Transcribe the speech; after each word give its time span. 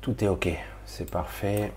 Tout 0.00 0.24
est 0.24 0.28
OK. 0.28 0.48
C'est 0.86 1.10
parfait. 1.10 1.72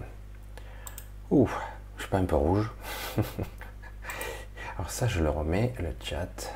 Ouh, 1.30 1.50
je 1.98 2.04
suis 2.04 2.10
pas 2.10 2.20
un 2.20 2.26
peu 2.26 2.38
rouge. 2.38 2.72
Alors 4.78 4.90
ça, 4.90 5.08
je 5.08 5.22
le 5.22 5.30
remets, 5.30 5.74
le 5.80 5.94
chat. 6.02 6.54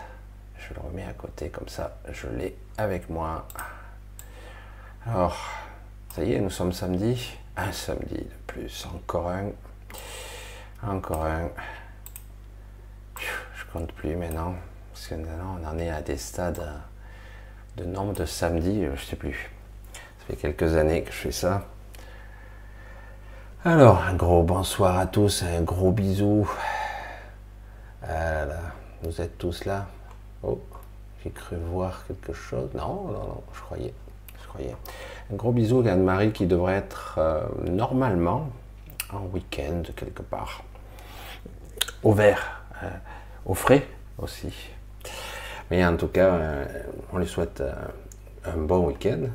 Je 0.57 0.73
le 0.73 0.79
remets 0.79 1.03
à 1.03 1.13
côté, 1.13 1.50
comme 1.50 1.67
ça, 1.67 1.97
je 2.09 2.27
l'ai 2.27 2.57
avec 2.77 3.09
moi. 3.09 3.47
Alors, 5.06 5.38
ça 6.16 6.23
y 6.23 6.33
est, 6.33 6.39
nous 6.39 6.50
sommes 6.50 6.72
samedi. 6.72 7.38
Un 7.57 7.72
samedi 7.73 8.16
de 8.16 8.35
plus, 8.45 8.88
encore 8.94 9.29
un. 9.29 9.50
Encore 10.83 11.25
un. 11.25 11.50
Je 13.19 13.66
compte 13.73 13.91
plus 13.91 14.16
maintenant. 14.16 14.56
Parce 14.94 15.07
que 15.07 15.16
maintenant, 15.16 15.59
on 15.61 15.67
en 15.67 15.77
est 15.79 15.89
à 15.89 16.01
des 16.01 16.17
stades 16.17 16.63
de 17.75 17.83
nombre 17.83 18.13
de 18.13 18.25
samedis, 18.25 18.85
je 18.95 19.03
sais 19.03 19.16
plus. 19.16 19.51
Fait 20.27 20.35
quelques 20.35 20.75
années 20.75 21.03
que 21.03 21.11
je 21.11 21.17
fais 21.17 21.31
ça. 21.31 21.63
Alors, 23.63 24.03
un 24.03 24.13
gros 24.13 24.43
bonsoir 24.43 24.99
à 24.99 25.05
tous, 25.05 25.43
un 25.43 25.61
gros 25.61 25.91
bisou. 25.91 26.49
Ah 28.03 28.45
vous 29.03 29.21
êtes 29.21 29.38
tous 29.38 29.63
là 29.63 29.85
Oh, 30.43 30.59
j'ai 31.23 31.29
cru 31.29 31.55
voir 31.55 32.05
quelque 32.07 32.33
chose. 32.33 32.69
Non, 32.73 33.05
non, 33.05 33.11
non, 33.11 33.43
je 33.53 33.61
croyais. 33.61 33.93
Je 34.41 34.47
croyais. 34.47 34.75
Un 35.31 35.35
gros 35.35 35.53
bisou 35.53 35.81
à 35.88 35.91
Anne-Marie 35.91 36.33
qui 36.33 36.45
devrait 36.45 36.75
être 36.75 37.15
euh, 37.19 37.47
normalement 37.65 38.49
en 39.13 39.21
week-end 39.33 39.83
quelque 39.95 40.23
part. 40.23 40.63
Au 42.03 42.11
vert, 42.11 42.63
euh, 42.83 42.89
au 43.45 43.53
frais 43.53 43.88
aussi. 44.17 44.53
Mais 45.71 45.85
en 45.85 45.95
tout 45.95 46.09
cas, 46.09 46.33
euh, 46.33 46.65
on 47.13 47.17
lui 47.17 47.27
souhaite 47.27 47.63
un 48.45 48.57
bon 48.57 48.88
week-end. 48.88 49.29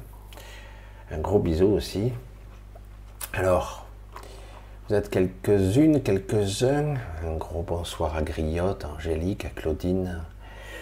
Un 1.14 1.18
gros 1.18 1.38
bisou 1.38 1.66
aussi. 1.66 2.10
Alors, 3.34 3.84
vous 4.88 4.94
êtes 4.94 5.10
quelques-unes, 5.10 6.02
quelques-uns. 6.02 6.94
Un 7.22 7.36
gros 7.36 7.62
bonsoir 7.62 8.16
à 8.16 8.22
Griotte, 8.22 8.86
à 8.86 8.88
Angélique, 8.88 9.44
à 9.44 9.50
Claudine. 9.50 10.22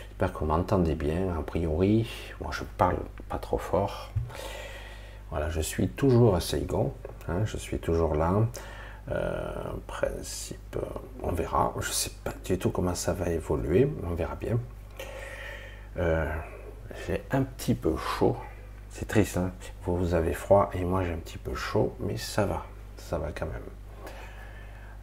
J'espère 0.09 0.33
que 0.33 0.39
vous 0.39 0.47
m'entendez 0.47 0.95
bien, 0.95 1.37
a 1.37 1.43
priori. 1.43 2.09
Moi, 2.41 2.53
je 2.53 2.63
parle 2.79 2.99
pas 3.29 3.39
trop 3.39 3.59
fort. 3.59 4.13
Voilà, 5.31 5.51
je 5.51 5.61
suis 5.61 5.89
toujours 5.89 6.37
à 6.37 6.41
Saigon. 6.41 6.93
hein, 7.29 7.45
je 7.45 7.57
suis 7.57 7.81
toujours 7.81 8.15
là. 8.15 8.33
Euh, 9.11 9.53
principe, 9.89 10.77
on 11.25 11.33
verra. 11.33 11.75
Je 11.81 11.91
sais 11.91 12.13
pas 12.23 12.35
du 12.45 12.57
tout 12.57 12.71
comment 12.71 12.95
ça 12.95 13.15
va 13.15 13.31
évoluer. 13.31 13.93
On 14.09 14.15
verra 14.15 14.37
bien. 14.37 14.61
Euh, 15.97 16.33
j'ai 17.09 17.25
un 17.33 17.43
petit 17.43 17.75
peu 17.75 17.97
chaud. 17.97 18.37
C'est 18.91 19.07
triste, 19.07 19.37
hein 19.37 19.53
vous, 19.87 20.15
avez 20.15 20.33
froid 20.33 20.71
et 20.75 20.85
moi 20.85 21.05
j'ai 21.05 21.13
un 21.13 21.19
petit 21.19 21.39
peu 21.39 21.55
chaud, 21.55 21.95
mais 22.01 22.17
ça 22.17 22.45
va, 22.45 22.65
ça 22.97 23.19
va 23.19 23.29
quand 23.33 23.47
même. 23.47 23.63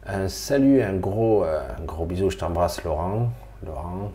Un 0.06 0.28
salut, 0.28 0.82
un 0.82 0.94
gros, 0.94 1.44
euh, 1.44 1.62
gros 1.84 2.06
bisou, 2.06 2.30
je 2.30 2.36
t'embrasse 2.36 2.84
Laurent. 2.84 3.30
Laurent. 3.64 4.12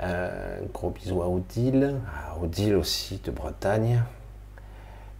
Un 0.00 0.62
gros 0.72 0.90
bisou 0.90 1.22
à 1.22 1.28
Odile, 1.28 1.96
Odile 2.40 2.76
aussi 2.76 3.20
de 3.24 3.30
Bretagne, 3.30 4.02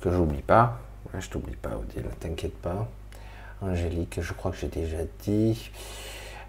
que 0.01 0.11
j'oublie 0.11 0.43
pas. 0.43 0.79
Je 1.19 1.29
t'oublie 1.29 1.57
pas 1.57 1.77
Odile, 1.77 2.07
t'inquiète 2.21 2.57
pas. 2.57 2.87
Angélique, 3.61 4.21
je 4.21 4.33
crois 4.35 4.53
que 4.53 4.57
j'ai 4.57 4.69
déjà 4.69 4.99
dit. 5.21 5.71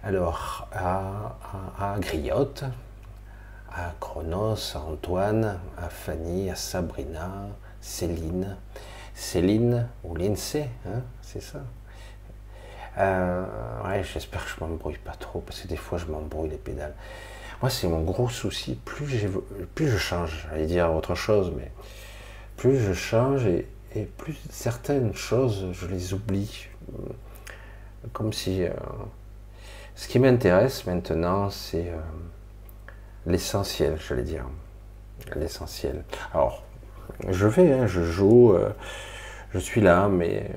Alors, 0.04 0.68
à, 0.72 1.36
à, 1.78 1.94
à 1.94 1.98
Griotte, 1.98 2.64
à 3.74 3.92
Chronos, 4.00 4.74
à 4.74 4.78
Antoine, 4.80 5.58
à 5.78 5.88
Fanny, 5.88 6.50
à 6.50 6.54
Sabrina, 6.54 7.48
Céline, 7.80 8.56
Céline 9.14 9.88
ou 10.04 10.14
Lindsay, 10.14 10.68
hein, 10.86 11.02
c'est 11.22 11.42
ça. 11.42 11.60
Euh, 12.98 13.44
ouais, 13.84 14.02
j'espère 14.02 14.44
que 14.44 14.50
je 14.50 14.64
m'embrouille 14.64 14.98
pas 14.98 15.14
trop 15.14 15.40
parce 15.40 15.60
que 15.60 15.68
des 15.68 15.76
fois 15.76 15.98
je 15.98 16.06
m'embrouille 16.06 16.50
les 16.50 16.56
pédales. 16.56 16.94
Moi, 17.62 17.70
c'est 17.70 17.88
mon 17.88 18.02
gros 18.02 18.28
souci. 18.28 18.74
Plus, 18.84 19.28
plus 19.74 19.88
je 19.88 19.98
change, 19.98 20.46
j'allais 20.50 20.66
dire 20.66 20.92
autre 20.92 21.14
chose, 21.14 21.52
mais 21.56 21.70
plus 22.56 22.78
je 22.78 22.92
change 22.92 23.46
et, 23.46 23.68
et 23.94 24.04
plus 24.04 24.36
certaines 24.50 25.14
choses, 25.14 25.68
je 25.72 25.86
les 25.86 26.14
oublie. 26.14 26.66
Comme 28.12 28.32
si. 28.32 28.64
euh, 28.64 28.70
ce 29.94 30.08
qui 30.08 30.18
m'intéresse 30.18 30.86
maintenant, 30.86 31.50
c'est 31.50 31.90
euh, 31.90 31.98
l'essentiel, 33.26 33.96
j'allais 34.06 34.22
dire. 34.22 34.44
L'essentiel. 35.36 36.04
Alors, 36.32 36.62
je 37.28 37.46
vais, 37.46 37.72
hein, 37.72 37.86
je 37.86 38.02
joue, 38.02 38.52
euh, 38.52 38.70
je 39.52 39.58
suis 39.58 39.80
là, 39.80 40.08
mais 40.08 40.50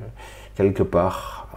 quelque 0.55 0.83
part, 0.83 1.47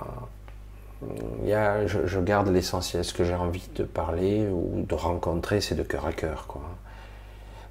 euh, 1.02 1.86
je, 1.86 2.20
garde 2.20 2.48
l'essentiel. 2.48 3.04
Ce 3.04 3.14
que 3.14 3.24
j'ai 3.24 3.34
envie 3.34 3.68
de 3.74 3.84
parler 3.84 4.48
ou 4.48 4.84
de 4.86 4.94
rencontrer, 4.94 5.60
c'est 5.60 5.74
de 5.74 5.82
cœur 5.82 6.06
à 6.06 6.12
cœur. 6.12 6.46
Quoi. 6.46 6.62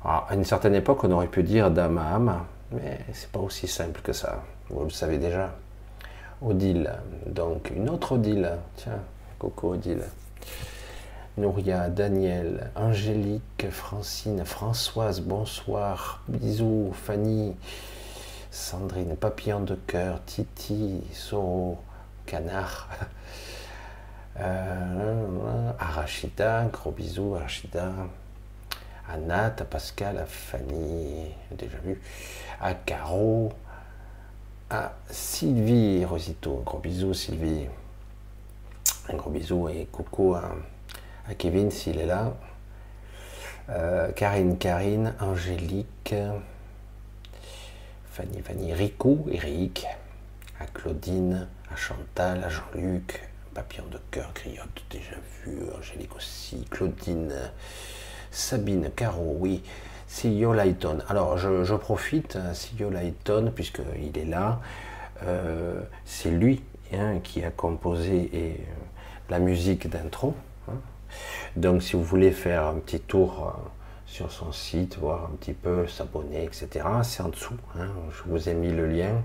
À 0.03 0.27
une 0.33 0.45
certaine 0.45 0.75
époque, 0.75 1.03
on 1.03 1.11
aurait 1.11 1.27
pu 1.27 1.43
dire 1.43 1.71
d'âme 1.71 1.97
à 1.97 2.15
âme, 2.15 2.39
mais 2.71 2.99
c'est 3.13 3.31
pas 3.31 3.39
aussi 3.39 3.67
simple 3.67 4.01
que 4.01 4.13
ça. 4.13 4.43
Vous 4.69 4.83
le 4.83 4.89
savez 4.89 5.17
déjà. 5.17 5.55
Odile, 6.41 6.91
donc 7.25 7.71
une 7.75 7.89
autre 7.89 8.13
Odile. 8.13 8.51
Tiens, 8.75 8.99
coucou 9.39 9.71
Odile. 9.71 10.03
Nouria, 11.37 11.89
Daniel, 11.89 12.71
Angélique, 12.77 13.69
Francine, 13.69 14.45
Françoise, 14.45 15.19
bonsoir, 15.19 16.23
bisous, 16.29 16.93
Fanny, 16.93 17.57
Sandrine, 18.51 19.17
Papillon 19.17 19.59
de 19.59 19.75
cœur, 19.75 20.23
Titi, 20.25 21.01
Soro, 21.11 21.77
Canard, 22.25 22.87
euh, 24.39 25.71
Arachida, 25.77 26.69
gros 26.71 26.91
bisous, 26.91 27.35
Arachida, 27.35 27.91
Nat, 29.27 29.55
à 29.59 29.65
Pascal, 29.65 30.23
Fanny, 30.29 31.35
déjà 31.51 31.79
vu, 31.79 32.01
à 32.61 32.73
Caro, 32.75 33.51
à 34.69 34.93
Sylvie 35.09 36.05
Rosito, 36.05 36.61
gros 36.65 36.79
bisous 36.79 37.13
Sylvie, 37.13 37.67
un 39.09 39.15
gros 39.17 39.31
bisou 39.31 39.67
et 39.67 39.85
coucou 39.91 40.33
à, 40.33 40.55
à 41.30 41.33
Kevin 41.36 41.72
s'il 41.72 42.00
est 42.00 42.06
là. 42.06 42.33
Euh, 43.69 44.12
Karine, 44.12 44.57
Karine, 44.57 45.16
Angélique, 45.19 46.13
Fanny, 48.12 48.42
Fanny, 48.42 48.74
Ricou, 48.74 49.27
Eric, 49.31 49.86
à 50.60 50.66
Claudine, 50.66 51.48
à 51.72 51.75
Chantal, 51.75 52.44
à 52.44 52.50
Jean-Luc, 52.50 53.27
Papillon 53.54 53.86
de 53.92 54.00
cœur, 54.12 54.31
Griotte, 54.36 54.83
déjà 54.89 55.16
vu, 55.44 55.60
Angélique 55.77 56.16
aussi, 56.16 56.66
Claudine, 56.69 57.33
Sabine, 58.31 58.92
Caro, 58.95 59.36
oui, 59.39 59.63
CEO 60.07 60.54
Lighton. 60.54 61.00
Alors 61.10 61.38
je, 61.38 61.75
profite, 61.75 62.36
hein, 62.36 62.51
CEO 62.54 62.89
Lighton, 62.89 63.51
puisqu'il 63.54 64.18
est 64.18 64.25
là, 64.25 64.62
euh, 65.24 65.81
c'est 66.06 66.31
lui 66.31 66.62
hein, 66.94 67.19
qui 67.24 67.44
a 67.44 67.51
composé 67.51 68.30
euh, 68.33 68.54
la 69.30 69.39
musique 69.39 69.89
d'intro. 69.89 70.36
Donc 71.56 71.81
si 71.83 71.94
vous 71.95 72.03
voulez 72.03 72.31
faire 72.31 72.65
un 72.67 72.75
petit 72.75 73.00
tour 73.00 73.53
euh, 73.56 73.69
sur 74.06 74.31
son 74.31 74.51
site, 74.51 74.97
voir 74.97 75.25
un 75.31 75.35
petit 75.35 75.53
peu, 75.53 75.88
s'abonner, 75.88 76.44
etc., 76.44 76.85
c'est 77.03 77.23
en 77.23 77.29
dessous. 77.29 77.56
hein. 77.79 77.88
Je 78.12 78.29
vous 78.29 78.50
ai 78.50 78.53
mis 78.53 78.71
le 78.71 78.88
lien. 78.88 79.21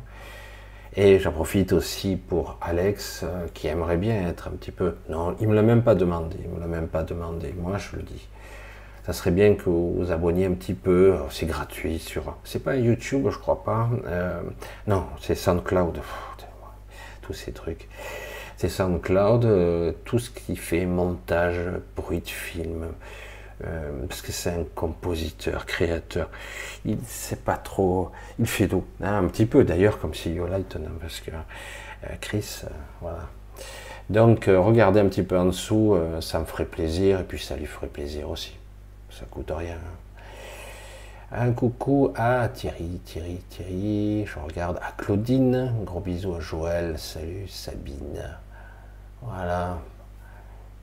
Et 0.96 1.20
j'en 1.20 1.30
profite 1.30 1.72
aussi 1.72 2.16
pour 2.16 2.56
Alex, 2.60 3.20
euh, 3.22 3.46
qui 3.54 3.68
aimerait 3.68 3.96
bien 3.96 4.28
être 4.28 4.48
un 4.48 4.52
petit 4.52 4.72
peu... 4.72 4.96
Non, 5.08 5.36
il 5.40 5.46
me 5.48 5.54
l'a 5.54 5.62
même 5.62 5.82
pas 5.82 5.94
demandé, 5.94 6.36
il 6.42 6.50
me 6.50 6.58
l'a 6.58 6.66
même 6.66 6.88
pas 6.88 7.04
demandé, 7.04 7.54
moi 7.56 7.78
je 7.78 7.96
le 7.96 8.02
dis. 8.02 8.28
ça 9.06 9.12
serait 9.12 9.30
bien 9.30 9.54
que 9.54 9.64
vous 9.64 9.94
vous 9.94 10.10
abonniez 10.12 10.46
un 10.46 10.52
petit 10.54 10.74
peu. 10.74 11.16
C'est 11.30 11.46
gratuit 11.46 11.98
sur. 11.98 12.36
C'est 12.44 12.62
pas 12.62 12.76
YouTube, 12.76 13.28
je 13.30 13.38
crois 13.38 13.62
pas. 13.62 13.88
Euh, 14.06 14.40
non, 14.86 15.06
c'est 15.20 15.34
SoundCloud. 15.34 16.00
tous 17.22 17.32
ces 17.34 17.52
trucs. 17.52 17.88
C'est 18.60 18.68
SoundCloud, 18.68 19.46
euh, 19.46 19.92
tout 20.04 20.18
ce 20.18 20.28
qui 20.28 20.54
fait 20.54 20.84
montage, 20.84 21.56
bruit 21.96 22.20
de 22.20 22.28
film. 22.28 22.88
Euh, 23.64 23.90
parce 24.06 24.22
que 24.22 24.32
c'est 24.32 24.50
un 24.50 24.64
compositeur, 24.74 25.64
créateur. 25.64 26.30
Il 26.84 26.98
sait 27.06 27.36
pas 27.36 27.56
trop. 27.56 28.10
Il 28.38 28.46
fait 28.46 28.68
tout. 28.68 28.84
Hein, 29.02 29.24
un 29.24 29.28
petit 29.28 29.46
peu 29.46 29.64
d'ailleurs, 29.64 29.98
comme 29.98 30.12
Lighton, 30.12 30.82
hein, 30.86 30.92
parce 31.00 31.20
que 31.20 31.30
Chris, 32.20 32.62
voilà. 33.00 33.28
Donc, 34.08 34.44
regardez 34.46 35.00
un 35.00 35.08
petit 35.08 35.22
peu 35.22 35.38
en 35.38 35.46
dessous, 35.46 35.96
ça 36.20 36.38
me 36.40 36.44
ferait 36.44 36.64
plaisir, 36.64 37.20
et 37.20 37.24
puis 37.24 37.38
ça 37.38 37.56
lui 37.56 37.66
ferait 37.66 37.86
plaisir 37.86 38.28
aussi 38.28 38.56
ça 39.10 39.26
coûte 39.30 39.52
rien. 39.54 39.78
Un 41.32 41.52
coucou 41.52 42.12
à 42.16 42.48
Thierry, 42.48 43.00
Thierry, 43.04 43.38
Thierry, 43.48 44.24
je 44.26 44.38
regarde 44.38 44.78
à 44.82 44.92
Claudine, 44.92 45.72
gros 45.84 46.00
bisous 46.00 46.34
à 46.34 46.40
Joël, 46.40 46.98
salut 46.98 47.46
Sabine, 47.48 48.38
voilà, 49.22 49.78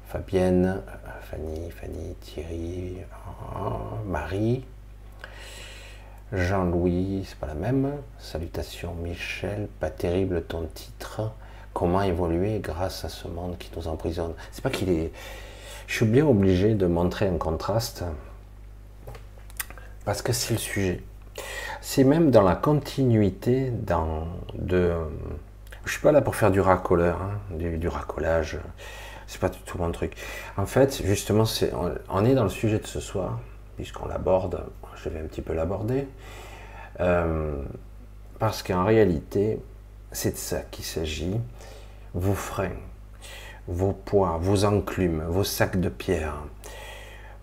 Fabienne, 0.08 0.82
Fanny, 1.22 1.70
Fanny, 1.72 2.16
Thierry, 2.22 2.98
Marie, 4.06 4.64
Jean-Louis, 6.32 7.26
c'est 7.28 7.38
pas 7.38 7.48
la 7.48 7.56
même, 7.56 7.92
salutations 8.20 8.94
Michel, 8.96 9.68
pas 9.80 9.90
terrible 9.90 10.44
ton 10.44 10.68
titre, 10.74 11.32
comment 11.74 12.02
évoluer 12.02 12.60
grâce 12.60 13.06
à 13.06 13.10
ce 13.10 13.28
monde 13.28 13.58
qui 13.58 13.70
nous 13.76 13.88
emprisonne? 13.88 14.34
C'est 14.52 14.64
pas 14.64 14.70
qu'il 14.70 14.90
est, 14.90 15.12
je 15.88 15.96
suis 15.96 16.06
bien 16.06 16.26
obligé 16.26 16.74
de 16.76 16.86
montrer 16.86 17.28
un 17.28 17.38
contraste 17.38 18.04
parce 20.06 20.22
que 20.22 20.32
c'est 20.32 20.54
le 20.54 20.60
sujet. 20.60 21.04
C'est 21.82 22.04
même 22.04 22.32
dans 22.32 22.42
la 22.42 22.56
continuité 22.56 23.72
dans, 23.72 24.28
de... 24.54 24.94
Je 25.88 25.94
suis 25.94 26.02
pas 26.02 26.12
là 26.12 26.22
pour 26.22 26.36
faire 26.36 26.52
du 26.52 26.60
racoleur, 26.60 27.22
hein, 27.22 27.40
du, 27.56 27.88
racolage. 27.88 28.60
C'est 29.26 29.40
pas 29.40 29.48
du 29.48 29.60
tout 29.60 29.78
mon 29.78 29.90
truc. 29.92 30.18
En 30.58 30.66
fait, 30.66 31.02
justement, 31.06 31.46
on, 32.10 32.26
est 32.26 32.36
dans 32.36 32.44
le 32.44 32.50
sujet 32.50 32.78
de 32.80 32.86
ce 32.86 33.00
soir, 33.00 33.40
puisqu'on 33.78 34.06
l'aborde. 34.06 34.66
Je 35.02 35.08
vais 35.08 35.20
un 35.22 35.24
petit 35.24 35.42
peu 35.42 35.54
l'aborder. 35.54 36.06
Euh, 37.00 37.64
parce 38.38 38.64
qu'en 38.64 38.84
réalité, 38.84 39.62
c'est 40.12 40.32
de 40.32 40.38
ça 40.38 40.60
qu'il 40.60 40.84
s'agit. 40.84 41.40
Vos 42.14 42.34
freins, 42.34 42.76
vos 43.68 43.94
poids, 43.94 44.38
vos 44.42 44.66
enclumes, 44.66 45.24
vos 45.30 45.46
sacs 45.46 45.80
de 45.80 45.90
pierre, 45.90 46.44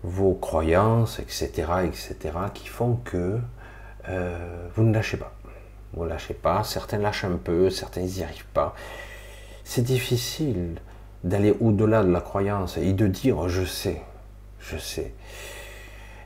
vos 0.03 0.35
croyances, 0.35 1.17
etc., 1.17 1.49
etc., 1.85 2.15
qui 2.53 2.67
font 2.67 2.97
que 3.05 3.39
euh, 4.07 4.67
vous 4.75 4.83
ne 4.83 4.93
lâchez 4.93 5.17
pas. 5.17 5.33
Vous 5.95 6.03
ne 6.03 6.09
lâchez 6.09 6.33
pas, 6.33 6.63
certains 6.63 6.97
lâchent 6.97 7.23
un 7.23 7.37
peu, 7.37 7.69
certains 7.69 8.01
n'y 8.01 8.21
arrivent 8.21 8.45
pas. 8.53 8.75
C'est 9.63 9.83
difficile 9.83 10.75
d'aller 11.23 11.55
au-delà 11.59 12.03
de 12.03 12.11
la 12.11 12.21
croyance 12.21 12.77
et 12.77 12.93
de 12.93 13.07
dire 13.07 13.47
je 13.47 13.63
sais, 13.63 14.01
je 14.59 14.77
sais. 14.77 15.13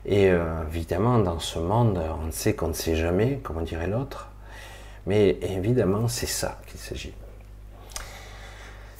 Et 0.06 0.30
euh, 0.30 0.62
évidemment, 0.68 1.18
dans 1.18 1.38
ce 1.38 1.58
monde, 1.58 2.00
on 2.26 2.30
sait 2.32 2.54
qu'on 2.54 2.68
ne 2.68 2.72
sait 2.72 2.96
jamais, 2.96 3.38
comme 3.42 3.62
dirait 3.64 3.86
l'autre, 3.86 4.28
mais 5.06 5.38
évidemment, 5.42 6.08
c'est 6.08 6.26
ça 6.26 6.58
qu'il 6.66 6.80
s'agit. 6.80 7.14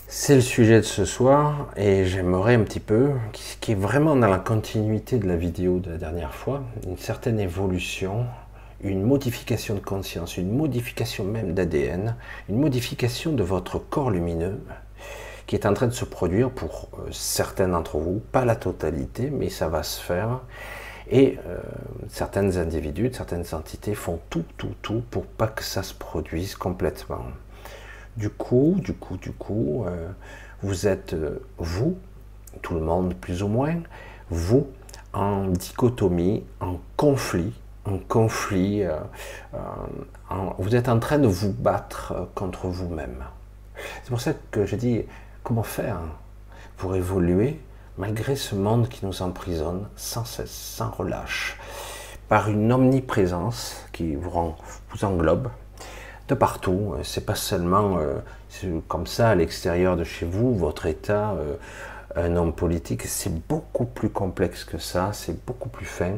C'est 0.06 0.34
le 0.34 0.40
sujet 0.40 0.78
de 0.78 0.82
ce 0.82 1.04
soir 1.04 1.68
et 1.76 2.04
j'aimerais 2.04 2.54
un 2.54 2.64
petit 2.64 2.80
peu, 2.80 3.12
qui 3.32 3.72
est 3.72 3.76
vraiment 3.76 4.16
dans 4.16 4.26
la 4.26 4.38
continuité 4.38 5.18
de 5.18 5.28
la 5.28 5.36
vidéo 5.36 5.78
de 5.78 5.92
la 5.92 5.98
dernière 5.98 6.34
fois, 6.34 6.62
une 6.86 6.98
certaine 6.98 7.38
évolution, 7.38 8.26
une 8.82 9.02
modification 9.02 9.74
de 9.74 9.80
conscience, 9.80 10.36
une 10.36 10.56
modification 10.56 11.24
même 11.24 11.54
d'ADN, 11.54 12.16
une 12.48 12.58
modification 12.58 13.32
de 13.32 13.42
votre 13.42 13.78
corps 13.78 14.10
lumineux 14.10 14.60
qui 15.46 15.56
est 15.56 15.66
en 15.66 15.74
train 15.74 15.88
de 15.88 15.92
se 15.92 16.04
produire 16.04 16.50
pour 16.50 16.88
euh, 16.94 17.08
certains 17.10 17.68
d'entre 17.68 17.98
vous, 17.98 18.20
pas 18.30 18.44
la 18.44 18.54
totalité, 18.54 19.30
mais 19.30 19.48
ça 19.48 19.68
va 19.68 19.82
se 19.82 20.00
faire. 20.00 20.40
Et 21.10 21.38
euh, 21.48 21.58
certains 22.08 22.56
individus, 22.56 23.10
certaines 23.12 23.44
entités 23.52 23.94
font 23.94 24.20
tout, 24.30 24.44
tout, 24.56 24.74
tout 24.80 25.02
pour 25.10 25.26
pas 25.26 25.48
que 25.48 25.64
ça 25.64 25.82
se 25.82 25.92
produise 25.92 26.54
complètement. 26.54 27.24
Du 28.16 28.30
coup, 28.30 28.76
du 28.78 28.94
coup, 28.94 29.16
du 29.16 29.32
coup, 29.32 29.84
euh, 29.86 30.08
vous 30.62 30.86
êtes, 30.86 31.14
euh, 31.14 31.42
vous, 31.58 31.96
tout 32.62 32.74
le 32.74 32.80
monde 32.80 33.14
plus 33.14 33.42
ou 33.42 33.48
moins, 33.48 33.76
vous, 34.30 34.68
en 35.12 35.48
dichotomie, 35.48 36.44
en 36.60 36.76
conflit, 36.96 37.52
conflit, 37.98 38.82
euh, 38.82 38.98
vous 40.58 40.76
êtes 40.76 40.88
en 40.88 40.98
train 40.98 41.18
de 41.18 41.26
vous 41.26 41.52
battre 41.52 42.28
contre 42.34 42.68
vous-même. 42.68 43.24
C'est 44.02 44.10
pour 44.10 44.20
ça 44.20 44.32
que 44.50 44.66
je 44.66 44.76
dis, 44.76 45.02
comment 45.42 45.62
faire 45.62 45.98
pour 46.76 46.96
évoluer 46.96 47.60
malgré 47.98 48.36
ce 48.36 48.54
monde 48.54 48.88
qui 48.88 49.04
nous 49.04 49.22
emprisonne 49.22 49.88
sans 49.96 50.24
cesse, 50.24 50.50
sans 50.50 50.90
relâche, 50.90 51.58
par 52.28 52.48
une 52.48 52.72
omniprésence 52.72 53.84
qui 53.92 54.14
vous, 54.16 54.30
englobe, 55.02 55.48
partout. 56.34 56.94
Euh, 56.94 57.02
c'est 57.02 57.26
pas 57.26 57.34
seulement 57.34 57.98
euh, 57.98 58.80
comme 58.88 59.06
ça 59.06 59.30
à 59.30 59.34
l'extérieur 59.34 59.96
de 59.96 60.04
chez 60.04 60.26
vous, 60.26 60.54
votre 60.54 60.86
état, 60.86 61.32
euh, 61.32 61.56
un 62.16 62.36
homme 62.36 62.52
politique. 62.52 63.02
C'est 63.02 63.46
beaucoup 63.48 63.84
plus 63.84 64.10
complexe 64.10 64.64
que 64.64 64.78
ça. 64.78 65.10
C'est 65.12 65.44
beaucoup 65.44 65.68
plus 65.68 65.86
fin. 65.86 66.12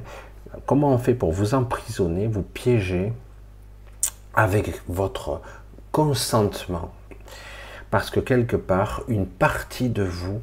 Comment 0.66 0.90
on 0.90 0.98
fait 0.98 1.14
pour 1.14 1.32
vous 1.32 1.54
emprisonner, 1.54 2.26
vous 2.26 2.42
piéger 2.42 3.12
avec 4.34 4.82
votre 4.88 5.40
consentement? 5.90 6.92
Parce 7.90 8.10
que 8.10 8.20
quelque 8.20 8.56
part, 8.56 9.02
une 9.08 9.26
partie 9.26 9.88
de 9.88 10.02
vous 10.02 10.40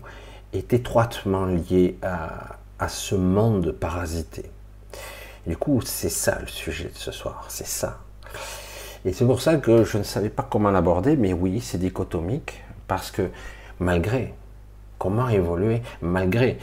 est 0.53 0.73
étroitement 0.73 1.45
liée 1.45 1.97
à, 2.01 2.57
ce 2.87 3.15
monde 3.15 3.71
parasité. 3.71 4.49
du 5.45 5.57
coup, 5.57 5.81
c'est 5.81 6.09
ça 6.09 6.39
le 6.39 6.47
sujet 6.47 6.89
de 6.89 6.97
ce 6.97 7.11
soir. 7.11 7.45
C'est 7.49 7.67
ça. 7.67 7.99
Et 9.05 9.13
c'est 9.13 9.25
pour 9.25 9.41
ça 9.41 9.57
que 9.57 9.83
je 9.83 9.97
ne 9.97 10.03
savais 10.03 10.29
pas 10.29 10.47
comment 10.49 10.71
l'aborder, 10.71 11.15
mais 11.15 11.33
oui, 11.33 11.61
c'est 11.61 11.77
dichotomique, 11.77 12.63
parce 12.87 13.11
que 13.11 13.29
malgré 13.79 14.33
comment 14.97 15.29
évoluer, 15.29 15.81
malgré 16.01 16.57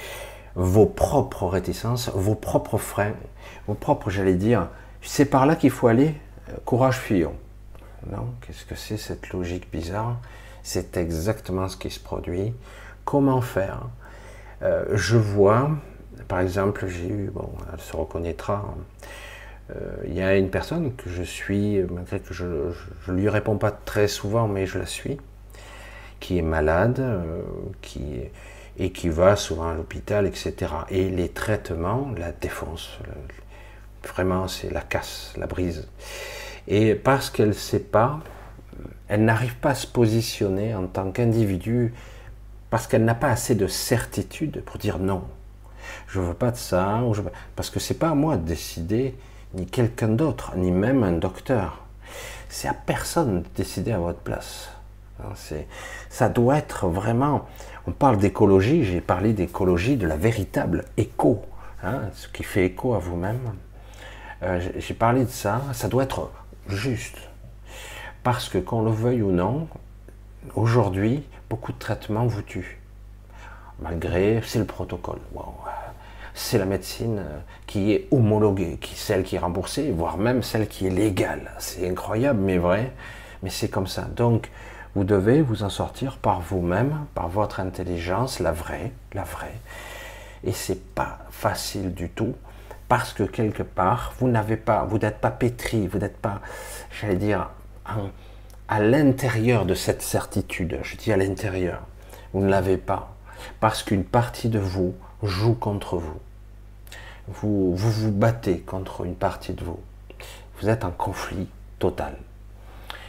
vos 0.55 0.87
propres 0.87 1.47
réticences, 1.47 2.11
vos 2.15 2.35
propres 2.35 2.79
freins, 2.79 3.15
vos 3.67 3.75
propres, 3.75 4.11
j'allais 4.11 4.35
dire, 4.35 4.69
c'est 5.03 5.27
par 5.27 5.47
là 5.47 5.57
qu'il 5.57 5.71
faut 5.71 5.89
aller, 5.89 6.15
courage 6.65 6.99
fuyons. 6.99 7.35
Non, 8.11 8.29
qu'est-ce 8.41 8.65
que 8.65 8.75
c'est 8.75 8.97
cette 8.97 9.31
logique 9.31 9.71
bizarre? 9.71 10.17
C'est 10.63 10.97
exactement 10.97 11.69
ce 11.69 11.77
qui 11.77 11.91
se 11.91 12.01
produit. 12.01 12.53
Comment 13.05 13.41
faire? 13.41 13.83
Euh, 14.63 14.85
Je 14.93 15.17
vois, 15.17 15.71
par 16.29 16.41
exemple, 16.41 16.87
j'ai 16.87 17.09
eu, 17.09 17.31
bon, 17.33 17.51
elle 17.73 17.81
se 17.81 17.97
reconnaîtra, 17.97 18.75
euh, 19.75 19.97
il 20.07 20.15
y 20.15 20.23
a 20.23 20.37
une 20.37 20.51
personne 20.51 20.95
que 20.95 21.11
je 21.11 21.23
suis, 21.23 21.83
malgré 21.91 22.21
que 22.21 22.33
je 22.33 22.45
ne 23.09 23.17
lui 23.17 23.29
réponds 23.29 23.59
pas 23.59 23.73
très 23.73 24.09
souvent, 24.09 24.47
mais 24.47 24.67
je 24.67 24.79
la 24.79 24.87
suis, 24.87 25.19
qui 26.21 26.39
est 26.39 26.43
malade, 26.43 27.01
euh, 27.01 27.43
qui 27.83 28.21
et 28.79 28.91
qui 28.93 29.09
va 29.09 29.37
souvent 29.37 29.69
à 29.69 29.75
l'hôpital, 29.75 30.27
etc. 30.27 30.55
Et 30.91 31.09
les 31.09 31.31
traitements 31.31 32.11
la 32.19 32.33
défoncent. 32.33 32.99
Vraiment, 34.07 34.49
c'est 34.49 34.73
la 34.73 34.81
casse, 34.81 35.35
la 35.37 35.47
brise. 35.47 35.89
Et 36.69 36.95
parce 36.95 37.29
qu'elle 37.31 37.49
ne 37.49 37.53
sait 37.53 37.81
pas, 37.81 38.21
elle 39.09 39.25
n'arrive 39.25 39.57
pas 39.57 39.71
à 39.71 39.75
se 39.75 39.87
positionner 39.87 40.75
en 40.75 40.87
tant 40.87 41.11
qu'individu, 41.11 41.93
parce 42.71 42.87
qu'elle 42.87 43.05
n'a 43.05 43.15
pas 43.15 43.29
assez 43.29 43.55
de 43.55 43.67
certitude 43.67 44.63
pour 44.65 44.79
dire 44.79 44.99
non. 44.99 45.25
Je 46.09 46.21
veux 46.21 46.35
pas 46.35 46.51
de 46.51 46.57
ça, 46.57 47.01
parce 47.55 47.71
que 47.71 47.79
c'est 47.79 47.95
pas 47.95 48.11
à 48.11 48.15
moi 48.15 48.37
de 48.37 48.45
décider 48.47 49.15
ni 49.55 49.67
quelqu'un 49.67 50.09
d'autre, 50.09 50.57
ni 50.57 50.71
même 50.71 51.03
un 51.05 51.13
docteur. 51.13 51.85
C'est 52.49 52.69
à 52.69 52.75
personne 52.75 53.43
de 53.43 53.49
décider 53.55 53.93
à 53.93 53.99
votre 53.99 54.19
place. 54.19 54.71
Ça 56.11 56.29
doit 56.29 56.59
être 56.59 56.89
vraiment. 56.89 57.47
On 57.87 57.93
parle 57.93 58.19
d'écologie, 58.19 58.85
j'ai 58.85 59.01
parlé 59.01 59.33
d'écologie, 59.33 59.97
de 59.97 60.07
la 60.07 60.17
véritable 60.17 60.85
écho, 60.97 61.43
hein, 61.83 62.03
ce 62.15 62.29
qui 62.29 62.43
fait 62.43 62.67
écho 62.67 62.95
à 62.95 62.99
vous-même. 62.99 63.53
Euh, 64.43 64.61
j'ai 64.77 64.95
parlé 64.95 65.25
de 65.25 65.31
ça, 65.31 65.63
ça 65.73 65.89
doit 65.89 66.05
être 66.05 66.31
juste. 66.69 67.17
Parce 68.23 68.49
que 68.49 68.59
qu'on 68.59 68.83
le 68.83 68.91
veuille 68.91 69.23
ou 69.23 69.31
non, 69.31 69.69
aujourd'hui, 70.55 71.25
beaucoup 71.49 71.73
de 71.73 71.79
traitements 71.79 72.27
vous 72.27 72.43
tuent. 72.43 72.81
Malgré, 73.81 74.41
c'est 74.45 74.59
le 74.59 74.65
protocole 74.65 75.21
c'est 76.37 76.59
la 76.59 76.67
médecine 76.67 77.19
euh, 77.19 77.39
qui 77.67 77.93
est 77.93 78.07
homologuée, 78.11 78.77
qui, 78.79 78.95
celle 78.95 79.25
qui 79.25 79.37
est 79.37 79.39
remboursée, 79.41 79.91
voire 79.91 80.19
même 80.19 80.43
celle 80.43 80.69
qui 80.69 80.87
est 80.87 80.91
légale. 80.91 81.51
C'est 81.59 81.89
incroyable, 81.89 82.41
mais 82.41 82.59
vrai, 82.59 82.93
mais 83.43 83.49
c'est 83.49 83.69
comme 83.69 83.87
ça. 83.87 84.03
Donc, 84.03 84.51
vous 84.95 85.03
devez 85.03 85.41
vous 85.41 85.63
en 85.63 85.71
sortir 85.71 86.19
par 86.19 86.41
vous-même, 86.41 87.07
par 87.15 87.29
votre 87.29 87.59
intelligence, 87.59 88.39
la 88.39 88.53
vraie, 88.53 88.93
la 89.15 89.25
vraie. 89.25 89.59
Et 90.45 90.53
c'est 90.53 90.95
pas 90.95 91.21
facile 91.31 91.95
du 91.95 92.11
tout 92.11 92.35
parce 92.89 93.13
que 93.13 93.23
quelque 93.23 93.63
part, 93.63 94.15
vous 94.19 94.29
n'avez 94.29 94.57
pas, 94.57 94.85
vous 94.85 94.99
n'êtes 94.99 95.19
pas 95.19 95.31
pétri, 95.31 95.87
vous 95.87 95.99
n'êtes 95.99 96.19
pas, 96.19 96.41
j'allais 97.01 97.17
dire, 97.17 97.51
à 98.69 98.81
l'intérieur 98.81 99.67
de 99.67 99.75
cette 99.75 100.03
certitude. 100.03 100.79
Je 100.83 100.97
dis 100.97 101.13
à 101.13 101.17
l'intérieur. 101.17 101.83
Vous 102.33 102.43
ne 102.43 102.49
l'avez 102.49 102.77
pas 102.77 103.15
parce 103.61 103.83
qu'une 103.83 104.05
partie 104.05 104.49
de 104.49 104.59
vous 104.59 104.95
joue 105.23 105.55
contre 105.55 105.97
vous. 105.97 106.21
vous. 107.29 107.75
Vous 107.77 107.91
vous 107.91 108.13
battez 108.13 108.61
contre 108.61 109.05
une 109.05 109.15
partie 109.15 109.53
de 109.53 109.65
vous. 109.65 109.81
Vous 110.61 110.69
êtes 110.69 110.85
en 110.85 110.91
conflit 110.91 111.49
total. 111.79 112.17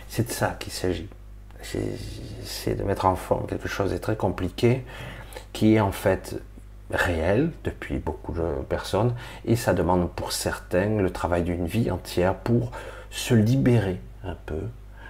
C'est 0.10 0.28
de 0.28 0.32
ça 0.32 0.56
qu'il 0.60 0.74
s'agit. 0.74 1.10
C'est 1.62 2.76
de 2.76 2.84
mettre 2.84 3.06
en 3.06 3.16
forme 3.16 3.48
quelque 3.48 3.68
chose 3.68 3.92
de 3.92 3.98
très 3.98 4.16
compliqué 4.16 4.86
qui 5.54 5.76
est 5.76 5.80
en 5.80 5.92
fait 5.92 6.40
réel 6.92 7.52
depuis 7.64 7.98
beaucoup 7.98 8.34
de 8.34 8.64
personnes 8.70 9.14
et 9.46 9.56
ça 9.56 9.74
demande 9.74 10.10
pour 10.12 10.32
certains 10.32 11.02
le 11.02 11.10
travail 11.10 11.44
d'une 11.44 11.66
vie 11.66 11.92
entière 11.92 12.36
pour 12.36 12.72
se 13.10 13.34
libérer 13.34 14.00
un 14.24 14.36
peu, 14.46 14.62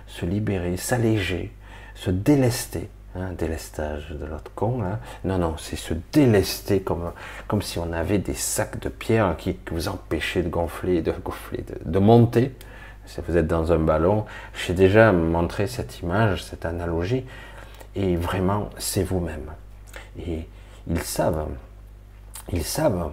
se 0.08 0.26
libérer, 0.26 0.78
s'alléger, 0.78 1.54
se 1.96 2.12
délester. 2.12 2.90
Hein, 3.16 3.32
délestage 3.36 4.12
de 4.12 4.26
l'autre 4.26 4.52
con. 4.54 4.84
Hein. 4.84 5.00
Non, 5.24 5.40
non, 5.40 5.56
c'est 5.58 5.76
se 5.76 5.96
délester 6.14 6.82
comme, 6.82 7.12
comme 7.48 7.64
si 7.64 7.80
on 7.80 7.92
avait 7.92 8.20
des 8.20 8.36
sacs 8.36 8.80
de 8.80 8.90
pierre 8.90 9.36
qui, 9.38 9.58
vous 9.72 9.88
empêchaient 9.88 10.44
de 10.44 10.50
gonfler, 10.50 11.02
de 11.02 11.12
gonfler, 11.12 11.64
de, 11.64 11.90
de 11.90 12.00
monter. 12.00 12.54
Si 13.08 13.20
vous 13.28 13.36
êtes 13.36 13.48
dans 13.48 13.72
un 13.72 13.80
ballon, 13.80 14.26
j'ai 14.54 14.74
déjà 14.76 15.12
montré 15.14 15.66
cette 15.66 16.02
image, 16.02 16.44
cette 16.44 16.66
analogie, 16.66 17.26
et 17.96 18.16
vraiment, 18.16 18.70
c'est 18.78 19.04
vous-même. 19.04 19.52
Et 20.20 20.48
ils 20.88 21.02
savent, 21.02 21.48
ils 22.52 22.64
savent 22.64 23.12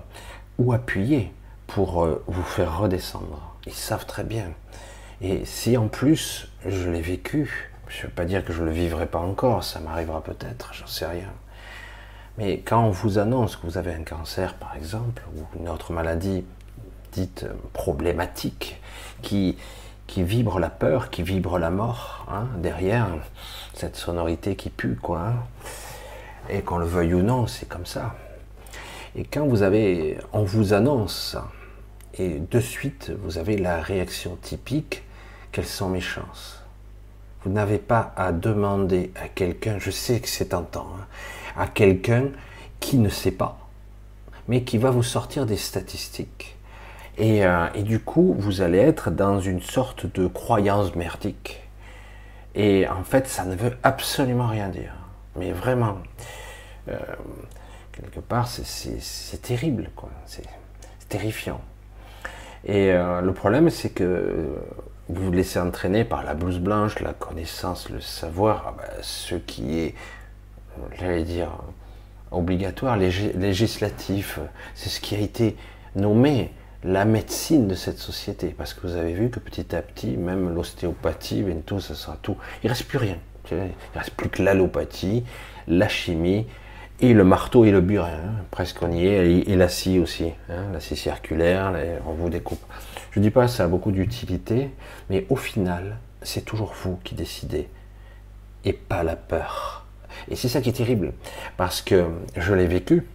où 0.58 0.72
appuyer 0.72 1.32
pour 1.66 2.04
euh, 2.04 2.22
vous 2.26 2.42
faire 2.42 2.78
redescendre. 2.78 3.56
Ils 3.66 3.72
savent 3.72 4.06
très 4.06 4.24
bien. 4.24 4.50
Et 5.20 5.44
si 5.44 5.76
en 5.76 5.88
plus 5.88 6.48
je 6.66 6.90
l'ai 6.90 7.00
vécu, 7.00 7.70
je 7.88 7.98
ne 7.98 8.02
veux 8.04 8.12
pas 8.12 8.24
dire 8.24 8.44
que 8.44 8.52
je 8.52 8.60
ne 8.60 8.66
le 8.66 8.72
vivrai 8.72 9.06
pas 9.06 9.18
encore, 9.18 9.64
ça 9.64 9.80
m'arrivera 9.80 10.22
peut-être, 10.22 10.72
j'en 10.74 10.86
sais 10.86 11.06
rien. 11.06 11.32
Mais 12.36 12.58
quand 12.58 12.84
on 12.84 12.90
vous 12.90 13.18
annonce 13.18 13.56
que 13.56 13.66
vous 13.66 13.78
avez 13.78 13.94
un 13.94 14.02
cancer, 14.02 14.54
par 14.54 14.76
exemple, 14.76 15.22
ou 15.36 15.58
une 15.58 15.68
autre 15.68 15.92
maladie 15.92 16.44
dite 17.12 17.46
problématique, 17.72 18.80
qui, 19.22 19.56
qui 20.08 20.24
vibre 20.24 20.58
la 20.58 20.70
peur, 20.70 21.10
qui 21.10 21.22
vibre 21.22 21.58
la 21.58 21.70
mort, 21.70 22.26
hein, 22.28 22.48
derrière, 22.58 23.06
cette 23.72 23.96
sonorité 23.96 24.56
qui 24.56 24.68
pue, 24.68 24.96
quoi, 24.96 25.20
hein, 25.20 25.36
et 26.48 26.62
qu'on 26.62 26.78
le 26.78 26.86
veuille 26.86 27.14
ou 27.14 27.22
non, 27.22 27.46
c'est 27.46 27.68
comme 27.68 27.86
ça. 27.86 28.14
Et 29.16 29.24
quand 29.24 29.46
vous 29.46 29.62
avez, 29.62 30.18
on 30.32 30.42
vous 30.42 30.72
annonce, 30.72 31.36
et 32.18 32.38
de 32.38 32.60
suite, 32.60 33.12
vous 33.22 33.38
avez 33.38 33.56
la 33.56 33.80
réaction 33.80 34.36
typique, 34.42 35.02
quelles 35.52 35.66
sont 35.66 35.88
mes 35.88 36.00
chances 36.00 36.62
Vous 37.44 37.50
n'avez 37.50 37.78
pas 37.78 38.12
à 38.16 38.32
demander 38.32 39.12
à 39.14 39.28
quelqu'un, 39.28 39.78
je 39.78 39.90
sais 39.90 40.20
que 40.20 40.28
c'est 40.28 40.46
tentant, 40.46 40.88
hein, 40.98 41.06
à 41.56 41.68
quelqu'un 41.68 42.30
qui 42.80 42.98
ne 42.98 43.08
sait 43.08 43.30
pas, 43.30 43.58
mais 44.48 44.64
qui 44.64 44.78
va 44.78 44.90
vous 44.90 45.04
sortir 45.04 45.46
des 45.46 45.56
statistiques. 45.56 46.56
Et, 47.16 47.46
euh, 47.46 47.68
et, 47.74 47.84
du 47.84 48.00
coup, 48.00 48.34
vous 48.36 48.60
allez 48.60 48.78
être 48.78 49.12
dans 49.12 49.38
une 49.38 49.62
sorte 49.62 50.06
de 50.06 50.26
croyance 50.26 50.96
merdique. 50.96 51.62
Et 52.56 52.88
en 52.88 53.04
fait, 53.04 53.28
ça 53.28 53.44
ne 53.44 53.54
veut 53.54 53.76
absolument 53.84 54.48
rien 54.48 54.68
dire. 54.68 54.92
Mais 55.36 55.52
vraiment, 55.52 55.98
euh, 56.88 56.98
quelque 57.94 58.20
part, 58.20 58.48
c'est 58.48 59.42
terrible, 59.42 59.90
quoi. 59.96 60.10
C'est 60.26 60.44
terrifiant. 61.08 61.60
Et 62.64 62.92
euh, 62.92 63.20
le 63.20 63.32
problème, 63.32 63.70
c'est 63.70 63.90
que 63.90 64.56
vous 65.08 65.26
vous 65.26 65.32
laissez 65.32 65.58
entraîner 65.58 66.04
par 66.04 66.24
la 66.24 66.34
blouse 66.34 66.58
blanche, 66.58 67.00
la 67.00 67.12
connaissance, 67.12 67.90
le 67.90 68.00
savoir, 68.00 68.64
ah 68.68 68.74
ben, 68.78 69.02
ce 69.02 69.34
qui 69.34 69.78
est, 69.80 69.94
j'allais 70.98 71.24
dire, 71.24 71.50
obligatoire, 72.30 72.96
législatif. 72.96 74.40
C'est 74.74 74.88
ce 74.88 75.00
qui 75.00 75.14
a 75.14 75.18
été 75.18 75.56
nommé 75.94 76.50
la 76.82 77.04
médecine 77.04 77.68
de 77.68 77.74
cette 77.74 77.98
société. 77.98 78.48
Parce 78.48 78.74
que 78.74 78.86
vous 78.86 78.96
avez 78.96 79.12
vu 79.12 79.30
que 79.30 79.40
petit 79.40 79.74
à 79.74 79.82
petit, 79.82 80.16
même 80.16 80.54
l'ostéopathie, 80.54 81.44
tout, 81.66 81.80
ça 81.80 81.94
sera 81.94 82.16
tout. 82.20 82.36
Il 82.62 82.68
reste 82.68 82.84
plus 82.84 82.98
rien. 82.98 83.18
Il 83.50 83.58
reste 83.94 84.14
plus 84.14 84.30
que 84.30 84.42
l'allopathie, 84.42 85.24
la 85.68 85.88
chimie, 85.88 86.46
et 87.00 87.12
le 87.12 87.24
marteau 87.24 87.64
et 87.64 87.70
le 87.70 87.80
burin, 87.80 88.08
hein. 88.08 88.44
presque 88.50 88.82
on 88.82 88.90
y 88.90 89.06
est, 89.06 89.48
et, 89.48 89.56
la 89.56 89.68
scie 89.68 89.98
aussi, 89.98 90.30
hein, 90.48 90.66
la 90.72 90.80
scie 90.80 90.96
circulaire, 90.96 91.72
on 92.06 92.12
vous 92.12 92.28
découpe. 92.28 92.62
Je 93.10 93.20
ne 93.20 93.24
dis 93.24 93.30
pas 93.30 93.48
ça 93.48 93.64
a 93.64 93.66
beaucoup 93.66 93.92
d'utilité, 93.92 94.70
mais 95.10 95.26
au 95.28 95.36
final, 95.36 95.98
c'est 96.22 96.44
toujours 96.44 96.74
vous 96.82 96.98
qui 97.04 97.14
décidez, 97.14 97.68
et 98.64 98.72
pas 98.72 99.02
la 99.02 99.16
peur. 99.16 99.86
Et 100.30 100.36
c'est 100.36 100.48
ça 100.48 100.60
qui 100.60 100.68
est 100.68 100.74
terrible, 100.74 101.12
parce 101.56 101.82
que 101.82 102.06
je 102.36 102.54
l'ai 102.54 102.66
vécu, 102.66 103.06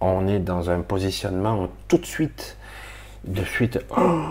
on 0.00 0.26
est 0.28 0.38
dans 0.38 0.70
un 0.70 0.80
positionnement 0.80 1.68
tout 1.88 1.98
de 1.98 2.06
suite, 2.06 2.56
de 3.24 3.44
suite, 3.44 3.80
oh, 3.96 4.22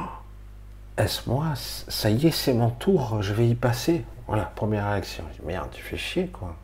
est-ce 0.97 1.29
moi? 1.29 1.53
Ça 1.55 2.09
y 2.09 2.27
est, 2.27 2.31
c'est 2.31 2.53
mon 2.53 2.71
tour, 2.71 3.21
je 3.21 3.33
vais 3.33 3.47
y 3.47 3.55
passer. 3.55 4.03
Voilà, 4.27 4.51
première 4.55 4.89
réaction. 4.89 5.23
Merde, 5.45 5.69
tu 5.71 5.81
fais 5.81 5.97
chier, 5.97 6.27
quoi. 6.27 6.55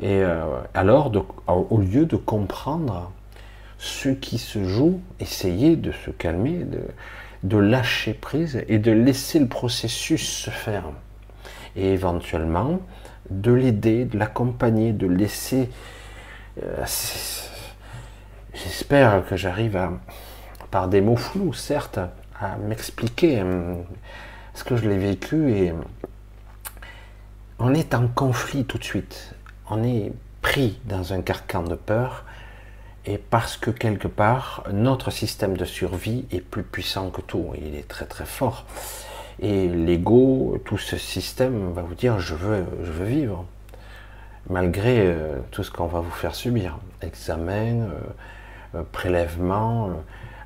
Et 0.00 0.22
euh, 0.22 0.44
alors, 0.74 1.12
au 1.46 1.78
lieu 1.78 2.06
de 2.06 2.16
comprendre 2.16 3.10
ce 3.78 4.08
qui 4.08 4.38
se 4.38 4.64
joue, 4.64 5.00
essayer 5.20 5.76
de 5.76 5.92
se 5.92 6.10
calmer, 6.10 6.64
de, 7.42 7.56
lâcher 7.56 8.14
prise 8.14 8.64
et 8.68 8.78
de 8.78 8.92
laisser 8.92 9.38
le 9.38 9.48
processus 9.48 10.28
se 10.28 10.50
faire. 10.50 10.84
Et 11.76 11.92
éventuellement, 11.92 12.80
de 13.30 13.52
l'aider, 13.52 14.04
de 14.04 14.18
l'accompagner, 14.18 14.92
de 14.92 15.06
laisser... 15.06 15.70
Euh, 16.62 16.84
j'espère 18.54 19.24
que 19.26 19.36
j'arrive 19.36 19.76
à, 19.76 19.92
par 20.70 20.88
des 20.88 21.00
mots 21.00 21.16
flous, 21.16 21.52
certes, 21.52 22.00
à 22.40 22.56
m'expliquer 22.56 23.40
euh, 23.40 23.74
ce 24.54 24.64
que 24.64 24.76
je 24.76 24.88
l'ai 24.88 24.98
vécu 24.98 25.52
et 25.52 25.72
on 27.60 27.74
est 27.74 27.94
en 27.94 28.06
conflit 28.08 28.64
tout 28.64 28.78
de 28.78 28.84
suite 28.84 29.34
on 29.70 29.82
est 29.82 30.12
pris 30.42 30.78
dans 30.84 31.12
un 31.12 31.22
carcan 31.22 31.62
de 31.62 31.74
peur 31.74 32.24
et 33.06 33.18
parce 33.18 33.56
que 33.56 33.70
quelque 33.70 34.08
part 34.08 34.64
notre 34.72 35.10
système 35.10 35.56
de 35.56 35.64
survie 35.64 36.26
est 36.30 36.40
plus 36.40 36.62
puissant 36.62 37.10
que 37.10 37.20
tout, 37.20 37.52
il 37.60 37.74
est 37.74 37.88
très 37.88 38.06
très 38.06 38.26
fort. 38.26 38.66
Et 39.40 39.68
l'ego, 39.68 40.60
tout 40.64 40.78
ce 40.78 40.96
système 40.96 41.72
va 41.72 41.82
vous 41.82 41.94
dire 41.94 42.18
je 42.18 42.34
veux, 42.34 42.66
vivre, 43.04 43.44
malgré 44.50 45.06
euh, 45.06 45.38
tout 45.50 45.62
ce 45.62 45.70
qu'on 45.70 45.86
va 45.86 46.00
vous 46.00 46.10
faire 46.10 46.34
subir, 46.34 46.78
examen, 47.02 47.82
euh, 47.82 47.90
euh, 48.74 48.82
prélèvement, 48.90 49.90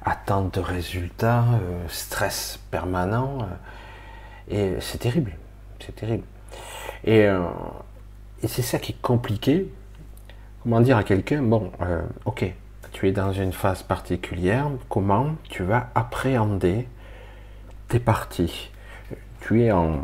attente 0.04 0.54
de 0.54 0.60
résultats, 0.60 1.44
stress 1.88 2.58
permanent, 2.72 3.48
et 4.50 4.74
c'est 4.80 4.98
terrible, 4.98 5.32
c'est 5.78 5.94
terrible. 5.94 6.24
Et 7.04 7.28
et 8.42 8.48
c'est 8.48 8.62
ça 8.62 8.78
qui 8.78 8.92
est 8.92 9.02
compliqué. 9.02 9.72
Comment 10.62 10.80
dire 10.80 10.96
à 10.96 11.04
quelqu'un, 11.04 11.42
bon, 11.42 11.72
euh, 11.80 12.02
ok, 12.24 12.52
tu 12.92 13.08
es 13.08 13.12
dans 13.12 13.32
une 13.32 13.52
phase 13.52 13.82
particulière, 13.82 14.70
comment 14.88 15.34
tu 15.48 15.62
vas 15.62 15.90
appréhender 15.94 16.86
tes 17.88 17.98
parties? 17.98 18.70
Tu 19.40 19.62
es 19.62 19.72
en, 19.72 20.02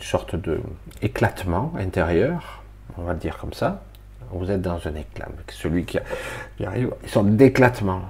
sorte 0.00 0.36
de 0.36 0.60
éclatement 1.02 1.72
intérieur, 1.78 2.62
on 2.98 3.02
va 3.02 3.12
le 3.14 3.18
dire 3.18 3.38
comme 3.38 3.54
ça. 3.54 3.82
Vous 4.32 4.50
êtes 4.50 4.60
dans 4.60 4.86
un 4.86 4.94
éclat. 4.94 5.28
Celui 5.50 5.84
qui, 5.84 5.98
arrive, 6.64 6.92
une 7.02 7.08
sorte 7.08 7.28
d'éclatement. 7.28 8.02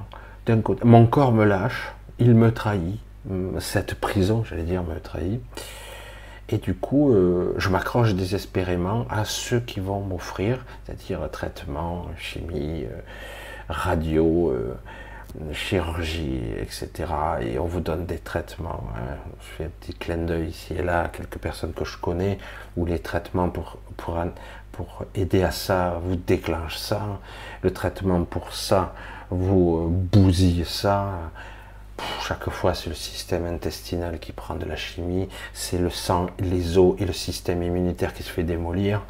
D'un 0.47 0.61
côté, 0.61 0.81
mon 0.85 1.07
corps 1.07 1.33
me 1.33 1.45
lâche, 1.45 1.93
il 2.19 2.35
me 2.35 2.53
trahit. 2.53 2.99
Cette 3.61 3.95
prison, 3.95 4.45
j'allais 4.45 4.63
dire, 4.63 4.83
me 4.83 4.99
trahit. 4.99 5.41
Et 6.49 6.59
du 6.59 6.75
coup, 6.75 7.13
euh, 7.13 7.55
je 7.59 7.69
m'accroche 7.69 8.15
désespérément 8.15 9.05
à 9.11 9.25
ceux 9.25 9.59
qui 9.59 9.81
vont 9.81 10.01
m'offrir, 10.01 10.65
c'est-à-dire 10.85 11.29
traitement, 11.33 12.07
chimie, 12.17 12.85
euh, 12.85 13.01
radio, 13.69 14.51
euh, 14.51 14.75
chirurgie, 15.53 16.41
etc. 16.61 16.91
Et 17.41 17.59
on 17.59 17.67
vous 17.67 17.81
donne 17.81 18.07
des 18.07 18.19
traitements. 18.19 18.85
Hein. 18.95 19.17
Je 19.41 19.47
fais 19.57 19.65
un 19.65 19.71
petit 19.81 19.93
clin 19.93 20.19
d'œil 20.19 20.51
ici 20.51 20.75
et 20.75 20.83
là 20.83 21.03
à 21.03 21.09
quelques 21.09 21.39
personnes 21.39 21.73
que 21.73 21.85
je 21.85 21.99
connais, 21.99 22.39
où 22.77 22.87
les 22.87 23.01
traitements 23.01 23.49
pour, 23.49 23.79
pour, 23.97 24.17
pour 24.71 25.05
aider 25.17 25.43
à 25.43 25.51
ça 25.51 26.01
vous 26.05 26.15
déclenchent 26.15 26.79
ça. 26.79 27.03
Le 27.63 27.73
traitement 27.73 28.23
pour 28.23 28.55
ça 28.55 28.95
vous 29.31 29.89
bousille 29.89 30.65
ça. 30.65 31.09
Chaque 32.27 32.51
fois, 32.51 32.75
c'est 32.75 32.89
le 32.89 32.95
système 32.95 33.47
intestinal 33.47 34.19
qui 34.19 34.33
prend 34.33 34.57
de 34.57 34.65
la 34.65 34.77
chimie, 34.77 35.29
c'est 35.53 35.79
le 35.79 35.91
sang, 35.91 36.27
les 36.41 36.77
os 36.77 36.97
et 36.99 37.05
le 37.05 37.13
système 37.13 37.63
immunitaire 37.63 38.13
qui 38.13 38.23
se 38.23 38.31
fait 38.31 38.43
démolir. 38.43 39.03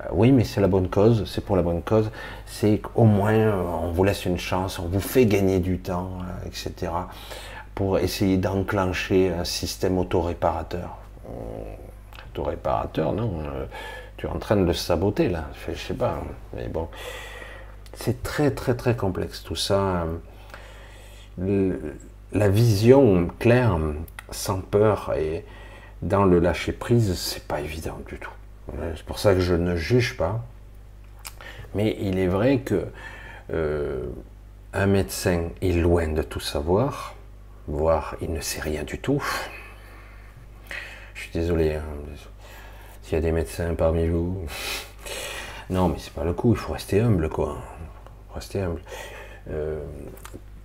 Euh, 0.00 0.08
oui, 0.12 0.32
mais 0.32 0.44
c'est 0.44 0.60
la 0.60 0.68
bonne 0.68 0.88
cause, 0.88 1.30
c'est 1.30 1.44
pour 1.44 1.56
la 1.56 1.62
bonne 1.62 1.82
cause. 1.82 2.10
C'est 2.46 2.78
qu'au 2.78 3.04
moins, 3.04 3.34
euh, 3.34 3.62
on 3.82 3.92
vous 3.92 4.04
laisse 4.04 4.24
une 4.24 4.38
chance, 4.38 4.78
on 4.78 4.88
vous 4.88 5.00
fait 5.00 5.26
gagner 5.26 5.60
du 5.60 5.78
temps, 5.78 6.12
euh, 6.20 6.48
etc. 6.48 6.92
pour 7.74 7.98
essayer 7.98 8.38
d'enclencher 8.38 9.32
un 9.32 9.44
système 9.44 9.98
autoréparateur. 9.98 10.96
Autoréparateur, 12.30 13.12
non 13.12 13.42
Tu 14.16 14.26
es 14.26 14.28
en 14.30 14.38
train 14.38 14.56
de 14.56 14.64
le 14.64 14.72
saboter, 14.72 15.28
là. 15.28 15.44
Je, 15.68 15.74
sais 15.74 15.94
pas, 15.94 16.22
mais 16.56 16.68
bon. 16.68 16.88
C'est 17.94 18.22
très, 18.22 18.50
très, 18.50 18.74
très 18.74 18.96
complexe, 18.96 19.42
tout 19.42 19.56
ça. 19.56 20.06
La 22.32 22.48
vision 22.48 23.28
claire, 23.38 23.78
sans 24.30 24.60
peur 24.60 25.12
et 25.16 25.44
dans 26.00 26.24
le 26.24 26.38
lâcher 26.38 26.72
prise, 26.72 27.14
c'est 27.18 27.46
pas 27.46 27.60
évident 27.60 27.98
du 28.06 28.18
tout. 28.18 28.32
C'est 28.96 29.04
pour 29.04 29.18
ça 29.18 29.34
que 29.34 29.40
je 29.40 29.54
ne 29.54 29.76
juge 29.76 30.16
pas. 30.16 30.44
Mais 31.74 31.96
il 32.00 32.18
est 32.18 32.26
vrai 32.26 32.58
que 32.58 32.86
euh, 33.52 34.06
un 34.72 34.86
médecin 34.86 35.48
est 35.60 35.72
loin 35.72 36.08
de 36.08 36.22
tout 36.22 36.40
savoir, 36.40 37.14
voire 37.66 38.16
il 38.20 38.32
ne 38.32 38.40
sait 38.40 38.60
rien 38.60 38.84
du 38.84 38.98
tout. 38.98 39.22
Je 41.14 41.22
suis 41.22 41.32
désolé 41.32 41.74
hein, 41.74 41.84
s'il 43.02 43.14
y 43.14 43.16
a 43.16 43.20
des 43.20 43.32
médecins 43.32 43.74
parmi 43.74 44.06
vous. 44.08 44.46
Non, 45.70 45.88
mais 45.88 45.96
c'est 45.98 46.12
pas 46.12 46.24
le 46.24 46.34
coup. 46.34 46.52
Il 46.52 46.58
faut 46.58 46.74
rester 46.74 47.00
humble, 47.00 47.30
quoi. 47.30 47.56
rester 48.34 48.60
humble. 48.60 48.82
Euh, 49.48 49.80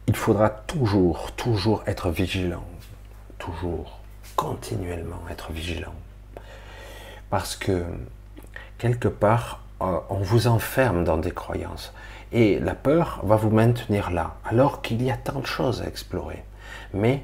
il 0.08 0.16
faudra 0.16 0.50
toujours, 0.50 1.32
toujours 1.34 1.84
être 1.86 2.10
vigilant. 2.10 2.64
Toujours, 3.38 4.00
continuellement 4.36 5.22
être 5.30 5.52
vigilant. 5.52 5.94
Parce 7.30 7.56
que, 7.58 7.84
quelque 8.78 9.10
part, 9.10 9.64
euh, 9.82 10.00
on 10.10 10.20
vous 10.20 10.48
enferme 10.48 11.04
dans 11.04 11.18
des 11.18 11.32
croyances. 11.32 11.94
Et 12.32 12.60
la 12.60 12.74
peur 12.74 13.20
va 13.24 13.36
vous 13.36 13.50
maintenir 13.50 14.12
là, 14.12 14.36
alors 14.46 14.82
qu'il 14.82 15.04
y 15.04 15.12
a 15.12 15.18
tant 15.18 15.40
de 15.40 15.46
choses 15.46 15.82
à 15.82 15.88
explorer. 15.88 16.44
Mais 16.94 17.24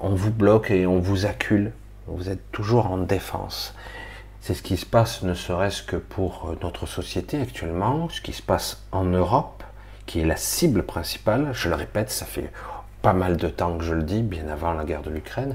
on 0.00 0.10
vous 0.10 0.32
bloque 0.32 0.70
et 0.70 0.86
on 0.86 0.98
vous 0.98 1.26
accule. 1.26 1.72
Vous 2.06 2.28
êtes 2.28 2.50
toujours 2.50 2.90
en 2.90 2.98
défense. 2.98 3.74
C'est 4.40 4.54
ce 4.54 4.62
qui 4.62 4.76
se 4.76 4.86
passe, 4.86 5.22
ne 5.22 5.34
serait-ce 5.34 5.82
que 5.82 5.96
pour 5.96 6.54
notre 6.62 6.86
société 6.86 7.40
actuellement, 7.40 8.08
ce 8.08 8.20
qui 8.20 8.32
se 8.32 8.42
passe 8.42 8.84
en 8.92 9.04
Europe, 9.04 9.57
qui 10.08 10.20
est 10.20 10.24
la 10.24 10.36
cible 10.36 10.82
principale. 10.82 11.50
Je 11.52 11.68
le 11.68 11.74
répète, 11.74 12.10
ça 12.10 12.24
fait 12.24 12.50
pas 13.02 13.12
mal 13.12 13.36
de 13.36 13.46
temps 13.46 13.76
que 13.76 13.84
je 13.84 13.92
le 13.94 14.02
dis, 14.02 14.22
bien 14.22 14.48
avant 14.48 14.72
la 14.72 14.84
guerre 14.84 15.02
de 15.02 15.10
l'Ukraine. 15.10 15.54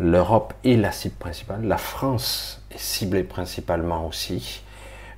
L'Europe 0.00 0.52
est 0.64 0.76
la 0.76 0.90
cible 0.90 1.14
principale. 1.14 1.62
La 1.64 1.78
France 1.78 2.62
est 2.72 2.80
ciblée 2.80 3.22
principalement 3.22 4.06
aussi, 4.06 4.62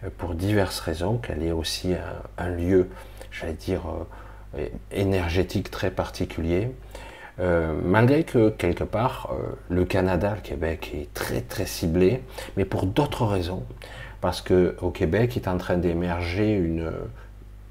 euh, 0.04 0.10
pour 0.18 0.34
diverses 0.34 0.80
raisons, 0.80 1.16
qu'elle 1.16 1.42
est 1.42 1.50
aussi 1.50 1.94
un, 2.36 2.50
lieu, 2.50 2.90
j'allais 3.32 3.54
dire, 3.54 3.82
euh, 4.58 4.68
énergétique 4.92 5.70
très 5.70 5.90
particulier. 5.90 6.70
Euh, 7.40 7.72
malgré 7.82 8.22
que 8.22 8.50
quelque 8.50 8.84
part, 8.84 9.32
le 9.70 9.84
Canada, 9.86 10.34
le 10.34 10.42
Québec 10.42 10.92
est 10.94 11.14
très 11.14 11.40
très 11.40 11.66
ciblé, 11.66 12.22
mais 12.58 12.66
pour 12.66 12.84
d'autres 12.84 13.24
raisons. 13.24 13.64
Parce 14.20 14.42
qu'au 14.42 14.90
Québec 14.90 15.36
est 15.36 15.48
en 15.48 15.56
train 15.56 15.76
d'émerger 15.76 16.52
une, 16.52 16.90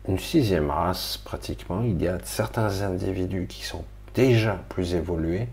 une 0.08 0.20
sixième 0.20 0.70
race 0.70 1.17
pratiquement. 1.17 1.82
Il 1.84 2.02
y 2.02 2.08
a 2.08 2.17
certains 2.24 2.82
individus 2.82 3.48
qui 3.48 3.63
sont 3.63 3.84
déjà 4.15 4.60
plus 4.70 4.96
évolués. 4.96 5.48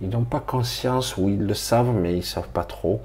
Ils 0.00 0.08
n'ont 0.08 0.24
pas 0.24 0.40
conscience, 0.40 1.16
ou 1.16 1.28
ils 1.28 1.46
le 1.46 1.54
savent, 1.54 1.94
mais 1.94 2.12
ils 2.12 2.18
ne 2.18 2.22
savent 2.22 2.48
pas 2.48 2.64
trop. 2.64 3.00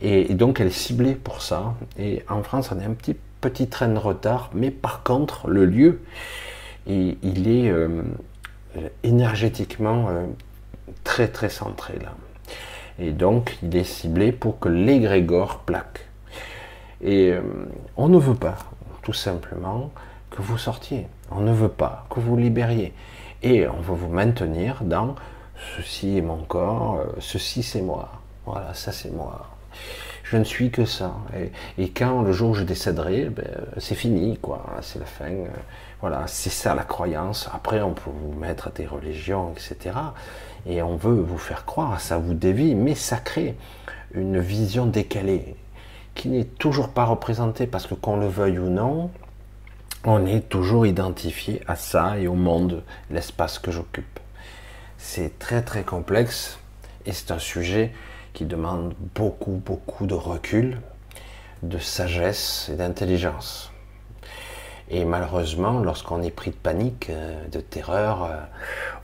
Et, 0.00 0.34
donc 0.34 0.60
elle 0.60 0.68
est 0.68 0.70
ciblée 0.70 1.14
pour 1.14 1.42
ça. 1.42 1.74
Et 1.98 2.22
en 2.28 2.42
France, 2.42 2.70
on 2.72 2.80
est 2.80 2.84
un 2.84 2.94
petit, 2.94 3.16
petit 3.40 3.68
train 3.68 3.88
de 3.88 3.98
retard. 3.98 4.50
Mais 4.54 4.70
par 4.70 5.02
contre, 5.02 5.48
le 5.48 5.64
lieu, 5.64 6.00
il, 6.86 7.48
est 7.48 7.70
euh, 7.70 8.02
énergétiquement 9.02 10.08
euh, 10.08 10.26
très 11.04 11.28
très 11.28 11.48
centré 11.48 11.94
là. 12.00 12.14
Et 12.98 13.12
donc, 13.12 13.56
il 13.62 13.74
est 13.76 13.84
ciblé 13.84 14.32
pour 14.32 14.58
que 14.58 14.68
l'égrégore 14.68 15.60
plaque. 15.60 16.06
Et 17.00 17.32
euh, 17.32 17.40
on 17.96 18.08
ne 18.08 18.18
veut 18.18 18.34
pas 18.34 18.58
tout 19.02 19.12
simplement 19.12 19.90
que 20.30 20.42
vous 20.42 20.58
sortiez. 20.58 21.06
On 21.30 21.40
ne 21.40 21.52
veut 21.52 21.68
pas 21.68 22.06
que 22.10 22.20
vous 22.20 22.36
libériez. 22.36 22.92
Et 23.42 23.66
on 23.66 23.80
veut 23.80 23.94
vous 23.94 24.08
maintenir 24.08 24.82
dans 24.82 25.14
ceci 25.76 26.18
est 26.18 26.22
mon 26.22 26.42
corps, 26.42 26.96
euh, 26.96 27.06
ceci 27.18 27.62
c'est 27.62 27.82
moi. 27.82 28.10
Voilà, 28.46 28.74
ça 28.74 28.92
c'est 28.92 29.10
moi. 29.10 29.48
Je 30.24 30.36
ne 30.36 30.44
suis 30.44 30.70
que 30.70 30.84
ça. 30.84 31.14
Et, 31.78 31.90
quand 31.90 32.22
le 32.22 32.32
jour 32.32 32.54
je 32.54 32.64
décéderai, 32.64 33.26
ben, 33.26 33.44
c'est 33.78 33.94
fini, 33.94 34.38
quoi. 34.38 34.64
C'est 34.80 34.98
la 34.98 35.04
fin. 35.04 35.26
Euh, 35.26 35.46
voilà, 36.00 36.26
c'est 36.26 36.50
ça 36.50 36.74
la 36.74 36.84
croyance. 36.84 37.48
Après, 37.52 37.82
on 37.82 37.92
peut 37.92 38.10
vous 38.10 38.32
mettre 38.38 38.68
à 38.68 38.70
des 38.70 38.86
religions, 38.86 39.52
etc. 39.52 39.94
Et 40.66 40.82
on 40.82 40.96
veut 40.96 41.20
vous 41.20 41.38
faire 41.38 41.64
croire, 41.64 42.00
ça 42.00 42.18
vous 42.18 42.34
dévie, 42.34 42.74
mais 42.74 42.94
ça 42.94 43.18
crée 43.18 43.56
une 44.14 44.38
vision 44.38 44.86
décalée 44.86 45.56
qui 46.14 46.28
n'est 46.28 46.44
toujours 46.44 46.90
pas 46.90 47.04
représenté 47.04 47.66
parce 47.66 47.86
que 47.86 47.94
qu'on 47.94 48.16
le 48.16 48.28
veuille 48.28 48.58
ou 48.58 48.68
non, 48.68 49.10
on 50.04 50.26
est 50.26 50.48
toujours 50.48 50.86
identifié 50.86 51.62
à 51.66 51.76
ça 51.76 52.18
et 52.18 52.26
au 52.26 52.34
monde, 52.34 52.82
l'espace 53.10 53.58
que 53.58 53.70
j'occupe. 53.70 54.20
C'est 54.98 55.38
très 55.38 55.62
très 55.62 55.82
complexe 55.82 56.58
et 57.06 57.12
c'est 57.12 57.30
un 57.30 57.38
sujet 57.38 57.92
qui 58.32 58.44
demande 58.44 58.94
beaucoup 59.14 59.62
beaucoup 59.64 60.06
de 60.06 60.14
recul, 60.14 60.80
de 61.62 61.78
sagesse 61.78 62.68
et 62.72 62.76
d'intelligence. 62.76 63.72
Et 64.90 65.04
malheureusement, 65.04 65.78
lorsqu'on 65.78 66.22
est 66.22 66.30
pris 66.30 66.50
de 66.50 66.56
panique, 66.56 67.08
euh, 67.08 67.46
de 67.48 67.60
terreur, 67.60 68.24
euh, 68.24 68.36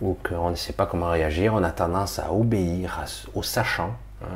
ou 0.02 0.18
qu'on 0.22 0.50
ne 0.50 0.54
sait 0.54 0.74
pas 0.74 0.84
comment 0.84 1.08
réagir, 1.10 1.54
on 1.54 1.62
a 1.62 1.70
tendance 1.70 2.18
à 2.18 2.32
obéir 2.32 3.04
au 3.34 3.42
sachant. 3.42 3.96
Hein. 4.22 4.26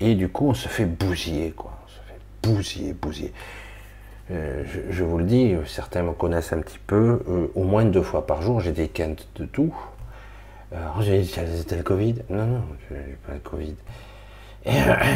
Et 0.00 0.14
du 0.14 0.28
coup, 0.28 0.48
on 0.48 0.54
se 0.54 0.68
fait 0.68 0.86
bousiller, 0.86 1.50
quoi. 1.50 1.72
On 1.84 1.88
se 1.88 1.98
fait 2.06 2.20
bousiller, 2.42 2.92
bousiller. 2.92 3.32
Euh, 4.30 4.62
je, 4.90 5.04
vous 5.04 5.18
le 5.18 5.24
dis, 5.24 5.54
certains 5.66 6.02
me 6.02 6.12
connaissent 6.12 6.52
un 6.52 6.60
petit 6.60 6.78
peu, 6.86 7.22
euh, 7.28 7.46
au 7.54 7.64
moins 7.64 7.84
deux 7.84 8.02
fois 8.02 8.26
par 8.26 8.42
jour, 8.42 8.60
j'ai 8.60 8.72
des 8.72 8.88
quintes 8.88 9.26
de 9.36 9.46
tout. 9.46 9.74
Alors 10.70 11.00
j'ai 11.00 11.20
dit, 11.20 11.28
c'était 11.28 11.76
le 11.76 11.82
Covid 11.82 12.16
Non, 12.28 12.44
non, 12.44 12.62
j'ai 12.90 13.16
pas 13.26 13.32
le 13.32 13.38
Covid. 13.38 13.74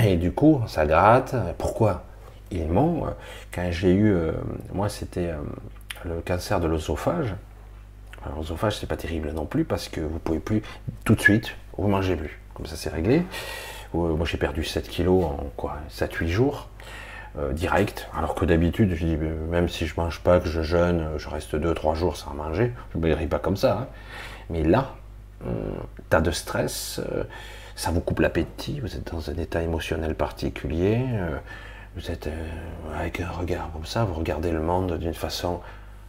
Et, 0.05 0.17
du 0.17 0.33
coup, 0.33 0.63
ça 0.67 0.87
gratte. 0.87 1.35
Pourquoi? 1.59 2.05
Ils 2.51 2.69
m'ont, 2.69 3.07
quand 3.53 3.69
j'ai 3.71 3.93
eu, 3.93 4.13
euh, 4.13 4.33
moi 4.75 4.89
c'était 4.89 5.31
le 6.05 6.21
cancer 6.21 6.61
de 6.61 6.67
l'œsophage. 6.67 7.35
L'œsophage, 8.37 8.79
c'est 8.79 8.87
pas 8.87 8.97
terrible 8.97 9.33
non 9.33 9.47
plus 9.47 9.65
parce 9.65 9.89
que 9.89 10.01
vous 10.01 10.19
pouvez 10.19 10.39
plus 10.39 10.63
tout 11.05 11.15
de 11.15 11.21
suite, 11.21 11.55
vous 11.77 11.89
mangez 11.89 12.17
plus. 12.17 12.39
Comme 12.55 12.67
ça, 12.67 12.77
c'est 12.77 12.91
réglé. 12.91 13.23
Euh, 13.95 14.15
moi 14.15 14.27
j'ai 14.27 14.39
perdu 14.39 14.65
7 14.65 14.89
kilos 14.89 15.25
en 15.25 15.51
quoi 15.57 15.79
7-8 15.91 16.29
jours. 16.29 16.69
Euh, 17.39 17.53
direct, 17.55 18.11
alors 18.15 18.35
que 18.35 18.45
d'habitude, 18.45 18.95
je 18.95 19.07
dis, 19.07 19.17
euh, 19.19 19.47
même 19.47 19.67
si 19.67 19.87
je 19.87 19.95
mange 19.99 20.21
pas, 20.21 20.39
que 20.39 20.49
je 20.49 20.61
jeûne, 20.61 21.13
je 21.17 21.31
reste 21.31 21.55
2-3 21.55 21.95
jours 21.95 22.17
sans 22.19 22.35
manger, 22.35 22.75
je 22.93 22.99
ne 22.99 23.07
me 23.07 23.27
pas 23.27 23.39
comme 23.39 23.57
ça. 23.57 23.79
Hein. 23.79 23.87
Mais 24.51 24.63
là, 24.65 24.95
tas 26.11 26.21
de 26.21 26.31
stress, 26.31 27.01
ça 27.75 27.91
vous 27.91 28.01
coupe 28.01 28.21
l'appétit, 28.21 28.81
vous 28.81 28.95
êtes 28.95 29.13
dans 29.13 29.31
un 29.31 29.35
état 29.35 29.63
émotionnel 29.63 30.15
particulier, 30.15 31.01
vous 31.97 32.11
êtes 32.11 32.29
avec 32.97 33.21
un 33.21 33.31
regard 33.31 33.71
comme 33.73 33.87
ça, 33.87 34.05
vous 34.05 34.15
regardez 34.15 34.53
le 34.53 34.61
monde 34.61 34.99
d'une 34.99 35.15
façon, 35.15 35.61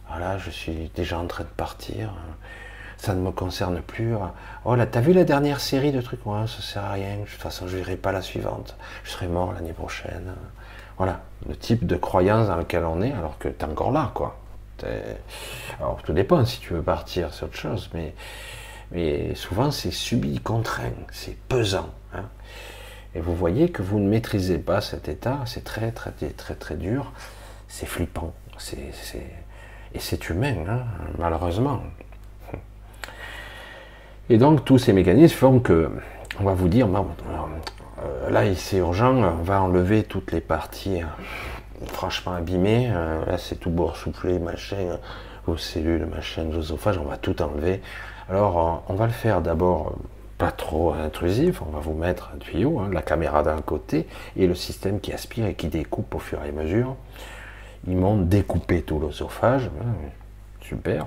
voilà, 0.08 0.38
je 0.38 0.50
suis 0.50 0.90
déjà 0.94 1.18
en 1.18 1.26
train 1.26 1.44
de 1.44 1.48
partir 1.48 2.14
ça 3.04 3.14
ne 3.14 3.20
me 3.20 3.30
concerne 3.30 3.80
plus. 3.80 4.14
Oh 4.64 4.74
là, 4.74 4.86
t'as 4.86 5.00
vu 5.00 5.12
la 5.12 5.24
dernière 5.24 5.60
série 5.60 5.92
de 5.92 6.00
trucs? 6.00 6.24
Moi, 6.26 6.46
ça 6.46 6.62
sert 6.62 6.84
à 6.84 6.92
rien. 6.92 7.18
De 7.18 7.24
toute 7.24 7.40
façon, 7.40 7.68
je 7.68 7.76
n'irai 7.76 7.96
pas 7.96 8.12
la 8.12 8.22
suivante. 8.22 8.76
Je 9.04 9.10
serai 9.10 9.28
mort 9.28 9.52
l'année 9.52 9.72
prochaine. 9.72 10.32
Voilà, 10.96 11.20
le 11.48 11.56
type 11.56 11.86
de 11.86 11.96
croyance 11.96 12.48
dans 12.48 12.56
lequel 12.56 12.84
on 12.84 13.02
est, 13.02 13.12
alors 13.12 13.36
que 13.38 13.48
tu 13.48 13.60
es 13.60 13.64
encore 13.64 13.90
là, 13.92 14.10
quoi. 14.14 14.38
Alors, 15.80 16.00
tout 16.02 16.12
dépend 16.12 16.44
si 16.44 16.60
tu 16.60 16.74
veux 16.74 16.82
partir, 16.82 17.32
c'est 17.32 17.44
autre 17.44 17.56
chose, 17.56 17.90
mais, 17.94 18.14
mais 18.90 19.34
souvent 19.34 19.70
c'est 19.70 19.90
subi, 19.90 20.40
contraint, 20.40 20.92
c'est 21.10 21.36
pesant. 21.48 21.88
Hein. 22.12 22.24
Et 23.14 23.20
vous 23.20 23.34
voyez 23.34 23.70
que 23.70 23.82
vous 23.82 23.98
ne 23.98 24.08
maîtrisez 24.08 24.58
pas 24.58 24.80
cet 24.80 25.08
état, 25.08 25.40
c'est 25.46 25.64
très, 25.64 25.90
très, 25.90 26.10
très, 26.12 26.54
très 26.54 26.74
dur, 26.74 27.12
c'est 27.66 27.86
flippant, 27.86 28.34
c'est, 28.58 28.92
et 29.94 30.00
c'est 30.00 30.28
humain, 30.28 30.56
hein, 30.68 30.84
malheureusement. 31.18 31.82
Et 34.30 34.38
donc 34.38 34.64
tous 34.64 34.78
ces 34.78 34.94
mécanismes 34.94 35.36
font 35.36 35.60
que, 35.60 35.90
on 36.40 36.44
va 36.44 36.54
vous 36.54 36.68
dire, 36.68 36.88
euh, 36.88 38.30
là 38.30 38.42
c'est 38.54 38.78
urgent, 38.78 39.14
on 39.14 39.42
va 39.42 39.60
enlever 39.60 40.02
toutes 40.02 40.32
les 40.32 40.40
parties 40.40 41.02
euh, 41.02 41.86
franchement 41.88 42.32
abîmées, 42.32 42.90
euh, 42.90 43.22
là 43.26 43.36
c'est 43.36 43.56
tout 43.56 43.70
soufflé, 43.94 44.38
machin, 44.38 44.98
vos 45.46 45.58
cellules, 45.58 46.06
machin, 46.06 46.44
l'œsophage, 46.50 46.96
on 46.96 47.04
va 47.04 47.18
tout 47.18 47.42
enlever. 47.42 47.82
Alors, 48.30 48.82
on 48.88 48.94
va 48.94 49.04
le 49.04 49.12
faire 49.12 49.42
d'abord 49.42 49.96
pas 50.38 50.50
trop 50.50 50.94
intrusif, 50.94 51.60
on 51.60 51.70
va 51.70 51.80
vous 51.80 51.92
mettre 51.92 52.30
un 52.34 52.38
tuyau, 52.38 52.78
hein, 52.78 52.88
la 52.90 53.02
caméra 53.02 53.42
d'un 53.42 53.60
côté, 53.60 54.06
et 54.38 54.46
le 54.46 54.54
système 54.54 55.00
qui 55.00 55.12
aspire 55.12 55.44
et 55.44 55.54
qui 55.54 55.68
découpe 55.68 56.14
au 56.14 56.18
fur 56.18 56.42
et 56.42 56.48
à 56.48 56.52
mesure. 56.52 56.96
Ils 57.86 57.96
m'ont 57.98 58.16
découpé 58.16 58.80
tout 58.80 58.98
l'œsophage, 58.98 59.70
super. 60.62 61.06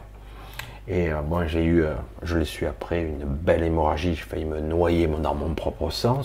Et 0.88 1.10
moi, 1.28 1.42
euh, 1.42 1.48
j'ai 1.48 1.64
eu, 1.64 1.84
euh, 1.84 1.94
je 2.24 2.38
l'ai 2.38 2.46
su 2.46 2.66
après, 2.66 3.02
une 3.02 3.26
belle 3.26 3.64
hémorragie, 3.64 4.16
j'ai 4.16 4.24
failli 4.24 4.46
me 4.46 4.60
noyer 4.60 5.08
dans 5.08 5.36
mon 5.36 5.54
propre 5.54 5.90
sang, 5.90 6.22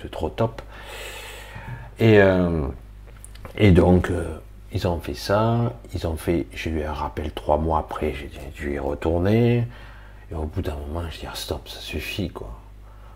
c'est 0.00 0.10
trop 0.10 0.28
top. 0.28 0.62
Et, 1.98 2.20
euh, 2.20 2.66
et 3.56 3.72
donc, 3.72 4.10
ils 4.72 4.86
ont 4.86 5.00
fait 5.00 5.14
ça, 5.14 5.72
ils 5.92 6.06
ont 6.06 6.16
fait, 6.16 6.46
j'ai 6.54 6.70
eu 6.70 6.82
un 6.84 6.92
rappel 6.92 7.32
trois 7.32 7.58
mois 7.58 7.80
après, 7.80 8.14
j'ai 8.14 8.30
dû 8.54 8.74
y 8.74 8.78
retourner, 8.78 9.66
et 10.30 10.34
au 10.34 10.44
bout 10.44 10.62
d'un 10.62 10.76
moment, 10.76 11.02
je 11.10 11.18
dis, 11.18 11.26
ah, 11.28 11.34
stop, 11.34 11.68
ça 11.68 11.80
suffit, 11.80 12.30
quoi. 12.30 12.56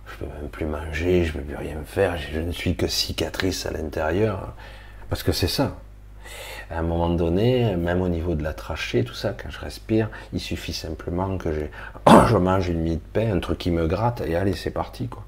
Je 0.07 0.25
peux 0.25 0.27
même 0.27 0.51
plus 0.51 0.67
manger, 0.67 1.25
je 1.25 1.33
peux 1.33 1.41
plus 1.41 1.57
rien 1.57 1.79
faire, 1.87 2.17
je 2.19 2.41
ne 2.41 2.53
suis 2.53 2.77
que 2.77 2.87
cicatrice 2.87 3.65
à 3.65 3.71
l'intérieur. 3.71 4.55
Parce 5.09 5.23
que 5.23 5.33
c'est 5.33 5.49
ça. 5.49 5.77
À 6.71 6.79
un 6.79 6.83
moment 6.83 7.11
donné, 7.11 7.77
même 7.77 8.01
au 8.01 8.09
niveau 8.09 8.35
de 8.35 8.43
la 8.43 8.53
trachée, 8.53 9.05
tout 9.05 9.15
ça, 9.15 9.33
quand 9.33 9.51
je 9.51 9.61
respire, 9.61 10.11
il 10.33 10.41
suffit 10.41 10.73
simplement 10.73 11.37
que 11.37 11.51
je 12.29 12.37
mange 12.37 12.69
une 12.69 12.81
mie 12.81 12.97
de 12.97 13.03
pain, 13.13 13.35
un 13.37 13.41
truc 13.41 13.59
qui 13.59 13.71
me 13.71 13.87
gratte, 13.87 14.23
et 14.27 14.37
allez, 14.37 14.55
c'est 14.55 14.71
parti, 14.71 15.09
quoi. 15.09 15.25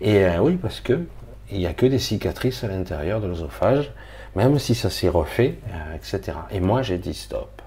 Et 0.00 0.24
euh, 0.24 0.38
oui, 0.38 0.56
parce 0.56 0.80
que 0.80 1.06
il 1.50 1.58
n'y 1.58 1.66
a 1.66 1.74
que 1.74 1.86
des 1.86 1.98
cicatrices 1.98 2.64
à 2.64 2.68
l'intérieur 2.68 3.20
de 3.20 3.26
l'œsophage, 3.26 3.92
même 4.34 4.58
si 4.58 4.74
ça 4.74 4.90
s'est 4.90 5.08
refait, 5.08 5.58
euh, 5.68 5.94
etc. 5.94 6.36
Et 6.50 6.60
moi, 6.60 6.82
j'ai 6.82 6.98
dit 6.98 7.14
stop. 7.14 7.62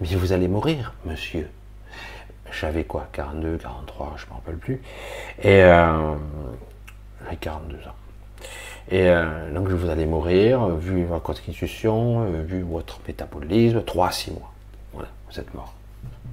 Mais 0.00 0.08
vous 0.08 0.32
allez 0.32 0.48
mourir, 0.48 0.94
monsieur 1.04 1.48
j'avais 2.52 2.84
quoi 2.84 3.08
42, 3.12 3.58
43, 3.58 4.14
je 4.16 4.24
ne 4.24 4.30
me 4.30 4.34
rappelle 4.34 4.56
plus. 4.56 4.82
Et 5.42 5.62
euh, 5.62 6.14
42 7.40 7.76
ans. 7.76 8.01
Et 8.90 9.08
euh, 9.08 9.52
donc 9.52 9.68
vous 9.68 9.88
allez 9.88 10.06
mourir, 10.06 10.68
vu 10.76 11.04
votre 11.04 11.22
constitution, 11.22 12.24
euh, 12.24 12.42
vu 12.42 12.62
votre 12.62 13.00
métabolisme, 13.06 13.82
3 13.82 14.08
à 14.08 14.10
6 14.12 14.32
mois. 14.32 14.52
Voilà, 14.92 15.08
vous 15.30 15.40
êtes 15.40 15.54
mort. 15.54 15.74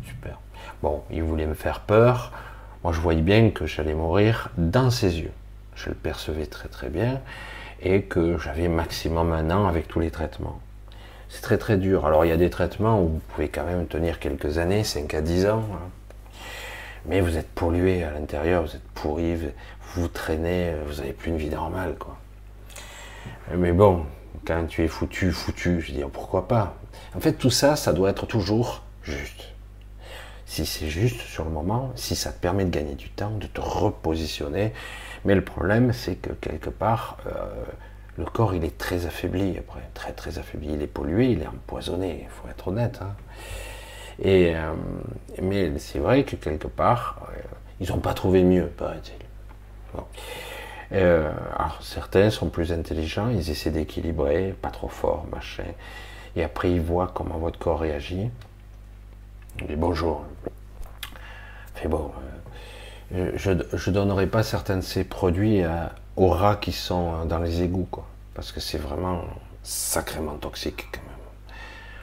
Super. 0.05 0.39
Bon, 0.81 1.03
il 1.11 1.23
voulait 1.23 1.45
me 1.45 1.53
faire 1.53 1.81
peur. 1.81 2.31
Moi, 2.83 2.93
je 2.93 2.99
voyais 2.99 3.21
bien 3.21 3.49
que 3.51 3.65
j'allais 3.65 3.93
mourir 3.93 4.49
dans 4.57 4.89
ses 4.89 5.19
yeux. 5.19 5.31
Je 5.75 5.89
le 5.89 5.95
percevais 5.95 6.45
très 6.45 6.67
très 6.67 6.89
bien 6.89 7.21
et 7.81 8.01
que 8.01 8.37
j'avais 8.37 8.67
maximum 8.67 9.31
un 9.31 9.51
an 9.51 9.67
avec 9.67 9.87
tous 9.87 9.99
les 9.99 10.11
traitements. 10.11 10.59
C'est 11.29 11.41
très 11.41 11.57
très 11.57 11.77
dur. 11.77 12.05
Alors 12.05 12.25
il 12.25 12.29
y 12.29 12.33
a 12.33 12.37
des 12.37 12.49
traitements 12.49 13.01
où 13.01 13.07
vous 13.07 13.21
pouvez 13.29 13.47
quand 13.47 13.63
même 13.63 13.85
tenir 13.85 14.19
quelques 14.19 14.57
années, 14.57 14.83
5 14.83 15.13
à 15.13 15.21
10 15.21 15.45
ans. 15.47 15.63
Hein 15.73 15.89
mais 17.05 17.21
vous 17.21 17.37
êtes 17.37 17.49
pollué 17.49 18.03
à 18.03 18.11
l'intérieur, 18.11 18.63
vous 18.63 18.75
êtes 18.75 18.87
pourri, 18.93 19.35
vous, 19.35 19.47
vous 19.95 20.07
traînez, 20.07 20.73
vous 20.85 20.95
n'avez 20.95 21.13
plus 21.13 21.31
une 21.31 21.37
vie 21.37 21.49
normale, 21.49 21.95
quoi. 21.97 22.17
Mais 23.57 23.71
bon, 23.71 24.05
quand 24.45 24.65
tu 24.67 24.83
es 24.83 24.87
foutu, 24.87 25.31
foutu, 25.31 25.81
je 25.81 25.91
dis 25.91 26.03
pourquoi 26.11 26.47
pas? 26.47 26.75
En 27.15 27.19
fait, 27.19 27.33
tout 27.33 27.49
ça, 27.49 27.75
ça 27.75 27.93
doit 27.93 28.11
être 28.11 28.25
toujours 28.25 28.83
juste. 29.03 29.49
Si 30.45 30.65
c'est 30.65 30.87
juste 30.87 31.21
sur 31.21 31.45
le 31.45 31.51
moment, 31.51 31.91
si 31.95 32.15
ça 32.15 32.31
te 32.31 32.39
permet 32.39 32.65
de 32.65 32.69
gagner 32.69 32.95
du 32.95 33.09
temps, 33.09 33.31
de 33.31 33.47
te 33.47 33.61
repositionner. 33.61 34.73
Mais 35.25 35.35
le 35.35 35.43
problème, 35.43 35.93
c'est 35.93 36.15
que 36.15 36.31
quelque 36.31 36.69
part, 36.69 37.17
euh, 37.27 37.63
le 38.17 38.25
corps, 38.25 38.53
il 38.53 38.63
est 38.63 38.77
très 38.77 39.05
affaibli 39.05 39.57
après, 39.57 39.81
très 39.93 40.11
très 40.13 40.37
affaibli. 40.37 40.73
Il 40.73 40.81
est 40.81 40.87
pollué, 40.87 41.31
il 41.31 41.41
est 41.41 41.47
empoisonné, 41.47 42.21
il 42.23 42.29
faut 42.29 42.47
être 42.49 42.67
honnête. 42.67 42.99
Hein. 43.01 43.15
Et, 44.21 44.55
euh, 44.55 44.73
mais 45.41 45.77
c'est 45.79 45.99
vrai 45.99 46.23
que 46.23 46.35
quelque 46.35 46.67
part, 46.67 47.21
euh, 47.29 47.41
ils 47.79 47.89
n'ont 47.89 47.99
pas 47.99 48.13
trouvé 48.13 48.43
mieux, 48.43 48.67
paraît-il. 48.67 49.99
Euh, 50.91 51.31
alors 51.55 51.79
certains 51.81 52.29
sont 52.29 52.49
plus 52.49 52.71
intelligents, 52.71 53.29
ils 53.29 53.49
essaient 53.51 53.71
d'équilibrer, 53.71 54.55
pas 54.61 54.71
trop 54.71 54.87
fort, 54.87 55.25
machin. 55.31 55.65
Et 56.35 56.43
après 56.43 56.71
ils 56.71 56.81
voient 56.81 57.11
comment 57.13 57.37
votre 57.37 57.59
corps 57.59 57.79
réagit. 57.79 58.29
Ils 59.67 59.75
bonjour. 59.75 60.23
Fait 61.75 61.87
bon, 61.87 62.11
je 63.11 63.51
ne 63.51 63.91
donnerai 63.91 64.27
pas 64.27 64.43
certains 64.43 64.77
de 64.77 64.81
ces 64.81 65.03
produits 65.03 65.61
aux 66.15 66.29
rats 66.29 66.57
qui 66.57 66.71
sont 66.71 67.25
dans 67.25 67.39
les 67.39 67.61
égouts, 67.61 67.87
quoi. 67.89 68.05
Parce 68.33 68.51
que 68.51 68.59
c'est 68.59 68.77
vraiment 68.77 69.23
sacrément 69.63 70.35
toxique 70.35 70.87
quand 70.91 71.01
même. 71.01 71.19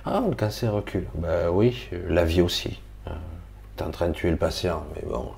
Ah, 0.04 0.28
le 0.28 0.36
cancer 0.36 0.72
recule. 0.72 1.06
Ben 1.14 1.48
oui, 1.50 1.88
la 2.08 2.24
vie 2.24 2.40
aussi. 2.40 2.80
Hein. 3.06 3.16
Tu 3.76 3.82
es 3.82 3.86
en 3.86 3.90
train 3.90 4.08
de 4.08 4.12
tuer 4.12 4.30
le 4.30 4.36
patient, 4.36 4.84
mais 4.94 5.02
bon, 5.08 5.30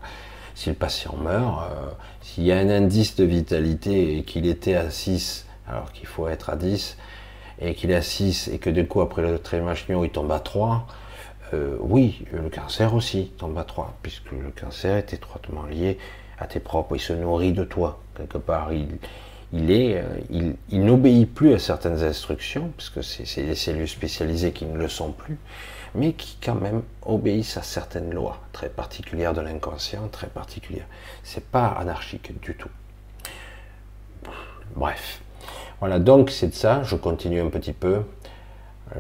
si 0.59 0.71
le 0.71 0.75
patient 0.75 1.15
meurt, 1.23 1.71
euh, 1.71 1.87
s'il 2.21 2.43
y 2.43 2.51
a 2.51 2.59
un 2.59 2.69
indice 2.69 3.15
de 3.15 3.23
vitalité 3.23 4.19
et 4.19 4.25
qu'il 4.25 4.45
était 4.45 4.75
à 4.75 4.91
6, 4.91 5.47
alors 5.69 5.93
qu'il 5.93 6.09
faut 6.09 6.27
être 6.27 6.51
à 6.51 6.57
10, 6.57 6.97
et 7.61 7.75
qu'il 7.77 7.93
est 7.93 7.95
à 7.95 8.03
6, 8.03 8.49
et 8.49 8.59
que 8.59 8.69
du 8.69 8.85
coup, 8.85 9.01
après 9.01 9.23
le 9.23 9.39
trémachnion, 9.39 10.03
il 10.03 10.11
tombe 10.11 10.33
à 10.33 10.41
3, 10.41 10.85
euh, 11.55 11.77
oui, 11.79 12.25
le 12.33 12.51
cancer 12.51 12.93
aussi 12.93 13.31
tombe 13.39 13.57
à 13.57 13.63
3, 13.63 13.99
puisque 14.03 14.33
le 14.33 14.51
cancer 14.51 14.97
est 14.97 15.13
étroitement 15.13 15.63
lié 15.63 15.97
à 16.41 16.49
tes 16.49 16.59
propres, 16.59 16.97
il 16.97 17.01
se 17.01 17.13
nourrit 17.13 17.53
de 17.53 17.63
toi, 17.63 18.01
quelque 18.17 18.39
part. 18.39 18.73
Il, 18.73 18.99
il 19.53 19.71
est, 19.71 20.03
euh, 20.03 20.57
il, 20.71 20.85
n'obéit 20.85 21.33
plus 21.33 21.55
à 21.55 21.61
certaines 21.61 22.03
instructions, 22.03 22.73
puisque 22.77 23.05
c'est 23.05 23.45
des 23.45 23.55
cellules 23.55 23.89
spécialisées 23.89 24.51
qui 24.51 24.67
ne 24.67 24.77
le 24.77 24.89
sont 24.89 25.13
plus, 25.13 25.39
mais 25.99 26.13
qui 26.13 26.39
quand 26.43 26.55
même 26.55 26.83
obéissent 27.03 27.57
à 27.57 27.63
certaines 27.63 28.15
lois 28.15 28.39
très 28.53 28.69
particulières 28.69 29.35
de 29.35 29.41
l'inconscient, 29.41 30.09
très 30.09 30.29
particulières. 30.29 30.87
C'est 31.23 31.45
pas 31.45 31.67
anarchique 31.67 32.41
du 32.41 32.55
tout. 32.55 32.71
Bref. 34.77 35.21
Voilà, 35.81 35.99
donc 35.99 36.31
c'est 36.31 36.49
de 36.49 36.55
ça, 36.55 36.83
je 36.83 36.97
continue 36.97 37.41
un 37.41 37.51
petit 37.51 37.73
peu, 37.73 38.03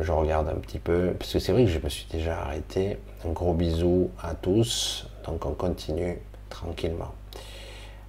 je 0.00 0.12
regarde 0.12 0.48
un 0.48 0.60
petit 0.60 0.78
peu, 0.78 1.12
parce 1.18 1.32
que 1.32 1.38
c'est 1.38 1.52
vrai 1.52 1.64
que 1.64 1.70
je 1.70 1.78
me 1.78 1.88
suis 1.88 2.06
déjà 2.10 2.40
arrêté. 2.40 2.98
Un 3.24 3.30
gros 3.30 3.54
bisou 3.54 4.10
à 4.22 4.34
tous, 4.34 5.08
donc 5.24 5.44
on 5.44 5.54
continue 5.54 6.18
tranquillement. 6.50 7.12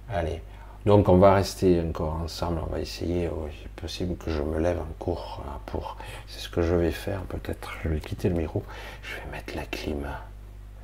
Allez, 0.08 0.40
donc 0.86 1.08
on 1.08 1.18
va 1.18 1.34
rester 1.34 1.80
encore 1.80 2.14
ensemble, 2.14 2.60
on 2.66 2.72
va 2.72 2.80
essayer, 2.80 3.28
oh, 3.28 3.48
il 3.48 3.66
est 3.66 3.80
possible 3.80 4.16
que 4.16 4.30
je 4.30 4.42
me 4.42 4.58
lève 4.58 4.78
en 4.78 4.92
cours 4.98 5.42
hein, 5.46 5.58
pour... 5.66 5.96
C'est 6.26 6.40
ce 6.40 6.48
que 6.48 6.62
je 6.62 6.74
vais 6.74 6.90
faire, 6.90 7.20
peut-être 7.22 7.72
je 7.82 7.88
vais 7.88 8.00
quitter 8.00 8.28
le 8.28 8.36
micro, 8.36 8.62
je 9.02 9.16
vais 9.16 9.36
mettre 9.36 9.54
la 9.56 9.64
clim. 9.64 10.06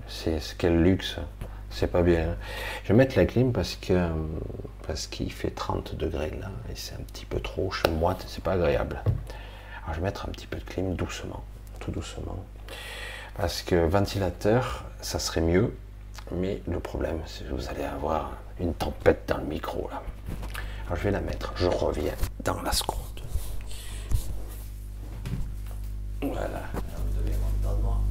C'est 0.09 0.41
quel 0.59 0.83
luxe, 0.83 1.17
c'est 1.71 1.87
pas 1.91 2.03
bien. 2.03 2.37
Je 2.85 2.89
vais 2.89 2.95
mettre 2.95 3.17
la 3.17 3.27
clim 3.27 3.53
parce 3.53 3.77
que 3.77 4.09
parce 4.87 5.09
qu'il 5.09 5.33
fait 5.33 5.51
30 5.51 5.97
degrés 5.97 6.31
là, 6.41 6.51
et 6.71 6.77
c'est 6.77 6.95
un 6.95 7.03
petit 7.03 7.25
peu 7.25 7.41
trop, 7.41 7.73
je 7.73 7.91
moite, 7.91 8.25
c'est 8.29 8.43
pas 8.43 8.53
agréable. 8.53 9.03
Je 9.91 9.97
vais 9.97 10.03
mettre 10.03 10.29
un 10.29 10.31
petit 10.31 10.47
peu 10.47 10.59
de 10.59 10.65
clim 10.65 10.95
doucement, 10.95 11.43
tout 11.81 11.91
doucement. 11.91 12.45
Parce 13.37 13.63
que 13.63 13.75
ventilateur, 13.87 14.85
ça 15.01 15.19
serait 15.19 15.41
mieux, 15.41 15.75
mais 16.33 16.63
le 16.69 16.81
problème, 16.81 17.21
c'est 17.27 17.49
que 17.49 17.53
vous 17.53 17.69
allez 17.69 17.85
avoir 17.85 18.33
une 18.61 18.75
tempête 18.75 19.25
dans 19.29 19.39
le 19.39 19.45
micro 19.45 19.89
là. 19.91 20.03
Alors 20.87 20.97
je 20.99 21.05
vais 21.05 21.11
la 21.11 21.21
mettre, 21.21 21.53
je 21.57 21.67
reviens 21.67 22.15
dans 22.45 22.63
la 22.63 22.73
seconde. 22.73 23.01
Voilà, 26.23 26.63
vous 26.97 27.23
devez 27.23 27.37
m'entendre. 27.37 28.03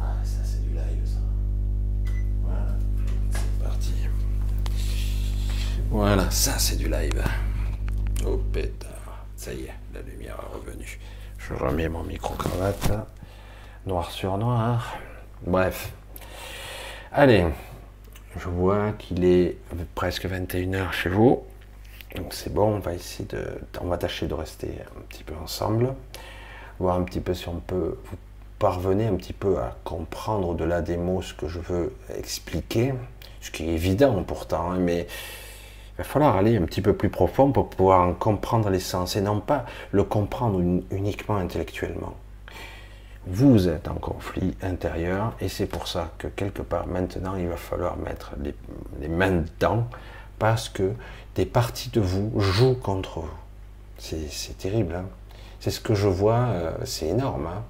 Ah, 0.00 0.14
ça 0.24 0.38
c'est 0.44 0.62
du 0.62 0.70
live 0.70 1.04
ça. 1.04 2.12
Voilà, 2.42 2.76
c'est 3.30 3.64
parti. 3.64 3.94
Voilà, 5.90 6.30
ça 6.30 6.58
c'est 6.58 6.76
du 6.76 6.88
live. 6.88 7.24
Oh 8.26 8.36
pétard, 8.52 9.24
ça 9.36 9.52
y 9.52 9.62
est, 9.64 9.74
la 9.94 10.02
lumière 10.02 10.36
est 10.40 10.54
revenue. 10.54 11.00
Je 11.38 11.54
remets 11.54 11.88
mon 11.88 12.02
micro-cravate 12.04 12.92
noir 13.86 14.10
sur 14.10 14.36
noir. 14.36 14.96
Bref. 15.46 15.92
Allez, 17.10 17.46
je 18.38 18.48
vois 18.48 18.92
qu'il 18.92 19.24
est 19.24 19.56
presque 19.94 20.26
21h 20.26 20.92
chez 20.92 21.08
vous. 21.08 21.42
Donc 22.16 22.32
c'est 22.32 22.52
bon, 22.52 22.76
on 22.76 22.78
va 22.78 22.94
essayer 22.94 23.28
de. 23.28 23.44
On 23.80 23.86
va 23.86 23.98
tâcher 23.98 24.26
de 24.26 24.34
rester 24.34 24.68
un 24.96 25.00
petit 25.02 25.24
peu 25.24 25.34
ensemble. 25.42 25.94
Voir 26.78 26.96
un 26.96 27.02
petit 27.02 27.20
peu 27.20 27.34
si 27.34 27.48
on 27.48 27.60
peut 27.60 27.98
vous 28.04 28.16
parvenir 28.58 29.12
un 29.12 29.16
petit 29.16 29.32
peu 29.32 29.58
à 29.58 29.76
comprendre 29.84 30.48
au-delà 30.48 30.80
des 30.80 30.96
mots 30.96 31.22
ce 31.22 31.34
que 31.34 31.48
je 31.48 31.58
veux 31.58 31.94
expliquer. 32.16 32.94
Ce 33.40 33.50
qui 33.50 33.68
est 33.68 33.72
évident 33.74 34.22
pourtant, 34.22 34.72
hein, 34.72 34.78
mais 34.78 35.02
il 35.02 35.98
va 35.98 36.04
falloir 36.04 36.36
aller 36.36 36.56
un 36.56 36.62
petit 36.62 36.80
peu 36.80 36.94
plus 36.94 37.08
profond 37.08 37.52
pour 37.52 37.70
pouvoir 37.70 38.08
en 38.08 38.14
comprendre 38.14 38.70
l'essence 38.70 39.16
et 39.16 39.20
non 39.20 39.40
pas 39.40 39.64
le 39.92 40.04
comprendre 40.04 40.60
uniquement 40.90 41.36
intellectuellement 41.36 42.14
vous 43.30 43.68
êtes 43.68 43.88
en 43.88 43.94
conflit 43.94 44.56
intérieur 44.62 45.34
et 45.40 45.48
c'est 45.48 45.66
pour 45.66 45.86
ça 45.86 46.10
que 46.18 46.28
quelque 46.28 46.62
part 46.62 46.86
maintenant 46.86 47.36
il 47.36 47.48
va 47.48 47.56
falloir 47.56 47.96
mettre 47.96 48.32
les, 49.00 49.08
mains 49.08 49.42
dedans 49.42 49.86
parce 50.38 50.68
que 50.68 50.92
des 51.34 51.46
parties 51.46 51.90
de 51.90 52.00
vous 52.00 52.32
jouent 52.40 52.74
contre 52.74 53.20
vous. 53.20 53.30
C'est 53.98 54.56
terrible. 54.56 54.94
Hein. 54.94 55.06
c'est 55.60 55.70
ce 55.70 55.80
que 55.80 55.94
je 55.94 56.06
vois, 56.06 56.46
euh, 56.48 56.72
c'est 56.84 57.08
énorme. 57.08 57.48
Hein. 57.48 57.62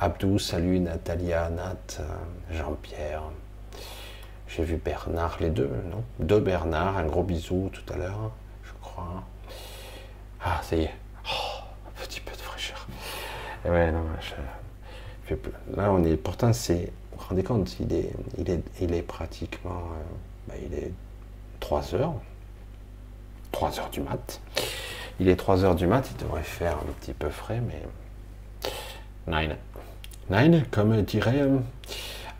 Abdou, 0.00 0.38
salut 0.38 0.78
Natalia, 0.78 1.50
Nat, 1.50 1.98
euh, 1.98 2.04
Jean-Pierre. 2.52 3.22
J'ai 4.46 4.62
vu 4.62 4.76
Bernard, 4.76 5.38
les 5.40 5.50
deux, 5.50 5.70
non? 5.90 6.04
Deux 6.20 6.38
Bernard, 6.38 6.96
un 6.96 7.06
gros 7.06 7.24
bisou 7.24 7.70
tout 7.72 7.92
à 7.92 7.96
l'heure, 7.96 8.30
je 8.62 8.70
crois. 8.80 9.24
Ah, 10.44 10.60
ça 10.62 10.76
y 10.76 10.82
est. 10.82 10.94
Oh, 11.26 11.64
un 11.88 12.04
petit 12.04 12.20
peu 12.20 12.30
de 12.30 12.36
fraîcheur. 12.36 12.53
Et 13.64 13.70
ouais, 13.70 13.90
non, 13.90 14.04
je, 14.20 15.34
là, 15.76 15.90
on 15.92 16.04
est. 16.04 16.16
Pourtant, 16.16 16.52
c'est. 16.52 16.92
Vous 17.12 17.20
vous 17.20 17.28
rendez 17.28 17.42
compte, 17.42 17.76
il 17.80 17.92
est, 17.92 18.10
il 18.38 18.50
est, 18.50 18.62
il 18.80 18.94
est 18.94 19.02
pratiquement. 19.02 19.70
Euh, 19.70 20.48
bah, 20.48 20.54
il 20.64 20.74
est 20.74 20.92
3 21.60 21.94
heures. 21.94 22.14
3 23.52 23.80
heures 23.80 23.90
du 23.90 24.00
mat. 24.00 24.40
Il 25.20 25.28
est 25.28 25.36
3 25.36 25.64
heures 25.64 25.76
du 25.76 25.86
mat, 25.86 26.10
il 26.10 26.22
devrait 26.22 26.42
faire 26.42 26.76
un 26.78 26.92
petit 27.00 27.12
peu 27.12 27.30
frais, 27.30 27.60
mais. 27.60 27.82
Nine. 29.26 29.56
Nine, 30.28 30.64
comme 30.70 31.02
dirait 31.02 31.40
euh, 31.40 31.58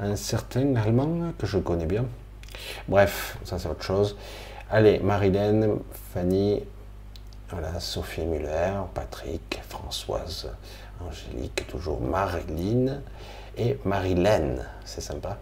un 0.01 0.17
certain 0.17 0.75
Allemand 0.77 1.33
que 1.39 1.47
je 1.47 1.59
connais 1.59 1.87
bien. 1.87 2.05
Bref, 2.89 3.39
ça 3.45 3.59
c'est 3.59 3.69
autre 3.69 3.83
chose. 3.83 4.17
Allez, 4.71 4.99
Marilène, 4.99 5.79
Fanny, 6.13 6.63
voilà, 7.51 7.79
Sophie 7.79 8.25
Muller, 8.25 8.73
Patrick, 8.95 9.61
Françoise, 9.69 10.51
Angélique, 11.09 11.67
toujours 11.69 12.01
Marilyn 12.01 13.01
et 13.57 13.79
Marilène, 13.85 14.65
c'est 14.85 15.01
sympa. 15.01 15.39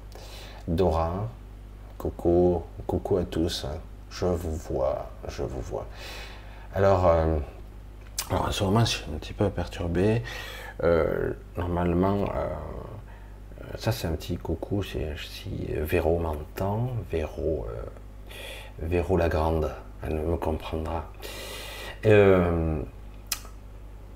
Dora, 0.69 1.29
coucou, 1.99 2.63
coucou 2.87 3.17
à 3.17 3.25
tous, 3.25 3.67
je 4.11 4.27
vous 4.27 4.55
vois, 4.55 5.11
je 5.29 5.43
vous 5.43 5.61
vois. 5.61 5.87
Alors, 6.75 7.07
euh, 7.07 7.37
alors 8.31 8.47
en 8.47 8.51
ce 8.51 8.65
moment, 8.65 8.81
je 8.81 8.91
suis 8.91 9.05
un 9.13 9.19
petit 9.19 9.33
peu 9.33 9.49
perturbé. 9.51 10.23
Euh, 10.83 11.33
normalement, 11.57 12.25
euh, 12.35 12.49
ça 13.77 13.93
c'est 13.93 14.07
un 14.07 14.13
petit 14.13 14.37
coucou 14.37 14.83
si, 14.83 14.99
si 15.17 15.67
Véro 15.75 16.19
m'entend, 16.19 16.91
Véro, 17.11 17.67
Véro 18.79 19.17
la 19.17 19.29
Grande, 19.29 19.71
elle 20.03 20.17
me 20.17 20.37
comprendra. 20.37 21.05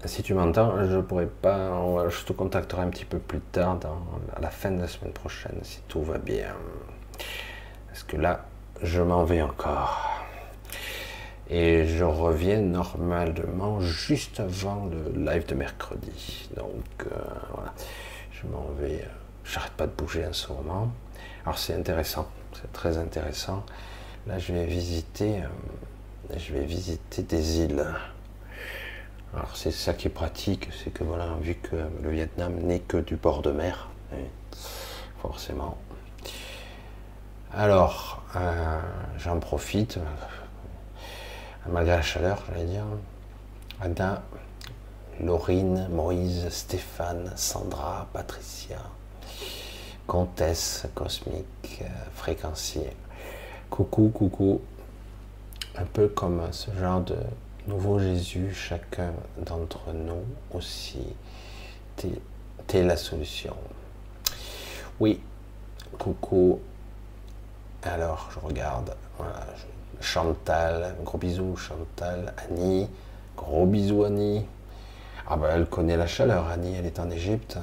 Si 0.06 0.22
tu 0.22 0.34
m'entends, 0.34 0.84
je 0.84 0.98
pourrais 0.98 1.26
pas, 1.26 2.08
je 2.08 2.24
te 2.24 2.32
contacterai 2.32 2.82
un 2.82 2.90
petit 2.90 3.04
peu 3.04 3.18
plus 3.18 3.40
tard, 3.40 3.78
à 4.34 4.40
la 4.40 4.50
fin 4.50 4.70
de 4.70 4.80
la 4.80 4.88
semaine 4.88 5.12
prochaine, 5.12 5.58
si 5.62 5.80
tout 5.88 6.02
va 6.02 6.18
bien. 6.18 6.54
Parce 7.88 8.02
que 8.02 8.16
là, 8.16 8.44
je 8.82 9.00
m'en 9.02 9.24
vais 9.24 9.42
encore. 9.42 10.16
Et 11.48 11.86
je 11.86 12.04
reviens 12.04 12.60
normalement 12.60 13.80
juste 13.80 14.40
avant 14.40 14.86
le 14.86 15.24
live 15.24 15.46
de 15.46 15.54
mercredi. 15.54 16.48
Donc 16.56 17.06
euh, 17.06 17.14
voilà, 17.54 17.72
je 18.32 18.46
m'en 18.48 18.66
vais. 18.80 19.02
Euh, 19.02 19.08
j'arrête 19.44 19.72
pas 19.72 19.86
de 19.86 19.92
bouger 19.92 20.26
en 20.26 20.32
ce 20.32 20.52
moment. 20.52 20.90
Alors 21.44 21.58
c'est 21.58 21.74
intéressant, 21.74 22.26
c'est 22.52 22.72
très 22.72 22.98
intéressant. 22.98 23.64
Là, 24.26 24.40
je 24.40 24.52
vais 24.52 24.66
visiter, 24.66 25.36
euh, 25.36 26.36
je 26.36 26.52
vais 26.52 26.64
visiter 26.64 27.22
des 27.22 27.60
îles. 27.60 27.86
Alors 29.34 29.56
c'est 29.56 29.70
ça 29.70 29.92
qui 29.92 30.06
est 30.06 30.10
pratique, 30.10 30.68
c'est 30.82 30.90
que 30.90 31.04
voilà, 31.04 31.34
vu 31.40 31.54
que 31.54 31.76
le 32.02 32.10
Vietnam 32.10 32.54
n'est 32.54 32.80
que 32.80 32.96
du 32.96 33.16
bord 33.16 33.42
de 33.42 33.50
mer, 33.50 33.88
forcément. 35.20 35.76
Alors, 37.52 38.22
j'en 39.18 39.38
profite 39.40 39.98
malgré 41.68 41.96
la 41.96 42.02
chaleur, 42.02 42.42
j'allais 42.48 42.66
dire. 42.66 42.84
Ada, 43.80 44.22
Laurine, 45.20 45.88
Moïse, 45.90 46.48
Stéphane, 46.50 47.32
Sandra, 47.36 48.08
Patricia, 48.12 48.78
Comtesse 50.06 50.86
Cosmique, 50.94 51.82
euh, 51.82 51.84
Fréquencier. 52.14 52.96
Coucou, 53.70 54.08
coucou. 54.08 54.60
Un 55.76 55.84
peu 55.84 56.08
comme 56.08 56.42
ce 56.52 56.70
genre 56.72 57.00
de 57.02 57.16
nouveau 57.66 57.98
Jésus, 57.98 58.52
chacun 58.54 59.12
d'entre 59.38 59.92
nous 59.92 60.24
aussi. 60.52 61.14
T'es 61.96 62.82
la 62.82 62.96
solution. 62.96 63.56
Oui, 65.00 65.20
coucou. 65.98 66.60
Alors, 67.82 68.30
je 68.34 68.40
regarde. 68.40 68.94
Voilà, 69.18 69.46
Chantal, 70.00 70.94
gros 71.04 71.16
bisous 71.16 71.56
Chantal, 71.56 72.34
Annie, 72.36 72.88
gros 73.36 73.66
bisous 73.66 74.04
Annie. 74.04 74.44
Ah 75.28 75.36
ben 75.36 75.48
elle 75.52 75.66
connaît 75.66 75.96
la 75.96 76.06
chaleur, 76.06 76.46
Annie, 76.48 76.74
elle 76.76 76.86
est 76.86 77.00
en 77.00 77.10
Égypte. 77.10 77.58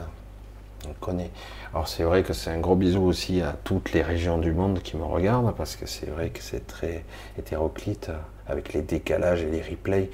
Elle 0.85 0.95
connaît. 0.95 1.29
Alors 1.73 1.87
c'est 1.87 2.03
vrai 2.03 2.23
que 2.23 2.33
c'est 2.33 2.49
un 2.49 2.59
gros 2.59 2.75
bisou 2.75 3.03
aussi 3.03 3.41
à 3.41 3.55
toutes 3.63 3.93
les 3.93 4.01
régions 4.01 4.37
du 4.37 4.51
monde 4.51 4.81
qui 4.81 4.97
me 4.97 5.03
regardent, 5.03 5.55
parce 5.55 5.75
que 5.75 5.85
c'est 5.85 6.07
vrai 6.07 6.29
que 6.29 6.41
c'est 6.41 6.65
très 6.65 7.05
hétéroclite 7.37 8.11
avec 8.47 8.73
les 8.73 8.81
décalages 8.81 9.41
et 9.41 9.49
les 9.49 9.61
replays. 9.61 10.09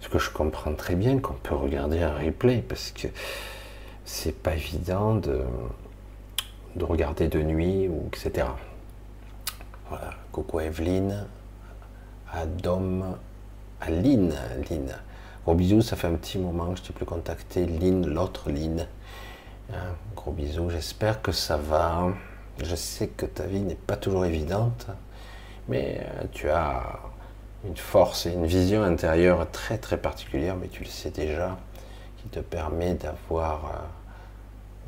Ce 0.00 0.08
que 0.08 0.18
je 0.18 0.30
comprends 0.30 0.74
très 0.74 0.94
bien 0.94 1.18
qu'on 1.18 1.34
peut 1.34 1.54
regarder 1.54 2.02
un 2.02 2.16
replay, 2.16 2.62
parce 2.66 2.92
que 2.92 3.08
c'est 4.04 4.36
pas 4.36 4.54
évident 4.54 5.14
de, 5.16 5.42
de 6.76 6.84
regarder 6.84 7.28
de 7.28 7.42
nuit, 7.42 7.88
ou 7.88 8.08
etc. 8.08 8.46
Voilà, 9.88 10.10
coucou 10.32 10.60
Evelyne, 10.60 11.26
à 12.32 12.46
Dom, 12.46 13.16
à 13.80 13.90
Lynn, 13.90 14.34
Lynn. 14.70 14.94
Gros 15.44 15.54
bisous, 15.54 15.82
ça 15.82 15.96
fait 15.96 16.08
un 16.08 16.14
petit 16.14 16.38
moment 16.38 16.72
que 16.72 16.78
je 16.78 16.82
t'ai 16.84 16.92
plus 16.92 17.06
contacté. 17.06 17.64
Lynn, 17.64 18.06
l'autre 18.06 18.50
Lynn. 18.50 18.86
Hein, 19.72 19.94
gros 20.14 20.32
bisous, 20.32 20.70
j'espère 20.70 21.22
que 21.22 21.32
ça 21.32 21.56
va. 21.56 22.08
Je 22.62 22.74
sais 22.74 23.08
que 23.08 23.26
ta 23.26 23.44
vie 23.44 23.60
n'est 23.60 23.74
pas 23.74 23.96
toujours 23.96 24.24
évidente, 24.24 24.88
mais 25.68 26.00
euh, 26.00 26.24
tu 26.32 26.50
as 26.50 27.00
une 27.64 27.76
force 27.76 28.26
et 28.26 28.32
une 28.32 28.46
vision 28.46 28.82
intérieure 28.82 29.50
très 29.50 29.78
très 29.78 29.98
particulière, 29.98 30.56
mais 30.56 30.68
tu 30.68 30.84
le 30.84 30.88
sais 30.88 31.10
déjà, 31.10 31.58
qui 32.18 32.28
te 32.28 32.40
permet 32.40 32.94
d'avoir 32.94 33.64
euh, 33.66 33.78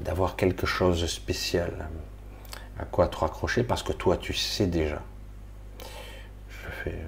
d'avoir 0.00 0.36
quelque 0.36 0.66
chose 0.66 1.02
de 1.02 1.06
spécial 1.06 1.88
à 2.78 2.84
quoi 2.84 3.08
te 3.08 3.18
raccrocher 3.18 3.62
parce 3.62 3.82
que 3.82 3.92
toi 3.92 4.16
tu 4.16 4.32
sais 4.32 4.66
déjà. 4.66 5.00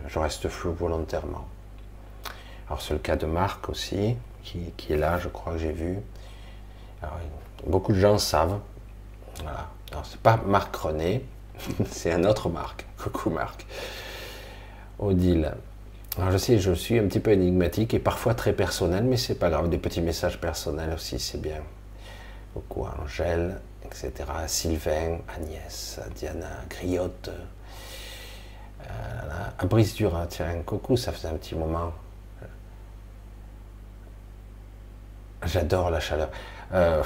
Je, 0.08 0.18
reste 0.18 0.48
flou 0.48 0.74
volontairement. 0.74 1.46
Alors 2.66 2.82
c'est 2.82 2.92
le 2.92 3.00
cas 3.00 3.16
de 3.16 3.24
Marc 3.24 3.70
aussi, 3.70 4.16
qui, 4.42 4.70
est 4.90 4.96
là, 4.96 5.18
je 5.18 5.28
crois 5.28 5.54
que 5.54 5.58
j'ai 5.58 5.72
vu. 5.72 5.98
beaucoup 7.66 7.92
de 7.92 7.98
gens 7.98 8.18
savent. 8.18 8.60
Voilà. 9.42 9.68
Alors 9.90 10.04
c'est 10.04 10.20
pas 10.20 10.36
Marc 10.46 10.74
René, 10.76 11.24
c'est 11.90 12.12
un 12.12 12.24
autre 12.24 12.50
Marc. 12.50 12.84
Coucou 12.98 13.30
Marc. 13.30 13.66
Odile. 15.02 15.52
Alors 16.18 16.30
je 16.30 16.36
sais, 16.36 16.58
je 16.58 16.72
suis 16.72 16.98
un 16.98 17.06
petit 17.06 17.20
peu 17.20 17.32
énigmatique 17.32 17.94
et 17.94 17.98
parfois 17.98 18.34
très 18.34 18.52
personnel, 18.52 19.04
mais 19.04 19.16
c'est 19.16 19.34
pas 19.34 19.50
grave. 19.50 19.68
Des 19.68 19.78
petits 19.78 20.02
messages 20.02 20.40
personnels 20.40 20.92
aussi, 20.94 21.18
c'est 21.18 21.40
bien. 21.40 21.62
Coucou 22.54 22.86
Angèle 23.02 23.56
etc. 23.92 24.12
Sylvain, 24.46 25.18
Agnès, 25.36 26.00
Diana, 26.14 26.48
Griotte, 26.70 27.30
euh, 28.82 29.66
Brice 29.66 29.94
Dura, 29.94 30.26
tiens, 30.26 30.62
coucou, 30.64 30.96
ça 30.96 31.12
faisait 31.12 31.28
un 31.28 31.36
petit 31.36 31.54
moment. 31.54 31.92
J'adore 35.44 35.90
la 35.90 36.00
chaleur. 36.00 36.30
Euh, 36.72 37.02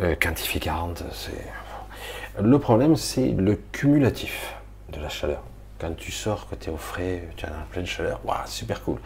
euh, 0.00 0.16
Quantifie 0.20 0.60
40, 0.60 1.04
c'est. 1.12 2.42
Le 2.42 2.58
problème, 2.58 2.96
c'est 2.96 3.28
le 3.28 3.56
cumulatif 3.72 4.54
de 4.90 5.00
la 5.00 5.10
chaleur. 5.10 5.42
Quand 5.82 5.96
tu 5.96 6.12
sors, 6.12 6.48
que 6.48 6.54
tu 6.54 6.70
es 6.70 6.72
au 6.72 6.76
frais, 6.76 7.28
tu 7.34 7.44
es 7.44 7.48
en 7.48 7.66
pleine 7.68 7.86
chaleur, 7.86 8.20
waouh, 8.24 8.46
super 8.46 8.84
cool. 8.84 9.00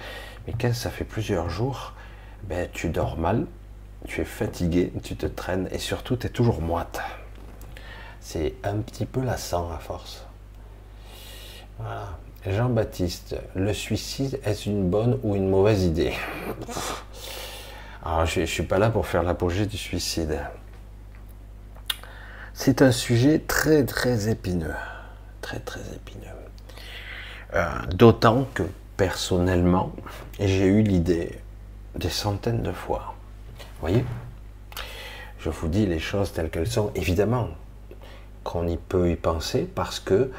Mais 0.46 0.52
quand 0.60 0.74
ça 0.74 0.90
fait 0.90 1.06
plusieurs 1.06 1.48
jours, 1.48 1.94
ben, 2.42 2.68
tu 2.70 2.90
dors 2.90 3.16
mal, 3.16 3.46
tu 4.06 4.20
es 4.20 4.26
fatigué, 4.26 4.92
tu 5.02 5.16
te 5.16 5.24
traînes 5.24 5.70
et 5.72 5.78
surtout 5.78 6.18
tu 6.18 6.26
es 6.26 6.28
toujours 6.28 6.60
moite. 6.60 7.00
C'est 8.20 8.56
un 8.62 8.76
petit 8.76 9.06
peu 9.06 9.22
lassant 9.22 9.70
à 9.70 9.78
force. 9.78 10.26
Voilà. 11.78 12.18
Jean-Baptiste, 12.46 13.36
le 13.54 13.72
suicide 13.72 14.38
est 14.44 14.66
une 14.66 14.90
bonne 14.90 15.18
ou 15.22 15.34
une 15.34 15.48
mauvaise 15.48 15.82
idée? 15.82 16.12
Alors 18.04 18.26
je 18.26 18.40
ne 18.40 18.44
suis 18.44 18.64
pas 18.64 18.78
là 18.78 18.90
pour 18.90 19.06
faire 19.06 19.22
l'apogée 19.22 19.64
du 19.64 19.78
suicide. 19.78 20.40
C'est 22.52 22.82
un 22.82 22.92
sujet 22.92 23.38
très 23.38 23.86
très 23.86 24.28
épineux. 24.28 24.74
Très 25.40 25.60
très 25.60 25.80
épineux. 25.94 26.35
Euh, 27.54 27.68
d'autant 27.94 28.46
que 28.54 28.64
personnellement, 28.96 29.92
j'ai 30.38 30.66
eu 30.66 30.82
l'idée 30.82 31.38
des 31.94 32.10
centaines 32.10 32.62
de 32.62 32.72
fois 32.72 33.16
voyez? 33.80 34.04
Je 35.38 35.50
vous 35.50 35.68
dis 35.68 35.86
les 35.86 35.98
choses 35.98 36.32
telles 36.32 36.50
qu'elles 36.50 36.66
sont. 36.66 36.90
Évidemment 36.94 37.48
qu'on 38.44 38.66
y 38.66 38.76
peut 38.76 39.10
y 39.10 39.16
penser 39.16 39.68
parce 39.74 40.00
que 40.00 40.30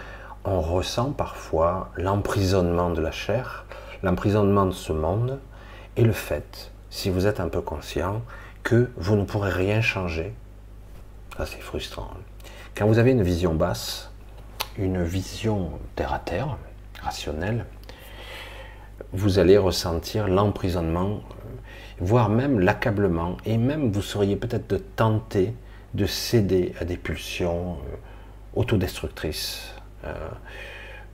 on 0.45 0.61
ressent 0.61 1.11
parfois 1.11 1.89
l'emprisonnement 1.97 2.89
de 2.89 3.01
la 3.01 3.11
chair, 3.11 3.65
l'emprisonnement 4.01 4.65
de 4.65 4.71
ce 4.71 4.93
monde 4.93 5.39
et 5.97 6.03
le 6.03 6.13
fait, 6.13 6.71
si 6.89 7.09
vous 7.09 7.27
êtes 7.27 7.39
un 7.39 7.49
peu 7.49 7.61
conscient, 7.61 8.21
que 8.63 8.89
vous 8.97 9.15
ne 9.15 9.23
pourrez 9.23 9.51
rien 9.51 9.81
changer. 9.81 10.33
Ça, 11.37 11.45
c'est 11.45 11.59
frustrant. 11.59 12.09
Quand 12.75 12.87
vous 12.87 12.97
avez 12.97 13.11
une 13.11 13.23
vision 13.23 13.55
basse, 13.55 14.11
une 14.77 15.03
vision 15.03 15.71
terre 15.95 16.13
à 16.13 16.19
terre, 16.19 16.57
rationnelle, 17.01 17.65
vous 19.13 19.39
allez 19.39 19.57
ressentir 19.57 20.27
l'emprisonnement, 20.27 21.21
voire 21.99 22.29
même 22.29 22.59
l'accablement, 22.59 23.37
et 23.45 23.57
même 23.57 23.91
vous 23.91 24.01
seriez 24.01 24.35
peut-être 24.35 24.69
de 24.69 24.77
tenter 24.77 25.53
de 25.93 26.05
céder 26.05 26.73
à 26.79 26.85
des 26.85 26.97
pulsions 26.97 27.73
euh, 27.73 27.95
autodestructrices. 28.55 29.73
Euh, 30.05 30.13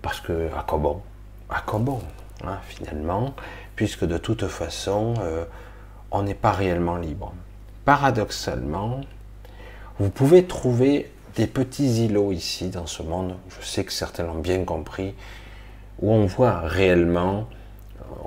parce 0.02 0.20
que, 0.20 0.50
à 0.58 0.64
quoi 0.64 0.80
bon? 0.80 1.02
À 1.50 1.62
quoi 1.62 1.80
bon, 1.80 2.02
hein, 2.46 2.58
finalement, 2.68 3.34
puisque 3.76 4.06
de 4.06 4.18
toute 4.18 4.48
façon, 4.48 5.14
euh, 5.20 5.46
on 6.12 6.24
n'est 6.24 6.34
pas 6.36 6.52
réellement 6.52 6.98
libre. 6.98 7.34
Paradoxalement, 7.86 9.02
vous 10.00 10.10
pouvez 10.10 10.46
trouver 10.46 11.12
des 11.36 11.48
petits 11.48 12.06
îlots 12.06 12.32
ici 12.32 12.70
dans 12.70 12.86
ce 12.86 13.04
monde, 13.04 13.36
je 13.50 13.66
sais 13.66 13.84
que 13.84 13.92
certains 13.92 14.24
l'ont 14.24 14.40
bien 14.40 14.64
compris, 14.66 15.16
où 16.00 16.12
on 16.12 16.26
voit 16.26 16.60
réellement, 16.60 17.48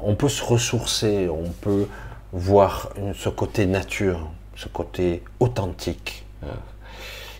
on 0.03 0.15
peut 0.15 0.29
se 0.29 0.43
ressourcer, 0.45 1.29
on 1.29 1.51
peut 1.51 1.87
voir 2.33 2.91
ce 3.15 3.29
côté 3.29 3.67
nature, 3.67 4.31
ce 4.57 4.69
côté 4.69 5.23
authentique 5.41 6.25
euh, 6.45 6.49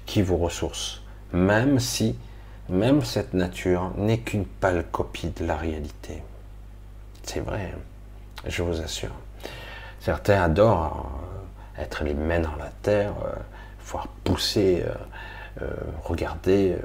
qui 0.05 0.23
vous 0.23 0.37
ressource, 0.37 1.03
même 1.33 1.79
si, 1.79 2.17
même 2.69 3.05
cette 3.05 3.35
nature 3.35 3.93
n'est 3.97 4.19
qu'une 4.19 4.47
pâle 4.47 4.85
copie 4.91 5.31
de 5.31 5.45
la 5.45 5.57
réalité. 5.57 6.23
C'est 7.23 7.41
vrai, 7.41 7.73
hein, 7.75 7.79
je 8.47 8.63
vous 8.63 8.81
assure. 8.81 9.15
Certains 10.01 10.43
adorent 10.43 11.11
euh, 11.79 11.83
être 11.83 12.05
les 12.05 12.15
mains 12.15 12.41
dans 12.41 12.57
la 12.57 12.71
terre, 12.83 13.15
euh, 13.25 13.33
voir 13.85 14.09
pousser, 14.25 14.85
regarder, 16.05 16.77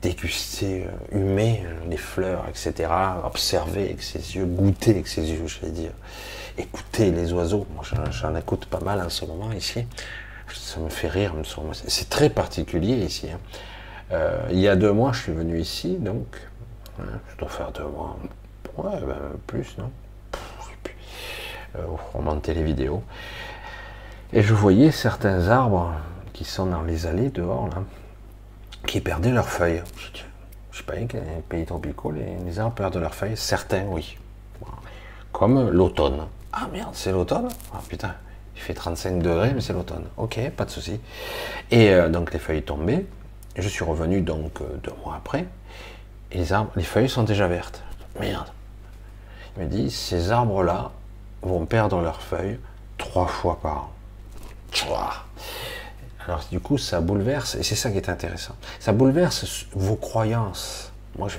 déguster, 0.00 0.86
humer 1.12 1.64
les 1.88 1.96
fleurs, 1.96 2.44
etc., 2.48 2.90
observer 3.24 3.84
avec 3.84 4.02
ses 4.02 4.36
yeux, 4.36 4.44
goûter 4.44 4.92
avec 4.92 5.08
ses 5.08 5.30
yeux, 5.30 5.46
je 5.46 5.60
vais 5.60 5.70
dire, 5.70 5.92
écouter 6.56 7.10
les 7.10 7.32
oiseaux. 7.32 7.66
Moi, 7.74 7.84
j'en 8.10 8.34
écoute 8.36 8.66
pas 8.66 8.80
mal 8.80 9.00
en 9.00 9.08
ce 9.08 9.24
moment 9.24 9.52
ici 9.52 9.84
ça 10.54 10.80
me 10.80 10.88
fait 10.88 11.08
rire. 11.08 11.34
C'est 11.88 12.08
très 12.08 12.30
particulier 12.30 12.96
ici. 12.96 13.28
Hein. 13.30 13.38
Euh, 14.12 14.40
il 14.50 14.58
y 14.58 14.68
a 14.68 14.76
deux 14.76 14.92
mois, 14.92 15.12
je 15.12 15.22
suis 15.22 15.32
venu 15.32 15.58
ici, 15.58 15.96
donc 15.96 16.26
hein, 17.00 17.04
je 17.30 17.36
dois 17.38 17.48
faire 17.48 17.72
deux 17.72 17.86
mois, 17.86 18.18
ouais, 18.76 19.00
ben, 19.00 19.16
plus, 19.46 19.76
non? 19.78 19.90
Euh, 21.76 21.86
remonter 22.12 22.52
les 22.52 22.62
vidéos. 22.62 23.02
Et 24.34 24.42
je 24.42 24.52
voyais 24.52 24.90
certains 24.90 25.48
arbres 25.48 25.94
qui 26.34 26.44
sont 26.44 26.66
dans 26.66 26.82
les 26.82 27.06
allées 27.06 27.30
dehors, 27.30 27.68
là, 27.68 27.82
qui 28.86 29.00
perdaient 29.00 29.30
leurs 29.30 29.48
feuilles. 29.48 29.82
Je, 30.70 30.78
sais 30.78 30.84
pas, 30.84 30.94
les 30.94 31.06
pays 31.48 31.64
tropicaux, 31.64 32.12
les, 32.12 32.58
arbres 32.58 32.74
perdent 32.74 32.96
leurs 32.96 33.14
feuilles. 33.14 33.36
Certains, 33.36 33.84
oui. 33.86 34.16
Comme 35.32 35.70
l'automne. 35.70 36.26
Ah 36.52 36.68
merde, 36.72 36.90
c'est 36.92 37.12
l'automne? 37.12 37.48
Ah 37.74 37.80
putain, 37.88 38.14
il 38.54 38.60
fait 38.60 38.74
35 38.74 39.22
degrés, 39.22 39.52
mais 39.54 39.60
c'est 39.60 39.72
l'automne. 39.72 40.04
Ok, 40.16 40.38
pas 40.56 40.64
de 40.64 40.70
souci. 40.70 41.00
Et 41.70 41.90
euh, 41.90 42.08
donc 42.08 42.32
les 42.32 42.38
feuilles 42.38 42.62
tombaient. 42.62 43.06
Je 43.56 43.68
suis 43.68 43.84
revenu 43.84 44.20
donc 44.20 44.60
euh, 44.60 44.64
deux 44.82 44.92
mois 45.04 45.16
après. 45.16 45.46
Les 46.32 46.52
arbres, 46.52 46.70
les 46.76 46.82
feuilles 46.82 47.08
sont 47.08 47.22
déjà 47.22 47.46
vertes. 47.48 47.82
Merde. 48.20 48.48
Il 49.56 49.64
me 49.64 49.68
dit, 49.68 49.90
ces 49.90 50.30
arbres-là 50.30 50.90
vont 51.42 51.66
perdre 51.66 52.00
leurs 52.00 52.22
feuilles 52.22 52.58
trois 52.98 53.26
fois 53.26 53.58
par 53.60 53.76
an. 53.76 53.90
Alors 56.26 56.44
du 56.50 56.60
coup, 56.60 56.78
ça 56.78 57.00
bouleverse, 57.00 57.56
et 57.56 57.62
c'est 57.62 57.74
ça 57.74 57.90
qui 57.90 57.96
est 57.96 58.08
intéressant. 58.08 58.54
Ça 58.80 58.92
bouleverse 58.92 59.66
vos 59.74 59.96
croyances. 59.96 60.92
Moi, 61.18 61.28
je 61.28 61.38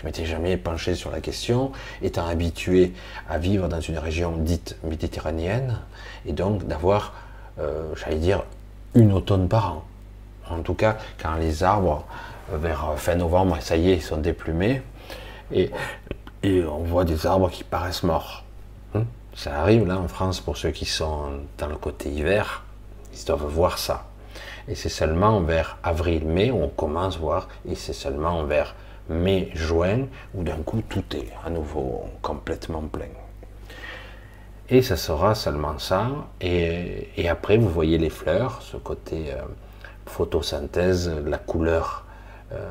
je 0.00 0.06
m'étais 0.06 0.24
jamais 0.24 0.56
penché 0.56 0.94
sur 0.94 1.10
la 1.10 1.20
question, 1.20 1.72
étant 2.00 2.26
habitué 2.26 2.94
à 3.28 3.36
vivre 3.36 3.68
dans 3.68 3.80
une 3.80 3.98
région 3.98 4.32
dite 4.36 4.76
méditerranéenne, 4.82 5.78
et 6.24 6.32
donc 6.32 6.66
d'avoir, 6.66 7.12
euh, 7.58 7.92
j'allais 7.96 8.16
dire, 8.16 8.44
une 8.94 9.12
automne 9.12 9.46
par 9.46 9.74
an. 9.74 9.84
En 10.48 10.62
tout 10.62 10.74
cas, 10.74 10.96
quand 11.22 11.34
les 11.34 11.62
arbres, 11.62 12.06
euh, 12.52 12.56
vers 12.56 12.94
fin 12.96 13.14
novembre, 13.14 13.58
ça 13.60 13.76
y 13.76 13.90
est, 13.90 13.96
ils 13.96 14.02
sont 14.02 14.16
déplumés, 14.16 14.80
et, 15.52 15.70
et 16.42 16.64
on 16.64 16.78
voit 16.78 17.04
des 17.04 17.26
arbres 17.26 17.50
qui 17.50 17.62
paraissent 17.62 18.02
morts. 18.02 18.44
Hein? 18.94 19.04
Ça 19.34 19.60
arrive 19.60 19.86
là 19.86 19.98
en 19.98 20.08
France 20.08 20.40
pour 20.40 20.56
ceux 20.56 20.70
qui 20.70 20.86
sont 20.86 21.40
dans 21.58 21.66
le 21.66 21.76
côté 21.76 22.10
hiver, 22.10 22.64
ils 23.12 23.24
doivent 23.26 23.44
voir 23.44 23.76
ça. 23.76 24.06
Et 24.68 24.74
c'est 24.74 24.88
seulement 24.88 25.40
vers 25.40 25.78
avril-mai 25.82 26.50
on 26.50 26.68
commence 26.68 27.16
à 27.16 27.18
voir, 27.18 27.48
et 27.68 27.74
c'est 27.74 27.92
seulement 27.92 28.44
vers 28.44 28.74
mai, 29.08 29.50
juin, 29.54 30.06
où 30.34 30.42
d'un 30.42 30.62
coup 30.62 30.82
tout 30.88 31.04
est 31.14 31.28
à 31.44 31.50
nouveau 31.50 32.04
complètement 32.22 32.82
plein. 32.82 33.08
Et 34.68 34.82
ça 34.82 34.96
sera 34.96 35.34
seulement 35.34 35.78
ça. 35.78 36.08
Et, 36.40 37.28
après, 37.28 37.56
vous 37.56 37.68
voyez 37.68 37.98
les 37.98 38.10
fleurs, 38.10 38.62
ce 38.62 38.76
côté 38.76 39.32
euh, 39.32 39.42
photosynthèse, 40.06 41.10
la 41.26 41.38
couleur 41.38 42.04
euh, 42.52 42.70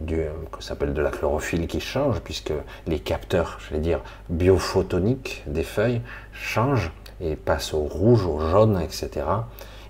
du, 0.00 0.24
que 0.50 0.62
s'appelle 0.62 0.92
de 0.92 1.00
la 1.00 1.10
chlorophylle 1.10 1.68
qui 1.68 1.80
change, 1.80 2.18
puisque 2.20 2.52
les 2.88 2.98
capteurs, 2.98 3.58
je 3.60 3.74
vais 3.74 3.80
dire, 3.80 4.00
biophotoniques 4.28 5.44
des 5.46 5.62
feuilles 5.62 6.02
changent 6.32 6.90
et 7.20 7.36
passent 7.36 7.74
au 7.74 7.82
rouge, 7.82 8.26
au 8.26 8.40
jaune, 8.40 8.80
etc. 8.80 9.26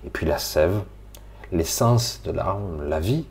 Et 0.05 0.09
puis 0.09 0.27
la 0.27 0.37
sève, 0.37 0.81
l'essence 1.51 2.21
de 2.23 2.31
l'arbre, 2.31 2.83
la 2.83 2.99
vie, 2.99 3.25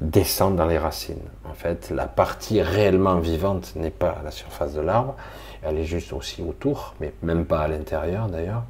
descend 0.00 0.56
dans 0.56 0.66
les 0.66 0.78
racines. 0.78 1.22
En 1.48 1.54
fait, 1.54 1.90
la 1.90 2.06
partie 2.06 2.60
réellement 2.60 3.18
vivante 3.18 3.74
n'est 3.76 3.90
pas 3.90 4.10
à 4.10 4.22
la 4.22 4.30
surface 4.30 4.74
de 4.74 4.80
l'arbre, 4.80 5.16
elle 5.62 5.78
est 5.78 5.84
juste 5.84 6.12
aussi 6.12 6.42
autour, 6.42 6.94
mais 7.00 7.12
même 7.22 7.44
pas 7.44 7.60
à 7.60 7.68
l'intérieur 7.68 8.28
d'ailleurs. 8.28 8.64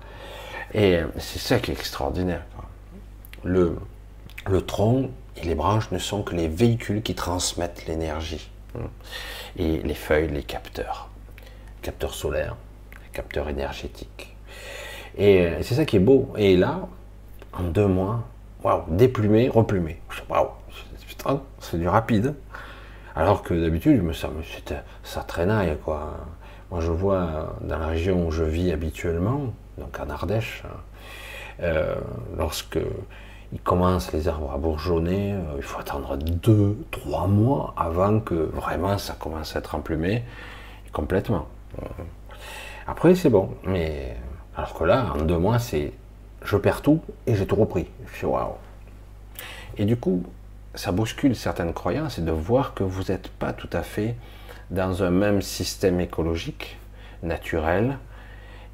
Et 0.75 1.01
c'est 1.19 1.39
ça 1.39 1.59
qui 1.59 1.71
est 1.71 1.75
extraordinaire. 1.75 2.45
Le, 3.43 3.77
le 4.47 4.63
tronc 4.63 5.11
et 5.37 5.45
les 5.45 5.55
branches 5.55 5.91
ne 5.91 5.99
sont 5.99 6.23
que 6.23 6.35
les 6.35 6.49
véhicules 6.49 7.03
qui 7.03 7.15
transmettent 7.15 7.87
l'énergie. 7.87 8.51
Et 9.57 9.79
les 9.79 9.95
feuilles, 9.95 10.29
les 10.29 10.43
capteurs. 10.43 11.09
Capteurs 11.83 12.15
solaires, 12.15 12.57
capteurs 13.13 13.49
énergétiques. 13.49 14.37
Et 15.19 15.49
c'est 15.63 15.75
ça 15.75 15.85
qui 15.85 15.97
est 15.97 16.01
beau. 16.01 16.33
Et 16.37 16.57
là, 16.57 16.89
en 17.53 17.65
deux 17.65 17.87
mois, 17.87 18.23
waouh, 18.63 18.83
déplumé, 18.89 19.49
replumé. 19.49 20.01
Waouh, 20.29 20.49
c'est 21.61 21.79
du 21.79 21.89
rapide. 21.89 22.35
Alors 23.15 23.43
que 23.43 23.55
d'habitude, 23.55 24.03
sens, 24.13 24.31
ça 25.03 25.23
traînaille, 25.23 25.77
quoi. 25.85 26.15
Moi, 26.71 26.81
je 26.81 26.93
vois 26.93 27.57
dans 27.63 27.79
la 27.79 27.89
région 27.89 28.27
où 28.27 28.31
je 28.31 28.45
vis 28.45 28.71
habituellement, 28.73 29.53
donc 29.77 29.99
en 29.99 30.09
Ardèche, 30.09 30.63
euh, 31.61 31.97
lorsque 32.39 32.79
il 33.53 33.61
commence 33.61 34.13
les 34.13 34.29
arbres 34.29 34.53
à 34.53 34.57
bourgeonner, 34.57 35.33
euh, 35.33 35.57
il 35.57 35.63
faut 35.63 35.81
attendre 35.81 36.17
deux, 36.17 36.79
trois 36.93 37.27
mois 37.27 37.75
avant 37.77 38.21
que 38.21 38.35
vraiment 38.35 38.97
ça 38.99 39.15
commence 39.19 39.57
à 39.57 39.59
être 39.59 39.75
emplumé 39.75 40.23
complètement. 40.93 41.49
Après, 42.87 43.15
c'est 43.15 43.31
bon, 43.31 43.51
mais 43.65 44.17
alors 44.57 44.75
que 44.75 44.85
là, 44.85 45.13
en 45.15 45.23
deux 45.23 45.39
mois, 45.39 45.59
c'est 45.59 45.93
je 46.45 46.57
perds 46.57 46.83
tout 46.83 47.01
et 47.27 47.35
j'ai 47.35 47.47
tout 47.47 47.57
repris. 47.57 47.89
Je 48.13 48.17
suis 48.19 48.27
waouh. 48.27 48.55
Et 49.77 49.85
du 49.85 49.97
coup, 49.97 50.23
ça 50.75 50.93
bouscule 50.93 51.35
certaines 51.35 51.73
croyances 51.73 52.19
et 52.19 52.23
de 52.23 52.33
voir 52.33 52.75
que 52.75 52.85
vous 52.85 53.05
n'êtes 53.05 53.29
pas 53.29 53.53
tout 53.53 53.71
à 53.73 53.83
fait 53.83 54.15
dans 54.71 55.03
un 55.03 55.11
même 55.11 55.43
système 55.43 56.01
écologique, 56.01 56.79
naturel, 57.23 57.99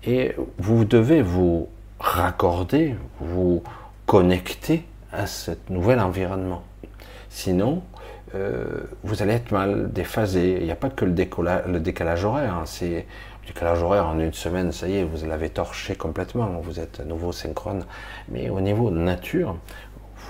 et 0.05 0.35
vous 0.59 0.85
devez 0.85 1.23
vous 1.23 1.69
raccorder, 1.99 2.97
vous 3.21 3.63
connecter 4.05 4.85
à 5.13 5.27
ce 5.27 5.53
nouvel 5.71 6.01
environnement. 6.01 6.63
Sinon, 7.29 7.83
euh, 8.35 8.65
vous 9.03 9.23
allez 9.23 9.35
être 9.35 9.51
mal 9.53 9.93
déphasé. 9.93 10.59
Il 10.61 10.65
n'y 10.65 10.71
a 10.71 10.77
pas 10.77 10.91
que 10.91 11.05
le, 11.05 11.81
décalage 11.81 12.25
horaire. 12.25 12.55
Hein. 12.55 12.65
Décalage 13.47 13.83
horaire 13.83 14.07
en 14.07 14.19
une 14.19 14.33
semaine, 14.33 14.73
ça 14.73 14.89
y 14.89 14.97
est, 14.97 15.05
vous 15.05 15.27
l'avez 15.27 15.51
torché 15.51 15.95
complètement. 15.95 16.47
Vous 16.61 16.81
êtes 16.81 17.01
à 17.01 17.05
nouveau 17.05 17.33
synchrone. 17.33 17.85
Mais 18.29 18.51
au 18.51 18.61
niveau 18.61 18.91
de 18.91 18.99
nature, 18.99 19.57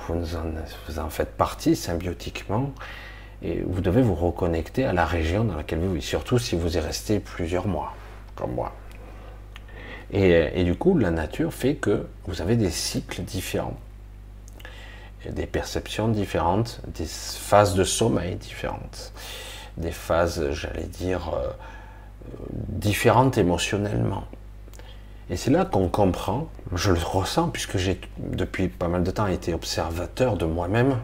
vous 0.09 0.99
en, 0.99 1.11
faites 1.11 1.37
partie 1.37 1.75
symbiotiquement 1.75 2.73
et 3.43 3.61
vous 3.67 3.81
devez 3.81 4.03
vous 4.03 4.15
reconnecter 4.15 4.85
à 4.85 4.93
la 4.93 5.05
région 5.05 5.45
dans 5.45 5.57
laquelle 5.57 5.79
vous 5.81 5.89
vivez, 5.89 6.01
surtout 6.01 6.39
si 6.39 6.57
vous 6.57 6.77
y 6.77 6.81
restez 6.81 7.21
plusieurs 7.21 7.67
mois, 7.67 7.95
comme 8.35 8.53
moi. 8.53 8.73
Et, 10.13 10.63
du 10.63 10.77
coup, 10.77 10.97
la 10.97 11.11
nature 11.11 11.53
fait 11.53 11.75
que 11.75 12.07
vous 12.27 12.41
avez 12.41 12.57
des 12.57 12.71
cycles 12.71 13.23
différents, 13.23 13.77
des 15.29 15.47
perceptions 15.47 16.09
différentes, 16.09 16.81
des 16.87 17.07
phases 17.07 17.75
de 17.75 17.83
sommeil 17.83 18.37
différentes, 18.37 19.13
des 19.77 19.91
phases, 19.91 20.53
j'allais 20.53 20.85
dire, 20.85 21.35
euh, 21.35 21.51
différentes 22.51 23.39
émotionnellement. 23.39 24.25
Et 25.29 25.37
c'est 25.37 25.51
là 25.51 25.65
qu'on 25.65 25.89
comprend, 25.89 26.49
je 26.73 26.93
le 26.93 27.01
ressens 27.01 27.49
puisque 27.49 27.79
j'ai 27.79 28.01
depuis 28.19 28.69
pas 28.69 28.89
mal 28.89 29.03
de 29.03 29.11
temps 29.11 29.27
été 29.27 29.55
observateur 29.55 30.37
de 30.37 30.45
moi-même. 30.47 30.99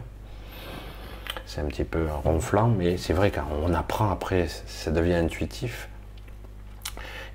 C'est 1.45 1.61
un 1.61 1.65
petit 1.65 1.83
peu 1.83 2.07
ronflant, 2.23 2.69
mais 2.69 2.97
c'est 2.97 3.13
vrai 3.13 3.31
qu'on 3.31 3.73
apprend 3.73 4.09
après, 4.09 4.47
ça 4.65 4.91
devient 4.91 5.15
intuitif. 5.15 5.89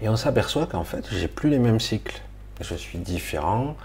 Et 0.01 0.09
on 0.09 0.17
s'aperçoit 0.17 0.67
qu'en 0.67 0.85
fait, 0.85 1.07
j'ai 1.13 1.29
plus 1.29 1.51
les 1.51 1.59
mêmes 1.59 1.81
cycles. 1.81 2.21
Je 2.61 2.75
suis 2.75 2.99
différent. 2.99 3.77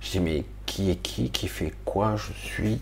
Je 0.00 0.12
dis, 0.12 0.20
mais 0.20 0.44
qui 0.64 0.90
est 0.90 0.96
qui? 0.96 1.30
Qui 1.30 1.48
fait 1.48 1.72
quoi? 1.84 2.16
Je 2.16 2.32
suis 2.32 2.80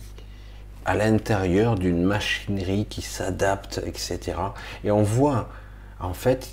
à 0.84 0.94
l'intérieur 0.94 1.76
d'une 1.76 2.02
machinerie 2.02 2.86
qui 2.86 3.02
s'adapte, 3.02 3.82
etc. 3.86 4.34
Et 4.84 4.90
on 4.90 5.02
voit, 5.02 5.48
en 5.98 6.12
fait, 6.12 6.50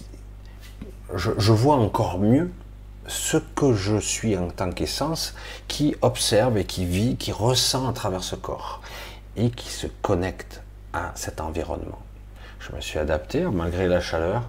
je, 1.15 1.51
vois 1.51 1.75
encore 1.75 2.19
mieux 2.19 2.51
ce 3.07 3.37
que 3.37 3.73
je 3.73 3.97
suis 3.97 4.37
en 4.37 4.49
tant 4.49 4.71
qu'essence 4.71 5.35
qui 5.67 5.95
observe 6.01 6.57
et 6.57 6.65
qui 6.65 6.85
vit, 6.85 7.15
qui 7.17 7.31
ressent 7.31 7.87
à 7.89 7.93
travers 7.93 8.23
ce 8.23 8.35
corps 8.35 8.81
et 9.35 9.49
qui 9.49 9.69
se 9.69 9.87
connecte 10.01 10.61
à 10.93 11.11
cet 11.15 11.41
environnement. 11.41 11.99
Je 12.59 12.75
me 12.75 12.81
suis 12.81 12.99
adapté 12.99 13.41
malgré 13.41 13.87
la 13.87 14.01
chaleur 14.01 14.43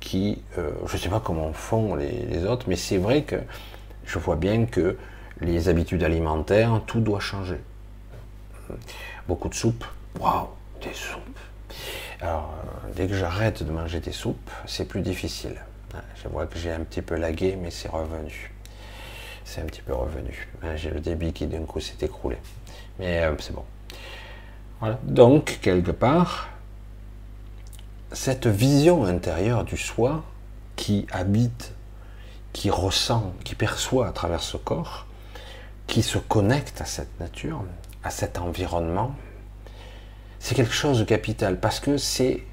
qui, 0.00 0.42
euh, 0.58 0.70
je 0.86 0.96
ne 0.96 0.98
sais 0.98 1.08
pas 1.08 1.20
comment 1.20 1.52
font 1.52 1.94
les, 1.94 2.26
les 2.26 2.46
autres, 2.46 2.66
mais 2.68 2.76
c'est 2.76 2.96
vrai 2.96 3.22
que 3.22 3.36
je 4.06 4.18
vois 4.18 4.36
bien 4.36 4.64
que 4.66 4.96
les 5.40 5.68
habitudes 5.68 6.02
alimentaires, 6.02 6.80
tout 6.86 7.00
doit 7.00 7.20
changer. 7.20 7.60
Beaucoup 9.28 9.48
de 9.48 9.54
soupes, 9.54 9.84
waouh, 10.18 10.48
des 10.82 10.94
soupes. 10.94 11.38
Alors, 12.20 12.52
euh, 12.52 12.88
dès 12.94 13.06
que 13.06 13.14
j'arrête 13.14 13.62
de 13.62 13.70
manger 13.70 14.00
des 14.00 14.12
soupes, 14.12 14.50
c'est 14.66 14.86
plus 14.86 15.00
difficile. 15.00 15.56
Je 16.22 16.28
vois 16.28 16.46
que 16.46 16.58
j'ai 16.58 16.72
un 16.72 16.80
petit 16.80 17.02
peu 17.02 17.16
lagué, 17.16 17.56
mais 17.56 17.70
c'est 17.70 17.88
revenu. 17.88 18.52
C'est 19.44 19.60
un 19.62 19.64
petit 19.64 19.82
peu 19.82 19.94
revenu. 19.94 20.48
J'ai 20.76 20.90
le 20.90 21.00
débit 21.00 21.32
qui 21.32 21.46
d'un 21.46 21.64
coup 21.64 21.80
s'est 21.80 22.04
écroulé. 22.04 22.36
Mais 22.98 23.22
euh, 23.22 23.34
c'est 23.38 23.54
bon. 23.54 23.64
Donc, 25.02 25.58
quelque 25.60 25.90
part, 25.90 26.48
cette 28.12 28.46
vision 28.46 29.04
intérieure 29.04 29.64
du 29.64 29.76
soi 29.76 30.24
qui 30.76 31.06
habite, 31.12 31.72
qui 32.52 32.70
ressent, 32.70 33.32
qui 33.44 33.54
perçoit 33.54 34.08
à 34.08 34.12
travers 34.12 34.42
ce 34.42 34.56
corps, 34.56 35.06
qui 35.86 36.02
se 36.02 36.18
connecte 36.18 36.80
à 36.80 36.84
cette 36.84 37.18
nature, 37.20 37.64
à 38.02 38.10
cet 38.10 38.38
environnement, 38.38 39.14
c'est 40.38 40.54
quelque 40.54 40.72
chose 40.72 40.98
de 40.98 41.04
capital 41.04 41.60
parce 41.60 41.80
que 41.80 41.98
c'est 41.98 42.44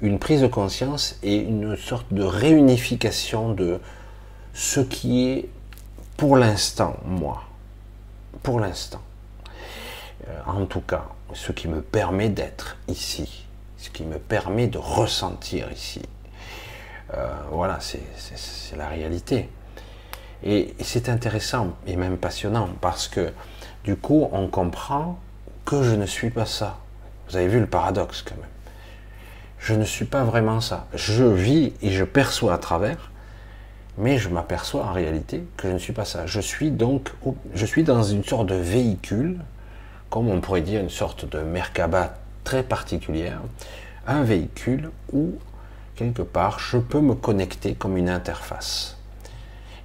une 0.00 0.18
prise 0.18 0.42
de 0.42 0.46
conscience 0.46 1.18
et 1.22 1.36
une 1.36 1.76
sorte 1.76 2.12
de 2.12 2.22
réunification 2.22 3.52
de 3.52 3.80
ce 4.52 4.80
qui 4.80 5.28
est 5.28 5.48
pour 6.16 6.36
l'instant 6.36 6.96
moi. 7.04 7.44
Pour 8.42 8.60
l'instant. 8.60 9.00
Euh, 10.28 10.40
en 10.46 10.66
tout 10.66 10.80
cas, 10.80 11.06
ce 11.32 11.52
qui 11.52 11.68
me 11.68 11.80
permet 11.80 12.28
d'être 12.28 12.76
ici, 12.88 13.46
ce 13.76 13.90
qui 13.90 14.04
me 14.04 14.18
permet 14.18 14.66
de 14.66 14.78
ressentir 14.78 15.70
ici. 15.72 16.02
Euh, 17.14 17.28
voilà, 17.50 17.78
c'est 17.80 18.76
la 18.76 18.88
réalité. 18.88 19.48
Et 20.42 20.74
c'est 20.80 21.08
intéressant 21.08 21.76
et 21.86 21.96
même 21.96 22.18
passionnant 22.18 22.68
parce 22.80 23.08
que 23.08 23.32
du 23.84 23.96
coup, 23.96 24.28
on 24.32 24.48
comprend 24.48 25.18
que 25.64 25.82
je 25.82 25.94
ne 25.94 26.06
suis 26.06 26.30
pas 26.30 26.46
ça. 26.46 26.78
Vous 27.28 27.36
avez 27.36 27.48
vu 27.48 27.58
le 27.58 27.66
paradoxe 27.66 28.22
quand 28.22 28.36
même 28.36 28.55
je 29.58 29.74
ne 29.74 29.84
suis 29.84 30.04
pas 30.04 30.24
vraiment 30.24 30.60
ça. 30.60 30.86
Je 30.94 31.24
vis 31.24 31.72
et 31.82 31.90
je 31.90 32.04
perçois 32.04 32.54
à 32.54 32.58
travers, 32.58 33.10
mais 33.98 34.18
je 34.18 34.28
m'aperçois 34.28 34.84
en 34.84 34.92
réalité 34.92 35.44
que 35.56 35.68
je 35.68 35.72
ne 35.74 35.78
suis 35.78 35.92
pas 35.92 36.04
ça. 36.04 36.26
Je 36.26 36.40
suis 36.40 36.70
donc, 36.70 37.12
je 37.54 37.66
suis 37.66 37.82
dans 37.82 38.02
une 38.02 38.24
sorte 38.24 38.46
de 38.46 38.54
véhicule, 38.54 39.40
comme 40.10 40.28
on 40.28 40.40
pourrait 40.40 40.60
dire 40.60 40.80
une 40.80 40.90
sorte 40.90 41.28
de 41.28 41.40
Merkaba 41.40 42.14
très 42.44 42.62
particulière, 42.62 43.40
un 44.06 44.22
véhicule 44.22 44.90
où 45.12 45.32
quelque 45.96 46.22
part 46.22 46.58
je 46.58 46.78
peux 46.78 47.00
me 47.00 47.14
connecter 47.14 47.74
comme 47.74 47.96
une 47.96 48.08
interface. 48.08 48.96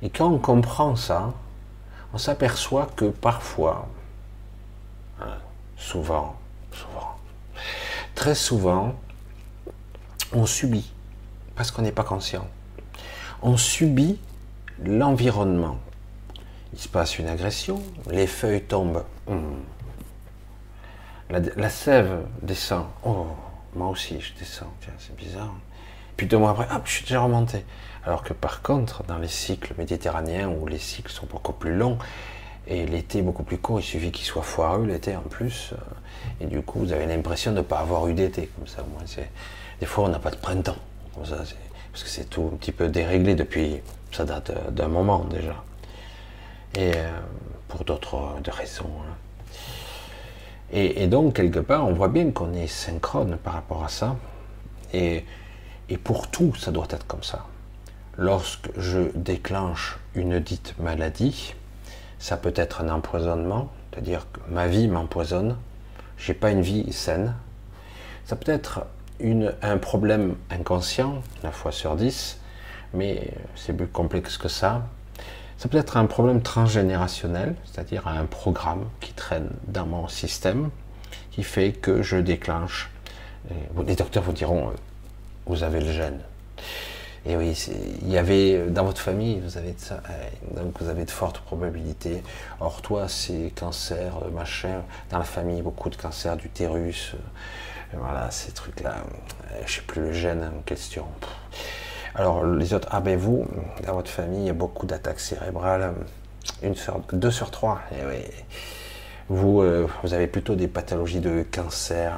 Et 0.04 0.10
quand 0.10 0.28
on 0.28 0.38
comprend 0.38 0.96
ça, 0.96 1.34
on 2.14 2.18
s'aperçoit 2.18 2.88
que 2.96 3.06
parfois, 3.06 3.88
hein, 5.22 5.38
souvent, 5.78 6.36
souvent, 6.74 7.16
très 8.16 8.36
souvent, 8.36 8.96
on 10.34 10.46
subit, 10.46 10.92
parce 11.56 11.72
qu'on 11.72 11.82
n'est 11.82 11.92
pas 11.92 12.04
conscient. 12.04 12.48
On 13.42 13.58
subit 13.58 14.20
l'environnement. 14.84 15.78
Il 16.74 16.80
se 16.80 16.88
passe 16.88 17.20
une 17.20 17.28
agression, 17.28 17.82
les 18.10 18.28
feuilles 18.28 18.62
tombent. 18.62 19.04
Hmm. 19.28 19.62
La, 21.30 21.70
sève 21.70 22.26
descend. 22.42 22.86
Oh, 23.06 23.28
moi 23.74 23.88
aussi 23.88 24.20
je 24.20 24.34
descends. 24.38 24.72
c'est 24.98 25.16
bizarre. 25.16 25.54
Puis 26.18 26.28
deux 26.28 26.38
mois 26.38 26.52
après, 26.52 26.68
hop, 26.74 26.82
je 26.86 26.92
suis 26.92 27.04
déjà 27.04 27.22
remonté. 27.22 27.66
Alors 28.06 28.24
que 28.24 28.34
par 28.34 28.62
contre, 28.62 29.04
dans 29.04 29.18
les 29.18 29.28
cycles 29.28 29.74
méditerranéens, 29.78 30.50
où 30.50 30.68
les 30.68 30.78
cycles 30.78 31.12
sont 31.12 31.28
beaucoup 31.28 31.54
plus 31.54 31.76
longs, 31.76 31.98
et 32.68 32.86
l'été 32.86 33.22
beaucoup 33.22 33.44
plus 33.44 33.58
court, 33.58 33.80
il 33.80 33.84
suffit 33.84 34.12
qu'il 34.12 34.26
soit 34.26 34.44
foireux 34.44 34.86
l'été 34.86 35.16
en 35.16 35.22
plus, 35.22 35.72
euh, 35.74 35.78
et 36.42 36.46
du 36.46 36.62
coup 36.62 36.80
vous 36.80 36.92
avez 36.92 37.06
l'impression 37.06 37.52
de 37.52 37.58
ne 37.58 37.62
pas 37.62 37.80
avoir 37.80 38.08
eu 38.08 38.14
d'été, 38.14 38.50
comme 38.58 38.68
ça, 38.68 38.84
moi, 38.92 39.02
c'est 39.06 39.30
des 39.82 39.88
fois, 39.88 40.06
on 40.06 40.10
n'a 40.10 40.20
pas 40.20 40.30
de 40.30 40.36
printemps. 40.36 40.78
Parce 41.16 42.04
que 42.04 42.08
c'est 42.08 42.30
tout 42.30 42.52
un 42.54 42.56
petit 42.56 42.72
peu 42.72 42.88
déréglé 42.88 43.34
depuis. 43.34 43.82
Ça 44.12 44.26
date 44.26 44.52
d'un 44.74 44.88
moment 44.88 45.26
déjà. 45.26 45.56
Et 46.76 46.92
euh, 46.96 47.10
pour 47.68 47.84
d'autres 47.84 48.36
raisons. 48.48 48.86
Hein. 48.86 49.16
Et, 50.72 51.08
donc, 51.08 51.36
quelque 51.36 51.60
part, 51.60 51.86
on 51.86 51.94
voit 51.94 52.08
bien 52.10 52.32
qu'on 52.32 52.54
est 52.54 52.68
synchrone 52.68 53.38
par 53.38 53.54
rapport 53.54 53.84
à 53.84 53.90
ça. 53.90 54.16
Et, 54.94 55.26
et 55.90 55.98
pour 55.98 56.30
tout, 56.30 56.54
ça 56.56 56.72
doit 56.72 56.88
être 56.92 57.08
comme 57.08 57.24
ça. 57.24 57.48
Lorsque 58.18 58.70
je 58.78 59.12
déclenche 59.16 59.98
une 60.14 60.40
dite 60.40 60.76
maladie, 60.78 61.56
ça 62.20 62.38
peut 62.38 62.54
être 62.56 62.82
un 62.82 62.90
empoisonnement, 62.90 63.72
c'est-à-dire 63.92 64.28
que 64.32 64.40
ma 64.48 64.68
vie 64.68 64.88
m'empoisonne, 64.88 65.58
j'ai 66.18 66.36
pas 66.36 66.52
une 66.52 66.62
vie 66.62 66.94
saine. 66.94 67.36
Ça 68.26 68.36
peut 68.36 68.52
être 68.52 68.86
un 69.62 69.78
problème 69.78 70.36
inconscient, 70.50 71.22
la 71.44 71.52
fois 71.52 71.72
sur 71.72 71.96
10, 71.96 72.40
mais 72.94 73.32
c'est 73.56 73.74
plus 73.74 73.88
complexe 73.88 74.38
que 74.38 74.48
ça. 74.48 74.88
Ça 75.58 75.70
peut 75.70 75.78
être 75.78 75.98
un 75.98 76.06
problème 76.06 76.42
transgénérationnel, 76.42 77.56
c'est-à-dire 77.66 78.08
un 78.08 78.26
programme 78.26 78.86
qui 79.00 79.14
traîne 79.14 79.50
dans 79.68 79.86
mon 79.86 80.08
système, 80.08 80.70
qui 81.32 81.44
fait 81.44 81.72
que 81.72 82.02
je 82.02 82.18
déclenche. 82.18 82.90
Les 83.86 83.96
docteurs 83.96 84.24
vous 84.24 84.34
diront, 84.34 84.70
euh, 84.70 84.74
vous 85.46 85.64
avez 85.64 85.82
le 85.82 85.92
gène. 85.92 86.20
Et 87.26 87.36
oui, 87.36 87.56
il 88.02 88.10
y 88.10 88.18
avait 88.18 88.66
dans 88.70 88.84
votre 88.84 89.00
famille, 89.00 89.40
vous 89.40 89.58
avez 89.58 89.74
de 89.74 89.80
ça, 89.80 90.02
donc 90.56 90.82
vous 90.82 90.90
avez 90.90 91.06
de 91.06 91.12
fortes 91.12 91.38
probabilités. 91.40 92.24
Or 92.60 92.82
toi, 92.82 93.08
c'est 93.08 93.52
cancer, 93.56 94.14
machin, 94.34 94.82
dans 95.12 95.20
la 95.20 95.24
famille, 95.24 95.62
beaucoup 95.62 95.92
de 95.92 95.96
cancer 95.96 96.36
d'utérus, 96.36 97.14
voilà, 97.98 98.32
ces 98.32 98.52
trucs-là, 98.52 98.96
euh, 99.52 99.62
je 99.66 99.74
sais 99.74 99.82
plus 99.82 100.02
le 100.02 100.14
gène 100.14 100.50
en 100.58 100.62
question. 100.62 101.06
Alors 102.16 102.46
les 102.46 102.74
autres, 102.74 102.88
ah 102.92 103.00
ben 103.00 103.18
vous, 103.18 103.46
dans 103.86 103.94
votre 103.94 104.12
famille, 104.12 104.42
il 104.42 104.48
y 104.48 104.50
a 104.50 104.54
beaucoup 104.54 104.86
d'attaques 104.86 105.20
cérébrales, 105.20 105.94
une 106.62 106.76
sur, 106.76 107.00
deux 107.14 107.32
sur 107.32 107.52
trois. 107.52 107.82
Eh. 107.94 108.30
Vous, 109.30 109.62
euh, 109.62 109.88
vous 110.04 110.14
avez 110.14 110.28
plutôt 110.28 110.56
des 110.56 110.68
pathologies 110.68 111.22
de 111.22 111.46
cancer, 111.52 112.14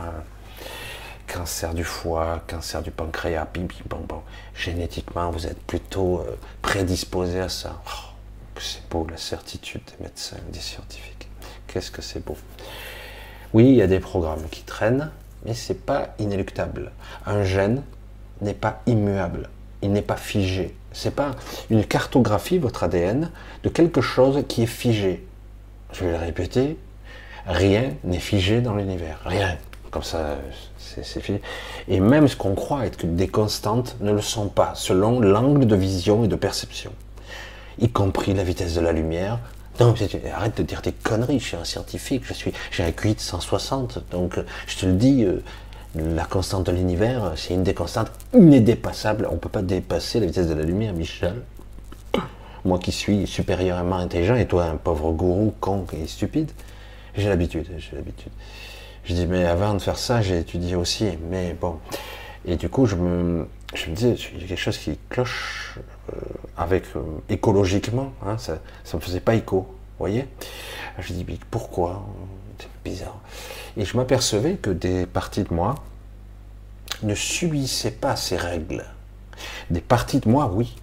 cancer 1.28 1.74
du 1.74 1.84
foie, 1.84 2.42
cancer 2.48 2.82
du 2.82 2.90
pancréas, 2.90 3.48
bim, 3.54 3.68
bon, 3.88 4.00
bon. 4.08 4.22
Génétiquement, 4.56 5.30
vous 5.30 5.46
êtes 5.46 5.62
plutôt 5.62 6.20
euh, 6.20 6.36
prédisposé 6.62 7.40
à 7.40 7.50
ça. 7.50 7.82
Oh, 7.86 8.60
c'est 8.60 8.88
beau 8.90 9.06
la 9.10 9.18
certitude 9.18 9.82
des 9.86 10.06
médecins, 10.06 10.38
des 10.50 10.60
scientifiques. 10.60 11.28
Qu'est-ce 11.68 11.92
que 11.92 12.02
c'est 12.02 12.24
beau. 12.24 12.38
Oui, 13.54 13.66
il 13.66 13.76
y 13.76 13.82
a 13.82 13.88
des 13.88 14.00
programmes 14.00 14.48
qui 14.50 14.64
traînent, 14.64 15.12
mais 15.46 15.54
c'est 15.54 15.86
pas 15.86 16.14
inéluctable. 16.20 16.92
Un 17.26 17.44
gène 17.44 17.84
n'est 18.42 18.54
pas 18.54 18.82
immuable, 18.86 19.50
il 19.82 19.92
n'est 19.92 20.02
pas 20.02 20.18
figé. 20.18 20.76
C'est 20.92 21.16
pas 21.16 21.32
une 21.70 21.84
cartographie, 21.84 22.60
votre 22.60 22.84
ADN, 22.84 23.32
de 23.64 23.70
quelque 23.70 24.02
chose 24.02 24.44
qui 24.48 24.64
est 24.64 24.68
figé. 24.68 25.26
Je 25.92 26.06
vais 26.06 26.12
le 26.12 26.18
répéter, 26.18 26.78
rien 27.48 27.94
n'est 28.04 28.20
figé 28.20 28.62
dans 28.62 28.76
l'univers. 28.76 29.20
Rien. 29.26 29.58
Comme 29.92 30.04
ça, 30.04 30.38
c'est 30.78 31.22
figé. 31.22 31.42
Et 31.88 32.00
même 32.00 32.28
ce 32.28 32.36
qu'on 32.36 32.56
croit 32.56 32.86
être 32.86 33.06
des 33.06 33.28
constantes 33.28 33.96
ne 34.02 34.12
le 34.12 34.22
sont 34.22 34.50
pas, 34.50 34.74
selon 34.76 35.20
l'angle 35.20 35.66
de 35.66 35.76
vision 35.76 36.24
et 36.24 36.28
de 36.28 36.36
perception. 36.36 36.92
Y 37.80 37.90
compris 37.90 38.34
la 38.34 38.44
vitesse 38.44 38.76
de 38.76 38.82
la 38.82 38.92
lumière, 38.92 39.40
non, 39.80 39.96
arrête 40.36 40.58
de 40.58 40.64
dire 40.64 40.82
des 40.82 40.92
conneries, 40.92 41.40
je 41.40 41.48
suis 41.48 41.58
un 41.58 41.64
scientifique, 41.64 42.24
je 42.26 42.34
suis, 42.34 42.54
j'ai 42.72 42.84
un 42.84 42.92
QI 42.92 43.16
de 43.16 43.20
160, 43.20 44.04
donc 44.12 44.40
je 44.68 44.78
te 44.78 44.86
le 44.86 44.94
dis, 44.94 45.24
euh, 45.24 45.42
la 45.96 46.26
constante 46.26 46.68
de 46.68 46.72
l'univers, 46.72 47.34
c'est 47.36 47.54
une 47.54 47.64
des 47.64 47.74
constantes 47.74 48.12
indépassables, 48.34 49.28
on 49.30 49.34
ne 49.34 49.40
peut 49.40 49.50
pas 49.50 49.62
dépasser 49.62 50.20
la 50.20 50.26
vitesse 50.26 50.48
de 50.48 50.54
la 50.54 50.64
lumière, 50.64 50.94
Michel. 50.94 51.42
moi 52.66 52.80
qui 52.80 52.92
suis 52.92 53.28
supérieurement 53.28 53.98
intelligent 53.98 54.36
et 54.36 54.48
toi 54.48 54.66
un 54.66 54.78
pauvre 54.78 55.12
gourou 55.12 55.54
con 55.60 55.86
et 55.94 56.08
stupide. 56.08 56.52
J'ai 57.16 57.30
l'habitude, 57.30 57.68
j'ai 57.78 57.96
l'habitude. 57.96 58.32
Je 59.04 59.14
dis, 59.14 59.28
mais 59.28 59.46
avant 59.46 59.74
de 59.74 59.80
faire 59.80 59.98
ça, 59.98 60.22
j'ai 60.22 60.40
étudié 60.40 60.76
aussi, 60.76 61.10
mais 61.30 61.56
bon. 61.60 61.78
Et 62.46 62.56
du 62.56 62.70
coup, 62.70 62.86
je 62.86 62.96
me, 62.96 63.48
je 63.74 63.90
me 63.90 63.96
disais, 63.96 64.16
il 64.34 64.42
y 64.42 64.46
a 64.46 64.48
quelque 64.48 64.60
chose 64.60 64.78
qui 64.78 64.98
cloche 65.10 65.76
euh, 65.78 65.82
avec 66.58 66.84
euh, 66.96 67.02
écologiquement, 67.30 68.12
hein, 68.26 68.38
ça 68.38 68.54
ne 68.54 68.98
me 68.98 69.02
faisait 69.02 69.20
pas 69.20 69.36
écho, 69.36 69.68
voyez 70.00 70.28
Je 71.00 71.14
dis, 71.14 71.26
pourquoi 71.50 72.06
C'est 72.60 72.68
bizarre. 72.84 73.20
Et 73.78 73.86
je 73.86 73.98
m'apercevais 73.98 74.56
que 74.56 74.70
des 74.70 75.06
parties 75.06 75.44
de 75.44 75.54
moi 75.54 75.76
ne 77.02 77.16
subissaient 77.16 77.92
pas 77.92 78.16
ces 78.16 78.38
règles. 78.38 78.86
Des 79.70 79.82
parties 79.82 80.20
de 80.20 80.30
moi, 80.30 80.52
oui. 80.54 80.76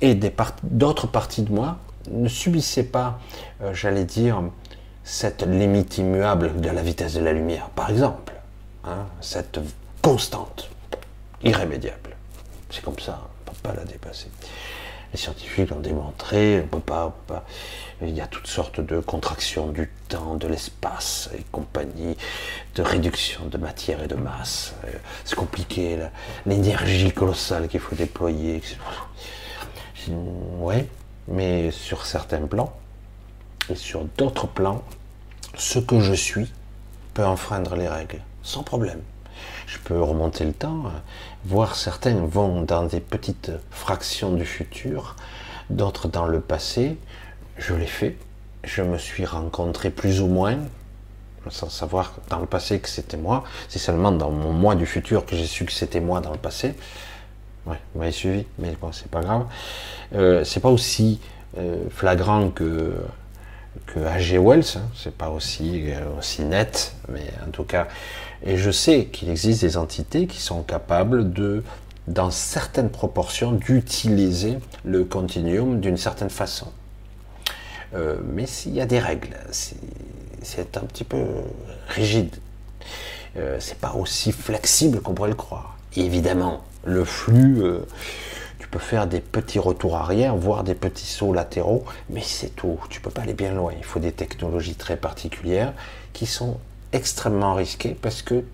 Et 0.00 0.18
d'autres 0.62 1.06
parties 1.06 1.42
de 1.42 1.52
moi 1.52 1.78
ne 2.10 2.28
subissaient 2.28 2.84
pas, 2.84 3.20
euh, 3.62 3.72
j'allais 3.74 4.04
dire, 4.04 4.42
cette 5.04 5.42
limite 5.42 5.98
immuable 5.98 6.60
de 6.60 6.70
la 6.70 6.82
vitesse 6.82 7.14
de 7.14 7.20
la 7.20 7.32
lumière, 7.32 7.68
par 7.70 7.90
exemple. 7.90 8.32
Hein, 8.84 9.06
cette 9.20 9.60
constante, 10.02 10.68
irrémédiable. 11.42 12.16
C'est 12.70 12.82
comme 12.82 12.98
ça, 12.98 13.28
la 13.72 13.84
dépasser. 13.84 14.28
Les 15.12 15.18
scientifiques 15.18 15.70
l'ont 15.70 15.80
démontré, 15.80 16.60
on 16.60 16.66
peut 16.66 16.80
pas, 16.80 17.14
il 18.02 18.10
y 18.10 18.20
a 18.20 18.26
toutes 18.26 18.48
sortes 18.48 18.80
de 18.80 18.98
contractions 18.98 19.68
du 19.68 19.88
temps, 20.08 20.34
de 20.34 20.48
l'espace 20.48 21.30
et 21.38 21.44
compagnie, 21.52 22.16
de 22.74 22.82
réduction 22.82 23.46
de 23.46 23.56
matière 23.56 24.02
et 24.02 24.08
de 24.08 24.16
masse. 24.16 24.74
C'est 25.24 25.36
compliqué, 25.36 25.98
l'énergie 26.46 27.12
colossale 27.12 27.68
qu'il 27.68 27.80
faut 27.80 27.94
déployer. 27.94 28.60
Oui, 30.08 30.84
mais 31.28 31.70
sur 31.70 32.04
certains 32.06 32.46
plans 32.46 32.76
et 33.70 33.76
sur 33.76 34.04
d'autres 34.18 34.48
plans, 34.48 34.82
ce 35.56 35.78
que 35.78 36.00
je 36.00 36.12
suis 36.12 36.52
peut 37.14 37.24
enfreindre 37.24 37.76
les 37.76 37.88
règles, 37.88 38.20
sans 38.42 38.64
problème. 38.64 39.00
Je 39.66 39.78
peux 39.78 40.00
remonter 40.02 40.44
le 40.44 40.52
temps, 40.52 40.92
voir 41.44 41.76
certains 41.76 42.14
vont 42.24 42.62
dans 42.62 42.84
des 42.84 43.00
petites 43.00 43.52
fractions 43.70 44.32
du 44.32 44.44
futur, 44.44 45.16
d'autres 45.70 46.08
dans 46.08 46.26
le 46.26 46.40
passé. 46.40 46.98
Je 47.58 47.74
l'ai 47.74 47.86
fait. 47.86 48.16
Je 48.64 48.82
me 48.82 48.96
suis 48.98 49.26
rencontré 49.26 49.90
plus 49.90 50.20
ou 50.20 50.26
moins, 50.26 50.58
sans 51.50 51.68
savoir 51.68 52.14
dans 52.30 52.38
le 52.38 52.46
passé 52.46 52.80
que 52.80 52.88
c'était 52.88 53.18
moi. 53.18 53.44
C'est 53.68 53.78
seulement 53.78 54.12
dans 54.12 54.30
mon 54.30 54.52
moi 54.52 54.74
du 54.74 54.86
futur 54.86 55.26
que 55.26 55.36
j'ai 55.36 55.46
su 55.46 55.64
que 55.64 55.72
c'était 55.72 56.00
moi 56.00 56.20
dans 56.20 56.32
le 56.32 56.38
passé. 56.38 56.74
Ouais, 57.66 57.78
vous 57.94 58.00
m'avez 58.00 58.12
suivi, 58.12 58.46
mais 58.58 58.76
bon, 58.80 58.92
c'est 58.92 59.10
pas 59.10 59.20
grave. 59.20 59.46
Euh, 60.14 60.44
c'est 60.44 60.60
pas 60.60 60.70
aussi 60.70 61.20
euh, 61.58 61.84
flagrant 61.90 62.50
que 62.50 62.94
que 63.86 63.98
H.G. 63.98 64.38
Wells, 64.38 64.64
hein. 64.76 64.88
c'est 64.94 65.14
pas 65.14 65.30
aussi, 65.30 65.90
euh, 65.90 66.18
aussi 66.18 66.42
net, 66.42 66.94
mais 67.08 67.24
en 67.46 67.50
tout 67.50 67.64
cas, 67.64 67.88
et 68.44 68.56
je 68.56 68.70
sais 68.70 69.06
qu'il 69.06 69.30
existe 69.30 69.62
des 69.62 69.76
entités 69.76 70.26
qui 70.26 70.40
sont 70.40 70.62
capables 70.62 71.32
de, 71.32 71.62
dans 72.06 72.30
certaines 72.30 72.90
proportions, 72.90 73.52
d'utiliser 73.52 74.58
le 74.84 75.04
continuum 75.04 75.80
d'une 75.80 75.96
certaine 75.96 76.30
façon. 76.30 76.66
Euh, 77.94 78.18
mais 78.24 78.46
s'il 78.46 78.74
y 78.74 78.80
a 78.80 78.86
des 78.86 78.98
règles, 78.98 79.36
c'est 79.50 80.76
un 80.76 80.80
petit 80.80 81.04
peu 81.04 81.24
rigide. 81.88 82.34
Euh, 83.36 83.56
c'est 83.60 83.78
pas 83.78 83.94
aussi 83.94 84.30
flexible 84.30 85.00
qu'on 85.00 85.14
pourrait 85.14 85.30
le 85.30 85.34
croire. 85.34 85.78
évidemment, 85.96 86.64
le 86.84 87.04
flux, 87.04 87.62
euh, 87.62 87.80
tu 88.58 88.68
peux 88.68 88.78
faire 88.78 89.06
des 89.06 89.20
petits 89.20 89.58
retours 89.58 89.96
arrière, 89.96 90.36
voire 90.36 90.64
des 90.64 90.74
petits 90.74 91.06
sauts 91.06 91.32
latéraux, 91.32 91.84
mais 92.10 92.20
c'est 92.20 92.54
tout. 92.54 92.78
Tu 92.90 93.00
peux 93.00 93.10
pas 93.10 93.22
aller 93.22 93.32
bien 93.32 93.54
loin. 93.54 93.72
Il 93.76 93.84
faut 93.84 94.00
des 94.00 94.12
technologies 94.12 94.74
très 94.74 94.96
particulières 94.96 95.72
qui 96.12 96.26
sont 96.26 96.58
extrêmement 96.94 97.54
risquées 97.54 97.96
parce 98.00 98.22
que 98.22 98.44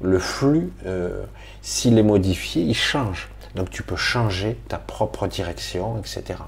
le 0.00 0.18
flux, 0.18 0.72
euh, 0.86 1.24
s'il 1.60 1.98
est 1.98 2.02
modifié, 2.02 2.62
il 2.62 2.74
change. 2.74 3.28
Donc 3.54 3.70
tu 3.70 3.82
peux 3.82 3.96
changer 3.96 4.58
ta 4.68 4.78
propre 4.78 5.26
direction, 5.26 5.98
etc. 5.98 6.38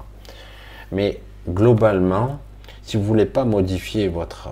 Mais 0.91 1.21
globalement, 1.47 2.39
si 2.83 2.97
vous 2.97 3.03
voulez 3.03 3.25
pas 3.25 3.45
modifier 3.45 4.07
votre, 4.07 4.49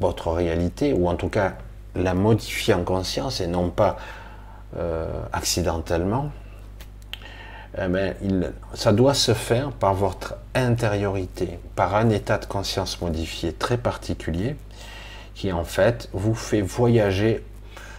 votre 0.00 0.30
réalité, 0.30 0.92
ou 0.92 1.08
en 1.08 1.14
tout 1.14 1.28
cas 1.28 1.54
la 1.94 2.14
modifier 2.14 2.74
en 2.74 2.82
conscience 2.82 3.40
et 3.40 3.46
non 3.46 3.70
pas 3.70 3.96
euh, 4.76 5.08
accidentellement, 5.32 6.30
eh 7.78 7.88
ben, 7.88 8.14
ça 8.74 8.92
doit 8.92 9.14
se 9.14 9.34
faire 9.34 9.70
par 9.72 9.94
votre 9.94 10.36
intériorité, 10.54 11.58
par 11.74 11.94
un 11.94 12.10
état 12.10 12.38
de 12.38 12.44
conscience 12.46 13.00
modifié 13.00 13.52
très 13.52 13.78
particulier, 13.78 14.56
qui 15.34 15.52
en 15.52 15.64
fait 15.64 16.08
vous 16.12 16.34
fait 16.34 16.60
voyager 16.60 17.44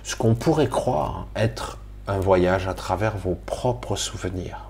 ce 0.03 0.15
qu'on 0.15 0.35
pourrait 0.35 0.69
croire 0.69 1.27
être 1.35 1.77
un 2.07 2.19
voyage 2.19 2.67
à 2.67 2.73
travers 2.73 3.17
vos 3.17 3.35
propres 3.45 3.95
souvenirs. 3.95 4.69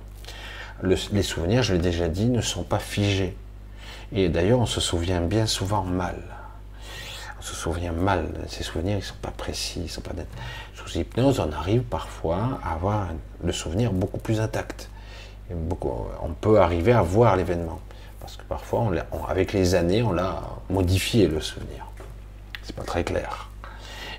les 0.83 1.23
souvenirs, 1.23 1.63
je 1.63 1.73
l'ai 1.73 1.79
déjà 1.79 2.07
dit, 2.07 2.25
ne 2.25 2.41
sont 2.41 2.63
pas 2.63 2.79
figés. 2.79 3.35
Et 4.13 4.29
d'ailleurs, 4.29 4.59
on 4.59 4.65
se 4.65 4.81
souvient 4.81 5.21
bien 5.21 5.45
souvent 5.45 5.83
mal. 5.83 6.15
On 7.39 7.41
se 7.41 7.55
souvient 7.55 7.91
mal. 7.91 8.27
Ces 8.47 8.63
souvenirs, 8.63 8.95
ils 8.95 8.99
ne 8.99 9.05
sont 9.05 9.15
pas 9.21 9.31
précis, 9.31 9.81
ils 9.83 9.89
sont 9.89 10.01
pas 10.01 10.13
nets. 10.13 10.27
Sous 10.73 10.97
hypnose, 10.97 11.39
on 11.39 11.51
arrive 11.51 11.81
parfois 11.81 12.59
à 12.63 12.73
avoir 12.73 13.07
le 13.43 13.51
souvenir 13.51 13.91
beaucoup 13.91 14.19
plus 14.19 14.39
intact. 14.39 14.89
on 15.51 16.29
peut 16.39 16.59
arriver 16.59 16.93
à 16.93 17.01
voir 17.01 17.35
l'événement. 17.35 17.79
Parce 18.19 18.37
que 18.37 18.43
parfois, 18.43 18.89
avec 19.27 19.53
les 19.53 19.75
années, 19.75 20.01
on 20.01 20.11
l'a 20.11 20.41
modifié 20.69 21.27
le 21.27 21.41
souvenir. 21.41 21.84
C'est 22.65 22.75
pas 22.75 22.83
très 22.83 23.03
clair. 23.03 23.49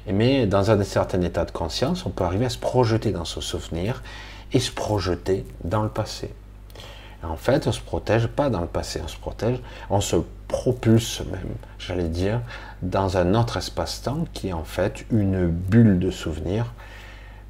Mais 0.06 0.46
dans 0.46 0.70
un 0.70 0.82
certain 0.84 1.20
état 1.22 1.44
de 1.44 1.50
conscience, 1.50 2.06
on 2.06 2.10
peut 2.10 2.24
arriver 2.24 2.46
à 2.46 2.50
se 2.50 2.58
projeter 2.58 3.10
dans 3.10 3.24
ce 3.24 3.40
souvenir 3.40 4.02
et 4.52 4.60
se 4.60 4.70
projeter 4.70 5.44
dans 5.64 5.82
le 5.82 5.88
passé. 5.88 6.30
en 7.24 7.36
fait, 7.36 7.66
on 7.66 7.70
ne 7.70 7.74
se 7.74 7.80
protège 7.80 8.28
pas 8.28 8.48
dans 8.50 8.60
le 8.60 8.68
passé, 8.68 9.00
on 9.02 9.08
se 9.08 9.16
protège, 9.16 9.58
on 9.90 10.00
se 10.00 10.16
propulse 10.46 11.22
même, 11.32 11.56
j'allais 11.80 12.08
dire, 12.08 12.40
dans 12.82 13.16
un 13.16 13.34
autre 13.34 13.56
espace-temps 13.56 14.26
qui 14.32 14.48
est 14.48 14.52
en 14.52 14.62
fait 14.62 15.04
une 15.10 15.48
bulle 15.48 15.98
de 15.98 16.12
souvenirs, 16.12 16.72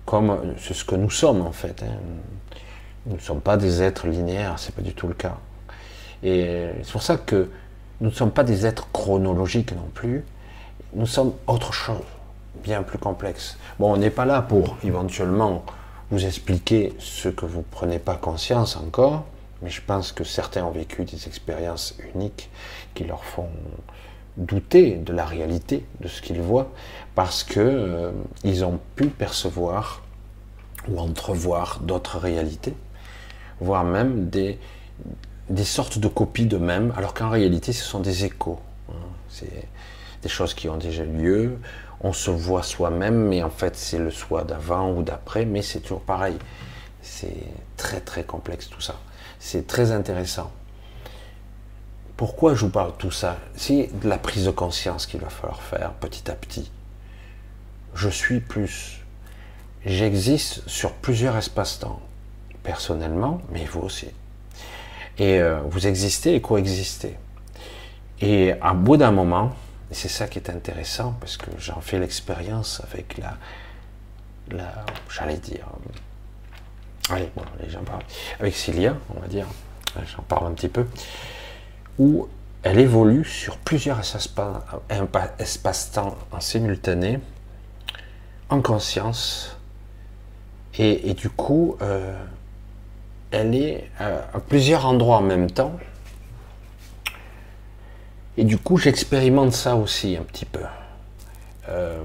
comme 0.06 0.54
c'est 0.58 0.72
ce 0.72 0.84
que 0.84 0.94
nous 0.94 1.10
sommes 1.10 1.42
en 1.42 1.52
fait. 1.52 1.82
Hein. 1.82 1.98
Nous 3.04 3.16
ne 3.16 3.20
sommes 3.20 3.42
pas 3.42 3.58
des 3.58 3.82
êtres 3.82 4.06
linéaires, 4.06 4.58
c'est 4.58 4.74
pas 4.74 4.82
du 4.82 4.94
tout 4.94 5.08
le 5.08 5.14
cas. 5.14 5.36
Et 6.22 6.70
c'est 6.82 6.92
pour 6.92 7.02
ça 7.02 7.18
que 7.18 7.50
nous 8.00 8.08
ne 8.08 8.14
sommes 8.14 8.30
pas 8.30 8.44
des 8.44 8.64
êtres 8.64 8.88
chronologiques 8.92 9.72
non 9.72 9.88
plus, 9.92 10.24
nous 10.96 11.06
sommes 11.06 11.34
autre 11.46 11.74
chose, 11.74 12.00
bien 12.64 12.82
plus 12.82 12.96
complexe. 12.96 13.58
Bon, 13.78 13.92
on 13.92 13.98
n'est 13.98 14.10
pas 14.10 14.24
là 14.24 14.40
pour 14.40 14.78
éventuellement 14.82 15.62
vous 16.10 16.24
expliquer 16.24 16.94
ce 16.98 17.28
que 17.28 17.44
vous 17.44 17.58
ne 17.58 17.64
prenez 17.70 17.98
pas 17.98 18.14
conscience 18.14 18.76
encore, 18.76 19.24
mais 19.60 19.68
je 19.68 19.82
pense 19.82 20.10
que 20.12 20.24
certains 20.24 20.64
ont 20.64 20.70
vécu 20.70 21.04
des 21.04 21.26
expériences 21.26 21.94
uniques 22.14 22.48
qui 22.94 23.04
leur 23.04 23.24
font 23.24 23.50
douter 24.38 24.96
de 24.96 25.12
la 25.12 25.26
réalité 25.26 25.84
de 26.00 26.08
ce 26.08 26.22
qu'ils 26.22 26.40
voient, 26.40 26.70
parce 27.14 27.44
que 27.44 27.60
euh, 27.60 28.12
ils 28.42 28.64
ont 28.64 28.80
pu 28.94 29.08
percevoir 29.08 30.02
ou 30.88 30.98
entrevoir 30.98 31.80
d'autres 31.80 32.18
réalités, 32.18 32.74
voire 33.60 33.84
même 33.84 34.30
des, 34.30 34.58
des 35.50 35.64
sortes 35.64 35.98
de 35.98 36.08
copies 36.08 36.46
d'eux-mêmes, 36.46 36.94
alors 36.96 37.12
qu'en 37.12 37.28
réalité 37.28 37.74
ce 37.74 37.84
sont 37.84 38.00
des 38.00 38.24
échos. 38.24 38.58
Hein. 38.88 38.94
Des 40.26 40.32
choses 40.32 40.54
qui 40.54 40.68
ont 40.68 40.76
déjà 40.76 41.04
lieu, 41.04 41.56
on 42.00 42.12
se 42.12 42.32
voit 42.32 42.64
soi-même, 42.64 43.28
mais 43.28 43.44
en 43.44 43.48
fait 43.48 43.76
c'est 43.76 44.00
le 44.00 44.10
soi 44.10 44.42
d'avant 44.42 44.90
ou 44.90 45.04
d'après, 45.04 45.44
mais 45.44 45.62
c'est 45.62 45.78
toujours 45.78 46.00
pareil. 46.00 46.36
C'est 47.00 47.44
très 47.76 48.00
très 48.00 48.24
complexe 48.24 48.68
tout 48.68 48.80
ça. 48.80 48.96
C'est 49.38 49.68
très 49.68 49.92
intéressant. 49.92 50.50
Pourquoi 52.16 52.56
je 52.56 52.64
vous 52.64 52.72
parle 52.72 52.90
de 52.90 52.96
tout 52.96 53.12
ça? 53.12 53.38
C'est 53.54 53.88
de 54.02 54.08
la 54.08 54.18
prise 54.18 54.46
de 54.46 54.50
conscience 54.50 55.06
qu'il 55.06 55.20
va 55.20 55.28
falloir 55.28 55.62
faire 55.62 55.92
petit 55.92 56.28
à 56.28 56.34
petit. 56.34 56.72
Je 57.94 58.08
suis 58.08 58.40
plus. 58.40 59.04
J'existe 59.84 60.68
sur 60.68 60.92
plusieurs 60.94 61.36
espaces-temps, 61.36 62.00
personnellement, 62.64 63.40
mais 63.52 63.64
vous 63.64 63.82
aussi. 63.82 64.08
Et 65.18 65.38
euh, 65.38 65.60
vous 65.70 65.86
existez 65.86 66.34
et 66.34 66.40
coexistez. 66.40 67.16
Et 68.20 68.54
à 68.60 68.74
bout 68.74 68.96
d'un 68.96 69.12
moment, 69.12 69.54
et 69.90 69.94
c'est 69.94 70.08
ça 70.08 70.26
qui 70.26 70.38
est 70.38 70.50
intéressant 70.50 71.16
parce 71.20 71.36
que 71.36 71.50
j'en 71.58 71.80
fais 71.80 71.98
l'expérience 71.98 72.82
avec 72.90 73.18
la, 73.18 73.36
la 74.50 74.84
j'allais 75.10 75.38
dire, 75.38 75.66
allez, 77.10 77.30
bon, 77.36 77.42
les 77.62 77.70
gens 77.70 77.82
parlent, 77.82 78.04
avec 78.40 78.54
Cilia, 78.54 78.96
on 79.16 79.20
va 79.20 79.28
dire, 79.28 79.46
j'en 80.16 80.22
parle 80.22 80.48
un 80.48 80.52
petit 80.52 80.68
peu, 80.68 80.86
où 81.98 82.28
elle 82.62 82.78
évolue 82.80 83.24
sur 83.24 83.58
plusieurs 83.58 84.00
espaces-temps 85.38 86.16
en 86.32 86.40
simultané, 86.40 87.20
en 88.48 88.60
conscience, 88.60 89.56
et, 90.78 91.14
du 91.14 91.30
coup, 91.30 91.76
euh, 91.80 92.14
elle 93.30 93.54
est 93.54 93.90
euh, 94.00 94.20
à 94.34 94.40
plusieurs 94.40 94.84
endroits 94.84 95.16
en 95.16 95.22
même 95.22 95.50
temps. 95.50 95.72
Et 98.38 98.44
du 98.44 98.58
coup, 98.58 98.76
j'expérimente 98.76 99.52
ça 99.52 99.76
aussi 99.76 100.16
un 100.16 100.22
petit 100.22 100.44
peu. 100.44 100.60
Euh, 101.68 101.98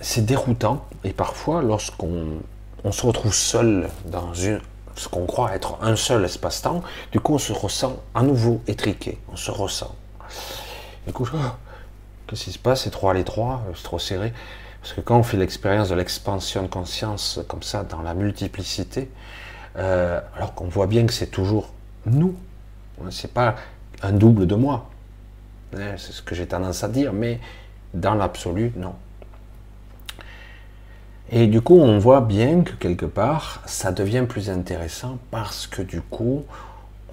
c'est 0.00 0.24
déroutant. 0.24 0.86
Et 1.04 1.12
parfois, 1.12 1.62
lorsqu'on 1.62 2.40
on 2.84 2.92
se 2.92 3.06
retrouve 3.06 3.34
seul 3.34 3.88
dans 4.06 4.34
une, 4.34 4.60
ce 4.96 5.08
qu'on 5.08 5.26
croit 5.26 5.54
être 5.54 5.78
un 5.82 5.96
seul 5.96 6.24
espace-temps, 6.24 6.82
du 7.12 7.20
coup, 7.20 7.34
on 7.34 7.38
se 7.38 7.52
ressent 7.52 7.96
à 8.14 8.22
nouveau 8.22 8.60
étriqué. 8.66 9.18
On 9.32 9.36
se 9.36 9.50
ressent. 9.50 9.94
Du 11.06 11.12
coup, 11.12 11.28
qu'est-ce 12.26 12.44
qui 12.44 12.52
se 12.52 12.58
passe? 12.58 12.82
C'est 12.84 12.90
trop 12.90 13.10
à 13.10 13.14
l'étroit, 13.14 13.62
c'est 13.74 13.82
trop 13.82 13.98
serré. 13.98 14.32
Parce 14.80 14.94
que 14.94 15.00
quand 15.00 15.18
on 15.18 15.22
fait 15.22 15.36
l'expérience 15.36 15.90
de 15.90 15.94
l'expansion 15.94 16.62
de 16.62 16.68
conscience 16.68 17.40
comme 17.46 17.62
ça, 17.62 17.84
dans 17.84 18.02
la 18.02 18.14
multiplicité, 18.14 19.10
euh, 19.76 20.20
alors 20.36 20.54
qu'on 20.54 20.66
voit 20.66 20.86
bien 20.88 21.06
que 21.06 21.12
c'est 21.12 21.28
toujours 21.28 21.70
nous, 22.06 22.34
c'est 23.10 23.32
pas 23.32 23.54
un 24.02 24.12
double 24.12 24.46
de 24.46 24.54
moi. 24.54 24.90
Hein, 25.74 25.94
c'est 25.96 26.12
ce 26.12 26.22
que 26.22 26.34
j'ai 26.34 26.46
tendance 26.46 26.84
à 26.84 26.88
dire, 26.88 27.12
mais 27.12 27.40
dans 27.94 28.14
l'absolu, 28.14 28.72
non. 28.76 28.94
Et 31.30 31.46
du 31.46 31.62
coup, 31.62 31.78
on 31.78 31.98
voit 31.98 32.20
bien 32.20 32.62
que 32.62 32.72
quelque 32.72 33.06
part, 33.06 33.62
ça 33.64 33.90
devient 33.90 34.26
plus 34.28 34.50
intéressant 34.50 35.18
parce 35.30 35.66
que 35.66 35.80
du 35.80 36.02
coup, 36.02 36.44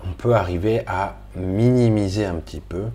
on 0.05 0.12
peut 0.12 0.36
arriver 0.36 0.84
à 0.88 1.16
minimiser 1.36 2.26
un 2.26 2.36
petit 2.36 2.60
peu, 2.60 2.86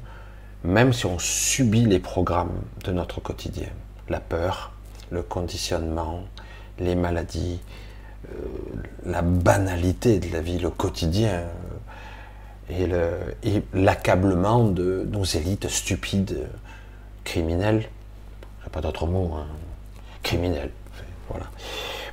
même 0.65 0.93
si 0.93 1.07
on 1.07 1.19
subit 1.19 1.87
les 1.87 1.99
programmes 1.99 2.61
de 2.85 2.93
notre 2.93 3.21
quotidien. 3.21 3.69
La 4.11 4.21
peur, 4.21 4.73
le 5.11 5.23
conditionnement, 5.23 6.25
les 6.79 6.95
maladies, 6.95 7.61
euh, 8.29 8.37
la 9.07 9.23
banalité 9.23 10.19
de 10.19 10.31
la 10.31 10.41
vie, 10.41 10.59
le 10.59 10.71
quotidien, 10.71 11.45
et 12.71 12.89
l'accablement 13.75 14.65
de 14.65 15.07
nos 15.11 15.25
élites 15.25 15.69
stupides, 15.69 16.49
criminelles, 17.25 17.89
j'ai 18.63 18.71
pas 18.71 18.81
d'autre 18.81 19.07
mot, 19.07 19.33
hein, 19.35 19.47
criminels, 20.23 20.71
voilà. 21.29 21.47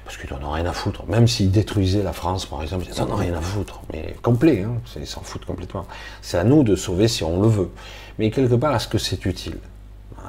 Parce 0.04 0.18
qu'ils 0.18 0.34
n'en 0.34 0.50
ont 0.50 0.52
rien 0.52 0.66
à 0.66 0.74
foutre. 0.74 1.06
Même 1.06 1.28
s'ils 1.28 1.52
détruisaient 1.52 2.04
la 2.04 2.12
France, 2.12 2.46
par 2.46 2.62
exemple, 2.62 2.86
ils 2.90 3.00
n'en 3.00 3.12
ont 3.12 3.16
rien 3.16 3.34
à 3.34 3.40
foutre. 3.40 3.82
Mais 3.94 4.16
complet, 4.22 4.64
hein, 4.64 4.74
ils 4.98 5.08
s'en 5.08 5.22
foutent 5.22 5.46
complètement. 5.46 5.86
C'est 6.22 6.38
à 6.38 6.44
nous 6.44 6.64
de 6.64 6.76
sauver 6.76 7.08
si 7.08 7.24
on 7.24 7.42
le 7.42 7.48
veut. 7.48 7.72
Mais 8.20 8.30
quelque 8.30 8.56
part, 8.56 8.76
est-ce 8.76 8.90
que 8.90 8.98
c'est 8.98 9.26
utile? 9.26 9.58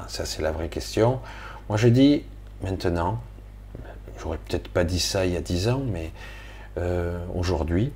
Ça, 0.07 0.25
c'est 0.25 0.43
la 0.43 0.53
vraie 0.53 0.69
question. 0.69 1.21
Moi, 1.69 1.79
je 1.79 1.89
dis, 1.89 2.23
maintenant, 2.63 3.21
j'aurais 4.21 4.39
peut-être 4.39 4.69
pas 4.69 4.85
dit 4.85 5.01
ça 5.01 5.27
il 5.27 5.33
y 5.33 5.37
a 5.37 5.41
dix 5.41 5.69
ans, 5.69 5.83
mais 5.91 6.13
euh, 6.79 7.19
aujourd'hui, 7.35 7.93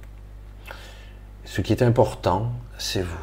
ce 1.46 1.60
qui 1.62 1.72
est 1.72 1.82
important, 1.82 2.52
c'est 2.76 3.02
vous. 3.02 3.16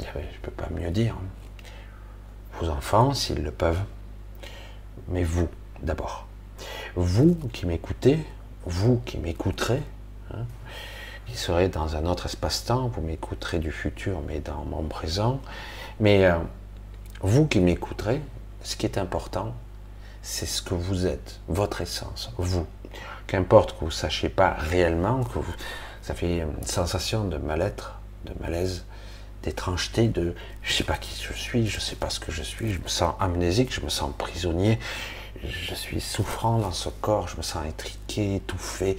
Eh 0.00 0.04
je 0.14 0.18
ne 0.18 0.42
peux 0.42 0.50
pas 0.50 0.68
mieux 0.70 0.90
dire. 0.90 1.16
Vos 2.60 2.68
enfants, 2.68 3.14
s'ils 3.14 3.42
le 3.42 3.50
peuvent, 3.50 3.82
mais 5.08 5.24
vous 5.24 5.48
d'abord. 5.82 6.26
Vous 6.96 7.36
qui 7.52 7.66
m'écoutez, 7.66 8.18
vous 8.66 9.00
qui 9.06 9.16
m'écouterez, 9.18 9.82
hein, 10.34 10.44
qui 11.26 11.36
serez 11.36 11.68
dans 11.68 11.96
un 11.96 12.04
autre 12.04 12.26
espace-temps, 12.26 12.88
vous 12.88 13.00
m'écouterez 13.00 13.58
du 13.58 13.72
futur, 13.72 14.20
mais 14.26 14.40
dans 14.40 14.64
mon 14.64 14.82
présent, 14.82 15.40
mais 16.00 16.26
euh, 16.26 16.36
vous 17.20 17.46
qui 17.46 17.60
m'écouterez, 17.60 18.20
ce 18.62 18.76
qui 18.76 18.86
est 18.86 18.98
important, 18.98 19.54
c'est 20.20 20.46
ce 20.46 20.62
que 20.62 20.74
vous 20.74 21.06
êtes, 21.06 21.40
votre 21.48 21.80
essence, 21.80 22.32
vous. 22.36 22.66
Qu'importe 23.26 23.72
que 23.72 23.80
vous 23.80 23.86
ne 23.86 23.90
sachiez 23.90 24.28
pas 24.28 24.50
réellement, 24.50 25.24
que 25.24 25.38
vous, 25.38 25.54
ça 26.02 26.14
fait 26.14 26.38
une 26.38 26.66
sensation 26.66 27.24
de 27.24 27.36
mal-être, 27.36 27.98
de 28.24 28.32
malaise, 28.40 28.84
d'étrangeté, 29.42 30.08
de 30.08 30.34
je 30.62 30.72
sais 30.72 30.84
pas 30.84 30.96
qui 30.96 31.20
je 31.20 31.32
suis, 31.32 31.66
je 31.66 31.80
sais 31.80 31.96
pas 31.96 32.10
ce 32.10 32.20
que 32.20 32.32
je 32.32 32.42
suis, 32.42 32.72
je 32.72 32.80
me 32.80 32.88
sens 32.88 33.14
amnésique, 33.20 33.72
je 33.74 33.80
me 33.80 33.88
sens 33.88 34.12
prisonnier, 34.16 34.78
je 35.44 35.74
suis 35.74 36.00
souffrant 36.00 36.58
dans 36.58 36.72
ce 36.72 36.88
corps, 36.88 37.28
je 37.28 37.36
me 37.36 37.42
sens 37.42 37.66
étriqué, 37.66 38.36
étouffé, 38.36 38.96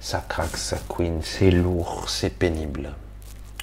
ça 0.00 0.24
craque, 0.28 0.56
ça 0.56 0.78
couine, 0.88 1.20
c'est 1.22 1.50
lourd, 1.50 2.08
c'est 2.08 2.30
pénible. 2.30 2.92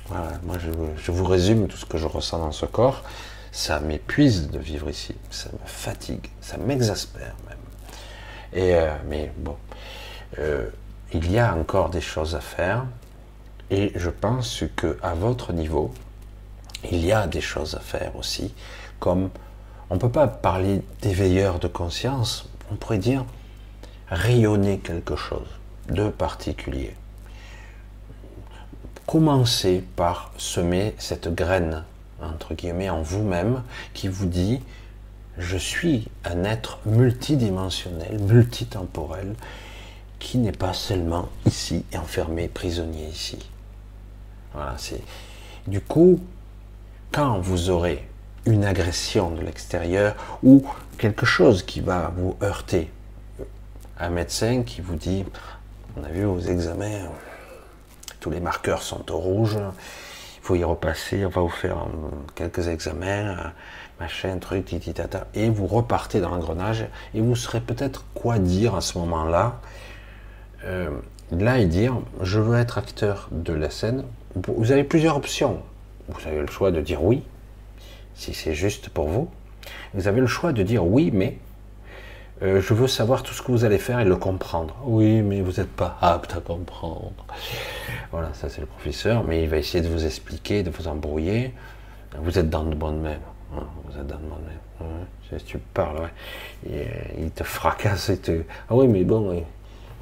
Voilà, 0.08 0.32
moi 0.44 0.58
je, 0.60 0.70
je, 1.02 1.12
vous 1.12 1.26
résume 1.26 1.68
tout 1.68 1.78
ce 1.78 1.86
que 1.86 1.98
je 1.98 2.08
ressens 2.08 2.40
dans 2.40 2.52
ce 2.52 2.66
corps 2.66 3.04
ça 3.52 3.80
m'épuise 3.82 4.50
de 4.50 4.60
vivre 4.60 4.90
ici, 4.90 5.16
ça 5.30 5.50
me 5.52 5.68
fatigue, 5.68 6.28
ça 6.40 6.58
m'exaspère 6.58 7.36
même. 7.48 7.58
Et 8.54 8.76
euh, 8.76 8.94
mais 9.08 9.32
bon, 9.38 9.58
euh, 10.40 10.70
il 11.14 11.32
y 11.32 11.40
a 11.40 11.56
encore 11.56 11.90
des 11.90 12.02
choses 12.02 12.36
à 12.36 12.42
faire, 12.42 12.86
et 13.70 13.92
je 13.96 14.10
pense 14.10 14.64
que 14.76 14.98
à 15.02 15.14
votre 15.14 15.54
niveau, 15.54 15.94
il 16.90 17.06
y 17.06 17.12
a 17.12 17.28
des 17.28 17.42
choses 17.42 17.76
à 17.76 17.80
faire 17.80 18.16
aussi, 18.16 18.54
comme 19.00 19.30
on 19.90 19.96
ne 19.96 20.00
peut 20.00 20.10
pas 20.10 20.28
parler 20.28 20.82
d'éveilleurs 21.02 21.60
de 21.60 21.68
conscience, 21.68 22.50
on 22.72 22.76
pourrait 22.76 22.98
dire 22.98 23.26
rayonner 24.10 24.80
quelque 24.80 25.16
chose 25.16 25.48
de 25.90 26.10
particulier. 26.10 26.96
Commencez 29.06 29.84
par 29.96 30.32
semer 30.38 30.96
cette 30.98 31.34
graine 31.34 31.84
entre 32.22 32.54
guillemets, 32.54 32.90
en 32.90 33.02
vous-même, 33.02 33.64
qui 33.94 34.08
vous 34.08 34.26
dit 34.26 34.62
je 35.38 35.58
suis 35.58 36.08
un 36.26 36.44
être 36.44 36.80
multidimensionnel, 36.86 38.20
multitemporel, 38.20 39.34
qui 40.22 40.38
n'est 40.38 40.54
pas 40.54 40.74
seulement 40.74 41.28
ici, 41.46 41.84
enfermé, 41.98 42.48
prisonnier 42.48 43.08
ici. 43.08 43.40
Voilà, 44.54 44.76
c'est. 44.78 45.02
Du 45.68 45.82
coup, 45.82 46.22
quand 47.12 47.40
vous 47.40 47.70
aurez 47.70 48.08
une 48.46 48.64
agression 48.64 49.32
de 49.32 49.42
l'extérieur 49.42 50.16
ou 50.44 50.66
quelque 50.98 51.26
chose 51.26 51.64
qui 51.64 51.82
va 51.82 52.14
vous 52.16 52.38
heurter, 52.42 52.90
un 54.00 54.10
médecin 54.10 54.64
qui 54.64 54.82
vous 54.82 54.96
dit, 54.96 55.26
on 55.98 56.04
a 56.04 56.10
vu 56.10 56.24
vos 56.24 56.40
examens, 56.40 57.10
tous 58.20 58.30
les 58.30 58.40
marqueurs 58.40 58.84
sont 58.84 59.12
au 59.12 59.18
rouge, 59.18 59.58
il 59.58 60.46
faut 60.46 60.56
y 60.56 60.64
repasser, 60.64 61.26
on 61.26 61.30
va 61.30 61.42
vous 61.42 61.50
faire 61.50 61.78
euh, 61.78 62.10
quelques 62.36 62.68
examens, 62.68 63.38
euh, 63.38 63.48
machin, 64.00 64.38
truc, 64.38 64.66
tititata, 64.66 65.28
et 65.34 65.50
vous 65.50 65.68
repartez 65.68 66.20
dans 66.20 66.30
l'engrenage, 66.30 66.86
et 67.14 67.22
vous 67.22 67.36
saurez 67.36 67.62
peut-être 67.62 68.06
quoi 68.14 68.40
dire 68.40 68.76
à 68.76 68.82
ce 68.82 68.98
moment-là. 69.00 69.60
Euh, 70.66 70.90
là, 71.32 71.60
et 71.60 71.66
dire, 71.66 71.96
je 72.22 72.40
veux 72.40 72.58
être 72.60 72.78
acteur 72.78 73.30
de 73.32 73.54
la 73.54 73.70
scène. 73.70 74.04
Vous 74.36 74.72
avez 74.72 74.84
plusieurs 74.84 75.18
options. 75.18 75.62
Vous 76.08 76.28
avez 76.28 76.40
le 76.40 76.48
choix 76.48 76.72
de 76.72 76.82
dire 76.82 77.04
oui, 77.04 77.24
si 78.16 78.34
c'est 78.34 78.54
juste 78.54 78.90
pour 78.90 79.08
vous. 79.08 79.30
Vous 79.94 80.08
avez 80.08 80.22
le 80.22 80.28
choix 80.28 80.54
de 80.54 80.64
dire 80.64 80.86
oui, 80.86 81.12
mais 81.14 81.38
euh, 82.44 82.60
je 82.60 82.74
veux 82.74 82.88
savoir 82.88 83.22
tout 83.24 83.34
ce 83.34 83.42
que 83.42 83.52
vous 83.52 83.66
allez 83.66 83.78
faire 83.78 84.00
et 84.00 84.06
le 84.06 84.16
comprendre. 84.16 84.76
Oui, 84.84 85.22
mais 85.22 85.42
vous 85.42 85.54
n'êtes 85.54 85.72
pas 85.72 85.98
apte 86.02 86.36
à 86.36 86.40
comprendre. 86.40 87.14
Voilà, 88.12 88.34
ça 88.34 88.50
c'est 88.50 88.62
le 88.62 88.68
professeur, 88.68 89.24
mais 89.24 89.44
il 89.44 89.50
va 89.50 89.58
essayer 89.58 89.84
de 89.84 89.88
vous 89.88 90.06
expliquer, 90.06 90.64
de 90.64 90.70
vous 90.70 90.88
embrouiller. 90.88 91.54
Vous 92.18 92.40
êtes 92.40 92.50
dans 92.50 92.64
de 92.64 92.76
bonnes 92.76 93.02
mains. 93.02 93.20
Hein, 93.56 93.68
vous 93.86 94.00
êtes 94.00 94.08
dans 94.08 94.18
de 94.18 94.24
bonnes 94.24 94.46
mains. 94.80 95.38
tu 95.46 95.60
parles. 95.60 96.10
Euh, 96.70 96.86
il 97.20 97.32
te 97.32 97.44
fracasse 97.44 98.10
et 98.10 98.18
te. 98.18 98.42
Ah 98.70 98.76
oui, 98.76 98.88
mais 98.88 99.04
bon, 99.04 99.44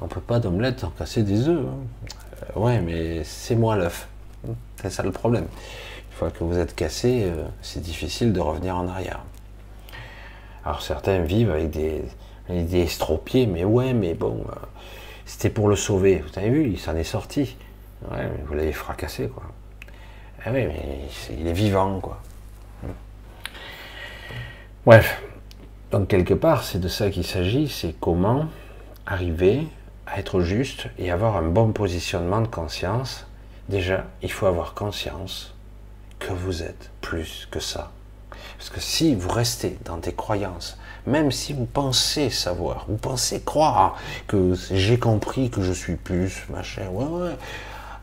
on 0.00 0.04
ne 0.04 0.10
peut 0.10 0.20
pas 0.20 0.38
d'omelette 0.40 0.80
sans 0.80 0.90
casser 0.90 1.22
des 1.22 1.48
œufs. 1.48 1.66
Hein. 1.66 2.14
Euh, 2.56 2.60
ouais, 2.60 2.80
mais 2.80 3.24
c'est 3.24 3.56
moi 3.56 3.76
l'œuf. 3.76 4.08
C'est 4.76 4.90
ça 4.90 5.02
le 5.02 5.12
problème. 5.12 5.44
Une 5.44 6.16
fois 6.16 6.30
que 6.30 6.44
vous 6.44 6.58
êtes 6.58 6.74
cassé, 6.74 7.30
c'est 7.62 7.80
difficile 7.80 8.32
de 8.32 8.40
revenir 8.40 8.76
en 8.76 8.88
arrière. 8.88 9.20
Alors 10.64 10.82
certains 10.82 11.20
vivent 11.20 11.50
avec 11.50 11.70
des, 11.70 12.02
il 12.52 12.74
est 12.74 12.80
estropié, 12.80 13.46
mais 13.46 13.64
ouais, 13.64 13.92
mais 13.92 14.14
bon, 14.14 14.44
euh, 14.48 14.54
c'était 15.24 15.50
pour 15.50 15.68
le 15.68 15.76
sauver. 15.76 16.22
Vous 16.26 16.38
avez 16.38 16.50
vu, 16.50 16.70
il 16.70 16.78
s'en 16.78 16.96
est 16.96 17.04
sorti. 17.04 17.56
Ouais, 18.10 18.22
mais 18.22 18.42
vous 18.46 18.54
l'avez 18.54 18.72
fracassé, 18.72 19.28
quoi. 19.28 19.44
Ah 20.44 20.50
oui, 20.52 20.66
mais 20.66 21.00
il 21.38 21.46
est 21.46 21.52
vivant, 21.52 22.00
quoi. 22.00 22.20
Bref. 24.86 25.22
Donc, 25.90 26.08
quelque 26.08 26.34
part, 26.34 26.64
c'est 26.64 26.78
de 26.78 26.88
ça 26.88 27.10
qu'il 27.10 27.26
s'agit, 27.26 27.68
c'est 27.68 27.94
comment 28.00 28.46
arriver 29.06 29.66
être 30.16 30.40
juste 30.40 30.86
et 30.98 31.10
avoir 31.10 31.36
un 31.36 31.42
bon 31.42 31.72
positionnement 31.72 32.40
de 32.40 32.46
conscience. 32.46 33.26
Déjà, 33.68 34.06
il 34.22 34.32
faut 34.32 34.46
avoir 34.46 34.74
conscience 34.74 35.54
que 36.18 36.32
vous 36.32 36.62
êtes 36.62 36.90
plus 37.00 37.48
que 37.50 37.60
ça. 37.60 37.92
Parce 38.58 38.70
que 38.70 38.80
si 38.80 39.14
vous 39.14 39.30
restez 39.30 39.78
dans 39.84 39.96
des 39.96 40.12
croyances, 40.12 40.76
même 41.06 41.30
si 41.30 41.52
vous 41.52 41.64
pensez 41.64 42.30
savoir, 42.30 42.84
vous 42.88 42.96
pensez 42.96 43.40
croire 43.40 43.96
que 44.26 44.54
j'ai 44.70 44.98
compris 44.98 45.50
que 45.50 45.62
je 45.62 45.72
suis 45.72 45.96
plus, 45.96 46.44
machin, 46.50 46.88
ouais, 46.88 47.04
ouais, 47.04 47.36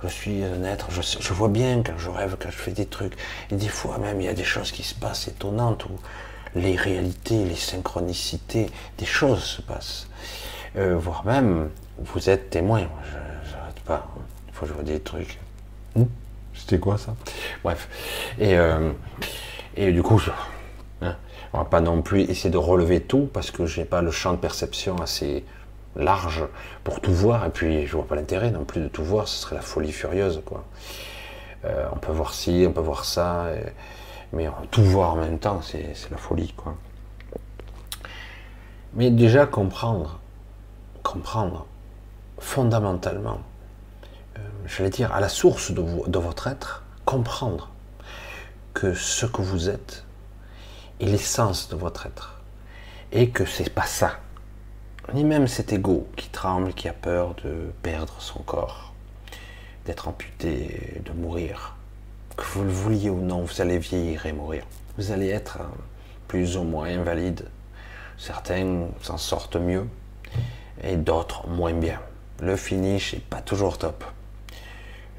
je 0.03 0.07
suis 0.07 0.43
un 0.43 0.63
être, 0.63 0.87
je, 0.91 1.33
vois 1.33 1.49
bien 1.49 1.83
quand 1.83 1.97
je 1.97 2.09
rêve, 2.09 2.37
quand 2.39 2.49
je 2.49 2.57
fais 2.57 2.71
des 2.71 2.85
trucs, 2.85 3.13
et 3.51 3.55
des 3.55 3.67
fois 3.67 3.97
même 3.97 4.19
il 4.21 4.25
y 4.25 4.29
a 4.29 4.33
des 4.33 4.43
choses 4.43 4.71
qui 4.71 4.83
se 4.83 4.95
passent 4.95 5.27
étonnantes, 5.27 5.85
où 5.85 5.99
les 6.55 6.75
réalités, 6.75 7.45
les 7.45 7.55
synchronicités, 7.55 8.69
des 8.97 9.05
choses 9.05 9.43
se 9.43 9.61
passent. 9.61 10.07
Euh, 10.75 10.95
voire 10.97 11.25
même, 11.25 11.69
vous 11.99 12.29
êtes 12.29 12.49
témoin. 12.49 12.87
pas. 13.85 14.07
Il 14.47 14.53
faut 14.53 14.61
que 14.61 14.67
je 14.67 14.73
vois 14.73 14.83
des 14.83 14.99
trucs. 14.99 15.39
Hmm 15.95 16.05
C'était 16.53 16.79
quoi 16.79 16.97
ça? 16.97 17.15
Bref. 17.63 17.87
Et, 18.39 18.57
euh, 18.57 18.91
et 19.75 19.91
du 19.91 20.03
coup, 20.03 20.17
je, 20.17 20.31
hein, 21.01 21.15
on 21.53 21.59
va 21.59 21.65
pas 21.65 21.81
non 21.81 22.01
plus 22.01 22.21
essayer 22.21 22.49
de 22.49 22.57
relever 22.57 23.01
tout 23.01 23.29
parce 23.31 23.51
que 23.51 23.65
j'ai 23.65 23.85
pas 23.85 24.01
le 24.01 24.11
champ 24.11 24.33
de 24.33 24.37
perception 24.37 24.97
assez 24.97 25.45
large 25.95 26.43
pour 26.83 27.01
tout 27.01 27.13
voir. 27.13 27.45
Et 27.45 27.49
puis, 27.49 27.85
je 27.87 27.95
vois 27.95 28.07
pas 28.07 28.15
l'intérêt 28.15 28.51
non 28.51 28.63
plus 28.63 28.81
de 28.81 28.87
tout 28.87 29.03
voir. 29.03 29.27
Ce 29.27 29.41
serait 29.41 29.55
la 29.55 29.61
folie 29.61 29.91
furieuse, 29.91 30.41
quoi. 30.45 30.65
Euh, 31.65 31.87
on 31.91 31.97
peut 31.97 32.11
voir 32.11 32.33
ci, 32.33 32.65
on 32.67 32.71
peut 32.71 32.81
voir 32.81 33.03
ça, 33.03 33.47
mais 34.31 34.47
tout 34.69 34.83
voir 34.83 35.13
en 35.13 35.17
même 35.17 35.39
temps, 35.39 35.61
c'est 35.61 35.95
la 36.11 36.17
folie, 36.17 36.53
quoi. 36.55 36.75
Mais 38.93 39.09
déjà 39.09 39.45
comprendre, 39.45 40.19
comprendre 41.03 41.65
fondamentalement, 42.39 43.39
euh, 44.37 44.41
je 44.65 44.83
vais 44.83 44.89
dire 44.89 45.13
à 45.13 45.19
la 45.19 45.29
source 45.29 45.71
de, 45.71 46.19
votre 46.19 46.47
être, 46.47 46.83
comprendre 47.05 47.71
que 48.73 48.93
ce 48.93 49.25
que 49.25 49.41
vous 49.41 49.69
êtes 49.69 50.03
est 50.99 51.05
l'essence 51.05 51.69
de 51.69 51.75
votre 51.75 52.05
être 52.05 52.41
et 53.11 53.29
que 53.29 53.45
c'est 53.45 53.73
pas 53.73 53.85
ça, 53.85 54.19
ni 55.13 55.23
même 55.23 55.47
cet 55.47 55.71
ego 55.71 56.07
qui 56.15 56.29
tremble, 56.29 56.73
qui 56.73 56.89
a 56.89 56.93
peur 56.93 57.35
de 57.43 57.71
perdre 57.81 58.13
son 58.19 58.39
corps, 58.39 58.93
d'être 59.85 60.07
amputé, 60.07 61.01
de 61.05 61.11
mourir. 61.13 61.75
Que 62.35 62.43
vous 62.43 62.63
le 62.63 62.69
vouliez 62.69 63.09
ou 63.09 63.21
non, 63.21 63.41
vous 63.41 63.61
allez 63.61 63.79
vieillir 63.79 64.25
et 64.25 64.33
mourir. 64.33 64.63
Vous 64.97 65.11
allez 65.11 65.29
être 65.29 65.59
plus 66.27 66.57
ou 66.57 66.63
moins 66.63 66.89
invalide. 66.89 67.45
Certains 68.17 68.87
s'en 69.01 69.17
sortent 69.17 69.55
mieux 69.55 69.87
et 70.83 70.97
d'autres 70.97 71.47
moins 71.47 71.73
bien. 71.73 71.99
Le 72.41 72.55
finish 72.55 73.13
n'est 73.13 73.19
pas 73.19 73.41
toujours 73.41 73.77
top. 73.77 74.03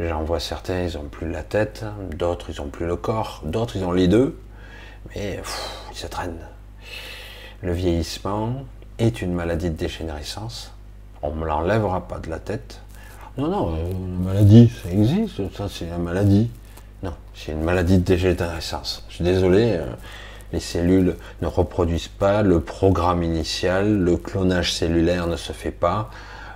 J'en 0.00 0.22
vois 0.22 0.38
certains, 0.38 0.84
ils 0.84 0.94
n'ont 0.94 1.08
plus 1.08 1.28
la 1.28 1.42
tête, 1.42 1.84
d'autres, 2.14 2.50
ils 2.50 2.60
n'ont 2.60 2.68
plus 2.68 2.86
le 2.86 2.94
corps, 2.94 3.42
d'autres, 3.44 3.76
ils 3.76 3.84
ont 3.84 3.90
les 3.90 4.06
deux, 4.06 4.38
mais 5.10 5.40
ils 5.90 5.96
se 5.96 6.06
traînent. 6.06 6.46
Le 7.62 7.72
vieillissement 7.72 8.64
est 8.98 9.20
une 9.20 9.34
maladie 9.34 9.70
de 9.70 9.74
dégénérescence. 9.76 10.72
On 11.22 11.32
ne 11.32 11.40
me 11.40 11.46
l'enlèvera 11.46 12.06
pas 12.06 12.20
de 12.20 12.30
la 12.30 12.38
tête. 12.38 12.80
Non, 13.36 13.48
non, 13.48 13.74
euh, 13.74 13.92
la 13.92 14.32
maladie, 14.32 14.70
ça 14.82 14.90
existe, 14.90 15.56
ça 15.56 15.68
c'est 15.68 15.86
la 15.86 15.98
maladie. 15.98 16.48
Non, 17.02 17.14
c'est 17.34 17.52
une 17.52 17.62
maladie 17.62 17.98
de 17.98 18.04
dégénérescence. 18.04 19.04
Je 19.08 19.16
suis 19.16 19.24
désolé, 19.24 19.72
euh, 19.72 19.86
les 20.52 20.60
cellules 20.60 21.16
ne 21.42 21.46
reproduisent 21.48 22.06
pas 22.06 22.42
le 22.42 22.60
programme 22.60 23.24
initial, 23.24 23.98
le 23.98 24.16
clonage 24.16 24.72
cellulaire 24.72 25.26
ne 25.26 25.36
se 25.36 25.52
fait 25.52 25.72
pas. 25.72 26.10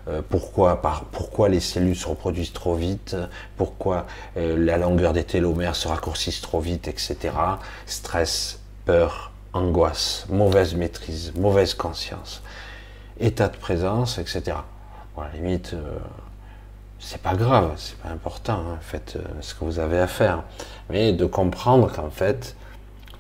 Euh, 0.09 0.21
pourquoi, 0.29 0.83
par, 0.83 1.05
pourquoi 1.05 1.49
les 1.49 1.61
cellules 1.61 1.97
se 1.97 2.09
reproduisent 2.09 2.53
trop 2.53 2.75
vite, 2.75 3.17
pourquoi 3.57 4.07
euh, 4.37 4.57
la 4.59 4.77
longueur 4.77 5.13
des 5.13 5.23
télomères 5.23 5.77
se 5.77 5.87
raccourcissent 5.87 6.41
trop 6.41 6.61
vite, 6.61 6.89
etc. 6.89 7.17
Stress, 7.87 8.59
peur, 8.85 9.31
angoisse, 9.53 10.27
mauvaise 10.29 10.75
maîtrise, 10.75 11.33
mauvaise 11.37 11.75
conscience, 11.75 12.43
état 13.21 13.49
de 13.49 13.57
présence, 13.57 14.19
etc. 14.19 14.57
Bon, 15.15 15.23
à 15.23 15.29
la 15.29 15.35
limite, 15.35 15.75
euh, 15.75 15.99
c'est 16.99 17.23
pas 17.23 17.35
grave, 17.35 17.73
c'est 17.77 17.99
pas 17.99 18.09
important, 18.09 18.59
hein, 18.59 18.79
faites 18.81 19.19
ce 19.41 19.55
que 19.55 19.65
vous 19.65 19.79
avez 19.79 20.01
à 20.01 20.09
faire. 20.09 20.43
Mais 20.91 21.13
de 21.13 21.27
comprendre 21.27 21.93
qu'en 21.93 22.11
fait, 22.11 22.57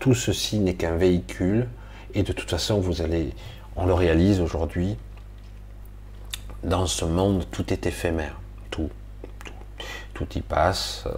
tout 0.01 0.15
ceci 0.15 0.59
n'est 0.59 0.75
qu'un 0.75 0.97
véhicule, 0.97 1.69
et 2.15 2.25
de 2.25 2.33
toute 2.33 2.51
façon, 2.51 2.81
vous 2.81 3.03
allez, 3.03 3.33
on 3.77 3.87
le 3.87 3.95
réalise 3.95 4.41
aujourd'hui, 4.41 4.97
dans 6.63 6.87
ce 6.87 7.05
monde, 7.05 7.45
tout 7.51 7.73
est 7.73 7.87
éphémère. 7.87 8.39
Tout. 8.71 8.91
Tout, 10.15 10.27
y 10.37 10.41
passe. 10.41 11.05
Euh. 11.07 11.11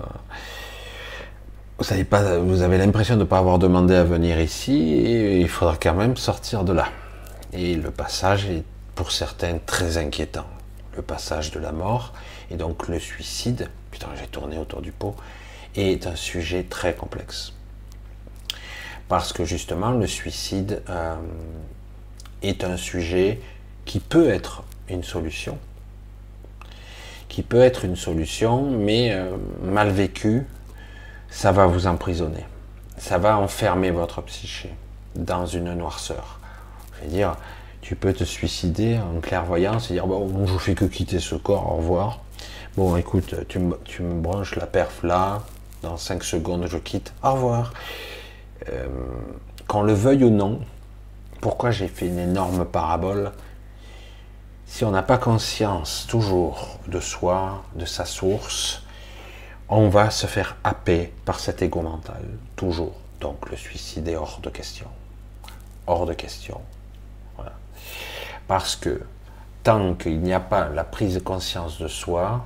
Vous 1.78 1.84
savez 1.84 2.04
pas, 2.04 2.38
vous 2.38 2.62
avez 2.62 2.78
l'impression 2.78 3.16
de 3.16 3.20
ne 3.20 3.24
pas 3.24 3.38
avoir 3.38 3.58
demandé 3.58 3.94
à 3.94 4.04
venir 4.04 4.40
ici 4.40 4.94
et 4.94 5.40
il 5.40 5.48
faudra 5.48 5.76
quand 5.76 5.94
même 5.94 6.16
sortir 6.16 6.64
de 6.64 6.72
là. 6.72 6.88
Et 7.52 7.74
le 7.74 7.90
passage 7.90 8.46
est 8.46 8.62
pour 8.94 9.10
certains 9.10 9.58
très 9.58 9.98
inquiétant. 9.98 10.46
Le 10.96 11.02
passage 11.02 11.50
de 11.50 11.58
la 11.58 11.72
mort 11.72 12.12
et 12.50 12.56
donc 12.56 12.88
le 12.88 12.98
suicide, 13.00 13.68
putain 13.90 14.06
j'ai 14.18 14.28
tourné 14.28 14.56
autour 14.56 14.80
du 14.80 14.92
pot, 14.92 15.16
est 15.74 16.06
un 16.06 16.14
sujet 16.14 16.62
très 16.62 16.94
complexe. 16.94 17.52
Parce 19.08 19.32
que 19.32 19.44
justement 19.44 19.90
le 19.90 20.06
suicide 20.06 20.82
euh, 20.88 21.16
est 22.42 22.64
un 22.64 22.76
sujet 22.76 23.40
qui 23.84 23.98
peut 24.00 24.28
être 24.28 24.62
une 24.88 25.02
solution, 25.02 25.58
qui 27.28 27.42
peut 27.42 27.62
être 27.62 27.84
une 27.84 27.96
solution, 27.96 28.70
mais 28.70 29.12
euh, 29.12 29.36
mal 29.62 29.90
vécue, 29.90 30.46
ça 31.30 31.52
va 31.52 31.66
vous 31.66 31.86
emprisonner. 31.86 32.44
Ça 32.96 33.18
va 33.18 33.38
enfermer 33.38 33.90
votre 33.90 34.22
psyché 34.22 34.72
dans 35.16 35.46
une 35.46 35.74
noirceur. 35.74 36.38
Je 36.96 37.04
veux 37.04 37.10
dire, 37.10 37.36
tu 37.80 37.96
peux 37.96 38.12
te 38.12 38.24
suicider 38.24 38.98
en 38.98 39.20
clairvoyance 39.20 39.90
et 39.90 39.94
dire 39.94 40.06
bon, 40.06 40.46
je 40.46 40.56
fais 40.58 40.74
que 40.74 40.84
quitter 40.84 41.18
ce 41.18 41.34
corps, 41.34 41.72
au 41.72 41.76
revoir. 41.76 42.20
Bon, 42.76 42.96
écoute, 42.96 43.34
tu 43.48 43.58
me, 43.58 43.78
tu 43.84 44.02
me 44.02 44.20
branches 44.20 44.56
la 44.56 44.66
perf 44.66 45.02
là, 45.02 45.42
dans 45.82 45.96
5 45.96 46.24
secondes 46.24 46.66
je 46.66 46.78
quitte, 46.78 47.12
au 47.22 47.32
revoir. 47.32 47.72
Euh, 48.68 48.86
qu'on 49.68 49.82
le 49.82 49.92
veuille 49.92 50.24
ou 50.24 50.30
non, 50.30 50.60
pourquoi 51.40 51.70
j'ai 51.70 51.88
fait 51.88 52.06
une 52.06 52.18
énorme 52.18 52.64
parabole 52.64 53.32
si 54.74 54.84
on 54.84 54.90
n'a 54.90 55.04
pas 55.04 55.18
conscience 55.18 56.04
toujours 56.08 56.80
de 56.88 56.98
soi, 56.98 57.62
de 57.76 57.84
sa 57.84 58.04
source, 58.04 58.82
on 59.68 59.88
va 59.88 60.10
se 60.10 60.26
faire 60.26 60.56
happer 60.64 61.12
par 61.24 61.38
cet 61.38 61.62
ego 61.62 61.80
mental, 61.80 62.24
toujours. 62.56 62.96
Donc 63.20 63.48
le 63.50 63.56
suicide 63.56 64.08
est 64.08 64.16
hors 64.16 64.40
de 64.40 64.50
question. 64.50 64.88
Hors 65.86 66.06
de 66.06 66.12
question. 66.12 66.60
Parce 68.48 68.74
que 68.74 69.00
tant 69.62 69.94
qu'il 69.94 70.18
n'y 70.18 70.32
a 70.32 70.40
pas 70.40 70.68
la 70.68 70.82
prise 70.82 71.14
de 71.14 71.20
conscience 71.20 71.78
de 71.78 71.86
soi, 71.86 72.44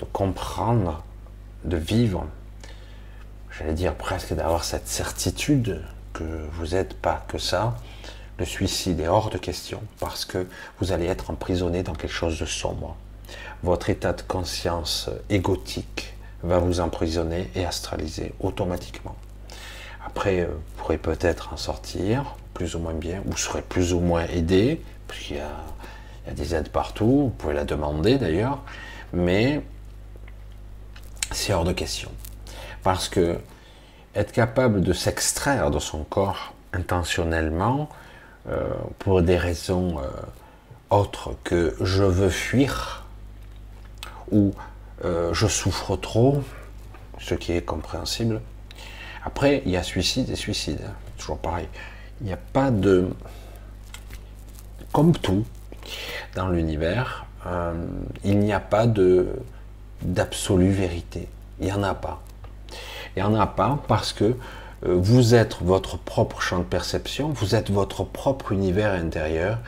de 0.00 0.04
comprendre, 0.04 1.02
de 1.64 1.78
vivre, 1.78 2.26
j'allais 3.50 3.72
dire 3.72 3.94
presque 3.94 4.34
d'avoir 4.34 4.64
cette 4.64 4.86
certitude 4.86 5.82
que 6.12 6.46
vous 6.52 6.74
n'êtes 6.74 6.92
pas 6.92 7.24
que 7.26 7.38
ça, 7.38 7.74
le 8.38 8.44
suicide 8.44 9.00
est 9.00 9.08
hors 9.08 9.30
de 9.30 9.38
question 9.38 9.80
parce 10.00 10.24
que 10.24 10.46
vous 10.80 10.92
allez 10.92 11.06
être 11.06 11.30
emprisonné 11.30 11.82
dans 11.82 11.94
quelque 11.94 12.12
chose 12.12 12.38
de 12.38 12.46
sombre. 12.46 12.96
Votre 13.62 13.90
état 13.90 14.12
de 14.12 14.22
conscience 14.22 15.08
égotique 15.30 16.14
va 16.42 16.58
vous 16.58 16.80
emprisonner 16.80 17.50
et 17.54 17.64
astraliser 17.64 18.34
automatiquement. 18.40 19.16
Après, 20.06 20.40
euh, 20.40 20.46
vous 20.46 20.82
pourrez 20.82 20.98
peut-être 20.98 21.52
en 21.52 21.56
sortir, 21.56 22.36
plus 22.52 22.74
ou 22.76 22.78
moins 22.78 22.92
bien, 22.92 23.22
vous 23.24 23.36
serez 23.36 23.62
plus 23.62 23.94
ou 23.94 24.00
moins 24.00 24.26
aidé, 24.26 24.82
puisqu'il 25.08 25.36
y 25.36 25.40
a, 25.40 25.50
il 26.24 26.28
y 26.28 26.32
a 26.32 26.34
des 26.34 26.54
aides 26.54 26.68
partout, 26.68 27.06
vous 27.06 27.34
pouvez 27.38 27.54
la 27.54 27.64
demander 27.64 28.18
d'ailleurs, 28.18 28.62
mais 29.12 29.62
c'est 31.30 31.54
hors 31.54 31.64
de 31.64 31.72
question. 31.72 32.10
Parce 32.82 33.08
que 33.08 33.38
être 34.14 34.32
capable 34.32 34.82
de 34.82 34.92
s'extraire 34.92 35.70
de 35.70 35.78
son 35.78 36.04
corps 36.04 36.52
intentionnellement, 36.72 37.88
pour 38.98 39.22
des 39.22 39.36
raisons 39.36 39.98
euh, 39.98 40.08
autres 40.90 41.34
que 41.44 41.74
je 41.80 42.04
veux 42.04 42.28
fuir 42.28 43.04
ou 44.30 44.52
euh, 45.04 45.32
je 45.32 45.46
souffre 45.46 45.96
trop, 45.96 46.42
ce 47.18 47.34
qui 47.34 47.52
est 47.52 47.62
compréhensible. 47.62 48.40
Après, 49.24 49.62
il 49.64 49.72
y 49.72 49.76
a 49.76 49.82
suicide 49.82 50.28
et 50.30 50.36
suicide, 50.36 50.80
toujours 51.16 51.38
pareil. 51.38 51.68
Il 52.20 52.26
n'y 52.26 52.32
a 52.32 52.38
pas 52.38 52.70
de... 52.70 53.08
Comme 54.92 55.16
tout 55.16 55.44
dans 56.34 56.48
l'univers, 56.48 57.26
il 58.22 58.38
n'y 58.38 58.52
a 58.52 58.60
pas 58.60 58.86
de 58.86 59.28
d'absolue 60.02 60.70
vérité. 60.70 61.28
Il 61.58 61.66
n'y 61.66 61.72
en 61.72 61.82
a 61.82 61.94
pas. 61.94 62.22
Il 63.16 63.22
n'y 63.22 63.28
en 63.28 63.34
a 63.34 63.46
pas 63.46 63.78
parce 63.88 64.12
que 64.12 64.24
euh, 64.24 64.34
vous 64.84 65.34
êtes 65.34 65.56
votre 65.62 65.98
propre 65.98 66.40
champ 66.40 66.58
de 66.58 66.64
perception, 66.64 67.30
vous 67.30 67.54
êtes 67.54 67.70
votre 67.70 68.04
propre 68.04 68.52
univers 68.52 68.92
intérieur 68.92 69.58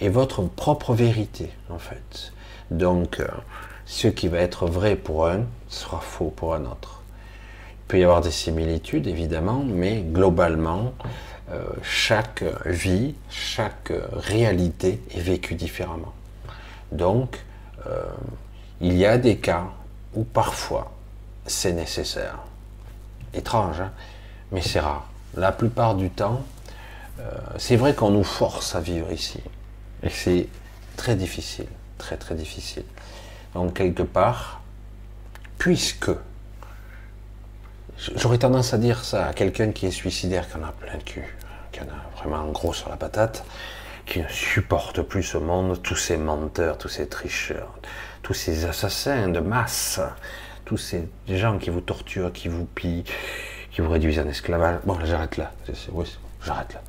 et 0.00 0.08
votre 0.08 0.42
propre 0.42 0.92
vérité, 0.92 1.50
en 1.70 1.78
fait. 1.78 2.32
Donc, 2.70 3.20
euh, 3.20 3.26
ce 3.86 4.08
qui 4.08 4.28
va 4.28 4.38
être 4.38 4.66
vrai 4.66 4.96
pour 4.96 5.26
un 5.26 5.44
sera 5.68 6.00
faux 6.00 6.32
pour 6.34 6.54
un 6.54 6.66
autre. 6.66 7.02
Il 7.84 7.88
peut 7.88 7.98
y 7.98 8.04
avoir 8.04 8.20
des 8.20 8.30
similitudes, 8.30 9.06
évidemment, 9.06 9.62
mais 9.64 10.02
globalement, 10.02 10.92
euh, 11.50 11.62
chaque 11.82 12.42
vie, 12.66 13.14
chaque 13.30 13.92
réalité 14.12 15.00
est 15.14 15.20
vécue 15.20 15.54
différemment. 15.54 16.12
Donc, 16.92 17.42
il 18.80 18.94
y 18.94 19.06
a 19.06 19.16
des 19.16 19.36
cas 19.36 19.68
où 20.14 20.24
parfois 20.24 20.90
c'est 21.46 21.72
nécessaire. 21.72 22.40
Étrange, 23.32 23.80
hein? 23.80 23.92
Mais 24.52 24.60
c'est 24.60 24.80
rare. 24.80 25.08
La 25.36 25.52
plupart 25.52 25.94
du 25.94 26.10
temps, 26.10 26.44
euh, 27.20 27.30
c'est 27.58 27.76
vrai 27.76 27.94
qu'on 27.94 28.10
nous 28.10 28.24
force 28.24 28.74
à 28.74 28.80
vivre 28.80 29.10
ici. 29.12 29.40
Et 30.02 30.10
c'est 30.10 30.48
très 30.96 31.16
difficile, 31.16 31.68
très 31.98 32.16
très 32.16 32.34
difficile. 32.34 32.84
Donc 33.54 33.74
quelque 33.74 34.02
part, 34.02 34.60
puisque 35.58 36.10
j'aurais 38.16 38.38
tendance 38.38 38.74
à 38.74 38.78
dire 38.78 39.04
ça 39.04 39.26
à 39.26 39.32
quelqu'un 39.32 39.72
qui 39.72 39.86
est 39.86 39.90
suicidaire, 39.90 40.48
qui 40.48 40.56
en 40.56 40.62
a 40.62 40.72
plein 40.72 40.94
le 40.94 41.02
cul, 41.02 41.36
qui 41.72 41.80
en 41.80 41.84
a 41.84 42.18
vraiment 42.18 42.46
gros 42.50 42.72
sur 42.72 42.88
la 42.90 42.96
patate, 42.96 43.44
qui 44.04 44.20
ne 44.20 44.28
supporte 44.28 45.02
plus 45.02 45.22
ce 45.22 45.38
monde, 45.38 45.82
tous 45.82 45.96
ces 45.96 46.16
menteurs, 46.16 46.78
tous 46.78 46.88
ces 46.88 47.08
tricheurs, 47.08 47.74
tous 48.22 48.34
ces 48.34 48.64
assassins 48.64 49.28
de 49.28 49.40
masse, 49.40 50.00
tous 50.64 50.76
ces 50.76 51.08
gens 51.28 51.58
qui 51.58 51.70
vous 51.70 51.80
torturent, 51.80 52.32
qui 52.32 52.48
vous 52.48 52.66
pillent, 52.66 53.04
qui 53.76 53.82
vous 53.82 53.90
réduisent 53.90 54.18
en 54.18 54.26
esclavage. 54.26 54.78
Bon, 54.86 54.96
j'arrête 55.04 55.36
là. 55.36 55.52
Oui, 55.92 56.06
j'arrête 56.42 56.72
là. 56.72 56.80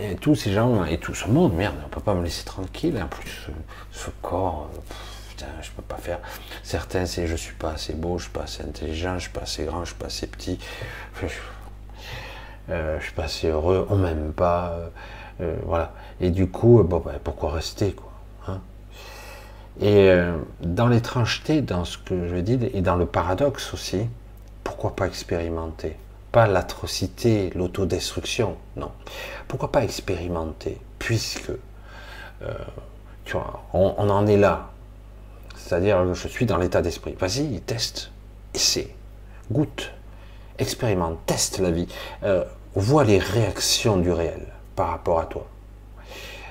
Et 0.00 0.16
tous 0.16 0.34
ces 0.34 0.52
gens 0.52 0.84
et 0.84 0.98
tout 0.98 1.14
ce 1.14 1.28
monde, 1.28 1.54
merde, 1.54 1.76
on 1.86 1.88
peut 1.88 2.00
pas 2.00 2.12
me 2.14 2.24
laisser 2.24 2.44
tranquille. 2.44 3.00
En 3.00 3.06
plus, 3.06 3.46
ce, 3.92 4.10
corps, 4.20 4.68
putain, 5.28 5.46
je 5.62 5.70
peux 5.70 5.82
pas 5.82 5.98
faire. 5.98 6.18
Certains, 6.64 7.06
c'est 7.06 7.28
je 7.28 7.36
suis 7.36 7.54
pas 7.54 7.70
assez 7.70 7.92
beau, 7.92 8.18
je 8.18 8.24
suis 8.24 8.32
pas 8.32 8.42
assez 8.42 8.64
intelligent, 8.64 9.14
je 9.14 9.20
suis 9.20 9.30
pas 9.30 9.42
assez 9.42 9.64
grand, 9.64 9.84
je 9.84 9.90
suis 9.90 9.94
pas 9.94 10.06
assez 10.06 10.26
petit. 10.26 10.58
je, 11.22 11.26
euh, 12.70 13.00
suis 13.00 13.12
pas 13.12 13.24
assez 13.24 13.46
heureux, 13.46 13.86
on 13.90 13.96
m'aime 13.96 14.32
pas. 14.32 14.70
Euh, 14.70 14.88
euh, 15.40 15.56
voilà. 15.66 15.92
Et 16.20 16.30
du 16.30 16.48
coup, 16.48 16.82
bon, 16.82 16.98
ben, 16.98 17.20
pourquoi 17.22 17.52
rester, 17.52 17.92
quoi 17.92 18.10
hein 18.48 18.60
Et 19.80 20.10
dans 20.62 20.88
l'étrangeté, 20.88 21.62
dans 21.62 21.84
ce 21.84 21.96
que 21.96 22.26
je 22.26 22.34
dis, 22.34 22.58
et 22.74 22.80
dans 22.80 22.96
le 22.96 23.06
paradoxe 23.06 23.72
aussi, 23.72 24.08
pourquoi 24.70 24.94
pas 24.94 25.08
expérimenter? 25.08 25.96
Pas 26.30 26.46
l'atrocité, 26.46 27.50
l'autodestruction, 27.56 28.56
non. 28.76 28.92
Pourquoi 29.48 29.72
pas 29.72 29.82
expérimenter 29.82 30.78
Puisque, 31.00 31.50
euh, 32.42 32.54
tu 33.24 33.32
vois, 33.32 33.64
on, 33.72 34.08
en 34.08 34.26
est 34.28 34.36
là. 34.36 34.70
C'est-à-dire, 35.56 36.14
je 36.14 36.28
suis 36.28 36.46
dans 36.46 36.56
l'état 36.56 36.82
d'esprit. 36.82 37.16
Vas-y, 37.18 37.60
teste, 37.62 38.12
essaie, 38.54 38.94
goûte, 39.50 39.92
expérimente, 40.58 41.18
teste 41.26 41.58
la 41.58 41.72
vie, 41.72 41.88
euh, 42.22 42.44
vois 42.76 43.02
les 43.02 43.18
réactions 43.18 43.96
du 43.96 44.12
réel 44.12 44.46
par 44.76 44.90
rapport 44.90 45.18
à 45.18 45.26
toi. 45.26 45.48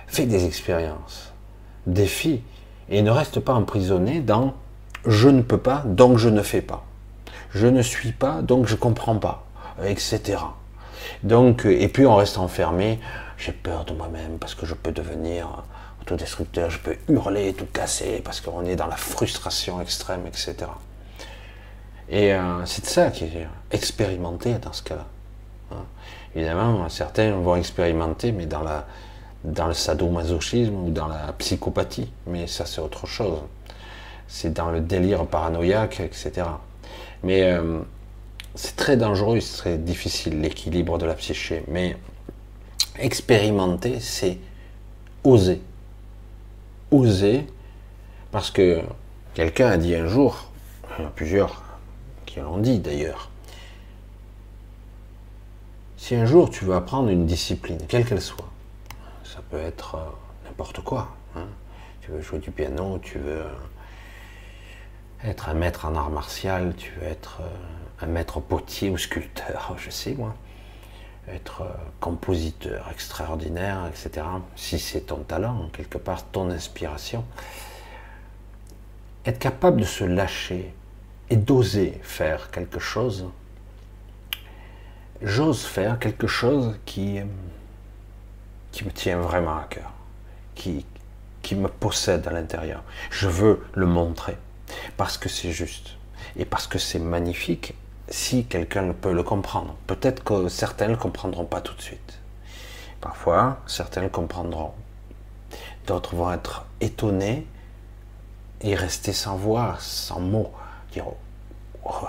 Fais 0.08 0.26
des 0.26 0.46
expériences, 0.46 1.32
défie, 1.88 2.42
et 2.90 3.02
ne 3.02 3.12
reste 3.12 3.40
pas 3.40 3.54
emprisonné 3.54 4.20
dans 4.20 4.56
je 5.06 5.30
ne 5.30 5.42
peux 5.42 5.58
pas, 5.58 5.84
donc 5.86 6.18
je 6.18 6.28
ne 6.28 6.42
fais 6.42 6.62
pas 6.62 6.84
je 7.52 7.68
ne 7.68 7.82
suis 7.82 8.12
pas, 8.12 8.42
donc 8.42 8.68
je 8.68 8.76
comprends 8.76 9.18
pas, 9.18 9.46
etc. 9.84 10.38
Donc, 11.24 11.66
et 11.66 11.88
puis 11.88 12.06
on 12.06 12.16
reste 12.16 12.38
enfermé, 12.38 13.00
j'ai 13.38 13.52
peur 13.52 13.86
de 13.86 13.94
moi-même 13.94 14.38
parce 14.40 14.56
que 14.56 14.66
je 14.66 14.74
peux 14.74 14.92
devenir 14.92 15.64
autodestructeur, 16.02 16.70
je 16.70 16.80
peux 16.80 16.98
hurler, 17.08 17.54
tout 17.54 17.68
casser, 17.72 18.22
parce 18.24 18.42
qu'on 18.42 18.66
est 18.66 18.76
dans 18.76 18.88
la 18.88 18.96
frustration 18.96 19.82
extrême, 19.82 20.26
etc. 20.28 20.56
Et 22.10 22.34
euh, 22.34 22.66
c'est 22.66 22.86
ça 22.86 23.12
qui 23.12 23.26
est 23.26 23.48
expérimenté 23.72 24.54
dans 24.56 24.74
ce 24.74 24.84
cas-là. 24.84 25.06
Hein. 25.72 25.86
Évidemment, 26.36 26.90
certains 26.90 27.32
vont 27.32 27.56
expérimenter, 27.56 28.32
mais 28.32 28.46
dans 28.46 28.64
le 29.68 29.74
sadomasochisme 29.74 30.76
ou 30.76 30.90
dans 30.90 31.08
la 31.08 31.34
psychopathie, 31.38 32.12
mais 32.28 32.48
ça 32.48 32.66
c'est 32.66 32.82
autre 32.82 33.08
chose. 33.08 33.40
C'est 34.28 34.54
dans 34.54 34.70
le 34.70 34.80
délire 34.80 35.26
paranoïaque, 35.26 36.02
etc. 36.02 36.46
Mais 37.24 37.44
euh, 37.44 37.82
c'est 38.56 38.76
très 38.76 38.98
dangereux, 38.98 39.40
c'est 39.40 39.58
très 39.58 39.78
difficile 39.78 40.42
l'équilibre 40.42 40.98
de 40.98 41.06
la 41.06 41.14
psyché. 41.14 41.64
Mais 41.68 41.98
expérimenter, 42.98 44.00
c'est 44.00 44.38
oser. 45.24 45.62
Oser, 46.92 47.46
parce 48.32 48.52
que 48.52 48.82
quelqu'un 49.34 49.70
a 49.70 49.78
dit 49.78 49.96
un 49.96 50.08
jour, 50.08 50.52
il 50.98 51.02
y 51.02 51.06
en 51.06 51.08
a 51.08 51.12
plusieurs 51.12 51.64
qui 52.26 52.40
l'ont 52.40 52.58
dit 52.58 52.80
d'ailleurs, 52.80 53.30
si 55.98 56.16
un 56.16 56.26
jour 56.26 56.50
tu 56.50 56.66
veux 56.66 56.76
apprendre 56.76 57.10
une 57.10 57.26
discipline, 57.26 57.80
quelle 57.88 58.06
qu'elle 58.06 58.22
soit, 58.22 58.50
ça 59.24 59.40
peut 59.50 59.60
être 59.60 59.96
euh, 59.96 60.46
n'importe 60.46 60.82
quoi. 60.82 61.10
Hein. 61.36 61.46
Tu 62.02 62.12
veux 62.12 62.22
jouer 62.22 62.40
du 62.40 62.52
piano, 62.52 62.98
tu 63.00 63.20
veux 63.20 63.44
être 65.24 65.50
un 65.50 65.54
maître 65.54 65.86
en 65.86 65.96
art 65.96 66.10
martial, 66.10 66.74
tu 66.78 66.92
veux 66.92 67.08
être 67.08 67.40
euh, 67.42 68.06
un 68.06 68.08
maître 68.08 68.40
potier 68.40 68.90
ou 68.90 68.98
sculpteur, 68.98 69.76
je 69.78 69.90
sais 69.90 70.14
moi, 70.14 70.36
être 71.28 71.62
euh, 71.62 71.74
compositeur 72.00 72.90
extraordinaire, 72.92 73.88
etc. 73.88 74.26
Si 74.56 74.80
c'est 74.80 75.02
ton 75.02 75.18
talent, 75.18 75.70
quelque 75.74 75.98
part 75.98 76.26
ton 76.26 76.50
inspiration, 76.50 77.26
être 79.26 79.40
capable 79.40 79.82
de 79.82 79.86
se 79.86 80.04
lâcher 80.04 80.74
et 81.30 81.36
d'oser 81.36 82.00
faire 82.02 82.50
quelque 82.52 82.80
chose, 82.80 83.30
j'ose 85.22 85.66
faire 85.66 86.00
quelque 86.00 86.28
chose 86.28 86.80
qui, 86.86 87.20
qui 88.72 88.86
me 88.86 88.92
tient 88.92 89.20
vraiment 89.20 89.58
à 89.58 89.68
cœur, 89.70 89.92
qui 90.56 90.86
me 91.52 91.68
possède 91.68 92.28
à 92.28 92.32
l'intérieur. 92.32 92.84
Je 93.12 93.28
veux 93.28 93.64
le 93.74 93.86
montrer 93.86 94.38
parce 94.98 95.18
que 95.18 95.30
c'est 95.30 95.52
juste 95.52 95.96
et 96.38 96.46
parce 96.46 96.68
que 96.68 96.80
c'est 96.80 97.00
magnifique 97.00 97.74
si 98.10 98.46
quelqu'un 98.46 98.94
peut 98.94 99.14
le 99.14 99.24
comprendre. 99.24 99.76
Peut-être 99.88 100.24
que 100.24 100.48
certains 100.48 100.88
ne 100.88 100.92
le 100.92 100.98
comprendront 100.98 101.46
pas 101.46 101.62
tout 101.62 101.76
de 101.76 101.82
suite. 101.82 102.20
Parfois, 103.02 103.60
certains 103.68 104.02
le 104.02 104.10
comprendront. 104.10 104.74
D'autres 105.88 106.16
vont 106.16 106.32
être 106.32 106.66
étonnés 106.82 107.46
et 108.62 108.76
rester 108.76 109.14
sans 109.14 109.36
voix, 109.36 109.78
sans 109.80 110.20
mots. 110.20 110.52
Dire, 110.92 111.06
oh, 111.08 111.16
oh 111.86 112.08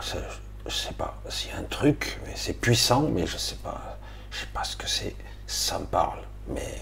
sais 0.71 0.95
pas, 0.95 1.21
a 1.27 1.59
un 1.59 1.63
truc, 1.65 2.19
mais 2.25 2.33
c'est 2.35 2.55
puissant, 2.55 3.03
mais 3.03 3.27
je 3.27 3.37
sais 3.37 3.57
pas, 3.57 3.99
je 4.31 4.41
sais 4.41 4.49
pas 4.53 4.65
ce 4.65 4.77
que 4.77 4.89
c'est. 4.89 5.15
Ça 5.47 5.79
me 5.79 5.87
parle, 5.87 6.21
mais 6.49 6.81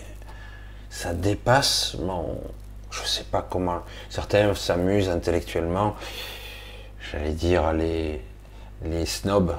ça 0.90 1.14
dépasse 1.14 1.94
mon, 1.94 2.40
je 2.90 3.02
ne 3.02 3.06
sais 3.06 3.24
pas 3.24 3.42
comment. 3.42 3.82
Certains 4.08 4.54
s'amusent 4.54 5.10
intellectuellement, 5.10 5.96
j'allais 7.10 7.32
dire 7.32 7.72
les, 7.72 8.22
les 8.84 9.06
snobs, 9.06 9.54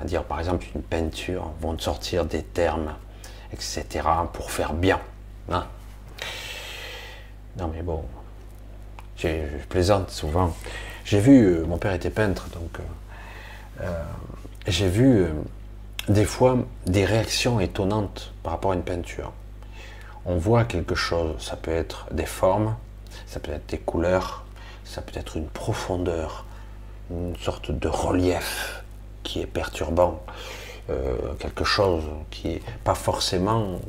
à 0.00 0.04
dire 0.04 0.24
par 0.24 0.38
exemple 0.38 0.66
une 0.74 0.82
peinture, 0.82 1.50
vont 1.60 1.78
sortir 1.78 2.24
des 2.24 2.42
termes, 2.42 2.94
etc., 3.52 3.86
pour 4.32 4.50
faire 4.50 4.74
bien. 4.74 5.00
Hein. 5.50 5.66
non 7.58 7.70
mais 7.74 7.82
bon, 7.82 8.04
je 9.16 9.28
plaisante 9.68 10.10
souvent. 10.10 10.54
J'ai 11.04 11.20
vu, 11.20 11.46
euh, 11.46 11.64
mon 11.66 11.78
père 11.78 11.92
était 11.92 12.10
peintre, 12.10 12.48
donc 12.50 12.78
euh, 12.78 13.82
euh, 13.82 14.02
j'ai 14.68 14.88
vu 14.88 15.26
des 16.08 16.24
fois 16.24 16.58
des 16.86 17.04
réactions 17.04 17.60
étonnantes 17.60 18.32
par 18.42 18.52
rapport 18.52 18.72
à 18.72 18.74
une 18.74 18.82
peinture 18.82 19.32
on 20.24 20.36
voit 20.36 20.64
quelque 20.64 20.94
chose. 20.94 21.34
Ça 21.40 21.56
peut 21.56 21.72
être 21.72 22.06
des 22.12 22.26
formes, 22.26 22.76
ça 23.26 23.40
peut 23.40 23.52
être 23.52 23.66
des 23.68 23.78
couleurs, 23.78 24.44
ça 24.84 25.02
peut 25.02 25.18
être 25.18 25.36
une 25.36 25.48
profondeur, 25.48 26.44
une 27.10 27.36
sorte 27.36 27.70
de 27.70 27.88
relief 27.88 28.82
qui 29.22 29.40
est 29.40 29.46
perturbant, 29.46 30.22
euh, 30.90 31.16
quelque 31.38 31.64
chose 31.64 32.04
qui 32.30 32.48
n'est 32.48 32.62
pas 32.84 32.94
forcément 32.94 33.80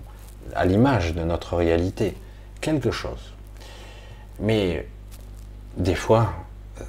à 0.56 0.66
l'image 0.66 1.14
de 1.14 1.24
notre 1.24 1.56
réalité, 1.56 2.16
quelque 2.62 2.92
chose. 2.92 3.34
Mais 4.40 4.88
des 5.78 5.96
fois, 5.96 6.34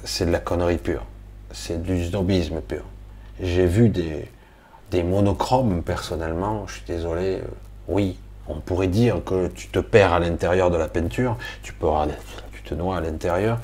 c'est 0.03 0.25
de 0.25 0.31
la 0.31 0.39
connerie 0.39 0.77
pure, 0.77 1.03
c'est 1.51 1.81
du 1.81 2.05
snobisme 2.05 2.61
pur. 2.61 2.83
J'ai 3.41 3.65
vu 3.65 3.89
des, 3.89 4.29
des 4.91 5.03
monochromes 5.03 5.83
personnellement, 5.83 6.67
je 6.67 6.75
suis 6.75 6.85
désolé, 6.85 7.39
euh, 7.39 7.47
oui, 7.87 8.17
on 8.47 8.59
pourrait 8.59 8.87
dire 8.87 9.23
que 9.23 9.47
tu 9.47 9.67
te 9.67 9.79
perds 9.79 10.13
à 10.13 10.19
l'intérieur 10.19 10.69
de 10.71 10.77
la 10.77 10.87
peinture, 10.87 11.37
tu, 11.63 11.73
peux, 11.73 11.87
tu 12.53 12.61
te 12.61 12.73
noies 12.73 12.97
à 12.97 13.01
l'intérieur, 13.01 13.59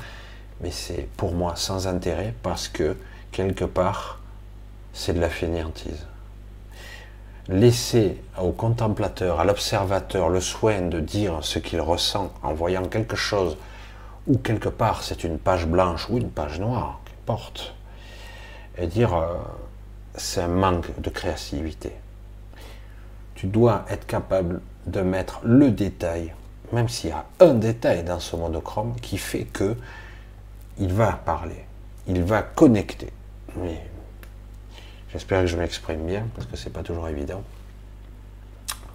mais 0.61 0.71
c'est 0.71 1.07
pour 1.17 1.33
moi 1.33 1.55
sans 1.55 1.87
intérêt 1.87 2.33
parce 2.43 2.67
que 2.67 2.95
quelque 3.31 3.65
part, 3.65 4.19
c'est 4.93 5.13
de 5.13 5.19
la 5.19 5.29
fainéantise. 5.29 6.05
Laisser 7.47 8.21
au 8.39 8.51
contemplateur, 8.51 9.39
à 9.39 9.45
l'observateur, 9.45 10.29
le 10.29 10.41
soin 10.41 10.81
de 10.81 10.99
dire 10.99 11.39
ce 11.41 11.59
qu'il 11.59 11.81
ressent 11.81 12.31
en 12.43 12.53
voyant 12.53 12.85
quelque 12.85 13.15
chose, 13.15 13.57
ou 14.27 14.37
quelque 14.37 14.69
part 14.69 15.03
c'est 15.03 15.23
une 15.23 15.39
page 15.39 15.65
blanche 15.65 16.09
ou 16.09 16.17
une 16.17 16.29
page 16.29 16.59
noire, 16.59 16.99
qu'importe, 17.05 17.73
et 18.77 18.87
dire 18.87 19.15
euh, 19.15 19.27
c'est 20.15 20.41
un 20.41 20.47
manque 20.47 20.99
de 20.99 21.09
créativité. 21.09 21.93
Tu 23.35 23.47
dois 23.47 23.85
être 23.89 24.05
capable 24.05 24.61
de 24.85 25.01
mettre 25.01 25.39
le 25.43 25.71
détail, 25.71 26.33
même 26.71 26.89
s'il 26.89 27.09
y 27.09 27.13
a 27.13 27.25
un 27.39 27.53
détail 27.53 28.03
dans 28.03 28.19
ce 28.19 28.35
monochrome 28.35 28.95
qui 29.01 29.17
fait 29.17 29.43
que 29.43 29.75
il 30.79 30.93
va 30.93 31.11
parler, 31.11 31.65
il 32.07 32.23
va 32.23 32.41
connecter. 32.41 33.11
Mais 33.57 33.81
j'espère 35.11 35.41
que 35.41 35.47
je 35.47 35.57
m'exprime 35.57 36.05
bien 36.05 36.27
parce 36.35 36.47
que 36.47 36.55
c'est 36.55 36.71
pas 36.71 36.83
toujours 36.83 37.07
évident. 37.07 37.43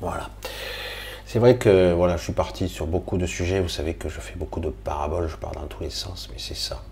Voilà. 0.01 0.31
C'est 1.27 1.39
vrai 1.39 1.57
que 1.57 1.93
voilà, 1.93 2.17
je 2.17 2.23
suis 2.23 2.33
parti 2.33 2.69
sur 2.69 2.87
beaucoup 2.87 3.19
de 3.19 3.27
sujets. 3.27 3.61
Vous 3.61 3.69
savez 3.69 3.95
que 3.95 4.09
je 4.09 4.21
fais 4.21 4.37
beaucoup 4.37 4.61
de 4.61 4.71
paraboles, 4.71 5.29
je 5.29 5.37
parle 5.37 5.57
dans 5.57 5.67
tous 5.67 5.83
les 5.83 5.91
sens, 5.91 6.29
mais 6.33 6.39
c'est 6.39 6.57
ça. 6.57 6.83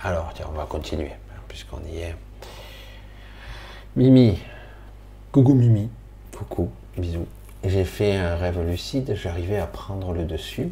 Alors, 0.00 0.30
tiens, 0.34 0.46
on 0.48 0.56
va 0.56 0.64
continuer, 0.64 1.10
puisqu'on 1.48 1.80
y 1.90 1.98
est. 1.98 2.16
Mimi. 3.96 4.38
Coucou 5.32 5.54
Mimi. 5.54 5.90
Coucou, 6.36 6.70
bisous. 6.98 7.26
J'ai 7.64 7.84
fait 7.84 8.16
un 8.16 8.36
rêve 8.36 8.60
lucide, 8.66 9.14
j'arrivais 9.14 9.58
à 9.58 9.66
prendre 9.66 10.12
le 10.12 10.24
dessus 10.24 10.70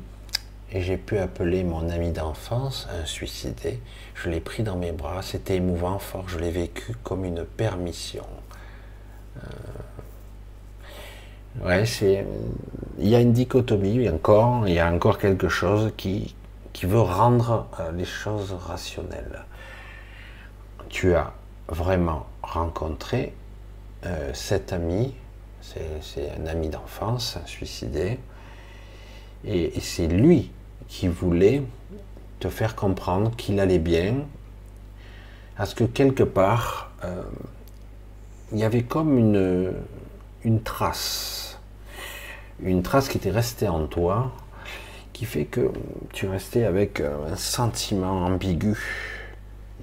et 0.72 0.80
j'ai 0.80 0.96
pu 0.96 1.18
appeler 1.18 1.64
mon 1.64 1.88
ami 1.90 2.10
d'enfance, 2.10 2.88
un 3.00 3.04
suicidé. 3.04 3.80
Je 4.14 4.30
l'ai 4.30 4.40
pris 4.40 4.62
dans 4.62 4.76
mes 4.76 4.92
bras, 4.92 5.22
c'était 5.22 5.56
émouvant, 5.56 5.98
fort, 5.98 6.28
je 6.28 6.38
l'ai 6.38 6.50
vécu 6.50 6.94
comme 7.02 7.24
une 7.24 7.44
permission. 7.44 8.24
Euh, 9.38 9.46
Ouais, 11.64 11.86
c'est. 11.86 12.26
Il 12.98 13.08
y 13.08 13.14
a 13.14 13.20
une 13.20 13.32
dichotomie 13.32 14.08
encore, 14.08 14.66
il 14.68 14.74
y 14.74 14.78
a 14.78 14.90
encore 14.90 15.18
quelque 15.18 15.48
chose 15.48 15.92
qui, 15.96 16.34
qui 16.72 16.86
veut 16.86 17.00
rendre 17.00 17.66
euh, 17.80 17.92
les 17.92 18.04
choses 18.04 18.52
rationnelles. 18.52 19.44
Tu 20.88 21.14
as 21.14 21.32
vraiment 21.68 22.26
rencontré 22.42 23.34
euh, 24.04 24.30
cet 24.34 24.72
ami, 24.72 25.14
c'est 26.00 26.30
un 26.40 26.46
ami 26.46 26.68
d'enfance, 26.68 27.38
suicidé, 27.46 28.18
et, 29.44 29.80
c'est 29.80 30.06
lui 30.06 30.50
qui 30.88 31.08
voulait 31.08 31.62
te 32.40 32.48
faire 32.48 32.74
comprendre 32.74 33.34
qu'il 33.36 33.60
allait 33.60 33.78
bien, 33.78 34.24
parce 35.56 35.74
que 35.74 35.84
quelque 35.84 36.22
part, 36.22 36.92
euh, 37.04 37.22
il 38.52 38.58
y 38.58 38.64
avait 38.64 38.82
comme 38.82 39.18
une, 39.18 40.62
trace 40.62 41.58
une 42.62 42.82
trace 42.82 43.08
qui 43.08 43.18
était 43.18 43.30
restée 43.30 43.68
en 43.68 43.86
toi, 43.86 44.32
qui 45.12 45.24
fait 45.24 45.44
que 45.44 45.70
tu 46.12 46.26
restais 46.26 46.64
avec 46.64 47.00
un 47.00 47.36
sentiment 47.36 48.24
ambigu. 48.24 48.76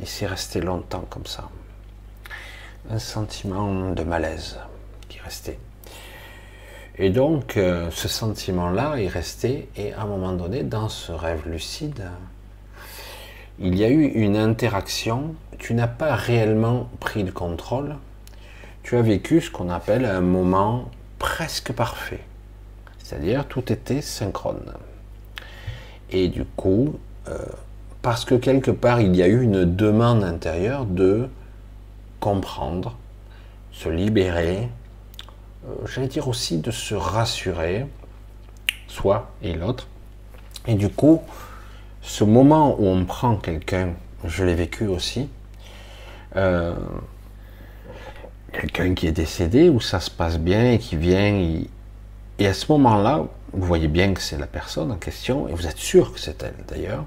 Et 0.01 0.05
c'est 0.05 0.25
resté 0.25 0.59
longtemps 0.59 1.05
comme 1.09 1.25
ça. 1.25 1.49
Un 2.89 2.99
sentiment 2.99 3.91
de 3.91 4.03
malaise 4.03 4.57
qui 5.07 5.19
restait. 5.19 5.59
Et 6.97 7.09
donc, 7.09 7.57
euh, 7.57 7.89
ce 7.91 8.07
sentiment-là 8.07 8.97
est 8.97 9.07
resté, 9.07 9.67
et 9.75 9.93
à 9.93 10.01
un 10.01 10.05
moment 10.05 10.33
donné, 10.33 10.61
dans 10.61 10.89
ce 10.89 11.11
rêve 11.11 11.47
lucide, 11.47 12.03
il 13.59 13.75
y 13.77 13.83
a 13.83 13.89
eu 13.89 14.03
une 14.03 14.37
interaction. 14.37 15.33
Tu 15.57 15.73
n'as 15.73 15.87
pas 15.87 16.15
réellement 16.15 16.89
pris 16.99 17.23
le 17.23 17.31
contrôle. 17.31 17.95
Tu 18.83 18.95
as 18.97 19.01
vécu 19.01 19.41
ce 19.41 19.49
qu'on 19.49 19.69
appelle 19.69 20.05
un 20.05 20.21
moment 20.21 20.91
presque 21.17 21.71
parfait. 21.71 22.19
C'est-à-dire 22.99 23.47
tout 23.47 23.71
était 23.71 24.01
synchrone. 24.01 24.73
Et 26.11 26.27
du 26.27 26.45
coup, 26.45 26.99
euh, 27.27 27.37
parce 28.01 28.25
que 28.25 28.35
quelque 28.35 28.71
part 28.71 29.01
il 29.01 29.15
y 29.15 29.23
a 29.23 29.27
eu 29.27 29.41
une 29.41 29.65
demande 29.65 30.23
intérieure 30.23 30.85
de 30.85 31.27
comprendre, 32.19 32.97
se 33.71 33.89
libérer, 33.89 34.69
j'allais 35.85 36.07
dire 36.07 36.27
aussi 36.27 36.57
de 36.57 36.71
se 36.71 36.95
rassurer, 36.95 37.85
soi 38.87 39.31
et 39.41 39.53
l'autre. 39.53 39.87
Et 40.67 40.75
du 40.75 40.89
coup, 40.89 41.21
ce 42.01 42.23
moment 42.23 42.75
où 42.79 42.87
on 42.87 43.05
prend 43.05 43.35
quelqu'un, 43.37 43.93
je 44.25 44.43
l'ai 44.43 44.55
vécu 44.55 44.87
aussi, 44.87 45.29
euh, 46.35 46.75
quelqu'un 48.51 48.93
qui 48.93 49.07
est 49.07 49.11
décédé, 49.11 49.69
où 49.69 49.79
ça 49.79 49.99
se 49.99 50.09
passe 50.09 50.37
bien 50.37 50.71
et 50.71 50.79
qui 50.79 50.95
vient, 50.95 51.67
et 52.39 52.47
à 52.47 52.53
ce 52.53 52.71
moment-là, 52.71 53.25
vous 53.53 53.65
voyez 53.65 53.87
bien 53.87 54.13
que 54.13 54.21
c'est 54.21 54.37
la 54.37 54.47
personne 54.47 54.91
en 54.91 54.95
question, 54.95 55.47
et 55.47 55.53
vous 55.53 55.67
êtes 55.67 55.77
sûr 55.77 56.13
que 56.13 56.19
c'est 56.19 56.41
elle 56.43 56.55
d'ailleurs. 56.67 57.05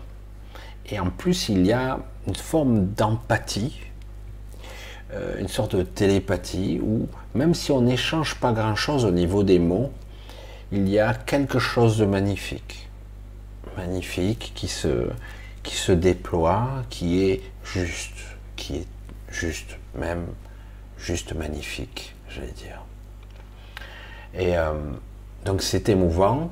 Et 0.88 1.00
en 1.00 1.11
plus, 1.11 1.48
il 1.48 1.66
y 1.66 1.72
a 1.72 1.98
une 2.26 2.36
forme 2.36 2.86
d'empathie, 2.86 3.80
euh, 5.12 5.38
une 5.38 5.48
sorte 5.48 5.76
de 5.76 5.82
télépathie, 5.82 6.80
où 6.82 7.09
même 7.34 7.54
si 7.54 7.72
on 7.72 7.80
n'échange 7.80 8.36
pas 8.36 8.52
grand-chose 8.52 9.04
au 9.04 9.11
niveau 9.11 9.42
des 9.42 9.59
mots, 9.59 9.92
il 10.72 10.88
y 10.88 10.98
a 10.98 11.14
quelque 11.14 11.59
chose 11.59 11.98
de 11.98 12.07
magnifique. 12.07 12.88
Magnifique 13.76 14.52
qui 14.54 14.68
se, 14.68 15.92
déploie, 15.92 16.84
qui 16.90 17.22
est 17.22 17.42
juste, 17.62 18.14
qui 18.57 18.76
est 18.76 18.86
juste, 19.28 19.76
même 19.94 20.26
juste 20.98 21.34
magnifique, 21.34 22.14
j'allais 22.28 22.52
dire. 22.52 22.82
Et 24.34 24.57
euh, 24.57 24.72
donc 25.44 25.62
c'est 25.62 25.88
émouvant. 25.88 26.50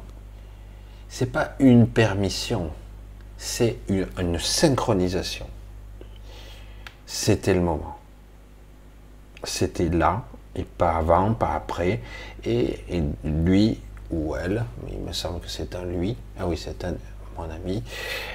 C'est 1.09 1.31
pas 1.31 1.55
une 1.61 1.87
permission, 1.87 2.71
c'est 3.37 3.77
une, 3.89 4.39
synchronisation. 4.39 5.47
C'était 7.07 7.55
le 7.55 7.61
moment. 7.61 7.94
C'était 9.45 9.89
là, 9.89 10.25
et 10.57 10.65
pas 10.65 10.97
avant, 10.97 11.35
pas 11.35 11.55
après. 11.55 12.01
Et, 12.45 12.79
lui 13.25 13.81
ou 14.11 14.35
elle, 14.37 14.65
il 14.91 14.99
me 14.99 15.13
semble 15.13 15.41
que 15.41 15.49
c'est 15.49 15.75
un 15.75 15.85
lui, 15.85 16.17
ah 16.39 16.47
oui, 16.47 16.57
c'est 16.57 16.85
un 16.85 16.95
mon 17.37 17.51
ami, 17.51 17.83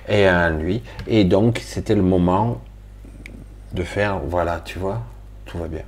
et 0.10 0.28
un 0.28 0.50
lui. 0.50 0.82
Et 1.08 1.24
donc 1.24 1.62
c'était 1.64 1.96
le 1.96 2.02
moment 2.02 2.60
de 3.72 3.84
faire, 3.84 4.20
voilà, 4.20 4.60
tu 4.66 4.78
vois, 4.78 5.02
tout 5.46 5.58
va 5.58 5.68
bien. 5.68 5.86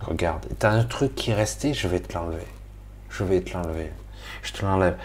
Regarde, 0.00 0.44
tu 0.58 0.66
as 0.66 0.70
un 0.70 0.84
truc 0.84 1.14
qui 1.14 1.30
est 1.30 1.34
resté, 1.34 1.74
je 1.74 1.86
vais 1.86 2.00
te 2.00 2.12
l'enlever 2.12 2.46
je 3.16 3.24
vais 3.24 3.40
te 3.40 3.52
l'enlever. 3.52 3.90
Je 4.42 4.52
te 4.52 4.64
l'enlève. 4.64 4.96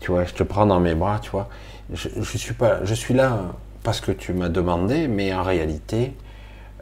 Tu 0.00 0.10
vois, 0.10 0.24
je 0.24 0.34
te 0.34 0.42
prends 0.42 0.66
dans 0.66 0.80
mes 0.80 0.94
bras, 0.94 1.18
tu 1.20 1.30
vois. 1.30 1.48
Je, 1.92 2.36
suis 2.36 2.54
pas, 2.54 2.84
je 2.84 2.94
suis 2.94 3.14
là 3.14 3.52
parce 3.82 4.00
que 4.00 4.12
tu 4.12 4.32
m'as 4.32 4.48
demandé, 4.48 5.08
mais 5.08 5.32
en 5.34 5.42
réalité, 5.42 6.14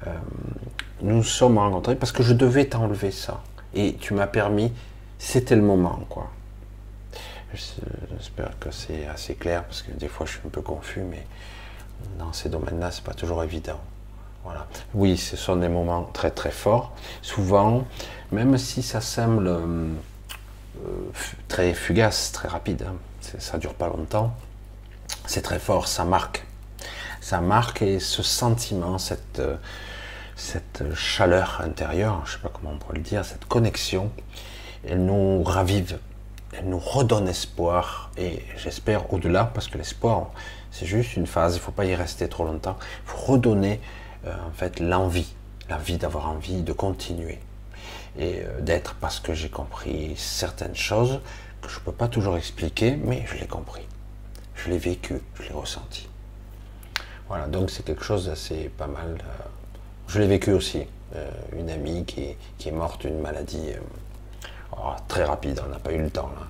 euh, 0.07 0.11
nous 1.03 1.17
nous 1.17 1.25
sommes 1.25 1.59
rencontrés 1.59 1.97
parce 1.97 2.13
que 2.13 2.23
je 2.23 2.33
devais 2.33 2.67
t'enlever 2.67 3.11
ça. 3.11 3.43
Et 3.75 3.95
tu 3.95 4.15
m'as 4.15 4.27
permis, 4.27 4.73
c'était 5.19 5.57
le 5.57 5.63
moment, 5.63 6.01
quoi. 6.09 6.31
J'espère 7.55 8.59
que 8.59 8.71
c'est 8.71 9.07
assez 9.07 9.35
clair 9.35 9.65
parce 9.65 9.83
que 9.83 9.93
des 9.93 10.09
fois 10.09 10.25
je 10.25 10.33
suis 10.33 10.41
un 10.47 10.49
peu 10.49 10.63
confus, 10.63 11.03
mais 11.03 11.27
dans 12.19 12.33
ces 12.33 12.49
domaines-là, 12.49 12.91
c'est 12.91 13.05
pas 13.05 13.15
toujours 13.15 13.43
évident. 13.43 13.81
Voilà. 14.45 14.67
Oui, 14.95 15.17
ce 15.17 15.37
sont 15.37 15.57
des 15.57 15.69
moments 15.69 16.05
très 16.05 16.31
très 16.31 16.51
forts. 16.51 16.93
Souvent, 17.21 17.85
même 18.33 18.59
si 18.59 18.83
ça 18.83 19.01
semble 19.01 19.47
euh, 19.49 19.89
très 21.49 21.75
fugace, 21.75 22.33
très 22.33 22.49
rapide. 22.49 22.87
Hein. 22.89 22.97
Ça 23.39 23.59
dure 23.59 23.75
pas 23.75 23.89
longtemps. 23.89 24.35
C'est 25.27 25.43
très 25.43 25.59
fort, 25.59 25.87
ça 25.87 26.05
marque. 26.05 26.45
Ça 27.21 27.41
marque 27.41 27.83
et 27.83 28.01
ce 28.01 28.23
sentiment, 28.23 28.99
cette, 28.99 29.39
euh, 29.39 29.57
cette 30.43 30.95
chaleur 30.95 31.61
intérieure, 31.62 32.22
je 32.26 32.32
sais 32.32 32.38
pas 32.38 32.51
comment 32.53 32.72
on 32.74 32.78
pourrait 32.78 32.97
le 32.97 33.03
dire, 33.03 33.24
cette 33.24 33.45
connexion, 33.45 34.11
elle 34.86 35.05
nous 35.05 35.43
ravive, 35.45 35.99
elle 36.53 36.68
nous 36.68 36.80
redonne 36.80 37.28
espoir 37.28 38.11
et 38.18 38.43
j'espère 38.57 39.12
au-delà, 39.12 39.45
parce 39.45 39.68
que 39.68 39.78
l'espoir, 39.78 40.32
c'est 40.72 40.84
juste 40.84 41.16
une 41.16 41.26
phase, 41.26 41.55
il 41.55 41.59
ne 41.59 41.62
faut 41.62 41.72
pas 41.72 41.84
y 41.84 41.95
rester 41.95 42.28
trop 42.28 42.45
longtemps. 42.45 42.76
Il 43.05 43.11
faut 43.11 43.32
redonner 43.32 43.80
euh, 44.26 44.34
en 44.47 44.53
fait 44.53 44.80
l'envie, 44.80 45.32
l'envie 45.70 45.97
d'avoir 45.97 46.28
envie 46.28 46.62
de 46.62 46.72
continuer 46.72 47.38
et 48.18 48.40
euh, 48.43 48.61
d'être 48.61 48.95
parce 48.97 49.20
que 49.20 49.34
j'ai 49.34 49.49
compris 49.49 50.14
certaines 50.16 50.76
choses 50.76 51.20
que 51.62 51.68
je 51.68 51.78
ne 51.78 51.84
peux 51.84 51.93
pas 51.93 52.09
toujours 52.09 52.36
expliquer, 52.36 52.97
mais 52.97 53.24
je 53.26 53.38
l'ai 53.38 53.47
compris. 53.47 53.86
Je 54.57 54.70
l'ai 54.70 54.78
vécu, 54.78 55.20
je 55.34 55.45
l'ai 55.45 55.55
ressenti. 55.55 56.09
Voilà, 57.28 57.47
donc 57.47 57.70
c'est 57.70 57.84
quelque 57.84 58.05
chose 58.05 58.26
d'assez 58.26 58.70
pas 58.76 58.88
mal. 58.88 59.18
Euh, 59.20 59.45
je 60.13 60.21
l'ai 60.21 60.27
vécu 60.27 60.53
aussi. 60.53 60.87
Euh, 61.15 61.31
une 61.59 61.71
amie 61.71 62.05
qui, 62.05 62.37
est 62.65 62.71
morte 62.71 63.07
d'une 63.07 63.21
maladie 63.21 63.73
oh, 64.73 64.93
très 65.09 65.25
rapide, 65.25 65.61
on 65.67 65.69
n'a 65.71 65.79
pas 65.79 65.93
eu 65.93 66.03
le 66.03 66.11
temps 66.11 66.31
là. 66.35 66.47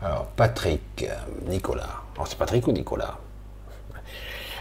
Alors, 0.00 0.26
Patrick, 0.26 1.06
Nicolas. 1.46 2.02
Alors, 2.14 2.28
c'est 2.28 2.38
Patrick 2.38 2.66
ou 2.68 2.72
Nicolas? 2.72 3.18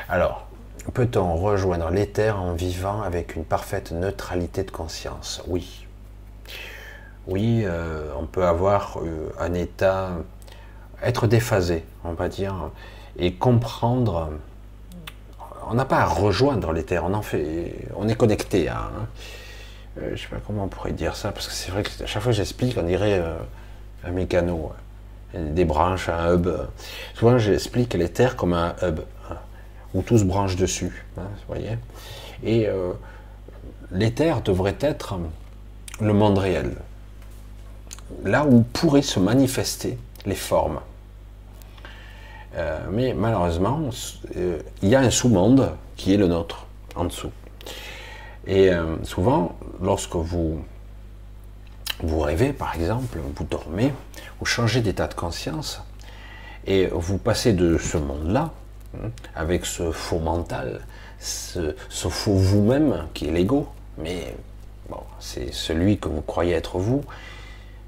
Alors, 0.09 0.47
Peut-on 0.93 1.35
rejoindre 1.35 1.89
l'éther 1.89 2.39
en 2.39 2.53
vivant 2.53 3.01
avec 3.01 3.35
une 3.35 3.43
parfaite 3.43 3.91
neutralité 3.91 4.63
de 4.63 4.71
conscience? 4.71 5.43
Oui. 5.45 5.85
Oui, 7.27 7.63
euh, 7.65 8.09
on 8.17 8.25
peut 8.25 8.45
avoir 8.45 8.99
euh, 9.03 9.33
un 9.37 9.53
état, 9.53 10.11
être 11.03 11.27
déphasé, 11.27 11.83
on 12.05 12.13
va 12.13 12.29
dire, 12.29 12.71
et 13.17 13.33
comprendre. 13.33 14.29
On 15.69 15.73
n'a 15.73 15.85
pas 15.85 15.99
à 15.99 16.05
rejoindre 16.05 16.71
l'éther, 16.71 17.03
on 17.03 17.13
en 17.13 17.21
fait, 17.21 17.73
on 17.95 18.07
est 18.07 18.15
connecté 18.15 18.69
à. 18.69 18.79
Hein. 18.79 19.07
Euh, 19.99 20.11
je 20.15 20.21
sais 20.21 20.27
pas 20.27 20.37
comment 20.45 20.65
on 20.65 20.67
pourrait 20.67 20.93
dire 20.93 21.15
ça, 21.15 21.31
parce 21.31 21.47
que 21.47 21.53
c'est 21.53 21.71
vrai 21.71 21.83
que 21.83 21.89
à 22.03 22.05
chaque 22.05 22.21
fois 22.21 22.31
que 22.31 22.37
j'explique, 22.37 22.77
on 22.77 22.83
dirait 22.83 23.21
un 24.05 24.11
mécano, 24.11 24.71
des 25.33 25.65
branches, 25.65 26.09
un 26.09 26.33
hub. 26.33 26.47
Souvent, 27.15 27.37
j'explique 27.37 27.93
l'éther 27.95 28.35
comme 28.35 28.53
un 28.53 28.75
hub 28.81 28.99
où 29.93 30.01
tout 30.01 30.17
se 30.17 30.23
branche 30.23 30.55
dessus. 30.55 31.05
Hein, 31.17 31.23
vous 31.23 31.53
voyez 31.53 31.77
Et 32.43 32.67
euh, 32.67 32.93
devrait 33.91 34.77
être 34.79 35.15
le 35.99 36.13
monde 36.13 36.37
réel, 36.37 36.75
là 38.23 38.45
où 38.45 38.61
pourraient 38.61 39.01
se 39.01 39.19
manifester 39.19 39.97
les 40.25 40.35
formes. 40.35 40.79
Euh, 42.57 42.79
mais 42.91 43.13
malheureusement, 43.13 43.89
euh, 44.35 44.59
il 44.81 44.89
y 44.89 44.95
a 44.95 44.99
un 44.99 45.11
sous-monde 45.11 45.71
qui 45.95 46.13
est 46.13 46.17
le 46.17 46.27
nôtre, 46.27 46.65
en 46.95 47.05
dessous. 47.05 47.31
Et 48.47 48.71
euh, 48.71 48.95
souvent, 49.03 49.55
lorsque 49.81 50.15
vous, 50.15 50.63
vous 52.01 52.19
rêvez, 52.19 52.53
par 52.53 52.75
exemple, 52.75 53.19
vous 53.35 53.43
dormez, 53.43 53.93
vous 54.39 54.45
changez 54.45 54.81
d'état 54.81 55.07
de 55.07 55.13
conscience, 55.13 55.81
et 56.65 56.87
vous 56.87 57.17
passez 57.17 57.53
de 57.53 57.77
ce 57.77 57.97
monde-là, 57.97 58.51
hein, 58.95 59.09
avec 59.35 59.65
ce 59.65 59.91
faux 59.91 60.19
mental, 60.19 60.81
ce, 61.19 61.73
faux 61.89 62.33
vous-même 62.33 63.05
qui 63.13 63.27
est 63.27 63.31
l'ego, 63.31 63.67
mais 63.99 64.35
bon, 64.89 65.01
c'est 65.19 65.53
celui 65.53 65.99
que 65.99 66.09
vous 66.09 66.21
croyez 66.21 66.53
être 66.53 66.79
vous, 66.79 67.03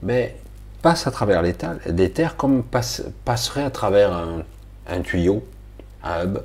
mais 0.04 0.38
passe 0.82 1.08
à 1.08 1.12
travers 1.12 1.44
des 1.44 2.12
terres 2.12 2.38
comme 2.38 2.64
passerait 2.64 3.64
à 3.64 3.70
travers 3.70 4.14
un, 4.14 4.44
un 4.88 5.02
tuyau, 5.02 5.44
un 6.04 6.24
hub, 6.24 6.40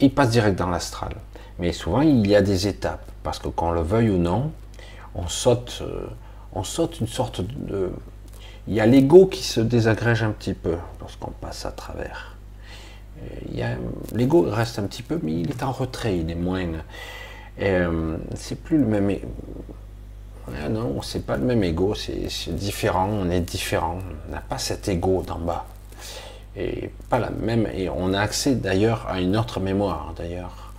il 0.00 0.12
passe 0.12 0.30
direct 0.30 0.58
dans 0.58 0.68
l'astral. 0.70 1.14
Mais 1.58 1.72
souvent, 1.72 2.00
il 2.00 2.26
y 2.26 2.34
a 2.34 2.42
des 2.42 2.66
étapes, 2.66 3.10
parce 3.22 3.38
que 3.38 3.48
qu'on 3.48 3.70
le 3.70 3.82
veuille 3.82 4.10
ou 4.10 4.18
non, 4.18 4.52
on 5.14 5.28
saute, 5.28 5.80
euh, 5.82 6.06
on 6.52 6.64
saute 6.64 7.00
une 7.00 7.06
sorte 7.06 7.42
de... 7.42 7.90
Il 8.66 8.74
y 8.74 8.80
a 8.80 8.86
l'ego 8.86 9.26
qui 9.26 9.42
se 9.42 9.60
désagrège 9.60 10.22
un 10.22 10.30
petit 10.30 10.54
peu 10.54 10.76
lorsqu'on 11.00 11.30
passe 11.30 11.66
à 11.66 11.70
travers. 11.70 12.34
L'ego 14.12 14.46
reste 14.50 14.78
un 14.78 14.84
petit 14.84 15.02
peu, 15.02 15.20
mais 15.22 15.32
il 15.32 15.50
est 15.50 15.62
en 15.62 15.72
retrait, 15.72 16.18
il 16.18 16.30
est 16.30 16.34
moins... 16.34 16.66
Euh, 17.60 18.16
c'est 18.34 18.60
plus 18.60 18.78
le 18.78 18.86
même... 18.86 19.08
Ouais, 19.08 20.68
non, 20.68 21.00
c'est 21.02 21.24
pas 21.24 21.36
le 21.36 21.44
même 21.44 21.62
ego, 21.62 21.94
c'est 21.94 22.54
différent, 22.54 23.08
on 23.08 23.30
est 23.30 23.40
différent. 23.40 23.98
On 24.28 24.32
n'a 24.32 24.40
pas 24.40 24.58
cet 24.58 24.88
ego 24.88 25.22
d'en 25.22 25.38
bas 25.38 25.66
et 26.56 26.90
pas 27.08 27.18
la 27.18 27.30
même. 27.30 27.68
Et 27.74 27.88
on 27.88 28.12
a 28.12 28.20
accès 28.20 28.54
d'ailleurs 28.54 29.06
à 29.08 29.20
une 29.20 29.36
autre 29.36 29.60
mémoire, 29.60 30.14
d'ailleurs, 30.16 30.72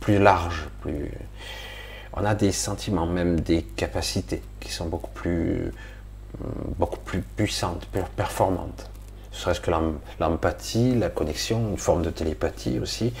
plus 0.00 0.18
large, 0.18 0.68
plus. 0.80 1.10
On 2.12 2.24
a 2.24 2.34
des 2.34 2.52
sentiments, 2.52 3.06
même 3.06 3.40
des 3.40 3.62
capacités 3.62 4.42
qui 4.60 4.70
sont 4.70 4.86
beaucoup 4.86 5.10
plus, 5.10 5.72
beaucoup 6.78 7.00
plus 7.00 7.22
puissantes, 7.22 7.86
plus 7.86 8.02
performantes. 8.16 8.90
Ce 9.32 9.42
serait-ce 9.42 9.60
que 9.60 9.72
l'empathie, 10.20 10.94
la 10.94 11.10
connexion, 11.10 11.68
une 11.70 11.78
forme 11.78 12.02
de 12.02 12.10
télépathie 12.10 12.78
aussi, 12.78 13.12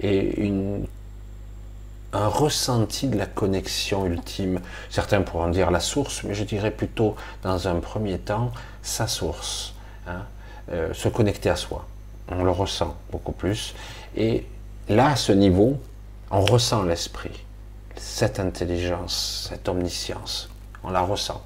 et 0.00 0.40
une, 0.40 0.86
un 2.12 2.26
ressenti 2.26 3.06
de 3.06 3.16
la 3.16 3.26
connexion 3.26 4.06
ultime. 4.06 4.60
Certains 4.90 5.22
pourront 5.22 5.48
dire 5.48 5.70
la 5.70 5.80
source, 5.80 6.24
mais 6.24 6.34
je 6.34 6.42
dirais 6.42 6.72
plutôt, 6.72 7.14
dans 7.42 7.68
un 7.68 7.76
premier 7.76 8.18
temps, 8.18 8.50
sa 8.82 9.06
source. 9.06 9.74
Hein. 10.08 10.22
Euh, 10.70 10.94
se 10.94 11.08
connecter 11.08 11.50
à 11.50 11.56
soi. 11.56 11.86
On 12.28 12.44
le 12.44 12.50
ressent 12.50 12.96
beaucoup 13.10 13.32
plus. 13.32 13.74
Et 14.16 14.46
là, 14.88 15.08
à 15.08 15.16
ce 15.16 15.32
niveau, 15.32 15.76
on 16.30 16.40
ressent 16.40 16.84
l'esprit, 16.84 17.44
cette 17.96 18.38
intelligence, 18.38 19.48
cette 19.50 19.68
omniscience. 19.68 20.48
On 20.84 20.90
la 20.90 21.00
ressent. 21.00 21.42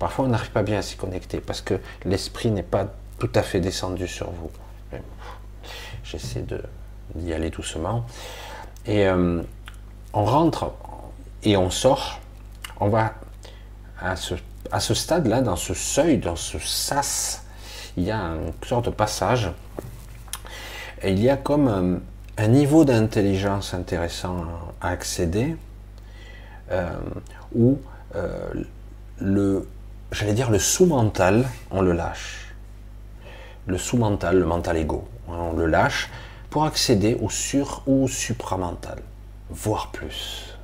Parfois, 0.00 0.24
on 0.24 0.28
n'arrive 0.28 0.50
pas 0.50 0.64
bien 0.64 0.78
à 0.78 0.82
s'y 0.82 0.96
connecter 0.96 1.40
parce 1.40 1.60
que 1.60 1.74
l'esprit 2.04 2.50
n'est 2.50 2.64
pas 2.64 2.88
tout 3.18 3.30
à 3.34 3.42
fait 3.42 3.60
descendu 3.60 4.08
sur 4.08 4.30
vous. 4.30 4.50
J'essaie 6.02 6.44
d'y 7.14 7.32
aller 7.32 7.50
doucement. 7.50 8.06
Et 8.86 9.06
euh, 9.06 9.42
on 10.12 10.24
rentre 10.24 10.72
et 11.44 11.56
on 11.56 11.70
sort. 11.70 12.18
On 12.80 12.88
va 12.88 13.14
à 14.00 14.16
ce, 14.16 14.34
à 14.72 14.80
ce 14.80 14.94
stade-là, 14.94 15.42
dans 15.42 15.56
ce 15.56 15.74
seuil, 15.74 16.18
dans 16.18 16.36
ce 16.36 16.58
sas 16.58 17.44
il 17.98 18.04
y 18.04 18.10
a 18.12 18.18
une 18.18 18.52
sorte 18.64 18.86
de 18.86 18.90
passage. 18.90 19.50
Et 21.02 21.12
il 21.12 21.20
y 21.20 21.28
a 21.28 21.36
comme 21.36 21.68
euh, 21.68 21.98
un, 22.36 22.48
niveau 22.48 22.84
d'intelligence 22.84 23.74
intéressant 23.74 24.44
à 24.80 24.90
accéder, 24.90 25.56
euh, 26.70 26.96
où 27.54 27.78
euh, 28.14 28.50
le, 29.18 29.68
j'allais 30.12 30.32
dire 30.32 30.50
le 30.50 30.58
sous-mental, 30.58 31.46
on 31.70 31.82
le 31.82 31.92
lâche. 31.92 32.54
Le 33.66 33.78
sous-mental, 33.78 34.38
le 34.38 34.46
mental 34.46 34.76
égo, 34.76 35.08
hein, 35.28 35.34
on 35.50 35.52
le 35.54 35.66
lâche 35.66 36.08
pour 36.50 36.64
accéder 36.64 37.16
au 37.20 37.28
sur 37.30 37.82
ou 37.86 38.08
supramental, 38.08 38.98
voire 39.50 39.90
plus. 39.90 40.56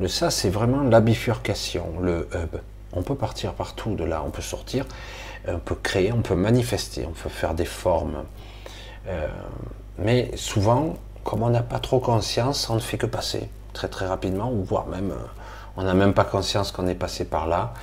Le 0.00 0.06
ça, 0.06 0.30
c'est 0.30 0.48
vraiment 0.48 0.82
la 0.82 1.00
bifurcation, 1.00 1.98
le 2.00 2.28
hub. 2.32 2.60
On 2.92 3.02
peut 3.02 3.16
partir 3.16 3.52
partout 3.52 3.96
de 3.96 4.04
là, 4.04 4.22
on 4.24 4.30
peut 4.30 4.42
sortir 4.42 4.86
on 5.54 5.58
peut 5.58 5.76
créer, 5.82 6.12
on 6.12 6.22
peut 6.22 6.34
manifester, 6.34 7.06
on 7.06 7.12
peut 7.12 7.28
faire 7.28 7.54
des 7.54 7.64
formes. 7.64 8.24
Euh, 9.08 9.26
mais 9.98 10.30
souvent, 10.36 10.96
comme 11.24 11.42
on 11.42 11.50
n'a 11.50 11.62
pas 11.62 11.78
trop 11.78 11.98
conscience, 11.98 12.68
on 12.70 12.74
ne 12.74 12.80
fait 12.80 12.98
que 12.98 13.06
passer 13.06 13.48
très 13.72 13.88
très 13.88 14.06
rapidement, 14.06 14.50
ou 14.50 14.64
voire 14.64 14.86
même, 14.86 15.10
euh, 15.10 15.26
on 15.76 15.82
n'a 15.82 15.94
même 15.94 16.14
pas 16.14 16.24
conscience 16.24 16.72
qu'on 16.72 16.86
est 16.86 16.94
passé 16.94 17.24
par 17.24 17.46
là. 17.46 17.74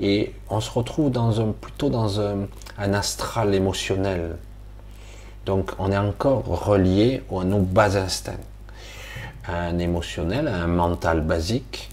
Et 0.00 0.32
on 0.48 0.60
se 0.60 0.70
retrouve 0.70 1.10
dans 1.10 1.40
un, 1.40 1.52
plutôt 1.52 1.90
dans 1.90 2.20
un, 2.20 2.46
astral 2.78 3.54
émotionnel. 3.54 4.36
Donc 5.46 5.72
on 5.78 5.90
est 5.90 5.98
encore 5.98 6.44
relié 6.44 7.22
à 7.30 7.44
nos 7.44 7.58
bas 7.60 7.96
instincts. 7.96 8.34
Un 9.48 9.78
émotionnel, 9.78 10.46
un 10.46 10.66
mental 10.66 11.22
basique, 11.22 11.90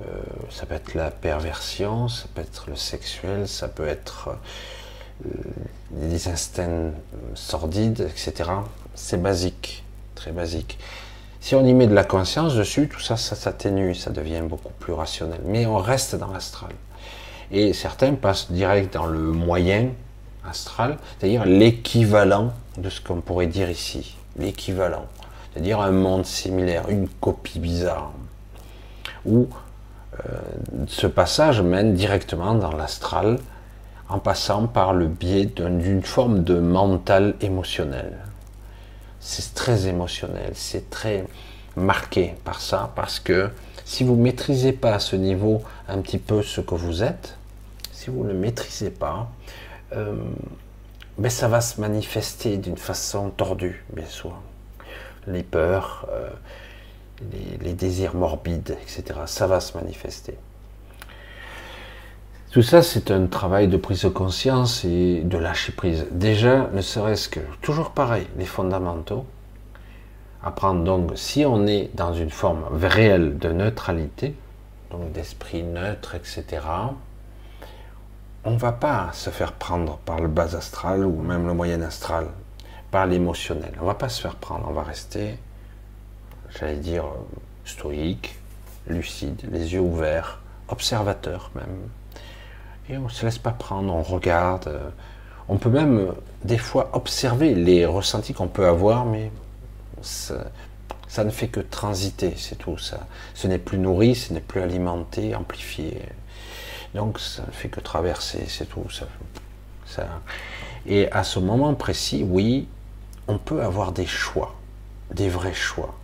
euh, 0.00 0.20
ça 0.50 0.66
peut 0.66 0.74
être 0.74 0.94
la 0.94 1.10
perversion, 1.10 2.08
ça 2.08 2.26
peut 2.34 2.40
être 2.40 2.64
le 2.68 2.76
sexuel, 2.76 3.48
ça 3.48 3.68
peut 3.68 3.86
être 3.86 4.30
euh, 5.26 5.30
des 5.90 6.28
instincts 6.28 6.92
sordides, 7.34 8.08
etc. 8.08 8.50
C'est 8.94 9.20
basique, 9.20 9.84
très 10.14 10.30
basique. 10.30 10.78
Si 11.40 11.54
on 11.54 11.64
y 11.64 11.72
met 11.72 11.86
de 11.86 11.94
la 11.94 12.04
conscience 12.04 12.54
dessus, 12.54 12.88
tout 12.88 13.00
ça, 13.00 13.16
ça 13.16 13.34
s'atténue, 13.36 13.94
ça 13.94 14.10
devient 14.10 14.42
beaucoup 14.42 14.72
plus 14.78 14.92
rationnel. 14.92 15.40
Mais 15.44 15.66
on 15.66 15.78
reste 15.78 16.14
dans 16.16 16.32
l'astral. 16.32 16.70
Et 17.50 17.72
certains 17.72 18.14
passent 18.14 18.50
direct 18.50 18.92
dans 18.92 19.06
le 19.06 19.18
moyen 19.18 19.90
astral, 20.48 20.98
c'est-à-dire 21.18 21.44
l'équivalent 21.44 22.52
de 22.76 22.90
ce 22.90 23.00
qu'on 23.00 23.20
pourrait 23.20 23.46
dire 23.46 23.70
ici. 23.70 24.16
L'équivalent. 24.36 25.06
C'est-à-dire 25.52 25.80
un 25.80 25.90
monde 25.90 26.26
similaire, 26.26 26.88
une 26.88 27.08
copie 27.08 27.58
bizarre. 27.58 28.12
Euh, 29.26 29.44
ce 30.86 31.06
passage 31.06 31.62
mène 31.62 31.94
directement 31.94 32.54
dans 32.54 32.72
l'astral 32.72 33.38
en 34.08 34.18
passant 34.18 34.66
par 34.66 34.92
le 34.92 35.06
biais 35.06 35.46
d'une 35.46 36.02
forme 36.02 36.42
de 36.42 36.58
mental 36.58 37.34
émotionnel. 37.40 38.16
C'est 39.20 39.54
très 39.54 39.86
émotionnel, 39.86 40.52
c'est 40.54 40.90
très 40.90 41.26
marqué 41.76 42.34
par 42.44 42.60
ça, 42.60 42.92
parce 42.96 43.20
que 43.20 43.50
si 43.84 44.04
vous 44.04 44.16
ne 44.16 44.22
maîtrisez 44.22 44.72
pas 44.72 44.94
à 44.94 44.98
ce 44.98 45.16
niveau 45.16 45.62
un 45.88 46.00
petit 46.00 46.18
peu 46.18 46.42
ce 46.42 46.60
que 46.60 46.74
vous 46.74 47.02
êtes, 47.02 47.36
si 47.92 48.10
vous 48.10 48.24
ne 48.24 48.32
maîtrisez 48.32 48.90
pas, 48.90 49.28
euh, 49.92 50.14
ben 51.18 51.30
ça 51.30 51.48
va 51.48 51.60
se 51.60 51.80
manifester 51.80 52.58
d'une 52.58 52.76
façon 52.76 53.30
tordue, 53.30 53.84
bien 53.92 54.06
sûr. 54.06 54.34
Les 55.26 55.42
peurs, 55.42 56.06
euh, 56.10 56.28
les, 57.62 57.72
désirs 57.72 58.14
morbides, 58.14 58.76
etc. 58.82 59.20
Ça 59.26 59.46
va 59.46 59.60
se 59.60 59.76
manifester. 59.76 60.34
Tout 62.50 62.62
ça, 62.62 62.82
c'est 62.82 63.10
un 63.10 63.26
travail 63.26 63.68
de 63.68 63.76
prise 63.76 64.02
de 64.02 64.08
conscience 64.08 64.84
et 64.84 65.20
de 65.22 65.36
lâcher 65.36 65.72
prise. 65.72 66.06
Déjà, 66.10 66.68
ne 66.72 66.80
serait-ce 66.80 67.28
que, 67.28 67.40
toujours 67.60 67.90
pareil, 67.90 68.26
les 68.38 68.46
fondamentaux. 68.46 69.26
Apprendre 70.42 70.82
donc, 70.82 71.12
si 71.16 71.44
on 71.44 71.66
est 71.66 71.90
dans 71.94 72.14
une 72.14 72.30
forme 72.30 72.64
réelle 72.72 73.38
de 73.38 73.50
neutralité, 73.50 74.34
donc 74.90 75.12
d'esprit 75.12 75.62
neutre, 75.62 76.14
etc., 76.14 76.62
on 78.44 78.52
ne 78.52 78.58
va 78.58 78.72
pas 78.72 79.10
se 79.12 79.28
faire 79.28 79.52
prendre 79.52 79.98
par 79.98 80.20
le 80.20 80.28
bas 80.28 80.56
astral 80.56 81.04
ou 81.04 81.20
même 81.20 81.46
le 81.46 81.52
moyen 81.52 81.82
astral, 81.82 82.28
par 82.90 83.06
l'émotionnel. 83.06 83.72
On 83.78 83.82
ne 83.82 83.88
va 83.88 83.94
pas 83.94 84.08
se 84.08 84.22
faire 84.22 84.36
prendre, 84.36 84.66
on 84.68 84.72
va 84.72 84.84
rester 84.84 85.36
j'allais 86.50 86.76
dire, 86.76 87.04
stoïque, 87.64 88.38
lucide, 88.86 89.48
les 89.50 89.74
yeux 89.74 89.80
ouverts, 89.80 90.40
observateur 90.68 91.50
même. 91.54 91.88
Et 92.88 92.96
on 92.96 93.02
ne 93.02 93.08
se 93.08 93.24
laisse 93.24 93.38
pas 93.38 93.50
prendre, 93.50 93.94
on 93.94 94.02
regarde. 94.02 94.68
Euh, 94.68 94.88
on 95.48 95.58
peut 95.58 95.70
même, 95.70 95.98
euh, 95.98 96.12
des 96.44 96.58
fois, 96.58 96.90
observer 96.94 97.54
les 97.54 97.84
ressentis 97.86 98.32
qu'on 98.32 98.48
peut 98.48 98.66
avoir, 98.66 99.04
mais 99.04 99.30
ça, 100.00 100.44
ne 101.24 101.30
fait 101.30 101.48
que 101.48 101.60
transiter, 101.60 102.34
c'est 102.36 102.56
tout. 102.56 102.78
Ça, 102.78 103.06
ce 103.34 103.46
n'est 103.46 103.58
plus 103.58 103.78
nourri, 103.78 104.14
ce 104.14 104.32
n'est 104.32 104.40
plus 104.40 104.60
alimenté, 104.60 105.34
amplifié. 105.34 106.02
Donc, 106.94 107.18
ça 107.18 107.42
ne 107.46 107.52
fait 107.52 107.68
que 107.68 107.80
traverser, 107.80 108.44
c'est 108.48 108.66
tout. 108.66 108.86
Et 110.86 111.10
à 111.12 111.24
ce 111.24 111.38
moment 111.38 111.74
précis, 111.74 112.24
oui, 112.26 112.68
on 113.26 113.36
peut 113.36 113.62
avoir 113.62 113.92
des 113.92 114.06
choix, 114.06 114.54
des 115.12 115.28
vrais 115.28 115.54
choix. 115.54 115.94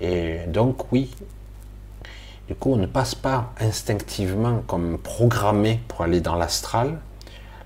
Et 0.00 0.40
donc 0.48 0.92
oui, 0.92 1.10
Du 2.48 2.54
coup, 2.54 2.72
on 2.72 2.76
ne 2.76 2.86
passe 2.86 3.16
pas 3.16 3.52
instinctivement 3.58 4.62
comme 4.68 4.98
programmé 4.98 5.80
pour 5.88 6.02
aller 6.02 6.20
dans 6.20 6.36
l'astral, 6.36 7.00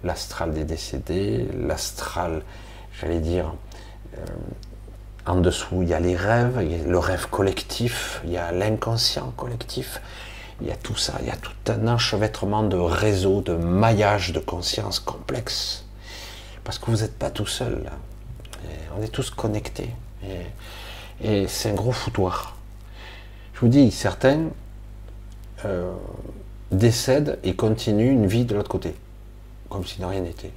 l'astral 0.05 0.55
des 0.55 0.65
décédés, 0.65 1.47
l'astral, 1.55 2.43
j'allais 2.99 3.21
dire, 3.21 3.53
euh, 4.17 4.25
en 5.27 5.37
dessous, 5.37 5.83
il 5.83 5.89
y 5.89 5.95
a 5.95 6.01
les 6.01 6.17
rêves, 6.17 6.61
il 6.63 6.73
y 6.73 6.81
a 6.81 6.85
le 6.85 6.99
rêve 6.99 7.29
collectif, 7.29 8.23
il 8.25 8.31
y 8.31 8.39
a 8.39 8.53
l'inconscient 8.53 9.33
collectif, 9.37 10.01
il 10.63 10.69
y 10.69 10.71
a 10.71 10.77
tout 10.77 10.97
ça, 10.97 11.13
il 11.21 11.27
y 11.27 11.31
a 11.31 11.37
tout 11.37 11.53
un 11.69 11.87
enchevêtrement 11.87 12.63
de 12.63 12.79
réseaux, 12.79 13.43
de 13.43 13.55
maillage 13.55 14.33
de 14.33 14.41
conscience 14.41 14.99
complexe. 14.99 15.85
Parce 16.65 16.79
que 16.79 16.91
vous 16.91 16.99
n'êtes 17.03 17.19
pas 17.19 17.31
tout 17.31 17.47
seul. 17.47 17.91
On 18.97 19.03
est 19.03 19.09
tous 19.09 19.31
connectés. 19.31 19.91
C'est 21.49 21.71
un 21.71 21.75
gros 21.75 21.93
foutoir. 21.93 22.57
Je 23.55 23.61
vous 23.61 23.69
dis, 23.69 23.91
certains 23.91 24.45
euh, 25.65 25.93
décèdent 26.73 27.39
et 27.45 27.55
continuent 27.55 28.11
une 28.11 28.27
vie 28.27 28.45
de 28.45 28.55
l'autre 28.55 28.71
côté, 28.71 28.95
comme 29.69 29.85
si 29.85 30.01
de 30.01 30.05
rien 30.07 30.21
n'était. 30.21 30.53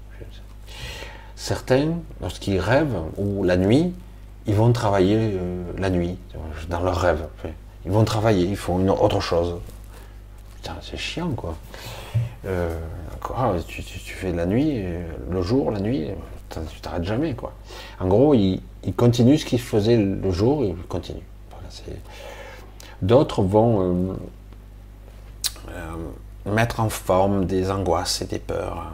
Certains, 1.36 1.96
lorsqu'ils 2.22 2.60
rêvent, 2.60 3.02
ou 3.18 3.44
la 3.44 3.58
nuit, 3.58 3.94
ils 4.46 4.56
vont 4.56 4.72
travailler 4.72 5.18
euh, 5.20 5.64
la 5.78 5.90
nuit, 5.90 6.18
dans 6.70 6.80
leur 6.82 6.98
rêve. 6.98 7.28
Ils 7.86 7.92
vont 7.92 8.06
travailler, 8.06 8.46
ils 8.46 8.56
font 8.56 8.80
une 8.80 8.90
autre 8.90 9.20
chose. 9.20 9.56
Putain, 10.56 10.78
c'est 10.82 10.98
chiant, 10.98 11.32
quoi. 11.32 11.58
Euh, 12.46 12.80
tu, 13.68 13.82
fais 13.82 14.32
la 14.32 14.46
nuit, 14.46 14.86
le 15.30 15.42
jour, 15.42 15.72
la 15.72 15.80
nuit, 15.82 16.08
tu 16.50 16.80
t'arrêtes 16.80 17.04
jamais, 17.04 17.34
quoi. 17.34 17.52
En 18.00 18.08
gros, 18.08 18.34
ils, 18.34 18.62
continuent 18.92 19.38
ce 19.38 19.46
qu'ils 19.46 19.62
faisaient 19.62 19.96
le 19.98 20.32
jour, 20.32 20.66
ils 20.66 20.76
continuent. 20.90 21.22
D'autres 23.02 23.42
vont 23.42 24.16
euh, 25.70 25.96
mettre 26.46 26.80
en 26.80 26.90
forme 26.90 27.46
des 27.46 27.72
angoisses 27.72 28.22
et 28.22 28.26
des 28.26 28.40
peurs. 28.40 28.94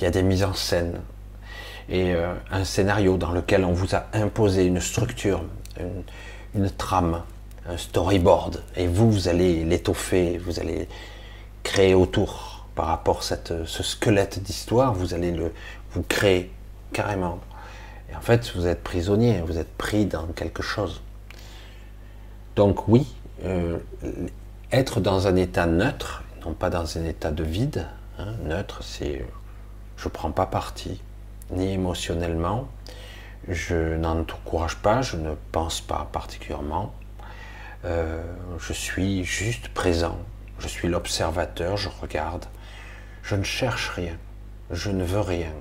Il 0.00 0.04
y 0.04 0.06
a 0.06 0.10
des 0.10 0.22
mises 0.22 0.44
en 0.44 0.54
scène 0.54 1.00
et 1.88 2.14
euh, 2.14 2.34
un 2.50 2.64
scénario 2.64 3.16
dans 3.16 3.32
lequel 3.32 3.64
on 3.64 3.72
vous 3.72 3.94
a 3.94 4.06
imposé 4.12 4.64
une 4.64 4.80
structure, 4.80 5.42
une, 6.54 6.70
trame, 6.70 7.22
un 7.68 7.76
storyboard, 7.76 8.62
et 8.76 8.86
vous, 8.86 9.10
vous 9.10 9.28
allez 9.28 9.64
l'étoffer, 9.64 10.38
vous 10.38 10.60
allez 10.60 10.88
créer 11.62 11.94
autour 11.94 12.66
par 12.74 12.86
rapport 12.86 13.18
à 13.30 13.66
ce 13.66 13.82
squelette 13.82 14.42
d'histoire, 14.42 14.94
vous 14.94 15.14
allez 15.14 15.30
le 15.30 15.52
vous 15.92 16.02
créer 16.02 16.50
carrément. 16.92 17.38
En 18.16 18.20
fait, 18.20 18.52
vous 18.54 18.66
êtes 18.66 18.82
prisonnier, 18.82 19.40
vous 19.46 19.58
êtes 19.58 19.72
pris 19.76 20.06
dans 20.06 20.26
quelque 20.28 20.62
chose. 20.62 21.02
Donc 22.56 22.88
oui, 22.88 23.06
euh, 23.44 23.78
être 24.72 25.00
dans 25.00 25.26
un 25.26 25.36
état 25.36 25.66
neutre, 25.66 26.22
non 26.44 26.54
pas 26.54 26.70
dans 26.70 26.98
un 26.98 27.04
état 27.04 27.30
de 27.30 27.42
vide, 27.42 27.86
hein, 28.18 28.34
neutre, 28.44 28.82
c'est 28.82 29.24
je 29.96 30.08
prends 30.08 30.30
pas 30.30 30.46
parti, 30.46 31.00
ni 31.50 31.72
émotionnellement. 31.72 32.68
Je 33.48 33.94
n'encourage 33.96 34.76
pas, 34.76 35.02
je 35.02 35.16
ne 35.16 35.34
pense 35.52 35.80
pas 35.80 36.08
particulièrement. 36.12 36.94
Euh, 37.84 38.22
je 38.58 38.72
suis 38.72 39.24
juste 39.24 39.68
présent. 39.68 40.18
Je 40.58 40.68
suis 40.68 40.88
l'observateur, 40.88 41.76
je 41.76 41.88
regarde. 42.00 42.46
Je 43.22 43.36
ne 43.36 43.42
cherche 43.42 43.90
rien. 43.90 44.16
Je 44.70 44.90
ne 44.90 45.04
veux 45.04 45.20
rien. 45.20 45.52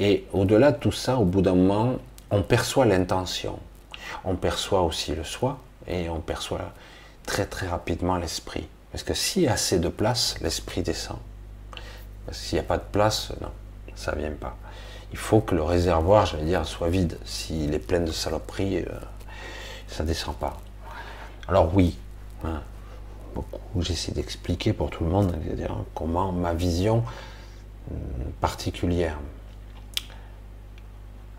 Et 0.00 0.24
au-delà 0.32 0.72
de 0.72 0.78
tout 0.78 0.92
ça, 0.92 1.18
au 1.18 1.24
bout 1.24 1.42
d'un 1.42 1.54
moment, 1.54 1.96
on 2.32 2.42
perçoit 2.42 2.86
l'intention. 2.86 3.58
On 4.24 4.34
perçoit 4.34 4.82
aussi 4.82 5.14
le 5.14 5.22
soi 5.22 5.58
et 5.86 6.08
on 6.08 6.20
perçoit 6.20 6.72
très 7.24 7.46
très 7.46 7.68
rapidement 7.68 8.16
l'esprit. 8.16 8.66
Parce 8.90 9.04
que 9.04 9.14
s'il 9.14 9.42
y 9.42 9.46
a 9.48 9.52
assez 9.52 9.78
de 9.78 9.88
place, 9.88 10.34
l'esprit 10.40 10.82
descend. 10.82 11.18
S'il 12.32 12.56
n'y 12.56 12.60
a 12.60 12.64
pas 12.64 12.78
de 12.78 12.84
place, 12.90 13.32
non, 13.40 13.50
ça 13.94 14.12
ne 14.12 14.20
vient 14.20 14.32
pas 14.32 14.56
il 15.12 15.18
faut 15.18 15.40
que 15.40 15.54
le 15.54 15.62
réservoir, 15.62 16.26
j'allais 16.26 16.44
dire, 16.44 16.66
soit 16.66 16.88
vide. 16.88 17.18
S'il 17.24 17.74
est 17.74 17.80
plein 17.80 18.00
de 18.00 18.12
saloperies, 18.12 18.78
euh, 18.78 18.86
ça 19.88 20.02
ne 20.02 20.08
descend 20.08 20.34
pas. 20.36 20.58
Alors 21.48 21.74
oui, 21.74 21.96
hein, 22.44 22.60
beaucoup, 23.34 23.82
j'essaie 23.82 24.12
d'expliquer 24.12 24.72
pour 24.72 24.90
tout 24.90 25.04
le 25.04 25.10
monde 25.10 25.36
comment 25.94 26.30
ma 26.32 26.54
vision 26.54 27.02
hum, 27.90 27.96
particulière. 28.40 29.18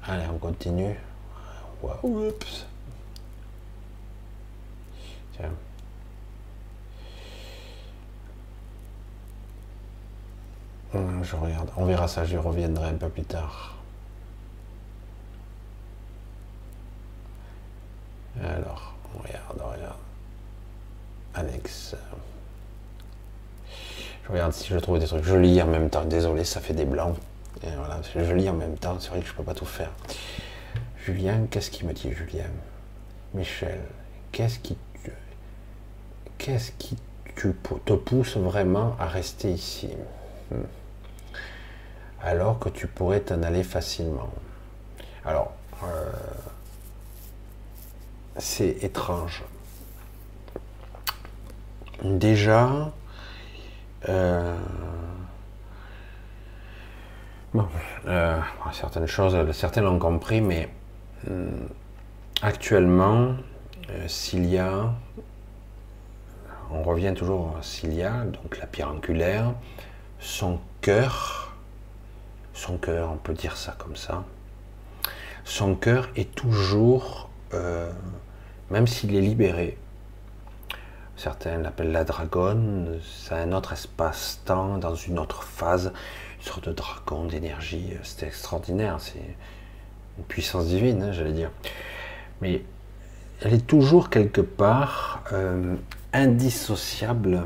Allez, 0.08 0.26
on 0.34 0.38
continue. 0.38 0.96
Oups. 2.04 2.66
Tiens. 5.36 5.52
Je 10.94 11.36
regarde. 11.36 11.70
On 11.78 11.86
verra 11.86 12.08
ça, 12.08 12.26
je 12.26 12.38
reviendrai 12.38 12.90
un 12.90 12.96
peu 12.96 13.10
plus 13.10 13.24
tard. 13.24 13.78
Alors, 18.44 18.94
on 19.16 19.20
regarde, 19.20 19.62
on 19.64 19.72
regarde. 19.72 20.00
Alex. 21.34 21.96
Je 24.24 24.32
regarde 24.32 24.54
si 24.54 24.68
je 24.68 24.78
trouve 24.78 25.00
des 25.00 25.08
trucs. 25.08 25.24
Je 25.24 25.36
lis 25.36 25.62
en 25.62 25.68
même 25.68 25.90
temps. 25.90 26.06
Désolé, 26.06 26.44
ça 26.44 26.60
fait 26.60 26.74
des 26.74 26.86
blancs. 26.86 27.18
Voilà, 27.64 28.02
je 28.16 28.34
lis 28.34 28.50
en 28.50 28.54
même 28.54 28.78
temps. 28.78 28.98
C'est 29.00 29.10
vrai 29.10 29.20
que 29.20 29.28
je 29.28 29.32
ne 29.32 29.38
peux 29.38 29.44
pas 29.44 29.54
tout 29.54 29.66
faire. 29.66 29.92
Julien, 31.06 31.48
qu'est-ce 31.50 31.72
qu'il 31.72 31.88
me 31.88 31.94
dit, 31.94 32.12
Julien? 32.12 32.50
Michel, 33.34 33.82
qu'est-ce 34.32 34.60
qui, 34.60 34.78
qu'est-ce 36.38 36.72
qui 36.74 36.98
te 37.36 37.94
pousse 37.94 38.38
vraiment 38.38 38.96
à 39.00 39.08
rester 39.08 39.52
ici? 39.52 39.90
Hmm 40.52 40.64
alors 42.24 42.60
que 42.60 42.70
tu 42.70 42.88
pourrais 42.88 43.20
t'en 43.20 43.42
aller 43.44 43.64
facilement. 43.64 44.30
Alors, 45.26 45.52
euh, 45.84 46.12
c'est 48.38 48.84
étrange. 48.84 49.44
Déjà, 52.04 52.92
euh, 54.10 54.58
bon, 57.54 57.68
euh, 58.08 58.40
certaines 58.72 59.08
choses, 59.08 59.52
certains 59.52 59.82
l'ont 59.82 60.00
compris, 60.00 60.42
mais 60.42 60.70
actuellement, 62.42 63.36
s'il 64.08 64.46
y 64.46 64.58
a, 64.58 64.92
on 66.72 66.84
revient 66.84 67.14
toujours 67.14 67.56
à 67.58 67.64
s'il 67.64 67.94
y 67.94 68.04
a, 68.04 68.24
donc 68.26 68.58
la 68.58 68.66
pierre 68.66 68.90
angulaire, 68.90 69.54
son 70.20 70.60
cœur, 70.82 71.54
son 72.54 72.78
cœur, 72.78 73.12
on 73.12 73.18
peut 73.18 73.34
dire 73.34 73.58
ça 73.58 73.76
comme 73.78 73.96
ça, 73.96 74.24
son 75.44 75.76
cœur 75.76 76.10
est 76.16 76.34
toujours, 76.34 77.30
euh, 77.54 77.92
même 78.70 78.88
s'il 78.88 79.16
est 79.16 79.22
libéré, 79.22 79.78
certains 81.16 81.58
l'appellent 81.58 81.92
la 81.92 82.04
dragonne, 82.04 83.00
c'est 83.04 83.36
un 83.36 83.52
autre 83.52 83.74
espace-temps, 83.74 84.78
dans 84.78 84.96
une 84.96 85.20
autre 85.20 85.44
phase, 85.44 85.92
une 86.42 86.48
sorte 86.48 86.70
de 86.70 86.74
dragon 86.74 87.26
d'énergie, 87.26 87.94
c'est 88.04 88.26
extraordinaire, 88.26 88.98
c'est 89.00 89.20
une 90.18 90.24
puissance 90.24 90.68
divine, 90.68 91.04
hein, 91.04 91.12
j'allais 91.12 91.34
dire. 91.34 91.52
Mais 92.42 92.64
elle 93.42 93.54
est 93.54 93.68
toujours 93.68 94.10
quelque 94.10 94.42
part 94.42 95.24
euh, 95.34 95.76
indissociable 96.14 97.46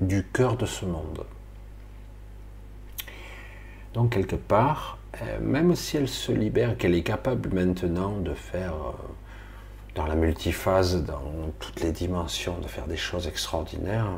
du 0.00 0.24
cœur 0.24 0.56
de 0.56 0.66
ce 0.66 0.84
monde. 0.84 1.24
Donc 3.94 4.12
quelque 4.12 4.36
part, 4.36 4.98
euh, 5.20 5.38
même 5.40 5.74
si 5.74 5.96
elle 5.96 6.08
se 6.08 6.32
libère, 6.32 6.76
qu'elle 6.78 6.94
est 6.94 7.02
capable 7.02 7.52
maintenant 7.52 8.16
de 8.18 8.34
faire 8.34 8.74
euh, 8.74 8.92
dans 9.96 10.06
la 10.06 10.14
multiphase, 10.14 11.04
dans 11.04 11.22
toutes 11.58 11.80
les 11.80 11.92
dimensions, 11.92 12.58
de 12.58 12.68
faire 12.68 12.86
des 12.86 12.96
choses 12.96 13.26
extraordinaires, 13.26 14.08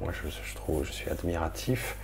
moi 0.00 0.12
je, 0.12 0.54
trouve, 0.54 0.84
je 0.84 0.92
suis 0.92 1.10
admiratif. 1.10 1.96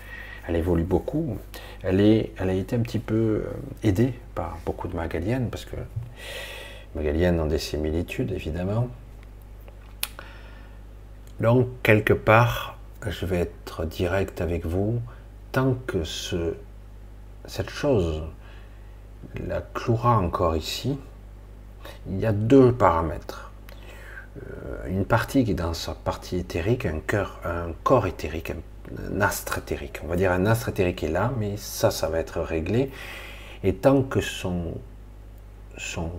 Elle 0.49 0.57
évolue 0.57 0.85
beaucoup. 0.85 1.39
Elle, 1.83 2.01
est, 2.01 2.33
elle 2.39 2.51
a 2.51 2.55
été 2.55 2.77
un 2.77 2.81
petit 2.81 2.99
peu 2.99 3.15
euh, 3.15 3.45
aidée 3.83 4.15
par 4.35 4.59
beaucoup 4.65 4.89
de 4.89 4.97
Magaliennes, 4.97 5.49
parce 5.51 5.65
que 5.65 5.77
Magaliennes 6.95 7.41
ont 7.41 7.47
des 7.47 7.59
similitudes, 7.59 8.33
évidemment. 8.33 8.89
Donc, 11.41 11.69
quelque 11.83 12.13
part, 12.13 12.79
je 13.07 13.25
vais 13.27 13.39
être 13.39 13.85
direct 13.85 14.41
avec 14.41 14.67
vous, 14.67 15.01
tant 15.53 15.75
que 15.87 16.05
ce, 16.05 16.55
cette 17.47 17.71
chose 17.71 18.23
la 19.47 19.61
clouera 19.61 20.19
encore 20.19 20.57
ici, 20.57 20.99
il 22.09 22.19
y 22.19 22.27
a 22.27 22.33
deux 22.33 22.73
paramètres. 22.73 23.51
Euh, 24.37 24.89
une 24.89 25.05
partie 25.05 25.45
qui 25.45 25.53
est 25.53 25.55
dans 25.55 25.75
sa 25.75 25.95
partie 25.95 26.37
éthérique, 26.39 26.87
un, 26.87 27.01
cœur, 27.01 27.41
un 27.45 27.73
corps 27.83 28.07
éthérique, 28.07 28.53
astre 29.21 29.59
éthérique. 29.59 30.01
On 30.05 30.09
va 30.09 30.17
dire 30.17 30.33
un 30.33 30.47
astre 30.47 30.69
éthérique 30.69 31.03
est 31.03 31.09
là, 31.09 31.33
mais 31.39 31.57
ça, 31.57 31.91
ça 31.91 32.09
va 32.09 32.19
être 32.19 32.41
réglé. 32.41 32.91
Et 33.63 33.75
tant 33.75 34.03
que 34.03 34.21
son, 34.21 34.75
son 35.77 36.11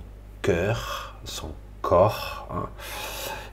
cœur, 0.42 1.16
son 1.24 1.52
corps, 1.82 2.48
hein, 2.52 2.70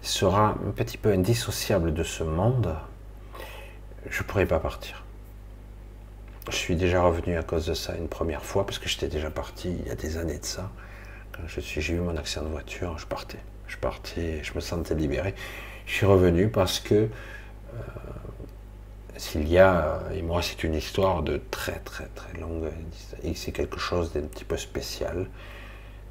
sera 0.03 0.57
un 0.67 0.71
petit 0.71 0.99
peu 0.99 1.13
indissociable 1.13 1.93
de 1.93 2.03
ce 2.03 2.23
monde, 2.23 2.75
je 4.09 4.23
ne 4.23 4.27
pourrai 4.27 4.47
pas 4.47 4.61
partir. 4.61 5.05
Je 6.51 6.57
suis 6.57 6.77
déjà 6.77 7.03
revenu 7.03 7.37
à 7.37 7.43
cause 7.43 7.67
de 7.67 7.75
ça 7.75 7.95
une 7.97 8.09
première 8.09 8.43
fois, 8.43 8.65
parce 8.65 8.79
que 8.79 8.89
j'étais 8.89 9.09
déjà 9.09 9.31
parti 9.31 9.71
il 9.81 9.87
y 9.87 9.91
a 9.91 9.95
des 9.95 10.17
années 10.17 10.39
de 10.39 10.45
ça. 10.45 10.71
Quand 11.33 11.43
j'ai 11.47 11.93
eu 11.93 12.01
mon 12.01 12.17
accident 12.17 12.45
de 12.45 12.51
voiture, 12.51 12.99
je 12.99 13.07
partais. 13.07 13.39
Je 13.67 13.77
partais, 13.77 14.43
je 14.43 14.55
me 14.55 14.61
sentais 14.61 14.95
libéré. 14.95 15.35
Je 15.87 15.93
suis 15.93 16.07
revenu 16.07 16.49
parce 16.49 16.81
que 16.81 16.95
euh, 16.95 17.09
s'il 19.19 19.49
y 19.49 19.59
a, 19.59 20.01
et 20.15 20.23
moi 20.23 20.41
c'est 20.43 20.65
une 20.65 20.75
histoire 20.75 21.23
de 21.23 21.41
très 21.51 21.81
très 21.81 22.07
très 22.07 22.39
longue, 22.39 22.71
et 23.23 23.35
c'est 23.35 23.53
quelque 23.53 23.79
chose 23.79 24.13
d'un 24.13 24.23
petit 24.23 24.45
peu 24.45 24.57
spécial, 24.57 25.29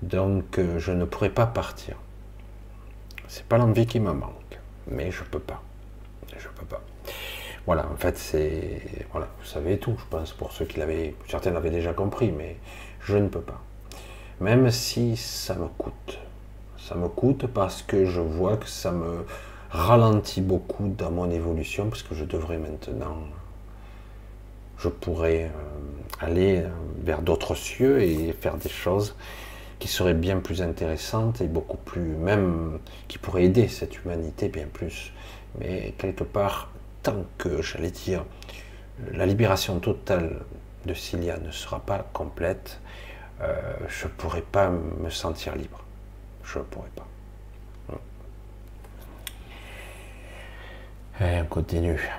donc 0.01 0.59
euh, 0.59 0.77
je 0.77 0.91
ne 0.91 1.05
pourrais 1.05 1.31
pas 1.31 1.47
partir. 1.47 1.95
C'est 3.27 3.45
pas 3.45 3.57
l'envie 3.57 3.87
qui 3.87 3.99
me 3.99 4.13
manque, 4.13 4.59
mais 4.87 5.11
je 5.11 5.23
peux 5.23 5.39
pas. 5.39 5.61
Je 6.37 6.47
peux 6.49 6.65
pas. 6.65 6.81
Voilà, 7.65 7.87
en 7.91 7.97
fait, 7.97 8.17
c'est. 8.17 8.81
Voilà, 9.11 9.27
vous 9.39 9.45
savez 9.45 9.77
tout, 9.77 9.95
je 9.99 10.05
pense, 10.09 10.33
pour 10.33 10.51
ceux 10.51 10.65
qui 10.65 10.79
l'avaient. 10.79 11.15
Certains 11.27 11.51
l'avaient 11.51 11.69
déjà 11.71 11.93
compris, 11.93 12.31
mais 12.31 12.57
je 13.01 13.17
ne 13.17 13.27
peux 13.27 13.41
pas. 13.41 13.61
Même 14.39 14.69
si 14.71 15.17
ça 15.17 15.55
me 15.55 15.67
coûte. 15.67 16.19
Ça 16.77 16.95
me 16.95 17.09
coûte 17.09 17.47
parce 17.47 17.81
que 17.81 18.05
je 18.05 18.21
vois 18.21 18.55
que 18.55 18.67
ça 18.67 18.91
me 18.91 19.25
ralentit 19.69 20.41
beaucoup 20.41 20.87
dans 20.87 21.11
mon 21.11 21.29
évolution, 21.29 21.89
parce 21.89 22.03
que 22.03 22.15
je 22.15 22.23
devrais 22.23 22.57
maintenant. 22.57 23.17
Je 24.77 24.89
pourrais 24.89 25.45
euh, 25.45 26.25
aller 26.25 26.57
euh, 26.57 26.69
vers 27.01 27.21
d'autres 27.21 27.55
cieux 27.55 28.01
et 28.01 28.31
faire 28.33 28.57
des 28.57 28.69
choses 28.69 29.15
qui 29.79 29.87
seraient 29.87 30.13
bien 30.13 30.39
plus 30.39 30.61
intéressantes 30.61 31.41
et 31.41 31.47
beaucoup 31.47 31.77
plus, 31.77 32.15
même 32.15 32.79
qui 33.07 33.17
pourraient 33.17 33.45
aider 33.45 33.67
cette 33.67 34.03
humanité 34.03 34.49
bien 34.49 34.67
plus. 34.71 35.13
Mais 35.59 35.93
quelque 35.97 36.23
part, 36.23 36.69
tant 37.03 37.25
que, 37.37 37.61
j'allais 37.61 37.91
dire, 37.91 38.23
la 39.13 39.25
libération 39.25 39.79
totale 39.79 40.41
de 40.85 40.93
Cilia 40.93 41.37
ne 41.37 41.51
sera 41.51 41.79
pas 41.79 42.07
complète, 42.13 42.79
euh, 43.41 43.53
je 43.87 44.05
ne 44.05 44.11
pourrai 44.11 44.41
pas 44.41 44.69
me 44.69 45.09
sentir 45.09 45.55
libre. 45.55 45.83
Je 46.43 46.59
ne 46.59 46.63
pourrai 46.63 46.89
pas. 46.95 47.06
Et 51.19 51.41
on 51.41 51.45
continue. 51.45 52.09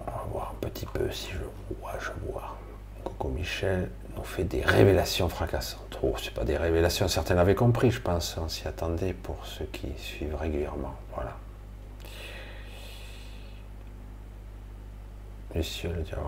On 0.00 0.10
va 0.10 0.26
voir 0.30 0.54
un 0.56 0.66
petit 0.66 0.86
peu 0.86 1.10
si 1.10 1.30
je 1.30 1.74
vois, 1.80 1.92
je 2.00 2.10
vois. 2.26 2.56
Coco 3.04 3.28
Michel 3.28 3.90
nous 4.16 4.24
fait 4.24 4.44
des 4.44 4.62
révélations 4.62 5.28
fracassantes. 5.28 5.98
Oh, 6.02 6.14
c'est 6.22 6.32
pas 6.32 6.44
des 6.44 6.56
révélations, 6.56 7.06
certains 7.08 7.34
l'avaient 7.34 7.54
compris, 7.54 7.90
je 7.90 8.00
pense, 8.00 8.36
on 8.38 8.48
s'y 8.48 8.66
attendait 8.66 9.12
pour 9.12 9.44
ceux 9.44 9.66
qui 9.66 9.88
suivent 9.98 10.36
régulièrement. 10.36 10.94
Voilà. 11.14 11.36
Monsieur 15.54 15.90
le 15.92 16.02
diable. 16.02 16.22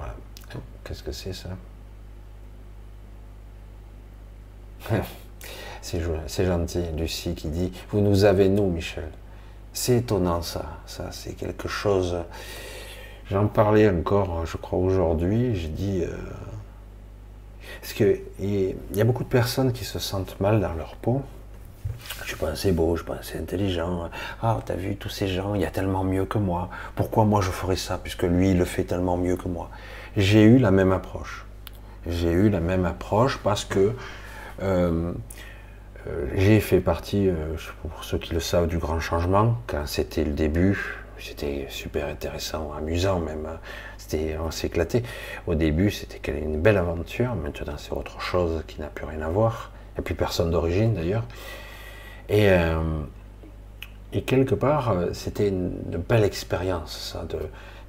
Qu'est-ce 0.85 1.03
que 1.03 1.13
c'est 1.13 1.33
ça? 1.33 1.51
C'est 5.81 6.45
gentil, 6.45 6.83
Lucie 6.97 7.35
qui 7.35 7.49
dit 7.49 7.73
Vous 7.91 8.01
nous 8.01 8.25
avez, 8.25 8.49
nous, 8.49 8.69
Michel. 8.69 9.11
C'est 9.81 9.99
étonnant, 9.99 10.43
ça. 10.43 10.65
Ça, 10.87 11.11
c'est 11.13 11.35
quelque 11.35 11.69
chose. 11.69 12.17
J'en 13.31 13.47
parlais 13.47 13.89
encore, 13.89 14.45
je 14.45 14.57
crois, 14.57 14.81
aujourd'hui. 14.81 15.55
J'ai 15.55 15.69
dit. 15.69 16.03
Euh, 16.03 16.09
parce 17.81 17.93
qu'il 17.93 18.19
y 18.43 19.01
a 19.01 19.05
beaucoup 19.05 19.23
de 19.23 19.29
personnes 19.29 19.73
qui 19.73 19.85
se 19.85 20.01
sentent 20.01 20.41
mal 20.41 20.61
dans 20.61 20.73
leur 20.73 20.97
peau. 20.97 21.23
Je 22.23 22.27
suis 22.27 22.37
pas 22.37 22.49
assez 22.49 22.73
beau, 22.73 22.97
je 22.97 23.03
suis 23.03 23.09
pas 23.09 23.19
assez 23.21 23.39
intelligent. 23.39 24.11
Ah, 24.43 24.59
t'as 24.67 24.75
vu 24.75 24.97
tous 24.97 25.11
ces 25.11 25.29
gens, 25.29 25.55
il 25.55 25.61
y 25.61 25.65
a 25.65 25.71
tellement 25.71 26.03
mieux 26.03 26.25
que 26.25 26.39
moi. 26.39 26.71
Pourquoi 26.97 27.25
moi 27.25 27.41
je 27.41 27.53
ferais 27.53 27.77
ça 27.77 27.99
puisque 28.03 28.25
lui 28.25 28.51
il 28.51 28.59
le 28.59 28.65
fait 28.65 28.83
tellement 28.83 29.17
mieux 29.17 29.37
que 29.37 29.47
moi? 29.47 29.71
J'ai 30.17 30.43
eu 30.43 30.59
la 30.59 30.73
même 30.73 30.91
approche. 30.91 31.47
J'ai 32.05 32.33
eu 32.33 32.49
la 32.49 32.61
même 32.61 32.85
approche 32.85 33.39
parce 33.45 33.65
que 33.65 33.95
euh, 34.61 35.13
euh, 36.07 36.27
j'ai 36.37 36.61
fait 36.61 36.81
partie, 36.81 37.29
euh, 37.29 37.35
pour 37.83 38.05
ceux 38.05 38.19
qui 38.19 38.33
le 38.33 38.41
savent, 38.41 38.67
du 38.67 38.79
grand 38.79 39.01
changement 39.01 39.57
quand 39.67 39.87
c'était 39.87 40.25
le 40.25 40.33
début. 40.33 40.97
C'était 41.19 41.67
super 41.69 42.07
intéressant, 42.07 42.73
amusant 42.73 43.19
même. 43.19 43.45
Hein. 43.47 43.59
C'était, 43.97 44.37
on. 44.39 44.51
Au 45.51 45.55
début, 45.57 45.91
c'était 45.91 46.39
une 46.39 46.61
belle 46.61 46.77
aventure. 46.77 47.35
Maintenant, 47.35 47.75
c'est 47.77 47.93
autre 47.93 48.21
chose 48.21 48.63
qui 48.69 48.81
n'a 48.81 48.87
plus 48.87 49.05
rien 49.05 49.23
à 49.23 49.29
voir. 49.29 49.73
Il 49.75 49.95
n'y 49.97 50.01
a 50.01 50.03
plus 50.03 50.15
personne 50.15 50.53
d'origine 50.53 50.95
d'ailleurs. 50.95 51.25
Et, 52.29 52.49
euh, 52.51 52.81
quelque 54.27 54.55
part, 54.55 54.95
c'était 55.13 55.49
une, 55.49 55.71
belle 56.09 56.23
expérience, 56.25 57.13
ça, 57.13 57.25
de, 57.25 57.39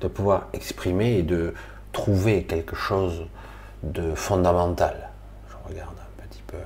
de, 0.02 0.08
pouvoir 0.08 0.48
exprimer 0.54 1.20
et 1.20 1.24
de 1.24 1.54
trouver 1.92 2.44
quelque 2.44 2.76
chose 2.76 3.28
de 3.84 4.16
fondamental. 4.16 5.10
Je 5.50 5.72
regarde 5.72 5.96
un 6.00 6.28
petit 6.28 6.42
peu. 6.48 6.58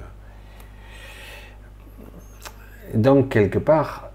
Donc, 2.94 3.30
quelque 3.30 3.60
part, 3.60 4.10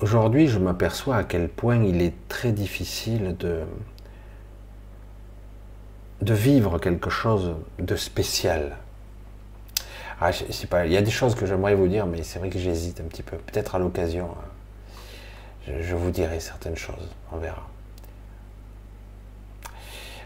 aujourd'hui, 0.00 0.48
je 0.48 0.58
m'aperçois 0.58 1.16
à 1.16 1.24
quel 1.24 1.48
point 1.48 1.82
il 1.82 2.02
est 2.02 2.14
très 2.28 2.52
difficile 2.52 3.36
de, 3.38 3.62
de 6.22 6.34
vivre 6.34 6.78
quelque 6.78 7.10
chose 7.10 7.54
de 7.78 7.96
spécial 7.96 8.76
ah, 10.20 10.30
je, 10.30 10.44
il 10.86 10.92
y 10.92 10.96
a 10.96 11.02
des 11.02 11.10
choses 11.10 11.34
que 11.34 11.44
j'aimerais 11.44 11.74
vous 11.74 11.88
dire, 11.88 12.06
mais 12.06 12.22
c'est 12.22 12.38
vrai 12.38 12.48
que 12.48 12.58
j'hésite 12.58 13.00
un 13.00 13.04
petit 13.04 13.22
peu. 13.22 13.36
Peut-être 13.36 13.74
à 13.74 13.78
l'occasion, 13.78 14.30
euh, 15.68 15.80
je, 15.82 15.94
vous 15.94 16.10
dirai 16.10 16.40
certaines 16.40 16.76
choses. 16.76 17.10
On 17.32 17.36
verra. 17.38 17.68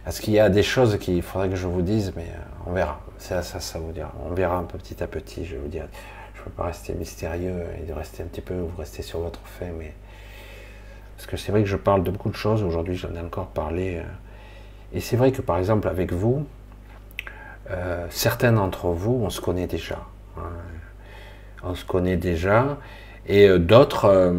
Parce 0.04 0.20
qu'il 0.20 0.34
y 0.34 0.38
a 0.38 0.48
des 0.48 0.62
choses 0.62 0.98
qu'il 0.98 1.22
faudrait 1.22 1.48
que 1.48 1.56
je 1.56 1.66
vous 1.66 1.82
dise, 1.82 2.12
mais 2.16 2.28
euh, 2.28 2.66
on 2.66 2.72
verra. 2.72 3.00
Ça, 3.18 3.42
ça, 3.42 3.60
ça 3.60 3.78
vous 3.78 3.92
dira. 3.92 4.12
On 4.24 4.34
verra 4.34 4.56
un 4.56 4.64
peu 4.64 4.78
petit 4.78 5.02
à 5.02 5.06
petit. 5.06 5.44
Je 5.44 5.56
vous 5.56 5.68
dire. 5.68 5.88
Je 6.38 6.42
ne 6.42 6.44
veux 6.46 6.52
pas 6.56 6.64
rester 6.64 6.94
mystérieux 6.94 7.64
et 7.80 7.84
de 7.84 7.92
rester 7.92 8.22
un 8.22 8.26
petit 8.26 8.40
peu, 8.40 8.54
vous 8.54 8.76
restez 8.78 9.02
sur 9.02 9.18
votre 9.18 9.40
fait, 9.44 9.72
mais 9.76 9.92
parce 11.18 11.26
que 11.26 11.36
c'est 11.36 11.50
vrai 11.50 11.62
que 11.62 11.68
je 11.68 11.76
parle 11.76 12.04
de 12.04 12.12
beaucoup 12.12 12.30
de 12.30 12.36
choses. 12.36 12.62
Aujourd'hui, 12.62 12.94
j'en 12.94 13.12
ai 13.16 13.18
encore 13.18 13.48
parlé. 13.48 13.96
Euh, 13.96 14.02
et 14.92 15.00
c'est 15.00 15.16
vrai 15.16 15.32
que 15.32 15.42
par 15.42 15.58
exemple 15.58 15.88
avec 15.88 16.12
vous, 16.12 16.46
euh, 17.70 18.06
certains 18.08 18.52
d'entre 18.52 18.86
vous, 18.90 19.20
on 19.24 19.28
se 19.28 19.40
connaît 19.40 19.66
déjà. 19.66 19.98
Hein. 20.36 20.42
On 21.64 21.74
se 21.74 21.84
connaît 21.84 22.16
déjà. 22.16 22.78
Et 23.26 23.48
euh, 23.48 23.58
d'autres 23.58 24.32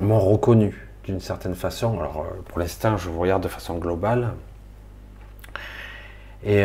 m'ont 0.00 0.18
reconnu 0.18 0.88
d'une 1.04 1.20
certaine 1.20 1.54
façon. 1.54 2.00
Alors, 2.00 2.26
pour 2.46 2.58
l'instant, 2.58 2.96
je 2.96 3.08
vous 3.08 3.20
regarde 3.20 3.44
de 3.44 3.48
façon 3.48 3.78
globale. 3.78 4.32
Et, 6.44 6.64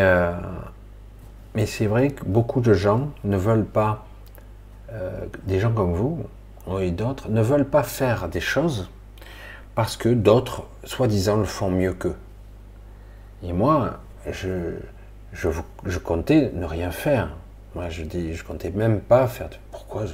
mais 1.56 1.66
c'est 1.66 1.86
vrai 1.86 2.10
que 2.10 2.26
beaucoup 2.26 2.60
de 2.60 2.74
gens 2.74 3.10
ne 3.24 3.38
veulent 3.38 3.66
pas, 3.66 4.06
des 5.46 5.60
gens 5.60 5.72
comme 5.72 5.94
vous 5.94 6.24
et 6.80 6.92
d'autres, 6.92 7.30
ne 7.30 7.42
veulent 7.42 7.70
pas 7.70 7.84
faire 7.84 8.30
des 8.30 8.40
choses 8.40 8.90
parce 9.76 9.98
que 9.98 10.10
d'autres, 10.10 10.64
soi-disant, 10.84 11.38
le 11.38 11.46
font 11.46 11.72
mieux 11.72 11.94
qu'eux. 11.94 12.16
Et 13.42 13.54
moi, 13.54 14.00
je, 14.32 14.76
je, 15.34 16.00
comptais 16.00 16.52
ne 16.54 16.66
rien 16.66 16.92
faire. 16.92 17.36
Moi, 17.76 17.90
je 17.90 18.04
dis, 18.04 18.36
je 18.36 18.44
comptais 18.44 18.70
même 18.70 19.02
pas 19.02 19.28
faire. 19.28 19.50
pourquoi 19.72 20.06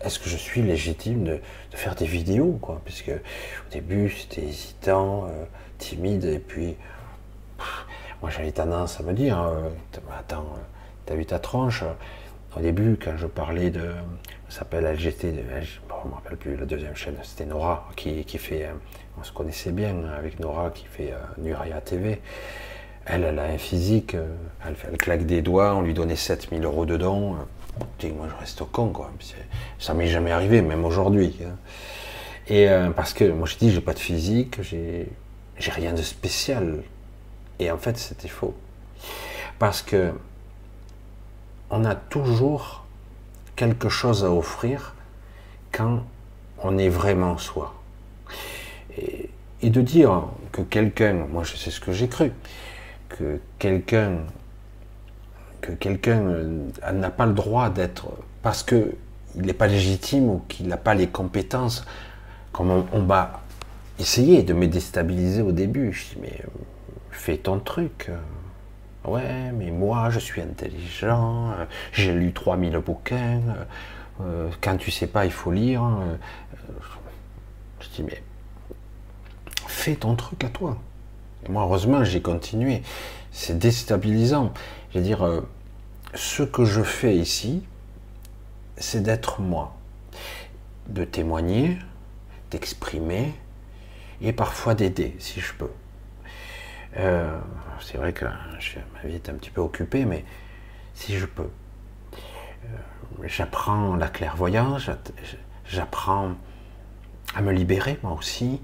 Est-ce 0.00 0.18
que 0.18 0.28
je 0.28 0.36
suis 0.36 0.62
légitime 0.62 1.24
de, 1.24 1.40
faire 1.72 1.94
des 1.94 2.06
vidéos, 2.06 2.58
Puisque 2.84 3.10
au 3.10 3.70
début, 3.72 4.10
c'était 4.10 4.42
hésitant, 4.42 5.26
euh, 5.26 5.44
timide, 5.78 6.24
et 6.24 6.40
puis 6.40 6.76
moi, 8.20 8.30
j'avais 8.30 8.50
tendance 8.50 8.98
à 8.98 9.04
me 9.04 9.12
dire, 9.12 9.40
euh, 9.40 9.70
attends, 10.18 10.56
t'as 11.06 11.14
vu 11.14 11.24
ta 11.24 11.38
tranche 11.38 11.84
Au 12.56 12.60
début, 12.60 12.98
quand 13.02 13.16
je 13.16 13.26
parlais 13.26 13.70
de, 13.70 13.90
ça 14.48 14.60
s'appelle 14.60 14.84
LGT, 14.84 15.32
bon, 15.88 15.96
je 16.02 16.08
me 16.08 16.14
rappelle 16.14 16.36
plus 16.36 16.56
la 16.56 16.64
deuxième 16.66 16.96
chaîne, 16.96 17.14
c'était 17.22 17.44
Nora 17.44 17.88
qui, 17.96 18.24
qui 18.24 18.38
fait, 18.38 18.64
euh, 18.64 18.72
on 19.18 19.22
se 19.22 19.32
connaissait 19.32 19.72
bien 19.72 19.94
avec 20.16 20.40
Nora 20.40 20.70
qui 20.70 20.86
fait 20.86 21.12
Nuria 21.38 21.80
TV. 21.80 22.20
Elle, 23.10 23.24
elle 23.24 23.38
a 23.38 23.44
un 23.44 23.58
physique, 23.58 24.14
euh, 24.14 24.26
elle, 24.66 24.98
claque 24.98 25.24
des 25.24 25.40
doigts, 25.40 25.74
on 25.74 25.80
lui 25.80 25.94
donnait 25.94 26.16
7000 26.16 26.62
euros 26.64 26.84
dedans. 26.84 27.36
Euh, 28.02 28.08
moi, 28.10 28.26
je 28.28 28.38
reste 28.38 28.60
au 28.60 28.66
con, 28.66 28.90
quoi. 28.90 29.10
Ça 29.78 29.94
m'est 29.94 30.08
jamais 30.08 30.30
arrivé, 30.30 30.60
même 30.60 30.84
aujourd'hui. 30.84 31.34
Hein. 31.42 31.56
Et 32.48 32.68
euh, 32.68 32.90
parce 32.90 33.14
que 33.14 33.24
moi, 33.24 33.46
je 33.46 33.56
dis, 33.56 33.70
j'ai 33.70 33.80
pas 33.80 33.94
de 33.94 33.98
physique, 33.98 34.60
j'ai 34.62 35.08
rien 35.70 35.94
de 35.94 36.02
spécial. 36.02 36.82
Et 37.58 37.70
en 37.70 37.78
fait, 37.78 37.96
c'était 37.96 38.28
faux. 38.28 38.54
Parce 39.58 39.80
que 39.80 40.12
on 41.70 41.84
a 41.84 41.94
toujours 41.94 42.84
quelque 43.56 43.88
chose 43.88 44.24
à 44.24 44.30
offrir 44.30 44.94
quand 45.72 46.04
on 46.62 46.78
est 46.78 46.88
vraiment 46.88 47.38
soi. 47.38 47.74
Et, 48.96 49.30
de 49.62 49.80
dire 49.80 50.24
que 50.52 50.62
quelqu'un, 50.62 51.26
moi 51.30 51.42
je 51.44 51.56
sais 51.56 51.70
ce 51.70 51.80
que 51.80 51.92
j'ai 51.92 52.08
cru, 52.08 52.32
que 53.08 53.40
quelqu'un 53.58 54.18
que 55.60 55.72
quelqu'un 55.72 56.20
euh, 56.20 56.92
n'a 56.92 57.10
pas 57.10 57.26
le 57.26 57.32
droit 57.32 57.68
d'être 57.68 58.06
parce 58.42 58.62
que 58.62 58.94
il 59.34 59.42
n'est 59.42 59.52
pas 59.52 59.66
légitime 59.66 60.30
ou 60.30 60.42
qu'il 60.48 60.68
n'a 60.68 60.76
pas 60.76 60.94
les 60.94 61.08
compétences 61.08 61.84
comme 62.52 62.86
on, 62.92 63.02
m'a 63.02 63.40
essayé 63.98 64.42
de 64.42 64.52
me 64.52 64.66
déstabiliser 64.66 65.42
au 65.42 65.52
début. 65.52 65.92
Je 65.92 66.14
dis, 66.14 66.16
mais 66.20 66.42
fais 67.10 67.36
ton 67.36 67.58
truc. 67.58 68.10
Ouais, 69.08 69.52
mais 69.52 69.70
moi, 69.70 70.10
je 70.10 70.18
suis 70.18 70.40
intelligent, 70.40 71.54
j'ai 71.92 72.12
lu 72.12 72.32
3000 72.32 72.76
bouquins, 72.78 73.40
quand 74.60 74.76
tu 74.76 74.90
sais 74.90 75.06
pas, 75.06 75.24
il 75.24 75.30
faut 75.30 75.52
lire. 75.52 75.82
Je 77.80 77.88
dis, 77.94 78.02
mais 78.02 78.22
fais 79.66 79.94
ton 79.94 80.16
truc 80.16 80.44
à 80.44 80.48
toi. 80.48 80.76
Moi, 81.48 81.62
heureusement, 81.62 82.04
j'ai 82.04 82.20
continué. 82.20 82.82
C'est 83.30 83.58
déstabilisant. 83.58 84.52
Je 84.92 84.98
veux 84.98 85.04
dire, 85.04 85.24
euh, 85.24 85.40
ce 86.14 86.42
que 86.42 86.64
je 86.64 86.82
fais 86.82 87.16
ici, 87.16 87.62
c'est 88.76 89.02
d'être 89.02 89.40
moi. 89.40 89.76
De 90.88 91.04
témoigner, 91.04 91.78
d'exprimer 92.50 93.34
et 94.20 94.32
parfois 94.32 94.74
d'aider, 94.74 95.14
si 95.18 95.40
je 95.40 95.52
peux. 95.54 95.70
Euh, 96.98 97.38
c'est 97.80 97.96
vrai 97.96 98.12
que 98.12 98.24
ma 98.24 99.08
vie 99.08 99.14
est 99.14 99.28
un 99.28 99.34
petit 99.34 99.50
peu 99.50 99.60
occupée, 99.60 100.04
mais 100.04 100.24
si 100.94 101.16
je 101.16 101.26
peux. 101.26 101.48
Euh, 102.12 103.26
j'apprends 103.26 103.96
la 103.96 104.08
clairvoyance, 104.08 104.90
j'apprends 105.66 106.32
à 107.34 107.42
me 107.42 107.52
libérer 107.52 107.98
moi 108.02 108.12
aussi, 108.12 108.60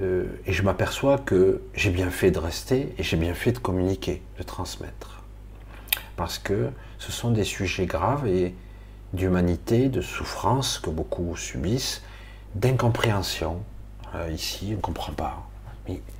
euh, 0.00 0.26
et 0.46 0.52
je 0.52 0.62
m'aperçois 0.62 1.18
que 1.18 1.62
j'ai 1.74 1.90
bien 1.90 2.10
fait 2.10 2.30
de 2.30 2.38
rester 2.38 2.94
et 2.98 3.02
j'ai 3.02 3.16
bien 3.16 3.34
fait 3.34 3.52
de 3.52 3.58
communiquer, 3.58 4.22
de 4.38 4.42
transmettre. 4.42 5.22
Parce 6.16 6.38
que 6.38 6.70
ce 6.98 7.10
sont 7.10 7.30
des 7.30 7.44
sujets 7.44 7.86
graves 7.86 8.26
et 8.26 8.54
d'humanité, 9.12 9.88
de 9.88 10.00
souffrance 10.00 10.78
que 10.78 10.90
beaucoup 10.90 11.36
subissent, 11.36 12.02
d'incompréhension. 12.54 13.62
Ici, 14.30 14.68
on 14.72 14.76
ne 14.76 14.80
comprend 14.80 15.12
pas. 15.12 15.48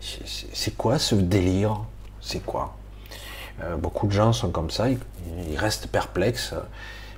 C'est 0.00 0.76
quoi 0.76 0.98
ce 0.98 1.14
délire? 1.14 1.80
C'est 2.20 2.44
quoi? 2.44 2.76
Euh, 3.62 3.76
Beaucoup 3.76 4.06
de 4.06 4.12
gens 4.12 4.32
sont 4.32 4.50
comme 4.50 4.70
ça, 4.70 4.88
ils, 4.88 4.98
restent 5.56 5.86
perplexes. 5.86 6.54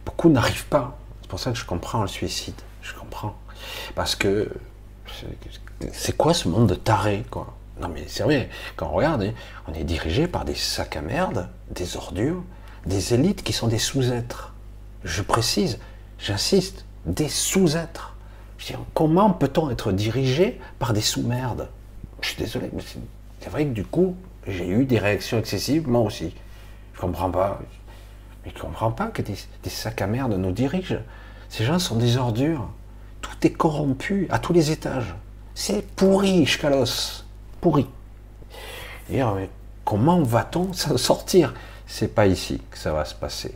Beaucoup 0.04 0.28
n'arrivent 0.28 0.66
pas. 0.66 0.98
C'est 1.22 1.28
pour 1.28 1.40
ça 1.40 1.52
que 1.52 1.58
je 1.58 1.64
comprends 1.64 2.02
le 2.02 2.08
suicide. 2.08 2.60
Je 2.82 2.92
comprends. 2.94 3.34
Parce 3.94 4.14
que 4.14 4.50
c'est 5.92 6.16
quoi 6.16 6.34
ce 6.34 6.48
monde 6.48 6.68
de 6.68 6.74
tarés, 6.74 7.24
Non 7.80 7.88
mais 7.88 8.04
c'est 8.06 8.22
vrai, 8.22 8.50
quand 8.76 8.88
on 8.88 8.92
regarde, 8.92 9.22
hein, 9.22 9.32
on 9.68 9.74
est 9.74 9.84
dirigé 9.84 10.28
par 10.28 10.44
des 10.44 10.54
sacs 10.54 10.96
à 10.96 11.02
merde, 11.02 11.48
des 11.70 11.96
ordures, 11.96 12.42
des 12.86 13.14
élites 13.14 13.42
qui 13.42 13.52
sont 13.52 13.68
des 13.68 13.78
sous-êtres. 13.78 14.54
Je 15.04 15.22
précise, 15.22 15.78
j'insiste, 16.18 16.84
des 17.06 17.28
sous-êtres. 17.28 18.16
comment 18.94 19.30
peut-on 19.30 19.70
être 19.70 19.92
dirigé 19.92 20.60
par 20.78 20.92
des 20.92 21.00
sous-merdes? 21.00 21.68
Je 22.24 22.30
suis 22.30 22.38
désolé, 22.38 22.70
mais 22.72 22.82
c'est 23.38 23.50
vrai 23.50 23.66
que 23.66 23.72
du 23.72 23.84
coup, 23.84 24.16
j'ai 24.46 24.66
eu 24.66 24.86
des 24.86 24.98
réactions 24.98 25.38
excessives, 25.38 25.86
moi 25.86 26.00
aussi. 26.00 26.34
Je 26.94 27.00
comprends 27.00 27.30
pas. 27.30 27.60
Mais 28.44 28.52
je 28.56 28.58
comprends 28.58 28.92
pas 28.92 29.08
que 29.08 29.20
des, 29.20 29.36
sacs 29.68 30.00
à 30.00 30.06
merde 30.06 30.32
nous 30.32 30.50
dirigent. 30.50 30.96
Ces 31.50 31.64
gens 31.64 31.78
sont 31.78 31.96
des 31.96 32.16
ordures. 32.16 32.66
Tout 33.20 33.46
est 33.46 33.50
corrompu 33.50 34.26
à 34.30 34.38
tous 34.38 34.54
les 34.54 34.70
étages. 34.70 35.14
C'est 35.54 35.86
pourri, 35.86 36.46
Shkalos. 36.46 37.24
Pourri. 37.60 37.86
Et 39.12 39.20
comment 39.84 40.22
va-t-on 40.22 40.72
s'en 40.72 40.96
sortir? 40.96 41.52
C'est 41.86 42.14
pas 42.14 42.26
ici 42.26 42.62
que 42.70 42.78
ça 42.78 42.94
va 42.94 43.04
se 43.04 43.14
passer. 43.14 43.54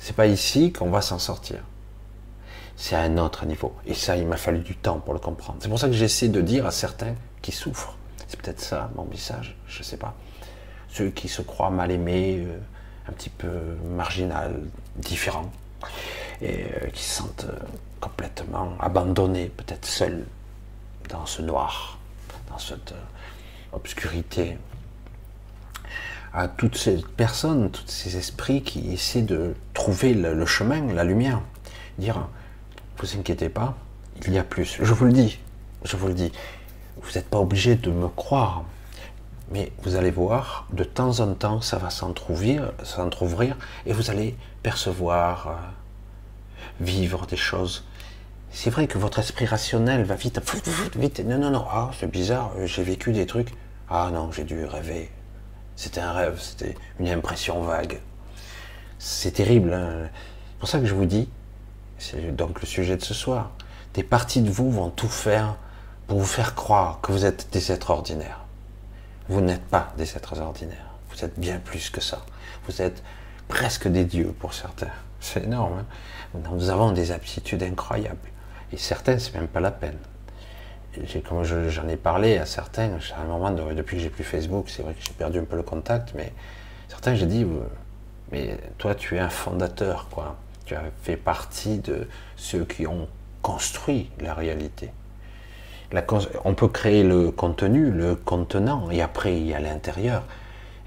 C'est 0.00 0.16
pas 0.16 0.26
ici 0.26 0.72
qu'on 0.72 0.90
va 0.90 1.00
s'en 1.00 1.20
sortir. 1.20 1.60
C'est 2.76 2.96
à 2.96 3.00
un 3.02 3.18
autre 3.18 3.46
niveau. 3.46 3.74
Et 3.86 3.94
ça, 3.94 4.16
il 4.16 4.26
m'a 4.26 4.36
fallu 4.36 4.60
du 4.60 4.76
temps 4.76 4.98
pour 4.98 5.14
le 5.14 5.20
comprendre. 5.20 5.58
C'est 5.60 5.68
pour 5.68 5.78
ça 5.78 5.86
que 5.86 5.94
j'essaie 5.94 6.28
de 6.28 6.40
dire 6.40 6.66
à 6.66 6.70
certains 6.70 7.14
qui 7.40 7.52
souffrent. 7.52 7.96
C'est 8.26 8.40
peut-être 8.40 8.60
ça 8.60 8.90
mon 8.96 9.04
message, 9.04 9.56
je 9.66 9.82
sais 9.82 9.96
pas. 9.96 10.14
Ceux 10.88 11.10
qui 11.10 11.28
se 11.28 11.42
croient 11.42 11.70
mal 11.70 11.90
aimés, 11.90 12.38
euh, 12.40 12.58
un 13.08 13.12
petit 13.12 13.30
peu 13.30 13.76
marginal, 13.90 14.60
différents, 14.96 15.50
et 16.40 16.64
euh, 16.64 16.88
qui 16.92 17.02
se 17.02 17.16
sentent 17.18 17.46
euh, 17.48 17.58
complètement 18.00 18.76
abandonnés, 18.80 19.50
peut-être 19.56 19.84
seuls 19.84 20.24
dans 21.08 21.26
ce 21.26 21.42
noir, 21.42 21.98
dans 22.48 22.58
cette 22.58 22.94
obscurité. 23.72 24.58
À 26.32 26.48
toutes 26.48 26.76
ces 26.76 27.04
personnes, 27.16 27.70
tous 27.70 27.86
ces 27.86 28.16
esprits 28.16 28.62
qui 28.62 28.92
essaient 28.92 29.22
de 29.22 29.54
trouver 29.72 30.14
le, 30.14 30.46
chemin, 30.46 30.92
la 30.92 31.04
lumière, 31.04 31.40
dire 31.98 32.28
vous 32.98 33.18
inquiétez 33.18 33.48
pas, 33.48 33.76
il 34.26 34.32
y 34.32 34.38
a 34.38 34.44
plus. 34.44 34.78
Je 34.80 34.94
vous 34.94 35.04
le 35.06 35.12
dis, 35.12 35.38
je 35.84 35.96
vous 35.96 36.08
le 36.08 36.14
dis. 36.14 36.32
Vous 37.02 37.12
n'êtes 37.14 37.28
pas 37.28 37.38
obligé 37.38 37.74
de 37.74 37.90
me 37.90 38.08
croire, 38.08 38.64
mais 39.50 39.72
vous 39.82 39.96
allez 39.96 40.10
voir, 40.10 40.66
de 40.72 40.84
temps 40.84 41.20
en 41.20 41.34
temps, 41.34 41.60
ça 41.60 41.76
va 41.76 41.90
s'entrouvrir, 41.90 42.72
s'entrouvrir, 42.82 43.56
et 43.86 43.92
vous 43.92 44.10
allez 44.10 44.36
percevoir, 44.62 45.48
euh, 45.48 45.52
vivre 46.80 47.26
des 47.26 47.36
choses 47.36 47.84
c'est 48.54 48.70
vrai 48.70 48.86
que 48.86 48.98
votre 48.98 49.18
esprit 49.18 49.46
rationnel 49.46 50.04
va 50.04 50.14
vite, 50.14 50.40
vite, 50.96 51.18
non, 51.26 51.38
non, 51.38 51.50
non, 51.50 51.66
ah, 51.68 51.90
c'est 51.98 52.10
bizarre, 52.10 52.52
euh, 52.56 52.66
j'ai 52.66 52.84
vécu 52.84 53.12
des 53.12 53.26
trucs, 53.26 53.52
ah 53.90 54.10
non, 54.12 54.30
j'ai 54.30 54.44
dû 54.44 54.64
rêver, 54.64 55.10
c'était 55.74 56.00
un 56.00 56.12
rêve, 56.12 56.38
c'était 56.40 56.76
une 57.00 57.08
impression 57.08 57.60
vague. 57.62 58.00
C'est 59.00 59.32
terrible, 59.32 59.74
hein. 59.74 60.08
c'est 60.46 60.58
pour 60.60 60.68
ça 60.68 60.78
que 60.78 60.86
je 60.86 60.94
vous 60.94 61.04
dis, 61.04 61.28
c'est 61.98 62.34
donc 62.34 62.60
le 62.60 62.66
sujet 62.66 62.96
de 62.96 63.02
ce 63.02 63.14
soir, 63.14 63.50
des 63.94 64.02
parties 64.02 64.42
de 64.42 64.50
vous 64.50 64.70
vont 64.70 64.90
tout 64.90 65.08
faire 65.08 65.56
pour 66.06 66.18
vous 66.18 66.26
faire 66.26 66.54
croire 66.54 67.00
que 67.00 67.12
vous 67.12 67.24
êtes 67.24 67.48
des 67.52 67.72
êtres 67.72 67.90
ordinaires. 67.90 68.40
Vous 69.28 69.40
n'êtes 69.40 69.64
pas 69.64 69.92
des 69.96 70.16
êtres 70.16 70.40
ordinaires, 70.40 70.94
vous 71.10 71.24
êtes 71.24 71.38
bien 71.38 71.58
plus 71.58 71.90
que 71.90 72.00
ça, 72.00 72.24
vous 72.68 72.82
êtes 72.82 73.02
presque 73.48 73.88
des 73.88 74.04
dieux 74.04 74.34
pour 74.38 74.52
certains, 74.52 74.90
c'est 75.20 75.44
énorme. 75.44 75.84
Hein. 76.34 76.40
Nous 76.52 76.70
avons 76.70 76.92
des 76.92 77.10
aptitudes 77.10 77.62
incroyables. 77.62 78.18
Et 78.72 78.76
certains, 78.76 79.18
c'est 79.18 79.34
même 79.34 79.48
pas 79.48 79.60
la 79.60 79.70
peine. 79.70 79.98
Comme 81.28 81.44
j'en 81.44 81.88
ai 81.88 81.96
parlé 81.96 82.38
à 82.38 82.46
certains, 82.46 82.90
à 83.16 83.20
un 83.20 83.24
moment, 83.24 83.50
depuis 83.50 83.96
que 83.96 84.02
j'ai 84.02 84.10
plus 84.10 84.24
Facebook, 84.24 84.68
c'est 84.68 84.82
vrai 84.82 84.94
que 84.94 85.04
j'ai 85.04 85.12
perdu 85.12 85.38
un 85.38 85.44
peu 85.44 85.56
le 85.56 85.62
contact, 85.62 86.12
mais 86.14 86.32
certains, 86.88 87.14
j'ai 87.14 87.26
dit, 87.26 87.46
mais 88.30 88.58
toi, 88.78 88.94
tu 88.94 89.16
es 89.16 89.20
un 89.20 89.28
fondateur, 89.28 90.08
quoi. 90.10 90.36
Tu 90.66 90.74
as 90.74 90.82
fait 91.02 91.16
partie 91.16 91.78
de 91.78 92.08
ceux 92.36 92.64
qui 92.64 92.86
ont 92.86 93.08
construit 93.42 94.10
la 94.20 94.34
réalité. 94.34 94.90
on 96.44 96.54
peut 96.54 96.68
créer 96.68 97.02
le 97.02 97.30
contenu, 97.30 97.90
le 97.90 98.16
contenant, 98.16 98.90
et 98.90 99.02
après, 99.02 99.36
il 99.36 99.46
y 99.46 99.54
a 99.54 99.60
l'intérieur. 99.60 100.24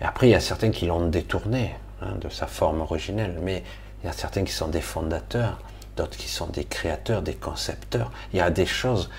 Et 0.02 0.04
après, 0.04 0.28
il 0.28 0.32
y 0.32 0.36
a 0.36 0.40
certains 0.40 0.72
qui 0.72 0.88
l'ont 0.88 1.08
détourné 1.08 1.76
hein, 2.02 2.16
de 2.20 2.30
sa 2.30 2.48
forme 2.48 2.82
originelle, 2.82 3.40
mais 3.42 3.64
il 4.04 4.08
y 4.08 4.10
a 4.10 4.14
certains 4.14 4.44
qui 4.44 4.54
sont 4.54 4.68
des 4.68 4.82
fondateurs 4.82 5.60
d'autres 5.98 6.18
qui 6.18 6.30
sont 6.30 6.48
des 6.48 6.64
créateurs, 6.64 7.22
des 7.22 7.34
concepteurs. 7.34 8.12
Il 8.32 8.38
y 8.38 8.42
a 8.42 8.50
des 8.50 8.66
choses 8.66 9.10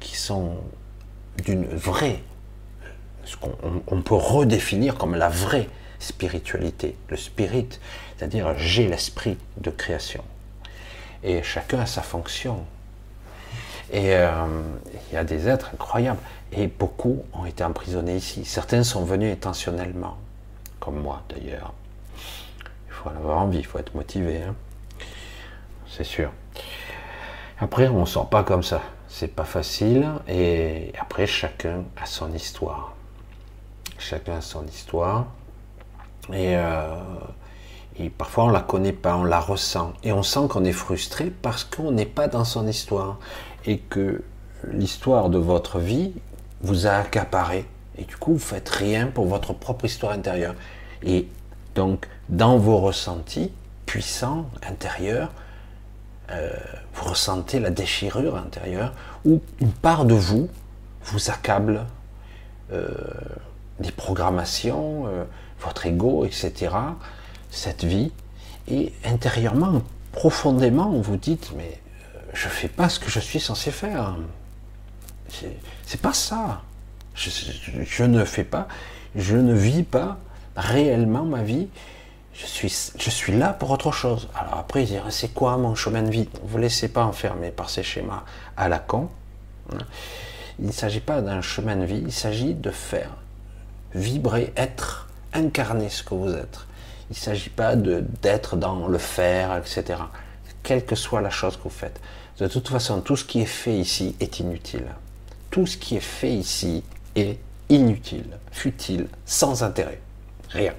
qui 0.00 0.16
sont 0.16 0.56
d'une 1.44 1.64
vraie, 1.64 2.22
ce 3.24 3.36
qu'on 3.36 4.02
peut 4.02 4.14
redéfinir 4.14 4.96
comme 4.96 5.14
la 5.14 5.28
vraie 5.28 5.68
spiritualité, 6.00 6.96
le 7.08 7.16
spirit, 7.16 7.80
c'est-à-dire 8.18 8.58
j'ai 8.58 8.88
l'esprit 8.88 9.38
de 9.58 9.70
création. 9.70 10.24
Et 11.22 11.42
chacun 11.42 11.80
a 11.80 11.86
sa 11.86 12.02
fonction. 12.02 12.64
Et 13.92 14.14
euh, 14.14 14.46
il 15.10 15.14
y 15.14 15.16
a 15.16 15.24
des 15.24 15.48
êtres 15.48 15.70
incroyables. 15.72 16.20
Et 16.52 16.66
beaucoup 16.66 17.24
ont 17.32 17.44
été 17.44 17.62
emprisonnés 17.62 18.16
ici. 18.16 18.44
Certains 18.44 18.82
sont 18.82 19.04
venus 19.04 19.32
intentionnellement, 19.32 20.16
comme 20.80 21.00
moi 21.00 21.22
d'ailleurs. 21.28 21.72
Il 22.88 22.92
faut 22.92 23.08
avoir 23.10 23.38
envie, 23.38 23.58
il 23.58 23.66
faut 23.66 23.78
être 23.78 23.94
motivé. 23.94 24.42
Hein 24.42 24.54
c'est 25.86 26.04
sûr. 26.04 26.30
Après, 27.60 27.88
on 27.88 28.00
ne 28.00 28.06
sort 28.06 28.28
pas 28.28 28.42
comme 28.42 28.62
ça. 28.62 28.82
C'est 29.08 29.34
pas 29.34 29.44
facile. 29.44 30.08
Et 30.28 30.92
après, 31.00 31.26
chacun 31.26 31.84
a 32.00 32.06
son 32.06 32.32
histoire. 32.32 32.94
Chacun 33.98 34.36
a 34.36 34.40
son 34.40 34.66
histoire. 34.66 35.26
Et, 36.32 36.56
euh, 36.56 36.94
et 37.98 38.10
parfois, 38.10 38.44
on 38.44 38.48
la 38.48 38.60
connaît 38.60 38.92
pas, 38.92 39.16
on 39.16 39.24
la 39.24 39.40
ressent. 39.40 39.92
Et 40.04 40.12
on 40.12 40.22
sent 40.22 40.46
qu'on 40.48 40.64
est 40.64 40.72
frustré 40.72 41.32
parce 41.42 41.64
qu'on 41.64 41.90
n'est 41.90 42.06
pas 42.06 42.28
dans 42.28 42.44
son 42.44 42.66
histoire. 42.66 43.18
Et 43.66 43.78
que 43.78 44.22
l'histoire 44.70 45.30
de 45.30 45.38
votre 45.38 45.78
vie 45.78 46.12
vous 46.60 46.86
a 46.86 46.92
accaparé. 46.92 47.66
Et 47.96 48.04
du 48.04 48.16
coup, 48.16 48.34
vous 48.34 48.38
faites 48.38 48.68
rien 48.68 49.08
pour 49.08 49.26
votre 49.26 49.52
propre 49.52 49.84
histoire 49.84 50.12
intérieure. 50.12 50.54
Et 51.02 51.28
donc, 51.74 52.06
dans 52.28 52.56
vos 52.56 52.78
ressentis 52.78 53.52
puissants, 53.84 54.48
intérieurs, 54.62 55.32
euh, 56.30 56.50
vous 56.94 57.10
ressentez 57.10 57.58
la 57.58 57.70
déchirure 57.70 58.36
intérieure, 58.36 58.92
ou 59.24 59.40
une 59.60 59.72
part 59.72 60.04
de 60.04 60.14
vous 60.14 60.48
vous 61.04 61.30
accable, 61.30 61.86
euh, 62.70 62.88
des 63.80 63.92
programmations, 63.92 65.06
euh, 65.06 65.24
votre 65.60 65.86
ego, 65.86 66.26
etc., 66.26 66.70
cette 67.50 67.84
vie, 67.84 68.12
et 68.68 68.92
intérieurement, 69.04 69.82
profondément, 70.12 70.90
vous 70.90 71.16
dites, 71.16 71.52
mais 71.56 71.80
je 72.34 72.48
fais 72.48 72.68
pas 72.68 72.88
ce 72.88 73.00
que 73.00 73.10
je 73.10 73.20
suis 73.20 73.40
censé 73.40 73.70
faire. 73.70 74.16
C'est 75.86 76.00
pas 76.00 76.12
ça. 76.12 76.62
Je, 77.14 78.04
ne 78.04 78.24
fais 78.24 78.44
pas, 78.44 78.68
je 79.16 79.36
ne 79.36 79.52
vis 79.52 79.82
pas 79.82 80.18
réellement 80.56 81.24
ma 81.24 81.42
vie. 81.42 81.68
Je 82.34 82.46
suis, 83.10 83.32
là 83.32 83.52
pour 83.52 83.70
autre 83.70 83.90
chose. 83.90 84.28
Alors 84.36 84.58
après, 84.58 84.84
dire 84.84 85.04
c'est 85.10 85.34
quoi 85.34 85.56
mon 85.56 85.74
chemin 85.74 86.02
de 86.02 86.10
vie? 86.10 86.28
Vous 86.44 86.58
ne 86.58 86.62
laissez 86.62 86.88
pas 86.88 87.04
enfermer 87.04 87.50
par 87.50 87.70
ces 87.70 87.82
schémas 87.82 88.22
à 88.56 88.68
la 88.68 88.78
con. 88.78 89.08
Hein. 89.72 89.78
Il 90.60 90.66
ne 90.66 90.72
s'agit 90.72 91.00
pas 91.00 91.20
d'un 91.20 91.40
chemin 91.40 91.76
de 91.76 91.84
vie, 91.84 92.02
il 92.04 92.12
s'agit 92.12 92.54
de 92.54 92.70
faire 92.70 93.10
vibrer, 93.94 94.52
être, 94.56 95.08
incarner 95.32 95.88
ce 95.88 96.02
que 96.02 96.14
vous 96.14 96.32
êtes. 96.32 96.67
Il 97.10 97.14
ne 97.14 97.18
s'agit 97.18 97.50
pas 97.50 97.74
d'être 97.76 98.56
dans 98.56 98.86
le 98.86 98.98
faire, 98.98 99.56
etc. 99.56 100.00
Quelle 100.62 100.84
que 100.84 100.94
soit 100.94 101.20
la 101.20 101.30
chose 101.30 101.56
que 101.56 101.62
vous 101.62 101.70
faites. 101.70 102.00
De 102.38 102.46
toute 102.46 102.68
façon, 102.68 103.00
tout 103.00 103.16
ce 103.16 103.24
qui 103.24 103.40
est 103.40 103.46
fait 103.46 103.76
ici 103.76 104.14
est 104.20 104.40
inutile. 104.40 104.86
Tout 105.50 105.66
ce 105.66 105.76
qui 105.76 105.96
est 105.96 106.00
fait 106.00 106.32
ici 106.32 106.84
est 107.16 107.38
inutile, 107.68 108.38
futile, 108.52 109.08
sans 109.24 109.62
intérêt. 109.62 110.00
Rien. 110.50 110.74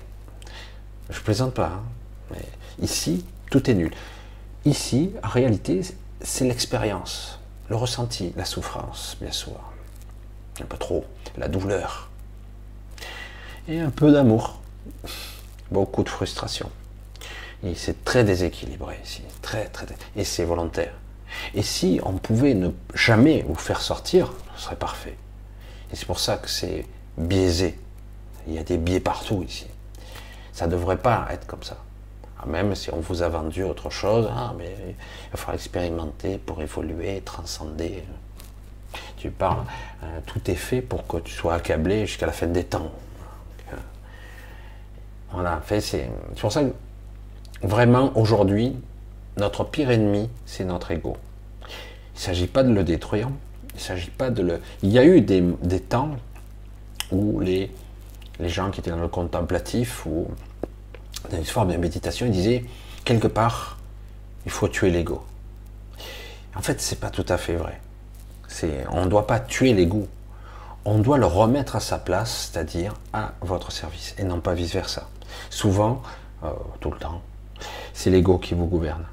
Je 1.09 1.19
plaisante 1.19 1.53
pas. 1.53 1.67
Hein. 1.67 1.83
mais 2.31 2.45
ici, 2.81 3.25
tout 3.49 3.69
est 3.69 3.73
nul. 3.73 3.91
Ici, 4.65 5.11
en 5.23 5.27
réalité, 5.27 5.81
c'est 6.21 6.45
l'expérience, 6.45 7.39
le 7.69 7.75
ressenti, 7.75 8.33
la 8.35 8.45
souffrance, 8.45 9.17
bien 9.19 9.31
sûr. 9.31 9.59
Un 10.61 10.65
peu 10.65 10.77
trop, 10.77 11.05
la 11.37 11.47
douleur. 11.47 12.09
Et 13.67 13.79
un 13.79 13.89
peu 13.89 14.11
d'amour. 14.11 14.61
Beaucoup 15.71 16.03
de 16.03 16.09
frustration. 16.09 16.69
Et 17.63 17.75
c'est 17.75 18.03
très 18.03 18.23
déséquilibré 18.23 18.97
ici. 19.03 19.21
Très, 19.41 19.65
très, 19.65 19.85
et 20.15 20.23
c'est 20.23 20.45
volontaire. 20.45 20.93
Et 21.53 21.61
si 21.61 21.99
on 22.03 22.13
pouvait 22.13 22.53
ne 22.53 22.69
jamais 22.93 23.43
vous 23.47 23.55
faire 23.55 23.81
sortir, 23.81 24.33
ce 24.55 24.63
serait 24.63 24.75
parfait. 24.75 25.15
Et 25.91 25.95
c'est 25.95 26.05
pour 26.05 26.19
ça 26.19 26.37
que 26.37 26.49
c'est 26.49 26.85
biaisé. 27.17 27.77
Il 28.47 28.53
y 28.53 28.57
a 28.57 28.63
des 28.63 28.77
biais 28.77 28.99
partout 28.99 29.43
ici. 29.43 29.67
Ça 30.53 30.65
ne 30.67 30.71
devrait 30.71 30.97
pas 30.97 31.27
être 31.31 31.45
comme 31.47 31.63
ça. 31.63 31.77
Ah, 32.41 32.45
même 32.47 32.73
si 32.75 32.91
on 32.93 32.99
vous 32.99 33.21
a 33.21 33.29
vendu 33.29 33.63
autre 33.63 33.89
chose, 33.89 34.29
ah, 34.31 34.53
mais 34.57 34.75
il 35.33 35.39
va 35.39 35.53
expérimenter 35.53 36.37
pour 36.37 36.61
évoluer, 36.61 37.21
transcender. 37.21 38.03
Tu 39.17 39.29
parles, 39.29 39.63
euh, 40.03 40.19
tout 40.25 40.49
est 40.49 40.55
fait 40.55 40.81
pour 40.81 41.05
que 41.05 41.17
tu 41.17 41.33
sois 41.33 41.55
accablé 41.55 42.05
jusqu'à 42.07 42.25
la 42.25 42.31
fin 42.31 42.47
des 42.47 42.63
temps. 42.63 42.91
Voilà, 45.31 45.61
c'est 45.79 46.09
pour 46.39 46.51
ça 46.51 46.63
que 46.63 46.73
vraiment 47.61 48.11
aujourd'hui, 48.17 48.75
notre 49.37 49.63
pire 49.63 49.91
ennemi, 49.91 50.29
c'est 50.45 50.65
notre 50.65 50.91
ego. 50.91 51.17
Il 51.61 52.17
ne 52.17 52.19
s'agit 52.19 52.47
pas 52.47 52.63
de 52.63 52.71
le 52.73 52.83
détruire, 52.83 53.29
il 53.75 53.79
s'agit 53.79 54.09
pas 54.09 54.29
de 54.29 54.41
le. 54.41 54.61
Il 54.83 54.89
y 54.89 54.99
a 54.99 55.05
eu 55.05 55.21
des, 55.21 55.79
temps 55.79 56.11
où 57.11 57.39
les, 57.39 57.71
gens 58.39 58.71
qui 58.71 58.79
étaient 58.79 58.89
dans 58.89 58.97
le 58.97 59.07
contemplatif 59.07 60.05
ou 60.05 60.27
dans 61.29 61.37
une 61.37 61.45
forme 61.45 61.71
de 61.71 61.77
méditation, 61.77 62.25
ils 62.25 62.31
disaient 62.31 62.65
quelque 63.05 63.27
part, 63.27 63.77
il 64.45 64.51
faut 64.51 64.67
tuer 64.67 64.89
l'ego. 64.89 65.23
En 66.55 66.61
fait, 66.61 66.81
c'est 66.81 66.99
pas 66.99 67.09
tout 67.09 67.25
à 67.29 67.37
fait 67.37 67.55
vrai. 67.55 67.79
On 68.91 69.05
ne 69.05 69.09
doit 69.09 69.27
pas 69.27 69.39
tuer 69.39 69.73
l'ego. 69.73 70.07
On 70.85 70.97
doit 70.97 71.17
le 71.17 71.25
remettre 71.25 71.75
à 71.75 71.79
sa 71.79 71.99
place, 71.99 72.49
c'est-à-dire 72.51 72.95
à 73.13 73.33
votre 73.41 73.71
service, 73.71 74.15
et 74.17 74.23
non 74.23 74.39
pas 74.39 74.53
vice 74.53 74.73
versa. 74.73 75.07
Souvent, 75.49 76.01
euh, 76.43 76.49
tout 76.79 76.91
le 76.91 76.97
temps, 76.97 77.21
c'est 77.93 78.09
l'ego 78.09 78.37
qui 78.37 78.53
vous 78.53 78.65
gouverne. 78.65 79.03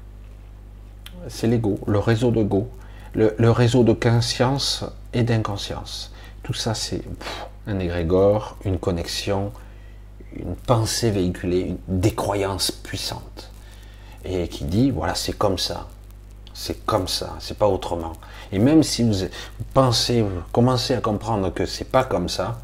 C'est 1.27 1.47
l'ego, 1.47 1.79
le 1.87 1.99
réseau 1.99 2.31
de 2.31 2.43
go, 2.43 2.69
le, 3.13 3.51
réseau 3.51 3.83
de 3.83 3.93
conscience 3.93 4.85
et 5.13 5.23
d'inconscience. 5.23 6.13
Tout 6.43 6.53
ça, 6.53 6.73
c'est 6.73 7.01
un 7.65 7.79
égrégore, 7.79 8.57
une 8.63 8.77
connexion, 8.77 9.51
une 10.35 10.55
pensée 10.55 11.11
véhiculée, 11.11 11.75
des 11.87 12.13
croyances 12.13 12.71
puissantes. 12.71 13.51
Et 14.23 14.47
qui 14.47 14.65
dit, 14.65 14.91
voilà, 14.91 15.15
c'est 15.15 15.37
comme 15.37 15.57
ça. 15.57 15.87
C'est 16.53 16.85
comme 16.85 17.07
ça, 17.07 17.35
c'est 17.39 17.57
pas 17.57 17.67
autrement. 17.67 18.13
Et 18.51 18.59
même 18.59 18.81
si 18.83 19.03
vous 19.03 19.13
pensez, 19.73 20.25
commencez 20.51 20.95
à 20.95 21.01
comprendre 21.01 21.53
que 21.53 21.65
c'est 21.65 21.85
pas 21.85 22.03
comme 22.03 22.29
ça, 22.29 22.59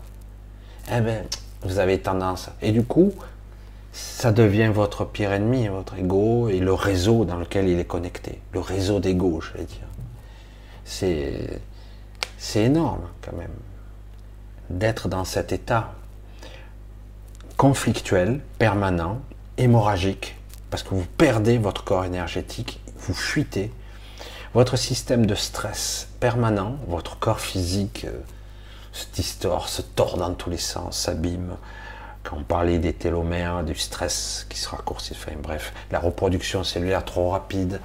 eh 0.92 1.02
bien, 1.02 1.24
vous 1.62 1.80
avez 1.80 2.00
tendance. 2.00 2.50
Et 2.62 2.72
du 2.72 2.84
coup, 2.84 3.14
ça 3.94 4.32
devient 4.32 4.72
votre 4.74 5.06
pire 5.06 5.32
ennemi, 5.32 5.68
votre 5.68 5.96
ego 5.96 6.50
et 6.50 6.60
le 6.60 6.74
réseau 6.74 7.26
dans 7.26 7.38
lequel 7.38 7.70
il 7.70 7.80
est 7.80 7.86
connecté. 7.86 8.42
Le 8.52 8.60
réseau 8.60 9.00
d'ego, 9.00 9.40
je 9.40 9.54
vais 9.54 9.66
dire. 9.66 9.88
C'est, 10.84 11.62
énorme 12.56 13.08
quand 13.22 13.38
même 13.38 13.54
d'être 14.70 15.08
dans 15.08 15.26
cet 15.26 15.52
état 15.52 15.94
conflictuel, 17.56 18.42
permanent, 18.58 19.22
hémorragique, 19.58 20.36
parce 20.72 20.82
que 20.82 20.96
vous 20.96 21.06
perdez 21.18 21.58
votre 21.58 21.84
corps 21.84 22.04
énergétique, 22.04 22.82
vous 22.98 23.14
fuitez, 23.14 23.72
votre 24.56 24.76
système 24.76 25.26
de 25.26 25.36
stress 25.36 26.10
permanent, 26.20 26.78
votre 26.88 27.18
corps 27.20 27.40
physique 27.40 28.06
euh, 28.06 28.20
se 28.92 29.06
distord, 29.14 29.70
se 29.70 29.82
tord 29.82 30.18
dans 30.18 30.34
tous 30.34 30.50
les 30.50 30.58
sens, 30.58 30.98
s'abîme. 30.98 31.56
Quand 32.24 32.38
on 32.38 32.44
parlait 32.44 32.80
des 32.80 32.94
télomères, 32.94 33.64
du 33.64 33.76
stress 33.76 34.46
qui 34.50 34.58
se 34.58 34.70
raccourcit, 34.70 35.14
enfin 35.14 35.34
bref, 35.42 35.74
la 35.92 36.00
reproduction 36.00 36.64
cellulaire 36.64 37.04
trop 37.04 37.30
rapide, 37.30 37.80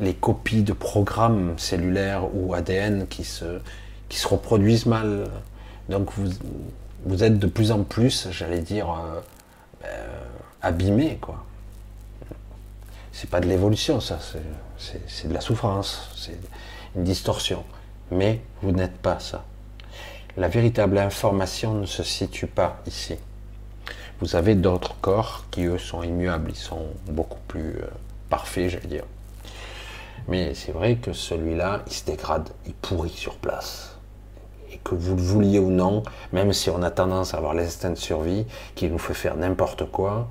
les 0.00 0.14
copies 0.14 0.62
de 0.62 0.72
programmes 0.72 1.58
cellulaires 1.58 2.34
ou 2.34 2.54
ADN 2.54 3.06
qui 3.06 3.24
se, 3.24 3.60
qui 4.08 4.18
se 4.18 4.28
reproduisent 4.28 4.86
mal. 4.86 5.28
Donc 5.88 6.10
vous, 6.16 6.30
vous 7.04 7.22
êtes 7.22 7.38
de 7.38 7.46
plus 7.46 7.70
en 7.70 7.84
plus, 7.84 8.28
j'allais 8.30 8.60
dire, 8.60 8.90
euh, 8.90 9.20
euh, 9.84 10.24
abîmé, 10.62 11.18
quoi. 11.20 11.44
C'est 13.12 13.30
pas 13.30 13.40
de 13.40 13.46
l'évolution, 13.46 14.00
ça, 14.00 14.18
c'est 14.78 15.28
de 15.28 15.32
la 15.32 15.40
souffrance, 15.40 16.10
c'est 16.14 16.38
une 16.94 17.04
distorsion. 17.04 17.64
Mais 18.10 18.42
vous 18.60 18.72
n'êtes 18.72 18.98
pas 18.98 19.18
ça. 19.20 19.44
La 20.36 20.48
véritable 20.48 20.98
information 20.98 21.74
ne 21.74 21.86
se 21.86 22.02
situe 22.02 22.46
pas 22.46 22.82
ici. 22.86 23.16
Vous 24.20 24.36
avez 24.36 24.54
d'autres 24.54 24.96
corps 25.00 25.44
qui, 25.50 25.64
eux, 25.64 25.78
sont 25.78 26.02
immuables, 26.02 26.50
ils 26.50 26.56
sont 26.56 26.86
beaucoup 27.08 27.40
plus 27.48 27.76
euh, 27.76 27.86
parfaits, 28.30 28.70
j'allais 28.70 28.86
dire. 28.86 29.04
Mais 30.28 30.54
c'est 30.54 30.72
vrai 30.72 30.96
que 30.96 31.12
celui-là, 31.12 31.82
il 31.86 31.92
se 31.92 32.04
dégrade, 32.04 32.48
il 32.66 32.74
pourrit 32.74 33.10
sur 33.10 33.36
place 33.36 33.96
que 34.84 34.94
vous 34.94 35.16
le 35.16 35.22
vouliez 35.22 35.58
ou 35.58 35.70
non, 35.70 36.02
même 36.32 36.52
si 36.52 36.70
on 36.70 36.82
a 36.82 36.90
tendance 36.90 37.34
à 37.34 37.38
avoir 37.38 37.54
l'instinct 37.54 37.90
de 37.90 37.96
survie 37.96 38.46
qui 38.74 38.88
nous 38.88 38.98
fait 38.98 39.14
faire 39.14 39.36
n'importe 39.36 39.90
quoi, 39.90 40.28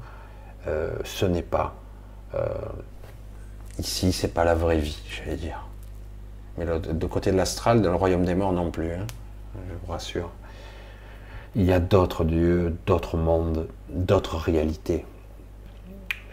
euh, 0.68 0.92
ce 1.04 1.26
n'est 1.26 1.42
pas. 1.42 1.76
Euh, 2.36 2.48
ici, 3.80 4.12
c'est 4.12 4.34
pas 4.34 4.44
la 4.44 4.56
vraie 4.56 4.80
vie, 4.80 4.98
j'allais 5.12 5.38
dire. 5.38 5.66
Mais 6.58 6.66
de 6.66 7.08
côté 7.08 7.32
de 7.32 7.38
l'astral, 7.38 7.82
dans 7.82 7.90
le 7.90 7.98
royaume 7.98 8.24
des 8.24 8.36
morts 8.36 8.54
non 8.54 8.72
plus, 8.72 8.94
hein, 8.94 9.06
je 9.56 9.74
vous 9.86 9.92
rassure. 9.92 10.30
Il 11.56 11.64
y 11.64 11.72
a 11.72 11.80
d'autres 11.80 12.26
dieux, 12.26 12.76
d'autres 12.86 13.18
mondes, 13.18 13.68
d'autres 13.90 14.38
réalités. 14.38 15.06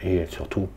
Et 0.03 0.27
surtout, 0.27 0.69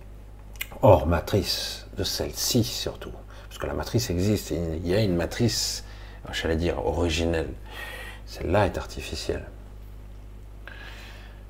hors 0.82 1.08
matrice 1.08 1.88
de 1.98 2.04
celle-ci 2.04 2.64
surtout. 2.64 3.12
Parce 3.48 3.58
que 3.58 3.66
la 3.66 3.74
matrice 3.74 4.10
existe, 4.10 4.52
il 4.52 4.86
y 4.88 4.94
a 4.94 5.02
une 5.02 5.16
matrice 5.16 5.84
j'allais 6.32 6.56
dire 6.56 6.86
originelle. 6.86 7.50
Celle-là 8.26 8.66
est 8.66 8.78
artificielle. 8.78 9.46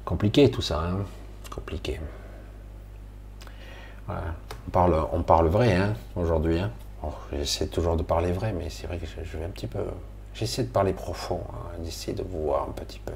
Compliqué 0.04 0.52
tout 0.52 0.62
ça, 0.62 0.80
hein 0.80 1.06
compliqué. 1.50 2.00
On, 4.08 4.72
parle, 4.72 5.08
on 5.14 5.24
parle 5.24 5.48
vrai 5.48 5.74
hein, 5.74 5.94
aujourd'hui. 6.16 6.60
Hein 6.60 6.72
J'essaie 7.32 7.68
toujours 7.68 7.96
de 7.96 8.04
parler 8.04 8.32
vrai, 8.32 8.52
mais 8.52 8.70
c'est 8.70 8.88
vrai 8.88 8.98
que 8.98 9.06
je, 9.06 9.38
vais 9.38 9.46
un 9.46 9.50
petit 9.50 9.68
peu. 9.68 9.80
J'essaie 10.36 10.64
de 10.64 10.70
parler 10.70 10.94
profond, 10.94 11.42
hein, 11.50 11.80
d'essayer 11.80 12.14
de 12.14 12.24
vous 12.24 12.44
voir 12.44 12.68
un 12.70 12.72
petit 12.74 13.00
peu. 13.00 13.14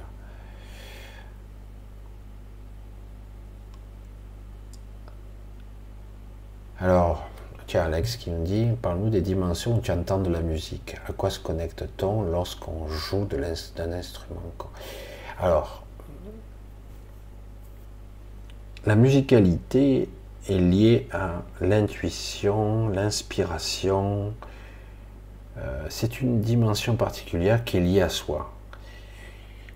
Alors, 6.79 7.29
Tiens, 7.69 7.83
Alex 7.83 8.15
qui 8.15 8.31
me 8.31 8.43
dit, 8.43 8.65
parle-nous 8.81 9.11
des 9.11 9.21
dimensions 9.21 9.77
où 9.77 9.79
tu 9.79 9.91
entends 9.91 10.17
de 10.17 10.31
la 10.31 10.41
musique. 10.41 10.95
À 11.07 11.13
quoi 11.13 11.29
se 11.29 11.39
connecte-t-on 11.39 12.23
lorsqu'on 12.23 12.87
joue 12.87 13.27
d'un 13.27 13.91
instrument 13.91 14.41
Alors, 15.39 15.83
la 18.87 18.95
musicalité 18.95 20.09
est 20.49 20.57
liée 20.57 21.07
à 21.11 21.43
l'intuition, 21.61 22.87
l'inspiration. 22.87 24.33
Euh, 25.59 25.85
c'est 25.89 26.21
une 26.21 26.41
dimension 26.41 26.95
particulière 26.95 27.63
qui 27.63 27.77
est 27.77 27.81
liée 27.81 28.01
à 28.01 28.09
soi. 28.09 28.51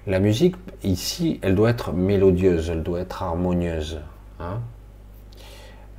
La 0.07 0.19
musique, 0.19 0.55
ici, 0.83 1.39
elle 1.41 1.55
doit 1.55 1.69
être 1.69 1.93
mélodieuse, 1.93 2.69
elle 2.69 2.83
doit 2.83 2.99
être 2.99 3.23
harmonieuse. 3.23 4.01
Hein. 4.39 4.59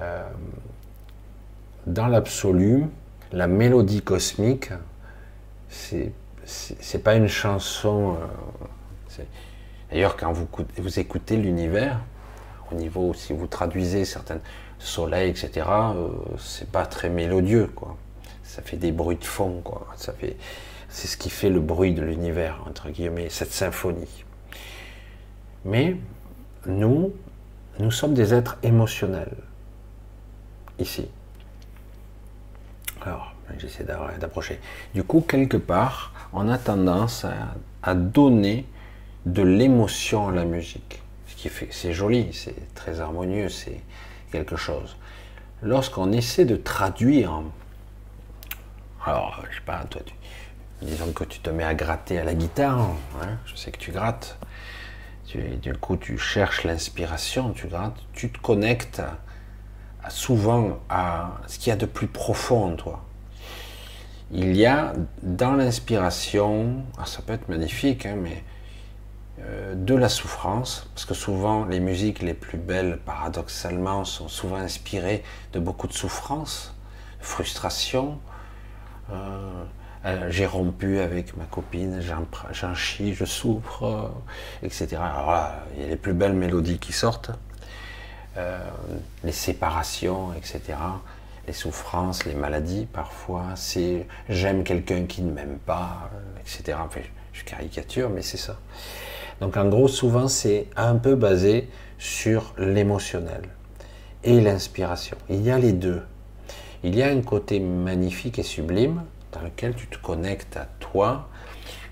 Euh, 0.01 0.29
dans 1.87 2.07
l'absolu, 2.09 2.87
la 3.33 3.47
mélodie 3.47 4.03
cosmique, 4.03 4.71
c'est 5.69 6.13
c'est 6.47 7.03
pas 7.03 7.15
une 7.15 7.29
chanson. 7.29 8.17
Euh, 9.19 9.23
d'ailleurs, 9.91 10.17
quand 10.17 10.33
vous, 10.33 10.49
écoutez 10.99 11.37
l'univers, 11.37 12.01
au 12.71 12.75
niveau, 12.75 13.15
si 13.15 13.33
vous 13.33 13.47
traduisez 13.47 14.05
certains 14.05 14.39
soleils, 14.79 15.31
etc., 15.31 15.67
euh, 15.69 16.09
c'est 16.39 16.71
pas 16.71 16.87
très 16.87 17.09
mélodieux, 17.09 17.71
quoi. 17.75 17.97
Ça 18.55 18.63
fait 18.63 18.77
des 18.77 18.93
bruits 18.93 19.17
de 19.17 19.25
fond, 19.25 19.63
quoi. 19.65 19.89
Ça 19.97 20.13
fait, 20.13 20.37
c'est 20.89 21.09
ce 21.09 21.17
qui 21.17 21.29
fait 21.29 21.51
le 21.51 21.59
bruit 21.59 21.93
de 21.93 22.03
l'univers, 22.03 22.63
entre 22.69 22.89
guillemets, 22.89 23.29
cette 23.29 23.51
symphonie. 23.51 24.25
Mais 25.65 25.97
nous, 26.65 27.13
nous 27.81 27.91
sommes 27.91 28.15
des 28.15 28.33
êtres 28.33 28.57
émotionnels, 28.63 29.35
ici. 30.79 31.09
Alors, 33.03 33.35
j'essaie 33.59 33.83
d'approcher. 33.83 34.61
Du 34.95 35.03
coup, 35.03 35.21
quelque 35.21 35.57
part, 35.57 36.13
on 36.33 36.49
a 36.49 36.57
tendance 36.57 37.27
à, 37.83 37.95
donner 37.95 38.67
de 39.27 39.43
l'émotion 39.43 40.29
à 40.29 40.33
la 40.33 40.45
musique. 40.45 41.03
Ce 41.27 41.35
qui 41.35 41.49
fait 41.49 41.69
c'est 41.73 41.93
joli, 41.93 42.33
c'est 42.33 42.73
très 42.77 43.01
harmonieux, 43.01 43.49
c'est 43.49 43.81
quelque 44.31 44.55
chose. 44.55 44.97
Lorsqu'on 45.61 46.13
essaie 46.13 46.45
de 46.45 46.57
traduire, 46.57 47.43
alors, 49.05 49.43
je 49.51 49.57
sais 49.57 49.63
pas, 49.65 49.85
toi, 49.85 50.03
disons 50.83 51.13
que 51.13 51.25
tu 51.25 51.41
te 51.41 51.51
mets 51.51 51.65
à 51.65 51.75
gratter 51.75 52.19
à 52.19 52.25
la 52.25 52.35
guitare, 52.35 52.81
hein, 52.81 53.39
je 53.47 53.57
sais 53.57 53.71
que 53.71 53.79
tu 53.79 53.93
grattes, 53.93 54.39
du 55.35 55.75
coup 55.75 55.97
tu 55.97 56.17
cherches 56.17 56.65
l'inspiration, 56.65 57.53
tu 57.53 57.67
grattes, 57.67 57.97
tu 58.13 58.31
te 58.31 58.39
connectes 58.39 59.03
souvent 60.09 60.79
à 60.89 61.33
ce 61.47 61.59
qu'il 61.59 61.71
y 61.71 61.73
a 61.73 61.77
de 61.77 61.87
plus 61.87 62.07
profond 62.07 62.73
en 62.73 62.77
toi 62.77 63.05
il 64.35 64.57
y 64.57 64.67
a 64.67 64.95
dans 65.23 65.55
l'inspiration, 65.55 66.85
ah, 66.99 67.07
ça 67.07 67.23
peut 67.23 67.33
être 67.33 67.49
magnifique, 67.49 68.05
hein, 68.05 68.17
mais 68.21 68.43
euh, 69.41 69.75
de 69.77 69.95
la 69.95 70.09
souffrance, 70.09 70.89
parce 70.95 71.05
que 71.05 71.15
souvent 71.15 71.65
les 71.65 71.81
musiques 71.81 72.21
les 72.21 72.35
plus 72.35 72.59
belles, 72.59 72.99
paradoxalement, 73.05 74.05
sont 74.05 74.29
souvent 74.29 74.57
inspirées 74.57 75.23
de 75.53 75.61
beaucoup 75.61 75.87
de 75.87 75.93
souffrance, 75.93 76.75
frustration. 77.21 78.19
Euh, 79.13 79.65
j'ai 80.29 80.47
rompu 80.47 80.99
avec 80.99 81.37
ma 81.37 81.45
copine, 81.45 82.03
j'en 82.53 82.75
chie, 82.75 83.15
je 83.15 83.25
souffre, 83.25 84.11
etc. 84.63 84.97
Alors 84.97 85.31
là, 85.31 85.65
il 85.77 85.83
y 85.83 85.87
a 85.87 85.89
les 85.89 85.97
plus 85.97 86.13
belles 86.13 86.35
mélodies 86.35 86.79
qui 86.79 86.93
sortent, 86.93 87.31
euh, 88.37 88.59
les 89.23 89.33
séparations, 89.33 90.35
etc 90.35 90.77
les 91.47 91.53
souffrances, 91.53 92.25
les 92.25 92.35
maladies 92.35 92.87
parfois, 92.91 93.49
c'est 93.55 94.07
j'aime 94.29 94.65
quelqu'un 94.65 95.05
qui 95.05 95.23
ne 95.23 95.33
m'aime 95.33 95.59
pas, 95.59 96.11
euh, 96.15 96.41
etc. 96.41 96.79
Enfin, 96.81 97.01
je 97.33 97.45
caricature, 97.45 98.11
mais 98.11 98.23
c'est 98.23 98.37
ça. 98.37 98.57
Donc 99.41 99.57
en 99.57 99.69
gros, 99.69 99.89
souvent, 99.89 100.29
c'est 100.29 100.69
un 100.77 100.97
peu 100.97 101.15
basé 101.15 101.69
sur 101.99 102.55
l'émotionnel 102.59 103.43
et 104.23 104.41
l'inspiration. 104.41 105.17
Il 105.29 105.43
y 105.43 105.51
a 105.51 105.59
les 105.59 105.73
deux. 105.73 106.03
Il 106.87 106.95
y 106.95 107.03
a 107.03 107.09
un 107.09 107.23
côté 107.23 107.61
magnifique 107.61 108.39
et 108.39 108.43
sublime 108.43 109.05
dans 109.33 109.41
lequel 109.41 109.75
tu 109.75 109.87
te 109.87 109.97
connectes 109.97 110.59
à 110.59 110.69
toi. 110.81 111.31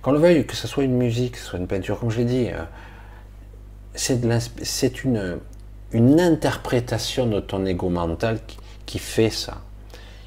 Quand 0.03 0.13
le 0.13 0.19
veuille, 0.19 0.47
que 0.47 0.55
ce 0.55 0.69
soit 0.69 0.85
une 0.85 0.99
musique, 0.99 1.33
que 1.33 1.39
ce 1.39 1.47
soit 1.47 1.59
une 1.59 1.67
peinture, 1.67 1.99
comme 1.99 2.11
je 2.11 2.19
l'ai 2.19 2.27
dit, 2.27 2.49
euh, 2.51 2.63
c'est 3.95 5.03
une, 5.05 6.21
interprétation 6.21 7.27
de 7.27 7.41
ton 7.41 7.65
ego 7.65 7.89
mental 7.89 8.41
qui, 8.47 8.59
qui 8.85 8.99
fait 8.99 9.31
ça. 9.31 9.63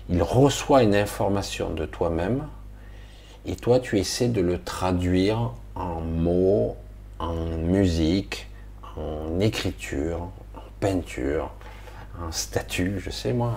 Il 0.09 0.23
reçoit 0.23 0.81
une 0.81 0.95
information 0.95 1.69
de 1.69 1.85
toi-même 1.85 2.47
et 3.45 3.55
toi 3.55 3.79
tu 3.79 3.99
essaies 3.99 4.29
de 4.29 4.41
le 4.41 4.57
traduire 4.57 5.51
en 5.75 6.01
mots, 6.01 6.75
en 7.19 7.35
musique, 7.35 8.47
en 8.97 9.39
écriture, 9.39 10.21
en 10.55 10.61
peinture, 10.79 11.51
en 12.19 12.31
statue, 12.31 12.99
je 12.99 13.11
sais 13.11 13.33
moi, 13.33 13.53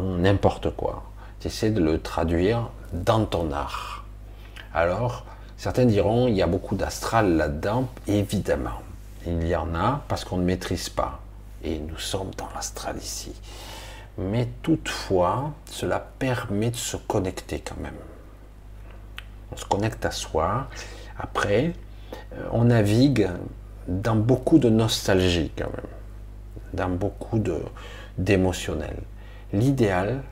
n'importe 0.00 0.74
quoi. 0.74 1.02
Tu 1.40 1.48
essaies 1.48 1.70
de 1.70 1.82
le 1.82 2.00
traduire 2.00 2.70
dans 2.92 3.24
ton 3.24 3.50
art. 3.52 4.04
Alors, 4.74 5.24
certains 5.56 5.84
diront, 5.84 6.28
il 6.28 6.34
y 6.34 6.42
a 6.42 6.46
beaucoup 6.46 6.76
d'astral 6.76 7.36
là-dedans. 7.36 7.88
Évidemment, 8.06 8.82
il 9.26 9.46
y 9.46 9.56
en 9.56 9.74
a 9.74 10.02
parce 10.08 10.24
qu'on 10.24 10.38
ne 10.38 10.44
maîtrise 10.44 10.88
pas. 10.88 11.20
Et 11.64 11.78
nous 11.78 11.98
sommes 11.98 12.30
dans 12.36 12.48
l'astral 12.54 12.96
ici 12.98 13.32
mais 14.18 14.48
toutefois, 14.62 15.52
cela 15.66 15.98
permet 16.18 16.70
de 16.70 16.76
se 16.76 16.96
connecter 16.96 17.60
quand 17.60 17.80
même. 17.80 17.94
On 19.52 19.56
se 19.56 19.64
connecte 19.64 20.04
à 20.04 20.10
soi. 20.10 20.68
Après, 21.18 21.72
euh, 22.34 22.48
on 22.52 22.64
navigue 22.64 23.28
dans 23.88 24.16
beaucoup 24.16 24.58
de 24.58 24.68
nostalgie 24.68 25.50
quand 25.56 25.70
même, 25.70 25.90
dans 26.72 26.90
beaucoup 26.90 27.40
d'émotionnel. 28.18 28.96
L'idéal 29.52 30.22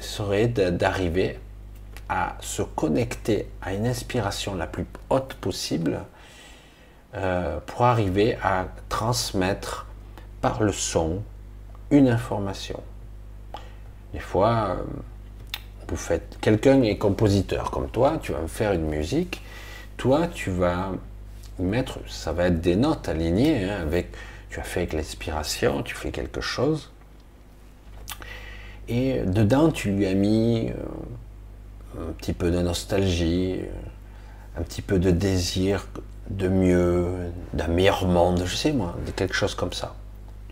serait 0.00 0.48
d'arriver 0.48 1.38
à 2.08 2.36
se 2.40 2.62
connecter 2.62 3.48
à 3.60 3.74
une 3.74 3.86
inspiration 3.86 4.54
la 4.54 4.66
plus 4.66 4.86
haute 5.10 5.34
possible 5.34 6.00
euh, 7.14 7.58
pour 7.66 7.82
arriver 7.82 8.36
à 8.42 8.68
transmettre 8.88 9.86
par 10.40 10.62
le 10.62 10.72
son 10.72 11.22
une 11.90 12.08
information. 12.08 12.82
Des 14.12 14.20
fois, 14.20 14.76
euh, 14.78 14.82
vous 15.88 15.96
faites. 15.96 16.38
Quelqu'un 16.40 16.82
est 16.82 16.98
compositeur 16.98 17.70
comme 17.70 17.90
toi, 17.90 18.18
tu 18.22 18.32
vas 18.32 18.40
me 18.40 18.46
faire 18.46 18.72
une 18.72 18.86
musique. 18.86 19.42
Toi, 19.96 20.26
tu 20.28 20.50
vas 20.50 20.92
mettre. 21.58 21.98
Ça 22.08 22.32
va 22.32 22.46
être 22.46 22.60
des 22.60 22.76
notes 22.76 23.08
alignées 23.08 23.64
hein, 23.64 23.80
avec. 23.82 24.12
Tu 24.50 24.60
as 24.60 24.64
fait 24.64 24.80
avec 24.80 24.92
l'inspiration, 24.92 25.82
tu 25.82 25.94
fais 25.94 26.10
quelque 26.10 26.40
chose. 26.40 26.91
Et 28.92 29.20
dedans, 29.24 29.70
tu 29.70 29.90
lui 29.90 30.06
as 30.06 30.14
mis 30.14 30.68
euh, 30.68 32.08
un 32.08 32.12
petit 32.12 32.34
peu 32.34 32.50
de 32.50 32.60
nostalgie, 32.60 33.60
euh, 33.60 34.60
un 34.60 34.62
petit 34.62 34.82
peu 34.82 34.98
de 34.98 35.10
désir 35.10 35.88
de 36.28 36.48
mieux, 36.48 37.06
d'un 37.54 37.68
meilleur 37.68 38.06
monde, 38.06 38.42
je 38.44 38.54
sais 38.54 38.72
moi, 38.72 38.94
de 39.06 39.10
quelque 39.10 39.34
chose 39.34 39.54
comme 39.54 39.72
ça. 39.72 39.94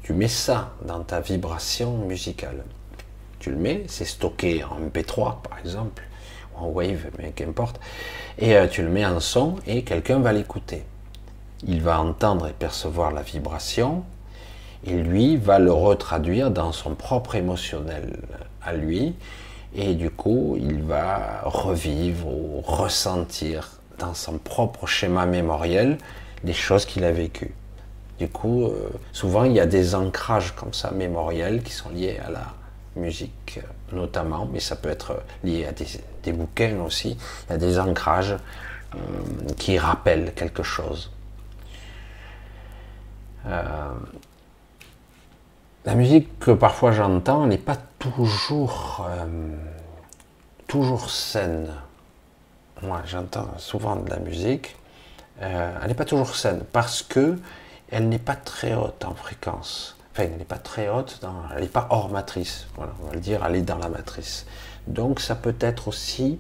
Tu 0.03 0.15
mets 0.15 0.29
ça 0.29 0.73
dans 0.87 1.01
ta 1.01 1.21
vibration 1.21 1.99
musicale 1.99 2.65
tu 3.41 3.51
le 3.51 3.57
mets, 3.57 3.85
c'est 3.89 4.05
stocké 4.05 4.62
en 4.62 4.79
MP3 4.79 5.41
par 5.43 5.59
exemple, 5.59 6.03
ou 6.55 6.65
en 6.65 6.69
Wave, 6.69 7.07
mais 7.19 7.33
qu'importe, 7.33 7.81
et 8.39 8.55
euh, 8.55 8.69
tu 8.69 8.83
le 8.83 8.91
mets 8.91 9.05
en 9.05 9.19
son 9.19 9.57
et 9.67 9.83
quelqu'un 9.83 10.21
va 10.21 10.33
l'écouter. 10.33 10.85
Il 11.67 11.83
va 11.83 12.01
entendre 12.01 12.47
et 12.47 12.53
percevoir 12.53 13.11
la 13.11 13.23
vibration, 13.23 14.05
et 14.85 14.94
lui 14.94 15.36
va 15.36 15.59
le 15.59 15.73
retraduire 15.73 16.51
dans 16.51 16.73
son 16.73 16.94
propre 16.94 17.35
émotionnel 17.35 18.20
à 18.62 18.73
lui, 18.73 19.15
et 19.74 19.94
du 19.94 20.11
coup 20.11 20.57
il 20.59 20.82
va 20.82 21.43
revivre 21.44 22.27
ou 22.27 22.61
ressentir 22.61 23.70
dans 23.98 24.15
son 24.15 24.39
propre 24.39 24.86
schéma 24.86 25.27
mémoriel 25.27 25.98
les 26.44 26.55
choses 26.55 26.86
qu'il 26.86 27.05
a 27.05 27.12
vécues. 27.12 27.52
Du 28.19 28.28
coup, 28.28 28.65
euh, 28.65 28.90
souvent 29.12 29.44
il 29.44 29.52
y 29.52 29.61
a 29.61 29.66
des 29.66 29.94
ancrages 29.94 30.55
comme 30.55 30.74
ça 30.74 30.90
mémoriels 30.90 31.62
qui 31.62 31.73
sont 31.73 31.90
liés 31.90 32.19
à 32.27 32.31
la, 32.31 32.55
musique 32.97 33.61
notamment, 33.93 34.48
mais 34.52 34.61
ça 34.61 34.77
peut 34.77 34.89
être 34.89 35.23
lié 35.44 35.66
à 35.66 35.73
des, 35.73 36.32
bouquins 36.32 36.78
aussi, 36.81 37.16
il 37.48 37.52
y 37.52 37.55
a 37.55 37.59
des 37.59 37.78
ancrages 37.78 38.36
euh, 38.94 38.98
qui 39.57 39.78
rappellent 39.78 40.32
quelque 40.35 40.62
chose. 40.62 41.11
Euh, 43.47 43.90
la 45.85 45.94
musique 45.94 46.39
que 46.39 46.51
parfois 46.51 46.93
j'entends 46.93 47.47
n'est 47.47 47.59
pas 47.59 47.77
toujours, 47.98 49.07
euh, 49.09 49.27
toujours 50.66 51.11
saine. 51.11 51.69
Moi, 52.82 53.02
j'entends 53.07 53.48
souvent 53.59 53.97
de 53.97 54.09
la 54.09 54.19
musique, 54.19 54.77
elle 55.39 55.86
n'est 55.86 55.94
pas 55.94 56.05
toujours 56.05 56.35
saine 56.35 56.65
parce 56.73 57.02
que 57.02 57.39
elle 57.90 58.09
n'est 58.09 58.19
pas 58.19 58.36
très 58.36 58.74
haute 58.74 59.05
en 59.05 59.15
fréquence 59.15 59.97
elle 60.20 60.36
n'est 60.36 60.44
pas 60.44 60.59
très 60.59 60.89
haute, 60.89 61.20
elle 61.55 61.62
n'est 61.62 61.69
pas 61.69 61.86
hors 61.90 62.11
matrice, 62.11 62.66
voilà, 62.77 62.93
on 63.02 63.07
va 63.09 63.15
le 63.15 63.20
dire, 63.20 63.44
elle 63.47 63.57
est 63.57 63.62
dans 63.62 63.78
la 63.78 63.89
matrice. 63.89 64.47
Donc 64.86 65.20
ça 65.20 65.35
peut 65.35 65.57
être 65.61 65.89
aussi, 65.89 66.39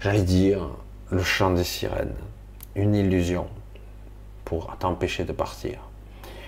j'allais 0.00 0.22
dire, 0.22 0.68
le 1.10 1.22
chant 1.22 1.50
des 1.50 1.64
sirènes, 1.64 2.14
une 2.74 2.94
illusion 2.94 3.46
pour 4.44 4.76
t'empêcher 4.78 5.24
de 5.24 5.32
partir. 5.32 5.78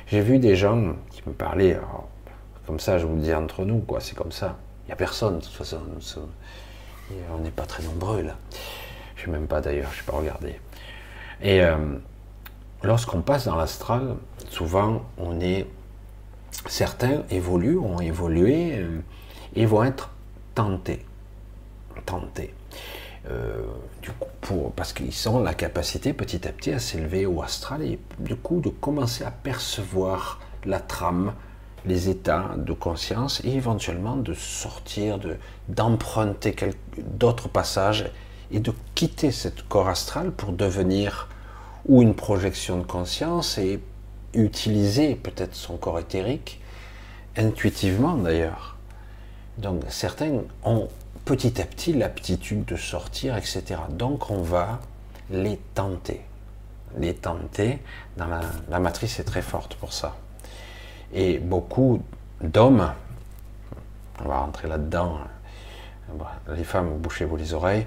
J'ai 0.06 0.20
vu 0.20 0.38
des 0.38 0.56
gens 0.56 0.94
qui 1.10 1.22
me 1.26 1.32
parlaient, 1.32 1.78
comme 2.66 2.80
ça 2.80 2.98
je 2.98 3.06
vous 3.06 3.16
le 3.16 3.22
dis 3.22 3.34
entre 3.34 3.64
nous, 3.64 3.78
quoi, 3.78 4.00
c'est 4.00 4.16
comme 4.16 4.32
ça. 4.32 4.56
Il 4.84 4.88
n'y 4.88 4.92
a 4.92 4.96
personne, 4.96 5.38
de 5.38 5.44
toute 5.44 5.54
façon, 5.54 5.78
on 7.32 7.38
n'est 7.38 7.50
pas 7.50 7.66
très 7.66 7.82
nombreux 7.82 8.22
là. 8.22 8.36
Je 9.16 9.22
ne 9.22 9.26
sais 9.26 9.30
même 9.32 9.46
pas 9.46 9.60
d'ailleurs, 9.60 9.90
je 9.92 10.00
n'ai 10.00 10.06
pas 10.06 10.16
regardé. 10.16 10.60
Et 11.40 11.62
euh, 11.62 11.76
lorsqu'on 12.82 13.22
passe 13.22 13.46
dans 13.46 13.56
l'astral, 13.56 14.16
souvent 14.50 15.02
on 15.18 15.40
est 15.40 15.66
certains 16.66 17.22
évoluent, 17.30 17.78
ont 17.78 18.00
évolué 18.00 18.78
euh, 18.78 19.00
et 19.54 19.66
vont 19.66 19.84
être 19.84 20.10
tentés. 20.54 21.04
tenter. 22.04 22.54
Euh, 23.28 23.64
du 24.02 24.10
coup, 24.12 24.72
parce 24.76 24.92
qu'ils 24.92 25.28
ont 25.28 25.40
la 25.42 25.52
capacité 25.52 26.12
petit 26.12 26.46
à 26.46 26.52
petit 26.52 26.70
à 26.70 26.78
s'élever 26.78 27.26
au 27.26 27.42
astral 27.42 27.82
et 27.82 27.98
du 28.20 28.36
coup 28.36 28.60
de 28.60 28.68
commencer 28.68 29.24
à 29.24 29.32
percevoir 29.32 30.40
la 30.64 30.78
trame, 30.78 31.34
les 31.86 32.08
états 32.08 32.54
de 32.56 32.72
conscience 32.72 33.40
et 33.44 33.50
éventuellement 33.50 34.16
de 34.16 34.34
sortir, 34.34 35.18
de, 35.18 35.36
d'emprunter 35.68 36.54
d'autres 36.98 37.48
passages 37.48 38.10
et 38.50 38.60
de 38.60 38.72
quitter 38.94 39.30
cette 39.30 39.66
corps 39.68 39.88
astral 39.88 40.30
pour 40.32 40.52
devenir 40.52 41.28
ou 41.86 42.02
une 42.02 42.14
projection 42.14 42.78
de 42.78 42.84
conscience 42.84 43.58
et 43.58 43.80
utiliser 44.34 45.14
peut-être 45.14 45.54
son 45.54 45.76
corps 45.76 45.98
éthérique 45.98 46.60
intuitivement 47.36 48.16
d'ailleurs. 48.16 48.76
Donc 49.58 49.82
certains 49.88 50.42
ont 50.64 50.88
petit 51.24 51.60
à 51.60 51.64
petit 51.64 51.92
l'aptitude 51.92 52.64
de 52.64 52.76
sortir, 52.76 53.36
etc. 53.36 53.80
Donc 53.90 54.30
on 54.30 54.42
va 54.42 54.80
les 55.30 55.58
tenter. 55.74 56.20
Les 56.98 57.14
tenter, 57.14 57.80
dans 58.16 58.26
la, 58.68 58.80
matrice 58.80 59.18
est 59.18 59.24
très 59.24 59.42
forte 59.42 59.74
pour 59.74 59.92
ça. 59.92 60.16
Et 61.14 61.38
beaucoup 61.38 62.02
d'hommes, 62.42 62.92
on 64.24 64.28
va 64.28 64.38
rentrer 64.38 64.68
là-dedans, 64.68 65.18
les 66.54 66.64
femmes, 66.64 66.98
bouchez-vous 66.98 67.36
les 67.36 67.54
oreilles, 67.54 67.86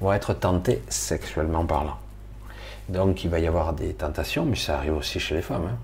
vont 0.00 0.12
être 0.12 0.34
tentés 0.34 0.82
sexuellement 0.88 1.64
parlant. 1.64 1.96
Donc 2.88 3.24
il 3.24 3.30
va 3.30 3.38
y 3.38 3.46
avoir 3.46 3.72
des 3.72 3.94
tentations, 3.94 4.44
mais 4.44 4.56
ça 4.56 4.76
arrive 4.76 4.96
aussi 4.96 5.20
chez 5.20 5.34
les 5.34 5.42
femmes. 5.42 5.66
Hein 5.66 5.78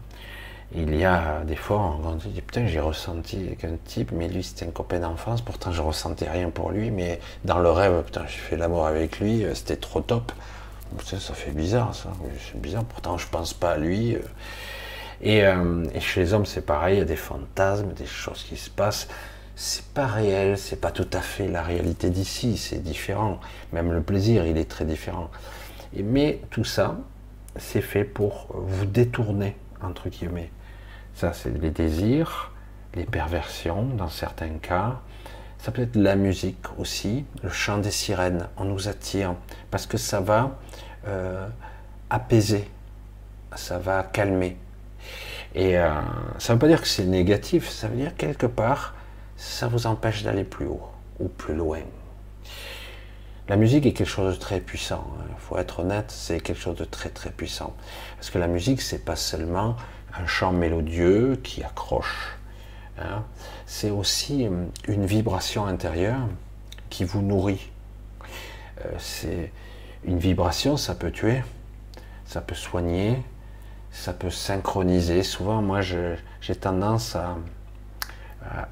il 0.74 0.94
y 0.94 1.04
a 1.04 1.40
des 1.44 1.56
fois, 1.56 1.98
on 2.04 2.20
se 2.20 2.28
dit 2.28 2.42
putain, 2.42 2.66
j'ai 2.66 2.80
ressenti 2.80 3.56
qu'un 3.58 3.76
type, 3.86 4.12
mais 4.12 4.28
lui 4.28 4.42
c'était 4.42 4.66
un 4.66 4.70
copain 4.70 5.00
d'enfance, 5.00 5.40
pourtant 5.40 5.72
je 5.72 5.80
ressentais 5.80 6.28
rien 6.28 6.50
pour 6.50 6.70
lui, 6.70 6.90
mais 6.90 7.20
dans 7.44 7.58
le 7.58 7.70
rêve, 7.70 8.02
putain, 8.04 8.24
j'ai 8.26 8.38
fait 8.38 8.56
l'amour 8.56 8.86
avec 8.86 9.18
lui, 9.18 9.44
euh, 9.44 9.54
c'était 9.54 9.76
trop 9.76 10.00
top. 10.00 10.30
ça 11.04 11.18
fait 11.18 11.52
bizarre 11.52 11.94
ça, 11.94 12.10
c'est 12.52 12.60
bizarre, 12.60 12.84
pourtant 12.84 13.16
je 13.16 13.26
pense 13.28 13.54
pas 13.54 13.72
à 13.72 13.76
lui. 13.78 14.16
Euh. 15.26 15.84
Et, 15.94 16.00
chez 16.00 16.20
les 16.20 16.32
hommes, 16.32 16.46
c'est 16.46 16.64
pareil, 16.64 16.96
il 16.96 16.98
y 16.98 17.02
a 17.02 17.06
des 17.06 17.16
fantasmes, 17.16 17.92
des 17.92 18.06
choses 18.06 18.44
qui 18.44 18.56
se 18.56 18.70
passent. 18.70 19.08
C'est 19.56 19.86
pas 19.86 20.06
réel, 20.06 20.56
c'est 20.56 20.80
pas 20.80 20.92
tout 20.92 21.08
à 21.12 21.20
fait 21.20 21.48
la 21.48 21.62
réalité 21.62 22.10
d'ici, 22.10 22.56
c'est 22.56 22.82
différent. 22.82 23.40
Même 23.72 23.92
le 23.92 24.02
plaisir, 24.02 24.46
il 24.46 24.56
est 24.56 24.70
très 24.70 24.84
différent. 24.84 25.30
mais 25.96 26.40
tout 26.50 26.64
ça, 26.64 26.96
c'est 27.56 27.80
fait 27.80 28.04
pour 28.04 28.46
vous 28.50 28.86
détourner, 28.86 29.56
entre 29.82 30.08
guillemets 30.08 30.52
ça, 31.18 31.32
c'est 31.32 31.50
les 31.50 31.70
désirs, 31.70 32.52
les 32.94 33.04
perversions 33.04 33.82
dans 33.82 34.08
certains 34.08 34.58
cas. 34.58 35.00
Ça 35.58 35.72
peut 35.72 35.82
être 35.82 35.96
la 35.96 36.14
musique 36.14 36.64
aussi, 36.78 37.24
le 37.42 37.50
chant 37.50 37.78
des 37.78 37.90
sirènes. 37.90 38.46
On 38.56 38.64
nous 38.64 38.86
attire 38.86 39.34
parce 39.72 39.86
que 39.88 39.98
ça 39.98 40.20
va 40.20 40.56
euh, 41.08 41.48
apaiser, 42.08 42.70
ça 43.56 43.78
va 43.78 44.04
calmer. 44.04 44.56
Et 45.54 45.78
euh, 45.78 45.90
ça 46.38 46.52
ne 46.52 46.56
veut 46.56 46.60
pas 46.60 46.68
dire 46.68 46.82
que 46.82 46.88
c'est 46.88 47.04
négatif, 47.04 47.68
ça 47.68 47.88
veut 47.88 47.96
dire 47.96 48.14
quelque 48.16 48.46
part, 48.46 48.94
ça 49.36 49.68
vous 49.68 49.86
empêche 49.86 50.22
d'aller 50.22 50.44
plus 50.44 50.66
haut 50.66 50.88
ou 51.18 51.28
plus 51.28 51.54
loin. 51.54 51.80
La 53.48 53.56
musique 53.56 53.86
est 53.86 53.94
quelque 53.94 54.06
chose 54.06 54.34
de 54.34 54.40
très 54.40 54.60
puissant. 54.60 55.06
Il 55.16 55.32
hein. 55.32 55.36
faut 55.38 55.56
être 55.56 55.80
honnête, 55.80 56.10
c'est 56.10 56.40
quelque 56.40 56.60
chose 56.60 56.76
de 56.76 56.84
très 56.84 57.08
très 57.08 57.30
puissant. 57.30 57.74
Parce 58.16 58.28
que 58.28 58.38
la 58.38 58.46
musique, 58.46 58.82
c'est 58.82 59.04
pas 59.04 59.16
seulement 59.16 59.76
un 60.18 60.26
chant 60.26 60.52
mélodieux 60.52 61.40
qui 61.42 61.62
accroche. 61.62 62.36
Hein. 62.98 63.24
C'est 63.64 63.90
aussi 63.90 64.46
euh, 64.46 64.66
une 64.86 65.06
vibration 65.06 65.66
intérieure 65.66 66.28
qui 66.90 67.04
vous 67.04 67.22
nourrit. 67.22 67.70
Euh, 68.84 68.90
c'est 68.98 69.50
une 70.04 70.18
vibration, 70.18 70.76
ça 70.76 70.94
peut 70.94 71.10
tuer, 71.10 71.42
ça 72.26 72.42
peut 72.42 72.54
soigner, 72.54 73.16
ça 73.98 74.12
peut 74.12 74.30
synchroniser. 74.30 75.22
Souvent, 75.22 75.62
moi, 75.62 75.80
j'ai 75.80 76.56
tendance 76.56 77.16
à, 77.16 77.36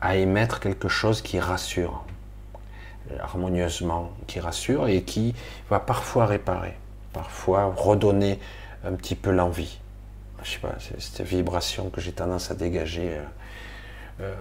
à 0.00 0.16
émettre 0.16 0.60
quelque 0.60 0.88
chose 0.88 1.22
qui 1.22 1.38
rassure 1.40 2.04
harmonieusement, 3.20 4.10
qui 4.26 4.40
rassure 4.40 4.88
et 4.88 5.02
qui 5.02 5.34
va 5.70 5.78
parfois 5.78 6.26
réparer, 6.26 6.76
parfois 7.12 7.72
redonner 7.76 8.40
un 8.84 8.94
petit 8.94 9.14
peu 9.14 9.30
l'envie 9.30 9.78
je 10.46 10.52
sais 10.52 10.58
pas, 10.58 10.74
c'est 10.78 11.00
cette 11.00 11.26
vibration 11.26 11.90
que 11.90 12.00
j'ai 12.00 12.12
tendance 12.12 12.50
à 12.50 12.54
dégager, 12.54 13.14
euh, 13.14 13.22
euh, 14.20 14.34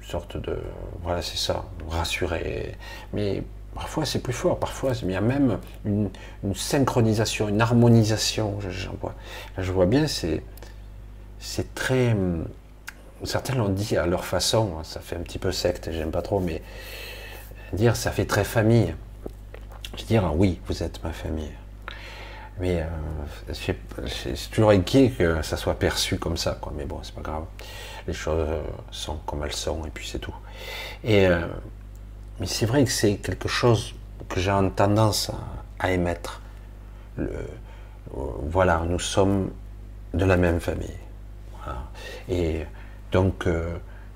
une 0.00 0.08
sorte 0.08 0.36
de, 0.36 0.56
voilà, 1.02 1.20
c'est 1.20 1.36
ça, 1.36 1.64
rassurer. 1.88 2.76
Mais 3.12 3.42
parfois 3.74 4.04
c'est 4.04 4.18
plus 4.20 4.32
fort, 4.32 4.58
parfois 4.58 4.92
il 5.02 5.10
y 5.10 5.16
a 5.16 5.20
même 5.20 5.58
une, 5.84 6.10
synchronisation, 6.54 7.48
une 7.48 7.60
harmonisation. 7.60 8.58
Je, 8.60 8.88
vois, 9.00 9.14
je 9.58 9.72
vois 9.72 9.86
bien, 9.86 10.06
c'est, 10.06 10.42
c'est 11.38 11.74
très, 11.74 12.16
certains 13.24 13.54
l'ont 13.54 13.68
dit 13.68 13.96
à 13.96 14.06
leur 14.06 14.24
façon, 14.24 14.82
ça 14.84 15.00
fait 15.00 15.16
un 15.16 15.20
petit 15.20 15.38
peu 15.38 15.52
secte, 15.52 15.90
j'aime 15.92 16.10
pas 16.10 16.22
trop, 16.22 16.40
mais 16.40 16.62
dire 17.72 17.96
ça 17.96 18.10
fait 18.10 18.26
très 18.26 18.44
famille. 18.44 18.94
Je 19.96 20.04
dire 20.04 20.32
oui, 20.36 20.60
vous 20.66 20.82
êtes 20.82 21.02
ma 21.04 21.12
famille. 21.12 21.52
Mais 22.58 22.82
euh, 22.82 23.52
c'est 23.54 24.50
toujours 24.50 24.70
inquiet 24.70 25.10
que 25.10 25.42
ça 25.42 25.56
soit 25.56 25.74
perçu 25.74 26.18
comme 26.18 26.36
ça, 26.36 26.58
quoi. 26.60 26.72
Mais 26.76 26.84
bon, 26.84 27.00
c'est 27.02 27.14
pas 27.14 27.22
grave. 27.22 27.44
Les 28.06 28.12
choses 28.12 28.46
euh, 28.48 28.62
sont 28.90 29.16
comme 29.26 29.42
elles 29.44 29.52
sont, 29.52 29.84
et 29.86 29.90
puis 29.90 30.06
c'est 30.06 30.18
tout. 30.18 30.34
Et, 31.02 31.26
euh, 31.26 31.46
mais 32.40 32.46
c'est 32.46 32.66
vrai 32.66 32.84
que 32.84 32.90
c'est 32.90 33.16
quelque 33.16 33.48
chose 33.48 33.94
que 34.28 34.40
j'ai 34.40 34.56
tendance 34.76 35.30
à, 35.78 35.90
émettre. 35.90 36.40
Le, 37.16 37.30
voilà, 38.10 38.82
nous 38.88 38.98
sommes 38.98 39.50
de 40.14 40.24
la 40.24 40.36
même 40.36 40.60
famille. 40.60 40.88
Et 42.28 42.64
donc, 43.10 43.48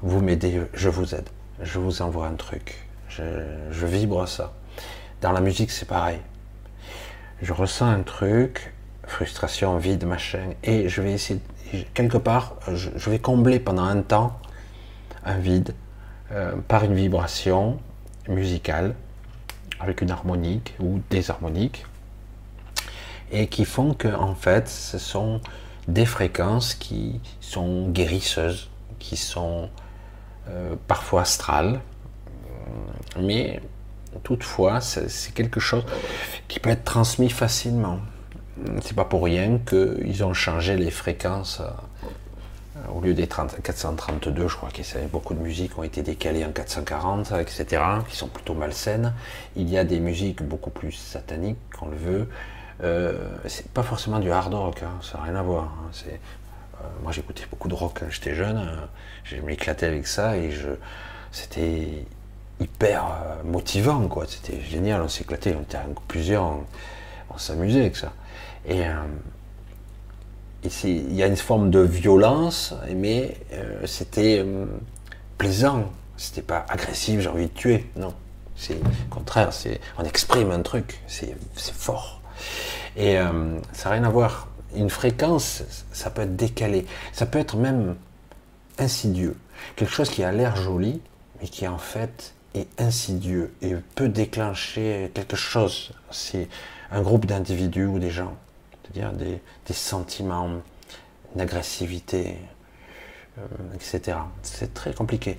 vous 0.02 0.20
m'aidez, 0.20 0.62
je 0.74 0.88
vous 0.88 1.14
aide. 1.14 1.28
Je 1.62 1.78
vous 1.78 2.02
envoie 2.02 2.26
un 2.26 2.34
truc. 2.34 2.86
Je, 3.08 3.22
je 3.70 3.86
vibre 3.86 4.26
ça. 4.28 4.52
Dans 5.20 5.32
la 5.32 5.40
musique, 5.40 5.70
c'est 5.70 5.86
pareil 5.86 6.20
je 7.42 7.52
ressens 7.52 7.86
un 7.86 8.02
truc, 8.02 8.72
frustration, 9.06 9.76
vide, 9.76 10.04
machin, 10.04 10.50
et 10.62 10.88
je 10.88 11.02
vais 11.02 11.12
essayer, 11.12 11.40
quelque 11.94 12.18
part, 12.18 12.56
je, 12.72 13.10
vais 13.10 13.18
combler 13.18 13.60
pendant 13.60 13.84
un 13.84 14.02
temps 14.02 14.38
un 15.24 15.38
vide 15.38 15.74
euh, 16.32 16.52
par 16.68 16.84
une 16.84 16.94
vibration 16.94 17.78
musicale 18.28 18.94
avec 19.80 20.00
une 20.00 20.10
harmonique 20.10 20.74
ou 20.80 21.00
des 21.10 21.30
harmoniques 21.30 21.84
et 23.30 23.46
qui 23.48 23.64
font 23.64 23.94
que 23.94 24.08
en 24.08 24.34
fait 24.34 24.68
ce 24.68 24.98
sont 24.98 25.40
des 25.88 26.06
fréquences 26.06 26.74
qui 26.74 27.20
sont 27.40 27.88
guérisseuses, 27.90 28.70
qui 28.98 29.16
sont 29.16 29.68
euh, 30.48 30.74
parfois 30.86 31.22
astrales, 31.22 31.80
mais 33.18 33.60
Toutefois, 34.22 34.80
c'est 34.80 35.32
quelque 35.34 35.60
chose 35.60 35.84
qui 36.48 36.60
peut 36.60 36.70
être 36.70 36.84
transmis 36.84 37.30
facilement. 37.30 38.00
C'est 38.82 38.96
pas 38.96 39.04
pour 39.04 39.24
rien 39.24 39.58
qu'ils 39.58 40.24
ont 40.24 40.32
changé 40.32 40.76
les 40.76 40.90
fréquences. 40.90 41.62
Euh, 42.86 42.92
au 42.92 43.00
lieu 43.00 43.14
des 43.14 43.26
432, 43.26 44.48
je 44.48 44.56
crois 44.56 44.70
que 44.70 45.06
beaucoup 45.06 45.34
de 45.34 45.40
musiques 45.40 45.78
ont 45.78 45.82
été 45.82 46.02
décalées 46.02 46.44
en 46.44 46.52
440, 46.52 47.32
etc., 47.32 47.82
qui 48.08 48.16
sont 48.16 48.28
plutôt 48.28 48.54
malsaines. 48.54 49.12
Il 49.56 49.68
y 49.68 49.78
a 49.78 49.84
des 49.84 50.00
musiques 50.00 50.42
beaucoup 50.42 50.70
plus 50.70 50.92
sataniques, 50.92 51.58
qu'on 51.78 51.88
le 51.88 51.96
veut. 51.96 52.28
Euh, 52.82 53.28
c'est 53.46 53.68
pas 53.70 53.82
forcément 53.82 54.18
du 54.18 54.30
hard 54.30 54.52
rock, 54.52 54.82
hein, 54.82 54.98
ça 55.00 55.18
n'a 55.18 55.24
rien 55.24 55.36
à 55.36 55.42
voir. 55.42 55.64
Hein. 55.64 55.90
Euh, 56.08 56.84
moi 57.02 57.10
j'écoutais 57.10 57.44
beaucoup 57.50 57.68
de 57.68 57.74
rock 57.74 57.98
quand 58.00 58.10
j'étais 58.10 58.34
jeune, 58.34 58.68
j'ai 59.24 59.40
m'éclatais 59.40 59.86
avec 59.86 60.06
ça 60.06 60.36
et 60.36 60.50
je, 60.50 60.68
c'était 61.32 62.04
hyper 62.60 63.04
euh, 63.04 63.42
motivant, 63.44 64.08
quoi. 64.08 64.24
C'était 64.26 64.60
génial, 64.60 65.02
on 65.02 65.08
s'éclatait, 65.08 65.54
on 65.58 65.62
était 65.62 65.78
plusieurs, 66.08 66.44
on, 67.30 67.38
s'amusait 67.38 67.80
avec 67.80 67.96
ça. 67.96 68.12
Euh, 68.70 68.94
il 70.64 71.14
y 71.14 71.22
a 71.22 71.26
une 71.26 71.36
forme 71.36 71.70
de 71.70 71.80
violence, 71.80 72.74
mais 72.94 73.36
euh, 73.52 73.86
c'était 73.86 74.44
plaisant. 75.38 75.84
C'était 76.16 76.42
pas 76.42 76.64
agressif, 76.68 77.20
j'ai 77.20 77.28
envie 77.28 77.46
de 77.46 77.52
tuer. 77.52 77.86
Non, 77.96 78.14
c'est 78.56 78.78
contraire, 79.10 79.50
on 79.98 80.04
exprime 80.04 80.50
un 80.50 80.62
truc, 80.62 81.00
c'est 81.06 81.36
fort. 81.60 82.22
Et 82.96 83.16
ça 83.72 83.90
n'a 83.90 83.96
rien 83.96 84.04
à 84.04 84.08
voir. 84.08 84.48
Une 84.74 84.88
fréquence, 84.88 85.62
ça 85.92 86.08
peut 86.08 86.22
être 86.22 86.34
décalé, 86.34 86.86
ça 87.12 87.26
peut 87.26 87.38
être 87.38 87.56
même 87.56 87.96
insidieux. 88.78 89.36
Quelque 89.76 89.92
chose 89.92 90.08
qui 90.08 90.24
a 90.24 90.32
l'air 90.32 90.56
joli, 90.56 91.02
mais 91.40 91.48
qui 91.48 91.68
en 91.68 91.76
fait 91.78 92.34
insidieux 92.78 93.52
et 93.62 93.74
peut 93.94 94.08
déclencher 94.08 95.10
quelque 95.14 95.36
chose. 95.36 95.92
C'est 96.10 96.48
un 96.90 97.02
groupe 97.02 97.26
d'individus 97.26 97.86
ou 97.86 97.98
des 97.98 98.10
gens, 98.10 98.36
c'est-à-dire 98.92 99.12
des, 99.12 99.40
sentiments 99.72 100.50
d'agressivité, 101.34 102.36
euh, 103.38 103.42
etc. 103.74 104.18
C'est 104.42 104.74
très 104.74 104.92
compliqué. 104.92 105.38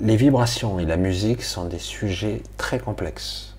les 0.00 0.16
vibrations 0.16 0.78
et 0.78 0.86
la 0.86 0.96
musique 0.96 1.42
sont 1.42 1.66
des 1.66 1.78
sujets 1.78 2.42
très 2.56 2.78
complexes. 2.78 3.54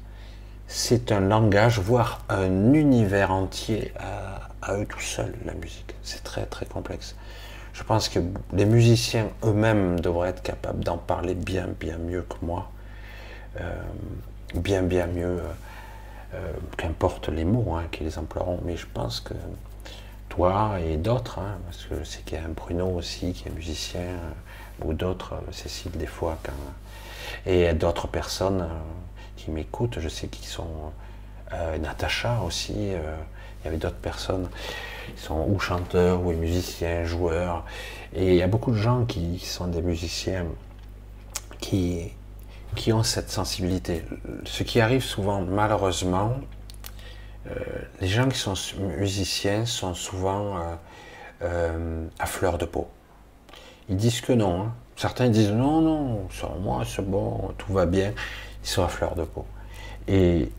C'est 0.67 1.11
un 1.11 1.19
langage, 1.19 1.79
voire 1.79 2.25
un 2.29 2.73
univers 2.73 3.31
entier 3.31 3.93
à, 3.99 4.73
eux 4.73 4.85
tout 4.85 4.99
seuls, 4.99 5.35
la 5.45 5.53
musique. 5.53 5.93
C'est 6.01 6.23
très 6.23 6.45
très 6.45 6.65
complexe. 6.65 7.15
Je 7.73 7.83
pense 7.83 8.09
que 8.09 8.19
les 8.53 8.65
musiciens 8.65 9.27
eux-mêmes 9.43 9.99
devraient 9.99 10.29
être 10.29 10.41
capables 10.41 10.83
d'en 10.83 10.97
parler 10.97 11.33
bien 11.35 11.67
bien 11.79 11.97
mieux 11.97 12.23
que 12.23 12.43
moi. 12.43 12.71
Euh, 13.59 13.75
bien 14.55 14.81
bien 14.83 15.07
mieux, 15.07 15.41
euh, 16.33 16.37
euh, 16.37 16.53
qu'importe 16.77 17.29
les 17.29 17.45
mots 17.45 17.75
hein, 17.75 17.83
qu'ils 17.91 18.17
emploieront, 18.19 18.59
mais 18.65 18.75
je 18.77 18.87
pense 18.91 19.19
que 19.19 19.33
toi 20.29 20.79
et 20.79 20.97
d'autres, 20.97 21.39
hein, 21.39 21.57
parce 21.65 21.85
que 21.85 21.99
je 21.99 22.03
sais 22.03 22.21
qu'il 22.25 22.37
y 22.37 22.41
a 22.41 22.45
un 22.45 22.49
Bruno 22.49 22.87
aussi 22.87 23.33
qui 23.33 23.47
est 23.47 23.51
musicien, 23.51 24.17
ou 24.83 24.93
d'autres, 24.93 25.35
Cécile 25.51 25.91
des 25.91 26.07
fois, 26.07 26.37
et 27.45 27.71
d'autres 27.73 28.07
personnes 28.07 28.67
qui 29.35 29.51
m'écoutent, 29.51 29.99
je 29.99 30.09
sais 30.09 30.27
qu'ils 30.27 30.47
sont, 30.47 30.91
Natacha 31.79 32.41
aussi, 32.41 32.73
il 32.73 33.65
y 33.65 33.67
avait 33.67 33.77
d'autres 33.77 33.95
personnes, 33.95 34.49
ils 35.15 35.21
sont 35.21 35.45
ou 35.47 35.59
chanteurs, 35.59 36.21
ou 36.21 36.31
musiciens, 36.33 37.05
joueurs, 37.05 37.63
et 38.15 38.29
il 38.29 38.35
y 38.35 38.41
a 38.41 38.47
beaucoup 38.47 38.71
de 38.71 38.77
gens 38.77 39.05
qui 39.05 39.37
sont 39.37 39.67
des 39.67 39.83
musiciens 39.83 40.45
qui, 41.59 42.11
qui 42.73 42.91
ont 42.93 43.03
cette 43.03 43.29
sensibilité. 43.29 44.03
Ce 44.45 44.63
qui 44.63 44.81
arrive 44.81 45.03
souvent, 45.03 45.41
malheureusement, 45.41 46.35
euh, 47.47 47.51
les 47.99 48.07
gens 48.07 48.29
qui 48.29 48.37
sont 48.37 48.55
musiciens 48.79 49.65
sont 49.65 49.93
souvent 49.93 50.57
euh, 50.57 50.75
euh, 51.43 52.07
à 52.19 52.25
fleur 52.25 52.57
de 52.57 52.65
peau. 52.65 52.87
Ils 53.89 53.97
disent 53.97 54.21
que 54.21 54.33
non. 54.33 54.63
Hein. 54.63 54.73
Certains 54.95 55.29
disent 55.29 55.51
non, 55.51 55.81
non, 55.81 56.27
moi 56.61 56.83
c'est 56.85 57.01
bon, 57.01 57.53
tout 57.57 57.73
va 57.73 57.85
bien. 57.85 58.13
Ils 58.63 58.69
sont 58.69 58.83
à 58.83 58.87
fleur 58.87 59.15
de 59.15 59.23
peau. 59.23 59.45
Et 60.07 60.49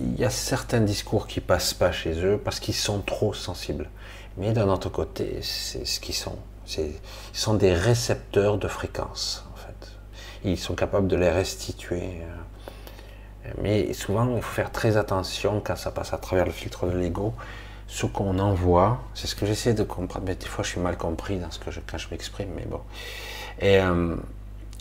il 0.00 0.18
y 0.18 0.24
a 0.24 0.30
certains 0.30 0.80
discours 0.80 1.26
qui 1.26 1.40
passent 1.40 1.74
pas 1.74 1.92
chez 1.92 2.24
eux 2.24 2.40
parce 2.42 2.58
qu'ils 2.58 2.74
sont 2.74 3.00
trop 3.00 3.34
sensibles. 3.34 3.88
Mais 4.36 4.52
d'un 4.52 4.68
autre 4.68 4.88
côté, 4.88 5.40
c'est 5.42 5.84
ce 5.84 6.00
qu'ils 6.00 6.14
sont. 6.14 6.38
Ils 6.76 6.92
sont 7.32 7.54
des 7.54 7.72
récepteurs 7.72 8.58
de 8.58 8.68
fréquences 8.68 9.47
ils 10.44 10.58
sont 10.58 10.74
capables 10.74 11.08
de 11.08 11.16
les 11.16 11.30
restituer. 11.30 12.20
Mais 13.62 13.92
souvent, 13.92 14.36
il 14.36 14.42
faut 14.42 14.52
faire 14.52 14.70
très 14.70 14.96
attention 14.96 15.62
quand 15.64 15.76
ça 15.76 15.90
passe 15.90 16.12
à 16.12 16.18
travers 16.18 16.44
le 16.44 16.52
filtre 16.52 16.86
de 16.86 16.96
l'ego. 16.96 17.32
Ce 17.86 18.04
qu'on 18.04 18.38
envoie, 18.38 19.00
c'est 19.14 19.26
ce 19.26 19.34
que 19.34 19.46
j'essaie 19.46 19.72
de 19.72 19.82
comprendre, 19.82 20.26
mais 20.26 20.34
des 20.34 20.46
fois 20.46 20.62
je 20.62 20.68
suis 20.70 20.80
mal 20.80 20.98
compris 20.98 21.38
dans 21.38 21.50
ce 21.50 21.58
que 21.58 21.70
quand 21.90 21.96
je 21.96 22.08
m'exprime, 22.10 22.50
mais 22.54 22.66
bon. 22.66 22.82
Et 23.60 23.78
euh, 23.78 24.14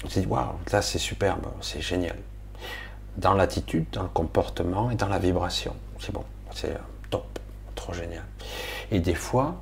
je 0.03 0.19
dis, 0.19 0.25
waouh, 0.25 0.55
là 0.73 0.81
c'est 0.81 0.99
superbe, 0.99 1.47
c'est 1.61 1.79
génial. 1.79 2.17
Dans 3.15 3.33
l'attitude, 3.33 3.85
dans 3.93 4.03
le 4.03 4.09
comportement 4.09 4.91
et 4.91 4.95
dans 4.95 5.07
la 5.07 5.19
vibration. 5.19 5.73
C'est 5.99 6.11
bon, 6.11 6.25
c'est 6.53 6.71
euh, 6.71 6.79
top, 7.09 7.39
trop 7.75 7.93
génial. 7.93 8.25
Et 8.91 8.99
des 8.99 9.15
fois, 9.15 9.55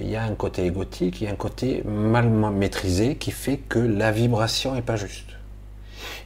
il 0.00 0.08
y 0.08 0.16
a 0.16 0.22
un 0.22 0.34
côté 0.34 0.64
égotique, 0.64 1.20
il 1.20 1.24
y 1.24 1.26
a 1.26 1.30
un 1.30 1.36
côté 1.36 1.82
mal 1.84 2.28
maîtrisé 2.28 3.16
qui 3.16 3.30
fait 3.30 3.58
que 3.58 3.78
la 3.78 4.12
vibration 4.12 4.74
n'est 4.74 4.82
pas 4.82 4.96
juste. 4.96 5.28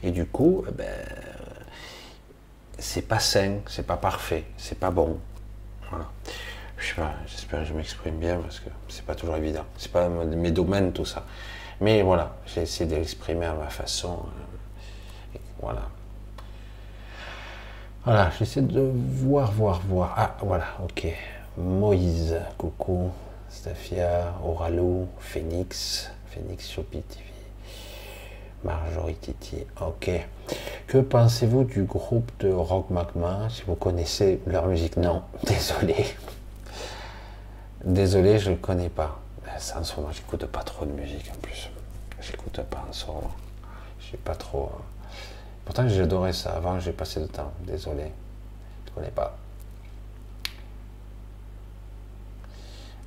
Et 0.01 0.11
du 0.11 0.25
coup, 0.25 0.63
eh 0.67 0.71
ben, 0.71 0.89
c'est 2.77 3.07
pas 3.07 3.19
sain, 3.19 3.59
c'est 3.67 3.87
pas 3.87 3.97
parfait, 3.97 4.45
c'est 4.57 4.77
pas 4.77 4.91
bon. 4.91 5.17
Voilà. 5.89 6.09
Je 6.77 6.87
sais 6.89 6.95
pas, 6.95 7.13
j'espère 7.25 7.59
que 7.61 7.65
je 7.65 7.73
m'exprime 7.73 8.17
bien 8.17 8.37
parce 8.37 8.59
que 8.59 8.69
c'est 8.89 9.05
pas 9.05 9.15
toujours 9.15 9.37
évident. 9.37 9.63
C'est 9.77 9.91
pas 9.91 10.09
mes 10.09 10.51
domaines 10.51 10.91
tout 10.91 11.05
ça. 11.05 11.25
Mais 11.79 12.01
voilà, 12.01 12.35
j'ai 12.45 12.61
essayé 12.61 12.89
de 12.89 12.95
l'exprimer 12.95 13.45
à 13.45 13.53
ma 13.53 13.69
façon. 13.69 14.19
Euh, 15.33 15.39
voilà. 15.61 15.83
Voilà, 18.03 18.31
j'essaie 18.37 18.61
de 18.61 18.81
voir, 18.81 19.51
voir, 19.53 19.79
voir. 19.87 20.13
Ah, 20.17 20.35
voilà, 20.41 20.65
ok. 20.83 21.07
Moïse, 21.57 22.37
coucou. 22.57 23.11
Stafia, 23.63 24.33
Oralo, 24.43 25.07
Phoenix, 25.19 26.11
Phoenix 26.25 26.69
Shopi 26.69 27.01
TV, 27.01 27.23
Marjorie 28.61 29.15
Titi, 29.15 29.65
ok. 29.79 30.11
Que 30.85 30.97
pensez-vous 30.97 31.63
du 31.63 31.83
groupe 31.83 32.29
de 32.41 32.51
Rock 32.51 32.89
Magma? 32.89 33.47
Si 33.49 33.61
vous 33.65 33.75
connaissez 33.75 34.41
leur 34.47 34.67
musique, 34.67 34.97
non, 34.97 35.23
désolé. 35.45 35.95
Désolé, 37.85 38.37
je 38.37 38.51
ne 38.51 38.57
connais 38.57 38.89
pas. 38.89 39.21
Ça, 39.59 39.79
en 39.79 39.85
ce 39.85 39.95
moment, 39.95 40.11
j'écoute 40.11 40.45
pas 40.47 40.63
trop 40.63 40.85
de 40.85 40.91
musique 40.91 41.31
en 41.33 41.39
plus. 41.39 41.69
J'écoute 42.19 42.59
pas 42.69 42.85
en 42.89 42.91
ce 42.91 43.05
moment. 43.05 43.31
J'ai 44.01 44.17
pas 44.17 44.35
trop. 44.35 44.71
Hein. 44.75 44.81
Pourtant, 45.63 45.87
j'adorais 45.87 46.33
ça. 46.33 46.51
Avant, 46.51 46.81
j'ai 46.81 46.91
passé 46.91 47.21
le 47.21 47.29
temps. 47.29 47.53
Désolé. 47.61 48.11
Je 48.87 48.91
connais 48.91 49.11
pas. 49.11 49.37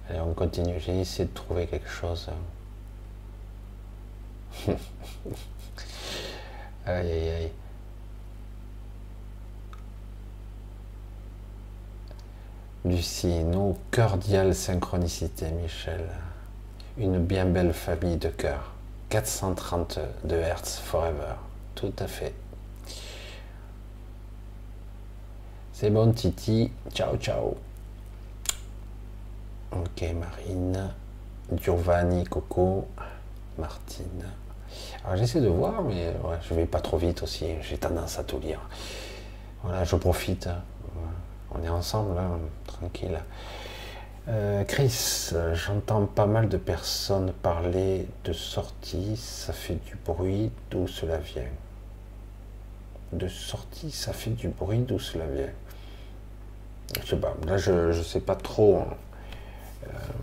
Allez, 0.09 0.21
on 0.21 0.35
continue. 0.35 0.79
J'ai 0.79 1.01
essayé 1.01 1.25
de 1.25 1.35
trouver 1.35 1.67
quelque 1.67 1.89
chose. 1.89 2.29
aïe, 6.87 7.11
aïe, 7.11 7.29
aïe. 7.31 7.53
Lucie, 12.85 13.43
nos 13.43 13.77
cordiales 13.91 14.55
synchronicités, 14.55 15.51
Michel. 15.51 16.07
Une 16.99 17.19
bien 17.19 17.45
belle 17.45 17.73
famille 17.73 18.17
de 18.17 18.29
cœurs. 18.29 18.73
430 19.09 19.99
de 20.25 20.37
Hertz 20.37 20.79
forever. 20.79 21.35
Tout 21.75 21.93
à 21.99 22.07
fait. 22.07 22.33
C'est 25.73 25.91
bon, 25.91 26.13
Titi. 26.13 26.71
Ciao, 26.95 27.17
ciao. 27.17 27.57
Ok, 29.73 30.05
Marine, 30.19 30.91
Giovanni, 31.53 32.25
Coco, 32.25 32.87
Martine. 33.59 34.25
Alors 35.05 35.17
j'essaie 35.17 35.41
de 35.41 35.49
voir, 35.49 35.83
mais 35.83 36.15
je 36.43 36.55
vais 36.55 36.67
pas 36.67 36.81
trop 36.81 36.97
vite 36.99 37.23
aussi. 37.23 37.47
J'ai 37.63 37.79
tendance 37.79 38.19
à 38.19 38.25
tout 38.25 38.39
lire. 38.39 38.61
Voilà, 39.63 39.85
je 39.85 39.97
profite. 39.97 40.49
On 41.53 41.63
est 41.63 41.69
ensemble, 41.69 42.19
hein, 42.19 42.39
tranquille. 42.67 43.19
Euh, 44.29 44.65
Chris, 44.65 45.33
j'entends 45.55 46.07
pas 46.07 46.27
mal 46.27 46.49
de 46.49 46.57
personnes 46.57 47.33
parler 47.33 48.09
de 48.25 48.33
sortie, 48.33 49.17
ça 49.17 49.53
fait 49.53 49.77
du 49.87 49.97
bruit, 50.05 50.51
d'où 50.71 50.89
cela 50.89 51.19
vient? 51.19 51.45
De 53.13 53.29
sortie, 53.29 53.93
ça 53.93 54.13
fait 54.13 54.31
du 54.31 54.49
bruit, 54.49 54.81
d'où 54.81 54.99
cela 54.99 55.27
vient? 55.27 55.53
Je 57.03 57.11
sais 57.11 57.17
pas, 57.17 57.35
là 57.47 57.57
je, 57.57 57.93
je 57.93 58.03
sais 58.03 58.21
pas 58.21 58.35
trop. 58.35 58.79
Hein. 58.79 58.95
Euh, 59.87 60.17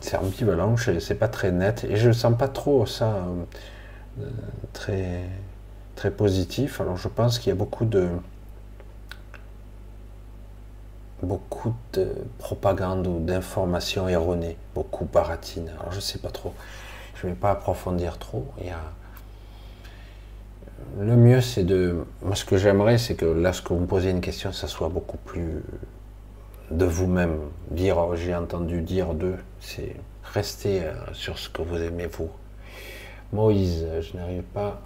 c'est 0.00 0.16
ambivalent, 0.16 0.76
c'est 0.76 1.14
pas 1.14 1.28
très 1.28 1.50
net 1.50 1.84
et 1.84 1.96
je 1.96 2.12
sens 2.12 2.36
pas 2.36 2.48
trop 2.48 2.84
ça 2.84 3.24
euh, 4.20 4.28
très, 4.72 5.22
très 5.96 6.10
positif. 6.10 6.80
Alors 6.80 6.96
je 6.96 7.08
pense 7.08 7.38
qu'il 7.38 7.48
y 7.48 7.52
a 7.52 7.56
beaucoup 7.56 7.84
de 7.84 8.08
beaucoup 11.22 11.74
de 11.94 12.08
propagande 12.38 13.06
ou 13.06 13.18
d'informations 13.18 14.08
erronées, 14.08 14.58
beaucoup 14.74 15.06
baratines. 15.06 15.70
Alors 15.80 15.92
je 15.92 16.00
sais 16.00 16.18
pas 16.18 16.30
trop. 16.30 16.52
Je 17.14 17.26
vais 17.26 17.34
pas 17.34 17.52
approfondir 17.52 18.18
trop. 18.18 18.46
Il 18.60 18.66
y 18.66 18.70
a... 18.70 18.80
Le 21.00 21.16
mieux 21.16 21.40
c'est 21.40 21.64
de. 21.64 22.04
Moi 22.22 22.34
ce 22.34 22.44
que 22.44 22.58
j'aimerais 22.58 22.98
c'est 22.98 23.14
que 23.14 23.24
lorsque 23.24 23.70
vous 23.70 23.78
me 23.78 23.86
posez 23.86 24.10
une 24.10 24.20
question, 24.20 24.52
ça 24.52 24.68
soit 24.68 24.90
beaucoup 24.90 25.16
plus 25.16 25.62
de 26.70 26.84
vous-même. 26.84 27.38
Dire 27.70 28.14
j'ai 28.16 28.34
entendu 28.34 28.80
dire 28.82 29.14
d'eux, 29.14 29.38
c'est 29.60 29.96
rester 30.22 30.84
euh, 30.84 30.94
sur 31.12 31.38
ce 31.38 31.48
que 31.48 31.62
vous 31.62 31.76
aimez 31.76 32.06
vous. 32.06 32.30
Moïse, 33.32 33.86
je 34.00 34.16
n'arrive 34.16 34.42
pas 34.42 34.80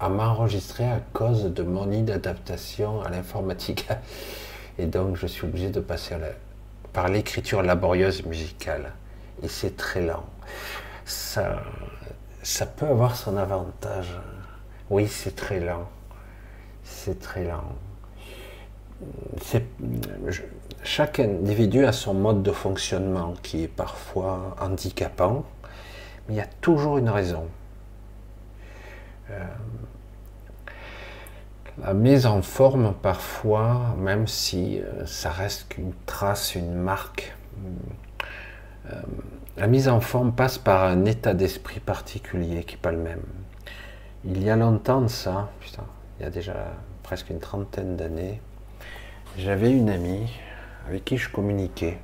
à, 0.00 0.08
m'enregistrer 0.08 0.84
à 0.84 1.00
cause 1.12 1.44
de 1.44 1.62
mon 1.62 1.90
inadaptation 1.90 3.02
à 3.02 3.10
l'informatique. 3.10 3.88
Et 4.78 4.86
donc 4.86 5.16
je 5.16 5.26
suis 5.26 5.46
obligé 5.46 5.70
de 5.70 5.80
passer 5.80 6.16
par 6.92 7.08
l'écriture 7.08 7.62
laborieuse 7.62 8.24
musicale. 8.26 8.92
Et 9.42 9.48
c'est 9.48 9.76
très 9.76 10.04
lent. 10.04 10.24
Ça, 11.04 11.62
ça 12.42 12.66
peut 12.66 12.86
avoir 12.86 13.16
son 13.16 13.36
avantage. 13.36 14.18
Oui, 14.90 15.06
c'est 15.06 15.36
très 15.36 15.60
lent. 15.60 15.88
C'est 16.84 17.18
très 17.20 17.44
lent 17.44 17.74
chaque 20.82 21.20
individu 21.20 21.84
a 21.84 21.92
son 21.92 22.14
mode 22.14 22.42
de 22.42 22.52
fonctionnement 22.52 23.34
qui 23.42 23.64
est 23.64 23.68
parfois 23.68 24.56
handicapant, 24.60 25.44
mais 26.28 26.34
il 26.34 26.36
y 26.38 26.40
a 26.40 26.48
toujours 26.60 26.98
une 26.98 27.08
raison. 27.08 27.46
Euh, 29.30 29.44
la 31.82 31.92
mise 31.92 32.26
en 32.26 32.40
forme, 32.42 32.94
parfois, 32.94 33.94
même 33.98 34.26
si 34.26 34.80
euh, 34.80 35.04
ça 35.04 35.30
reste 35.30 35.68
qu'une 35.68 35.92
trace, 36.06 36.54
une 36.54 36.72
marque, 36.72 37.34
euh, 38.90 38.94
la 39.56 39.66
mise 39.66 39.88
en 39.88 40.00
forme 40.00 40.32
passe 40.32 40.58
par 40.58 40.84
un 40.84 41.04
état 41.04 41.34
d'esprit 41.34 41.80
particulier 41.80 42.64
qui 42.64 42.76
n'est 42.76 42.80
pas 42.80 42.92
le 42.92 42.98
même. 42.98 43.22
Il 44.24 44.42
y 44.42 44.50
a 44.50 44.56
longtemps 44.56 45.02
de 45.02 45.08
ça, 45.08 45.50
putain, 45.60 45.84
il 46.18 46.22
y 46.22 46.26
a 46.26 46.30
déjà 46.30 46.54
presque 47.02 47.30
une 47.30 47.40
trentaine 47.40 47.96
d'années, 47.96 48.40
j'avais 49.38 49.70
une 49.70 49.90
amie 49.90 50.30
avec 50.86 51.04
qui 51.04 51.16
je 51.16 51.30
communiquais. 51.30 51.98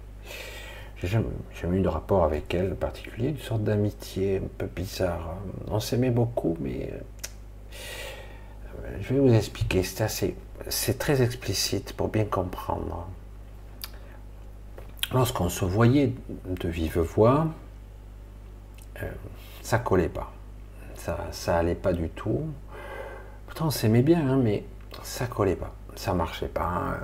J'ai 0.97 1.09
jamais, 1.09 1.27
jamais 1.61 1.79
eu 1.79 1.83
de 1.83 1.89
rapport 1.89 2.25
avec 2.25 2.55
elle 2.55 2.75
particulier, 2.75 3.31
une 3.31 3.39
sorte 3.39 3.65
d'amitié 3.65 4.39
un 4.39 4.49
peu 4.59 4.67
bizarre. 4.67 5.37
On 5.69 5.81
s'aimait 5.81 6.11
beaucoup, 6.11 6.57
mais 6.61 6.93
euh, 6.93 7.79
je 9.01 9.15
vais 9.15 9.21
vous 9.21 9.35
expliquer. 9.35 9.83
C'est 9.83 10.05
assez, 10.05 10.37
c'est 10.69 10.99
très 10.99 11.23
explicite 11.23 11.93
pour 11.95 12.09
bien 12.09 12.25
comprendre. 12.25 13.09
Lorsqu'on 15.13 15.49
se 15.49 15.65
voyait 15.65 16.13
de 16.47 16.69
vive 16.69 17.01
voix, 17.01 17.49
euh, 19.03 19.11
ça 19.61 19.79
collait 19.79 20.09
pas. 20.09 20.33
Ça, 20.95 21.19
ça 21.33 21.59
allait 21.59 21.75
pas 21.75 21.93
du 21.93 22.09
tout. 22.09 22.47
Pourtant, 23.47 23.67
on 23.67 23.71
s'aimait 23.71 24.03
bien, 24.03 24.27
hein, 24.27 24.37
mais 24.37 24.65
ça 25.03 25.27
collait 25.27 25.57
pas. 25.57 25.75
Ça 25.97 26.15
marchait 26.15 26.49
pas. 26.49 26.97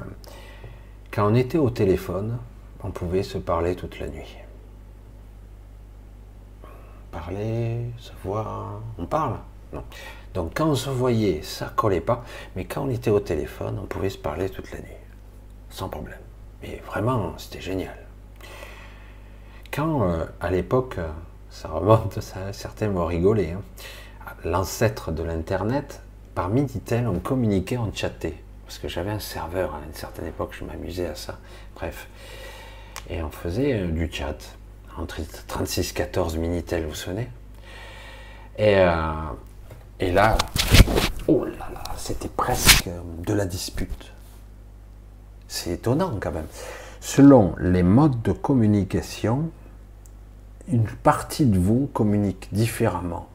Quand 1.10 1.30
on 1.30 1.34
était 1.34 1.58
au 1.58 1.70
téléphone, 1.70 2.38
on 2.82 2.90
pouvait 2.90 3.22
se 3.22 3.38
parler 3.38 3.74
toute 3.74 3.98
la 3.98 4.08
nuit. 4.08 4.36
Parler, 7.10 7.86
se 7.98 8.12
voir, 8.22 8.80
on 8.98 9.06
parle. 9.06 9.38
Non. 9.72 9.82
Donc 10.34 10.52
quand 10.54 10.68
on 10.68 10.74
se 10.74 10.90
voyait, 10.90 11.42
ça 11.42 11.72
collait 11.74 12.00
pas, 12.00 12.24
mais 12.54 12.64
quand 12.64 12.82
on 12.82 12.90
était 12.90 13.10
au 13.10 13.20
téléphone, 13.20 13.78
on 13.82 13.86
pouvait 13.86 14.10
se 14.10 14.18
parler 14.18 14.48
toute 14.50 14.70
la 14.72 14.78
nuit, 14.78 14.88
sans 15.70 15.88
problème. 15.88 16.18
Mais 16.62 16.82
vraiment, 16.86 17.34
c'était 17.38 17.60
génial. 17.60 17.96
Quand, 19.72 20.02
euh, 20.02 20.24
à 20.40 20.50
l'époque, 20.50 20.98
ça 21.50 21.68
remonte, 21.68 22.20
ça, 22.20 22.52
certains 22.52 22.88
vont 22.88 23.06
rigoler, 23.06 23.52
hein, 23.52 23.62
l'ancêtre 24.44 25.12
de 25.12 25.22
l'Internet, 25.22 26.02
par 26.34 26.50
Minitel, 26.50 27.08
on 27.08 27.18
communiquait, 27.18 27.78
on 27.78 27.92
chattait. 27.92 28.42
Parce 28.68 28.76
que 28.76 28.88
j'avais 28.88 29.12
un 29.12 29.18
serveur 29.18 29.74
à 29.74 29.80
une 29.86 29.94
certaine 29.94 30.26
époque, 30.26 30.50
je 30.52 30.62
m'amusais 30.62 31.06
à 31.06 31.14
ça. 31.14 31.38
Bref. 31.74 32.06
Et 33.08 33.22
on 33.22 33.30
faisait 33.30 33.72
euh, 33.72 33.86
du 33.86 34.12
chat. 34.12 34.36
Entre 34.98 35.22
36-14 35.22 36.36
Minitel, 36.36 36.84
vous 36.84 36.94
souvenez? 36.94 37.30
Et, 38.58 38.76
euh, 38.76 38.92
et 39.98 40.12
là, 40.12 40.36
oh 41.28 41.46
là 41.46 41.70
là, 41.72 41.82
c'était 41.96 42.28
presque 42.28 42.90
de 43.26 43.32
la 43.32 43.46
dispute. 43.46 44.12
C'est 45.46 45.70
étonnant 45.70 46.18
quand 46.20 46.32
même. 46.32 46.48
Selon 47.00 47.54
les 47.58 47.82
modes 47.82 48.20
de 48.20 48.32
communication, 48.32 49.50
une 50.70 50.84
partie 50.84 51.46
de 51.46 51.58
vous 51.58 51.88
communique 51.94 52.50
différemment. 52.52 53.28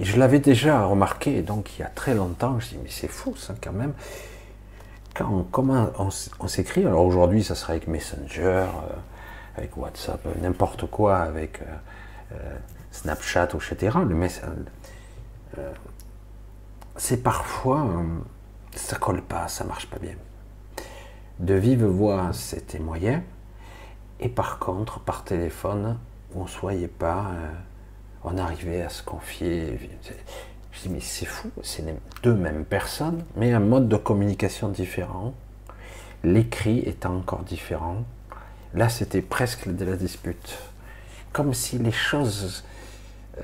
Et 0.00 0.04
je 0.04 0.18
l'avais 0.18 0.40
déjà 0.40 0.86
remarqué, 0.86 1.42
donc 1.42 1.78
il 1.78 1.82
y 1.82 1.84
a 1.84 1.88
très 1.88 2.14
longtemps, 2.14 2.58
je 2.58 2.70
dis 2.70 2.78
mais 2.82 2.90
c'est 2.90 3.06
fou 3.06 3.36
ça 3.36 3.54
quand 3.62 3.72
même. 3.72 3.92
Comment 5.50 5.90
on, 5.98 6.48
s'écrit, 6.48 6.86
alors 6.86 7.04
aujourd'hui 7.04 7.42
ça 7.42 7.54
serait 7.54 7.74
avec 7.74 7.88
Messenger, 7.88 8.40
euh, 8.42 8.66
avec 9.56 9.76
WhatsApp, 9.76 10.20
n'importe 10.40 10.86
quoi, 10.86 11.18
avec 11.18 11.60
euh, 11.62 11.64
euh, 12.32 12.56
Snapchat, 12.90 13.48
etc. 13.54 13.98
Le 14.06 14.28
c'est 16.96 17.22
parfois, 17.22 17.86
ça 18.74 18.96
colle 18.96 19.22
pas, 19.22 19.48
ça 19.48 19.64
marche 19.64 19.86
pas 19.86 19.98
bien. 19.98 20.14
De 21.38 21.54
vive 21.54 21.86
voix, 21.86 22.30
c'était 22.34 22.78
moyen. 22.78 23.22
Et 24.20 24.28
par 24.28 24.58
contre, 24.58 25.00
par 25.00 25.24
téléphone, 25.24 25.98
on 26.34 26.42
ne 26.42 26.48
soyait 26.48 26.88
pas, 26.88 27.30
euh, 27.32 27.50
on 28.24 28.36
arrivait 28.36 28.82
à 28.82 28.90
se 28.90 29.02
confier. 29.02 29.78
Je 30.72 30.82
dis, 30.82 30.88
mais 30.88 31.00
c'est 31.00 31.26
fou, 31.26 31.50
c'est 31.62 31.84
les 31.84 31.94
deux 32.22 32.34
mêmes 32.34 32.64
personnes, 32.64 33.24
mais 33.36 33.52
un 33.52 33.60
mode 33.60 33.88
de 33.88 33.96
communication 33.96 34.68
différent. 34.68 35.34
L'écrit 36.22 36.80
était 36.80 37.06
encore 37.06 37.42
différent. 37.42 38.04
Là, 38.74 38.88
c'était 38.88 39.22
presque 39.22 39.68
de 39.68 39.84
la 39.84 39.96
dispute. 39.96 40.58
Comme 41.32 41.54
si 41.54 41.78
les 41.78 41.92
choses 41.92 42.64
euh, 43.38 43.42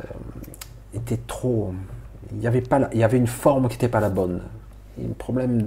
étaient 0.94 1.20
trop. 1.26 1.74
Il 2.32 2.40
y 2.40 2.46
avait, 2.46 2.60
pas 2.60 2.88
il 2.92 2.98
y 2.98 3.04
avait 3.04 3.18
une 3.18 3.26
forme 3.26 3.68
qui 3.68 3.74
n'était 3.74 3.88
pas 3.88 4.00
la 4.00 4.10
bonne. 4.10 4.42
Un 5.00 5.12
problème 5.12 5.66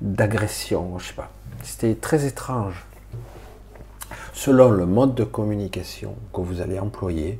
d'agression, 0.00 0.98
je 0.98 1.08
sais 1.08 1.14
pas. 1.14 1.30
C'était 1.62 1.94
très 1.94 2.26
étrange 2.26 2.86
selon 4.32 4.70
le 4.70 4.86
mode 4.86 5.14
de 5.14 5.24
communication 5.24 6.16
que 6.32 6.40
vous 6.40 6.60
allez 6.60 6.78
employer, 6.78 7.38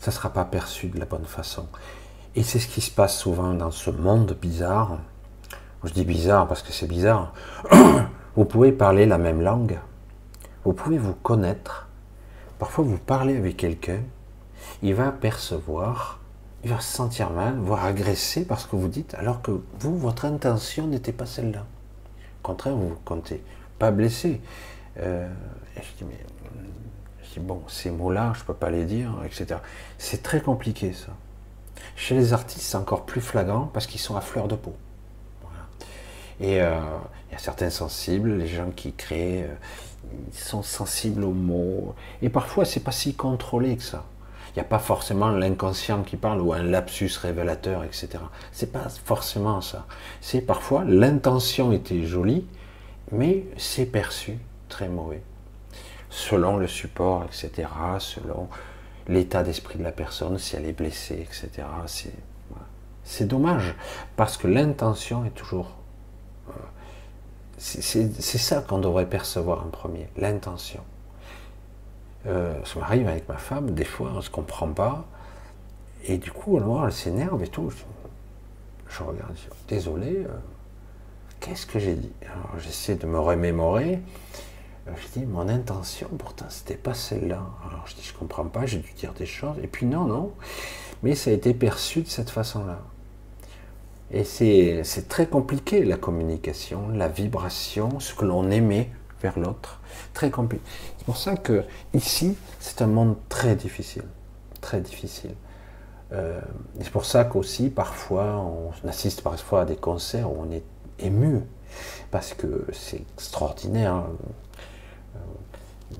ça 0.00 0.10
ne 0.10 0.14
sera 0.14 0.30
pas 0.32 0.44
perçu 0.44 0.88
de 0.88 0.98
la 0.98 1.06
bonne 1.06 1.24
façon. 1.24 1.66
Et 2.36 2.42
c'est 2.42 2.58
ce 2.58 2.66
qui 2.66 2.80
se 2.80 2.90
passe 2.90 3.16
souvent 3.16 3.54
dans 3.54 3.70
ce 3.70 3.90
monde 3.90 4.36
bizarre. 4.40 4.98
Je 5.84 5.92
dis 5.92 6.04
bizarre 6.04 6.48
parce 6.48 6.62
que 6.62 6.72
c'est 6.72 6.88
bizarre. 6.88 7.32
Vous 8.36 8.44
pouvez 8.44 8.72
parler 8.72 9.06
la 9.06 9.18
même 9.18 9.40
langue. 9.40 9.78
Vous 10.64 10.72
pouvez 10.72 10.98
vous 10.98 11.14
connaître. 11.14 11.88
Parfois, 12.58 12.84
vous 12.84 12.98
parlez 12.98 13.36
avec 13.36 13.56
quelqu'un. 13.56 14.00
Il 14.82 14.94
va 14.94 15.12
percevoir, 15.12 16.18
il 16.64 16.70
va 16.70 16.80
se 16.80 16.92
sentir 16.92 17.30
mal, 17.30 17.56
voire 17.58 17.84
agressé 17.84 18.44
parce 18.44 18.66
que 18.66 18.74
vous 18.74 18.88
dites, 18.88 19.14
alors 19.14 19.42
que 19.42 19.52
vous, 19.78 19.96
votre 19.96 20.24
intention 20.24 20.88
n'était 20.88 21.12
pas 21.12 21.26
celle-là. 21.26 21.60
Au 21.60 22.46
contraire, 22.46 22.74
vous 22.74 22.88
vous 22.88 23.00
comptez 23.04 23.44
pas 23.78 23.92
blessé. 23.92 24.40
Euh, 24.98 25.28
je 25.76 26.04
dis, 26.04 26.10
mais 26.10 26.18
je 27.22 27.34
dis, 27.34 27.40
bon, 27.40 27.62
ces 27.68 27.90
mots-là, 27.90 28.32
je 28.34 28.40
ne 28.40 28.46
peux 28.46 28.54
pas 28.54 28.70
les 28.70 28.84
dire, 28.84 29.12
etc. 29.24 29.60
C'est 29.98 30.22
très 30.22 30.40
compliqué, 30.40 30.92
ça. 30.92 31.12
Chez 31.96 32.14
les 32.14 32.32
artistes, 32.32 32.62
c'est 32.62 32.76
encore 32.76 33.04
plus 33.04 33.20
flagrant 33.20 33.70
parce 33.72 33.86
qu'ils 33.86 34.00
sont 34.00 34.16
à 34.16 34.20
fleur 34.20 34.48
de 34.48 34.56
peau. 34.56 34.74
Et 36.40 36.60
euh, 36.60 36.80
il 37.28 37.32
y 37.32 37.36
a 37.36 37.38
certains 37.38 37.70
sensibles, 37.70 38.36
les 38.36 38.48
gens 38.48 38.70
qui 38.74 38.92
créent, 38.92 39.44
euh, 39.44 39.54
ils 40.32 40.38
sont 40.38 40.62
sensibles 40.62 41.22
aux 41.22 41.32
mots. 41.32 41.94
Et 42.22 42.28
parfois, 42.28 42.64
c'est 42.64 42.80
pas 42.80 42.92
si 42.92 43.14
contrôlé 43.14 43.76
que 43.76 43.82
ça. 43.82 44.04
Il 44.50 44.58
n'y 44.58 44.62
a 44.62 44.68
pas 44.68 44.78
forcément 44.78 45.30
l'inconscient 45.30 46.02
qui 46.02 46.16
parle 46.16 46.40
ou 46.40 46.52
un 46.52 46.62
lapsus 46.62 47.10
révélateur, 47.20 47.82
etc. 47.84 48.08
C'est 48.52 48.72
pas 48.72 48.88
forcément 48.88 49.60
ça. 49.60 49.86
C'est 50.20 50.40
parfois 50.40 50.84
l'intention 50.84 51.72
était 51.72 52.04
jolie, 52.04 52.46
mais 53.10 53.44
c'est 53.56 53.86
perçu 53.86 54.38
très 54.68 54.88
mauvais 54.88 55.22
selon 56.14 56.56
le 56.56 56.68
support, 56.68 57.24
etc., 57.24 57.68
selon 57.98 58.48
l'état 59.08 59.42
d'esprit 59.42 59.78
de 59.78 59.84
la 59.84 59.92
personne, 59.92 60.38
si 60.38 60.56
elle 60.56 60.66
est 60.66 60.72
blessée, 60.72 61.20
etc. 61.20 61.66
C'est 63.04 63.26
dommage, 63.26 63.74
parce 64.16 64.36
que 64.36 64.46
l'intention 64.46 65.24
est 65.24 65.34
toujours... 65.34 65.76
Euh, 66.48 66.52
c'est 67.58 68.38
ça 68.38 68.60
qu'on 68.62 68.78
devrait 68.78 69.08
percevoir 69.08 69.64
en 69.64 69.68
premier, 69.68 70.08
l'intention. 70.16 70.82
Euh, 72.26 72.54
ça 72.64 72.80
m'arrive 72.80 73.06
avec 73.06 73.28
ma 73.28 73.36
femme, 73.36 73.72
des 73.72 73.84
fois 73.84 74.10
on 74.12 74.16
ne 74.16 74.20
se 74.22 74.30
comprend 74.30 74.68
pas, 74.68 75.04
et 76.04 76.16
du 76.16 76.32
coup 76.32 76.58
elle 76.58 76.92
s'énerve 76.92 77.42
et 77.42 77.48
tout. 77.48 77.70
Je, 78.88 79.02
regarde, 79.02 79.36
désolé, 79.68 80.24
euh, 80.24 80.28
qu'est-ce 81.40 81.66
que 81.66 81.78
j'ai 81.78 81.94
dit? 81.94 82.12
Alors 82.22 82.58
j'essaie 82.58 82.94
de 82.94 83.06
me 83.06 83.18
remémorer, 83.18 84.00
je 84.86 85.20
dis, 85.20 85.26
mon 85.26 85.48
intention, 85.48 86.08
pourtant, 86.18 86.46
c'était 86.50 86.76
pas 86.76 86.94
celle-là. 86.94 87.42
Alors 87.66 87.86
je 87.86 87.94
dis, 87.94 88.02
je 88.02 88.12
comprends 88.12 88.44
pas, 88.44 88.66
j'ai 88.66 88.78
dû 88.78 88.92
dire 88.92 89.14
des 89.14 89.26
choses. 89.26 89.56
Et 89.62 89.66
puis 89.66 89.86
non, 89.86 90.04
non. 90.04 90.32
Mais 91.02 91.14
ça 91.14 91.30
a 91.30 91.32
été 91.32 91.54
perçu 91.54 92.02
de 92.02 92.08
cette 92.08 92.30
façon-là. 92.30 92.80
Et 94.10 94.24
c'est 94.24 95.08
très 95.08 95.26
compliqué, 95.26 95.84
la 95.84 95.96
communication, 95.96 96.88
la 96.90 97.08
vibration, 97.08 97.98
ce 97.98 98.14
que 98.14 98.24
l'on 98.24 98.50
émet 98.50 98.90
vers 99.22 99.38
l'autre. 99.38 99.80
Très 100.12 100.30
compliqué. 100.30 100.62
C'est 100.98 101.04
pour 101.04 101.16
ça 101.16 101.36
que 101.36 101.64
ici, 101.94 102.36
c'est 102.60 102.82
un 102.82 102.86
monde 102.86 103.16
très 103.28 103.56
difficile. 103.56 104.04
Très 104.60 104.80
difficile. 104.80 105.34
Euh, 106.12 106.40
c'est 106.80 106.90
pour 106.90 107.06
ça 107.06 107.24
qu'aussi, 107.24 107.70
parfois, 107.70 108.36
on 108.36 108.70
assiste 108.86 109.22
parfois 109.22 109.62
à 109.62 109.64
des 109.64 109.76
concerts 109.76 110.30
où 110.30 110.36
on 110.46 110.52
est 110.52 110.64
ému. 110.98 111.40
Parce 112.10 112.34
que 112.34 112.66
c'est 112.72 113.02
extraordinaire 113.16 114.04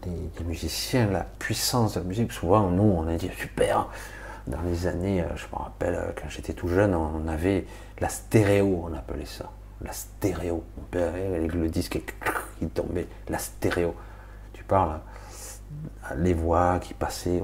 des, 0.02 0.44
musiciens, 0.44 1.10
la 1.10 1.26
puissance 1.38 1.94
de 1.94 2.00
la 2.00 2.06
musique. 2.06 2.32
Souvent, 2.32 2.70
nous, 2.70 2.82
on 2.82 3.06
a 3.08 3.16
dit 3.16 3.30
super. 3.38 3.88
Dans 4.46 4.60
les 4.62 4.86
années, 4.86 5.22
euh, 5.22 5.36
je 5.36 5.46
me 5.52 5.62
rappelle, 5.62 5.94
euh, 5.94 6.12
quand 6.14 6.28
j'étais 6.28 6.52
tout 6.52 6.68
jeune, 6.68 6.94
on 6.94 7.26
avait 7.28 7.64
la 8.00 8.08
stéréo, 8.08 8.84
on 8.90 8.94
appelait 8.94 9.24
ça. 9.24 9.50
La 9.80 9.92
stéréo. 9.92 10.64
Mon 10.76 10.84
père, 10.84 11.14
avec 11.14 11.54
le 11.54 11.68
disque, 11.68 11.98
il 12.60 12.68
tombait. 12.68 13.06
La 13.28 13.38
stéréo. 13.38 13.94
Tu 14.52 14.62
parles, 14.64 15.00
les 16.16 16.34
voix 16.34 16.78
qui 16.80 16.94
passaient, 16.94 17.42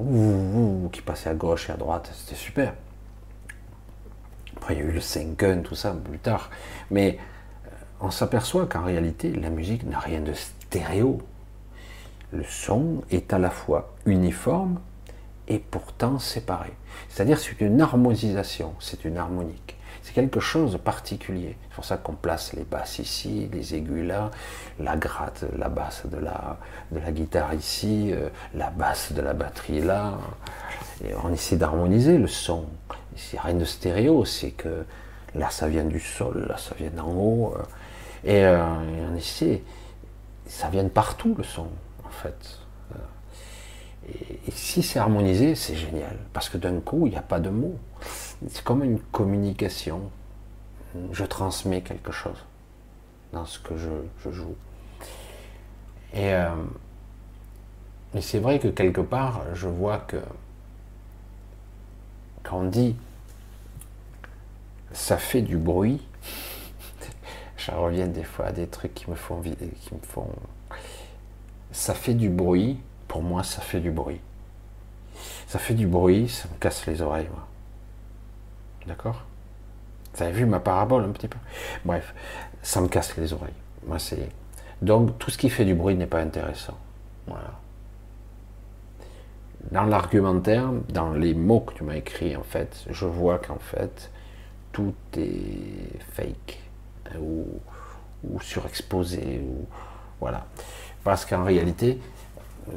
qui 0.93 1.03
passaient 1.03 1.31
à 1.31 1.35
gauche 1.35 1.69
et 1.69 1.73
à 1.73 1.77
droite, 1.77 2.11
c'était 2.15 2.39
super. 2.39 2.75
Après, 4.57 4.75
il 4.75 4.81
y 4.81 4.83
a 4.83 4.87
eu 4.87 4.93
le 4.93 5.01
5 5.01 5.37
gun, 5.37 5.59
tout 5.63 5.75
ça, 5.75 5.93
plus 5.93 6.19
tard. 6.19 6.51
Mais 6.91 7.19
euh, 7.67 7.71
on 8.01 8.11
s'aperçoit 8.11 8.67
qu'en 8.67 8.85
réalité, 8.85 9.33
la 9.33 9.51
musique 9.51 9.85
n'a 9.85 9.99
rien 9.99 10.21
de 10.21 10.35
stéréo. 10.35 11.23
Le 12.33 12.45
son 12.45 13.03
est 13.11 13.33
à 13.33 13.39
la 13.39 13.51
fois 13.51 13.95
uniforme 14.07 14.79
et 15.49 15.59
pourtant 15.59 16.21
séparé. 16.21 16.73
C'est-à-dire 17.09 17.39
c'est 17.39 17.61
une 17.61 17.81
harmonisation, 17.81 18.75
c'est 18.79 19.05
une 19.05 19.19
harmonique. 19.19 19.77
C'est 20.03 20.15
quelque 20.15 20.41
chose 20.41 20.73
de 20.73 20.79
particulier. 20.79 21.57
C'est 21.69 21.75
pour 21.75 21.85
ça 21.85 21.97
qu'on 21.97 22.15
place 22.15 22.53
les 22.53 22.63
basses 22.63 23.01
ici, 23.01 23.49
les 23.53 23.75
aigus 23.75 24.07
là, 24.07 24.31
la 24.79 24.97
gratte, 24.97 25.45
la 25.59 25.69
basse 25.69 26.07
de 26.07 26.19
la, 26.19 26.59
de 26.93 27.01
la 27.01 27.11
guitare 27.11 27.53
ici, 27.55 28.13
euh, 28.13 28.29
la 28.55 28.71
basse 28.71 29.13
de 29.13 29.21
la 29.21 29.35
batterie 29.35 29.81
là. 29.81 30.19
Et 31.05 31.13
on 31.25 31.33
essaie 31.33 31.57
d'harmoniser 31.57 32.17
le 32.17 32.29
son. 32.29 32.67
Il 33.13 33.33
n'y 33.33 33.39
a 33.39 33.43
rien 33.43 33.55
de 33.55 33.65
stéréo, 33.65 34.25
c'est 34.25 34.53
que 34.53 34.85
là 35.35 35.51
ça 35.51 35.67
vient 35.67 35.85
du 35.85 36.01
sol, 36.01 36.47
là 36.49 36.57
ça 36.59 36.77
vient 36.79 36.91
d'en 36.91 37.11
haut. 37.11 37.55
Euh, 37.57 37.63
et, 38.23 38.45
euh, 38.45 38.57
et 38.57 39.13
on 39.13 39.17
essaie, 39.17 39.63
ça 40.47 40.69
vient 40.69 40.85
de 40.85 40.89
partout 40.89 41.35
le 41.37 41.45
son 41.45 41.69
fait. 42.21 42.59
Et, 44.09 44.51
si 44.51 44.83
c'est 44.83 44.99
harmonisé, 44.99 45.55
c'est 45.55 45.77
génial. 45.77 46.17
Parce 46.33 46.49
que 46.49 46.59
d'un 46.59 46.81
coup, 46.81 47.07
il 47.07 47.11
n'y 47.11 47.19
a 47.19 47.23
pas 47.23 47.41
de 47.41 47.51
mots. 47.51 47.79
C'est 48.49 48.65
comme 48.65 48.83
une 48.83 48.99
communication. 48.99 50.11
Je 51.13 51.25
transmets 51.25 51.83
quelque 51.83 52.13
chose 52.13 52.39
dans 53.33 53.45
ce 53.45 53.59
que 53.59 53.77
je, 53.77 54.31
joue. 54.31 54.57
Et, 56.15 56.35
euh, 56.35 56.49
c'est 58.21 58.41
vrai 58.41 58.59
que 58.59 58.69
quelque 58.69 59.01
part, 59.01 59.43
je 59.55 59.69
vois 59.69 59.99
que 59.99 60.17
quand 62.43 62.59
on 62.59 62.65
dit 62.65 62.97
ça 64.93 65.19
fait 65.19 65.43
du 65.43 65.57
bruit, 65.57 66.05
je 67.57 67.71
reviens 67.71 68.09
des 68.09 68.25
fois 68.25 68.47
à 68.47 68.53
des 68.53 68.67
trucs 68.67 68.95
qui 68.95 69.09
me 69.09 69.15
font, 69.15 69.41
qui 69.41 69.95
me 69.95 70.01
font 70.03 70.27
ça 71.73 71.95
fait 71.95 72.15
du 72.15 72.29
bruit, 72.29 72.81
pour 73.09 73.23
moi, 73.23 73.43
ça 73.43 73.61
fait 73.61 73.81
du 73.81 73.91
bruit. 73.91 74.21
Ça 75.47 75.59
fait 75.59 75.75
du 75.75 75.87
bruit, 75.87 76.29
ça 76.29 76.49
me 76.49 76.59
casse 76.59 76.87
les 76.87 77.03
oreilles. 77.03 77.29
D'accord? 78.87 79.25
Vous 80.15 80.23
avez 80.23 80.33
vu 80.33 80.47
ma 80.47 80.61
parabole 80.61 81.05
un 81.05 81.11
petit 81.11 81.29
peu? 81.29 81.39
Bref, 81.85 82.15
ça 82.63 82.81
me 82.81 82.89
casse 82.89 83.17
les 83.17 83.33
oreilles. 83.33 83.53
Donc, 84.83 85.19
tout 85.19 85.31
ce 85.31 85.39
qui 85.39 85.51
fait 85.51 85.65
du 85.65 85.75
bruit 85.75 85.95
n'est 85.95 86.07
pas 86.07 86.21
intéressant. 86.21 86.77
Voilà. 87.27 87.59
Dans 89.71 89.85
l'argumentaire, 89.85 90.71
dans 90.89 91.13
les 91.13 91.35
mots 91.35 91.61
que 91.61 91.75
tu 91.75 91.85
m'as 91.85 91.97
écrits, 91.97 92.35
en 92.37 92.43
fait, 92.43 92.85
je 92.89 93.05
vois 93.05 93.39
qu'en 93.39 93.59
fait, 93.59 94.11
tout 94.73 94.95
est 95.17 96.01
fake 96.13 96.61
hein, 97.07 97.19
ou, 97.21 97.47
ou 98.25 98.41
surexposé 98.41 99.43
ou 99.45 99.67
voilà. 100.21 100.47
Parce 101.05 101.25
qu'en 101.25 101.45
réalité, 101.45 101.99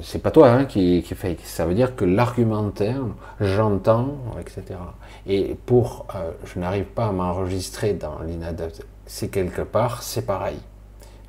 c'est 0.01 0.19
pas 0.19 0.31
toi 0.31 0.49
hein, 0.49 0.65
qui, 0.65 1.03
qui. 1.03 1.15
Ça 1.43 1.65
veut 1.65 1.75
dire 1.75 1.95
que 1.95 2.05
l'argumentaire, 2.05 3.01
j'entends, 3.39 4.17
etc. 4.39 4.79
Et 5.27 5.55
pour, 5.65 6.07
euh, 6.15 6.31
je 6.45 6.59
n'arrive 6.59 6.85
pas 6.85 7.07
à 7.07 7.11
m'enregistrer 7.11 7.93
dans 7.93 8.19
l'inadaptation. 8.19 8.85
C'est 9.05 9.29
quelque 9.29 9.61
part, 9.61 10.03
c'est 10.03 10.25
pareil. 10.25 10.57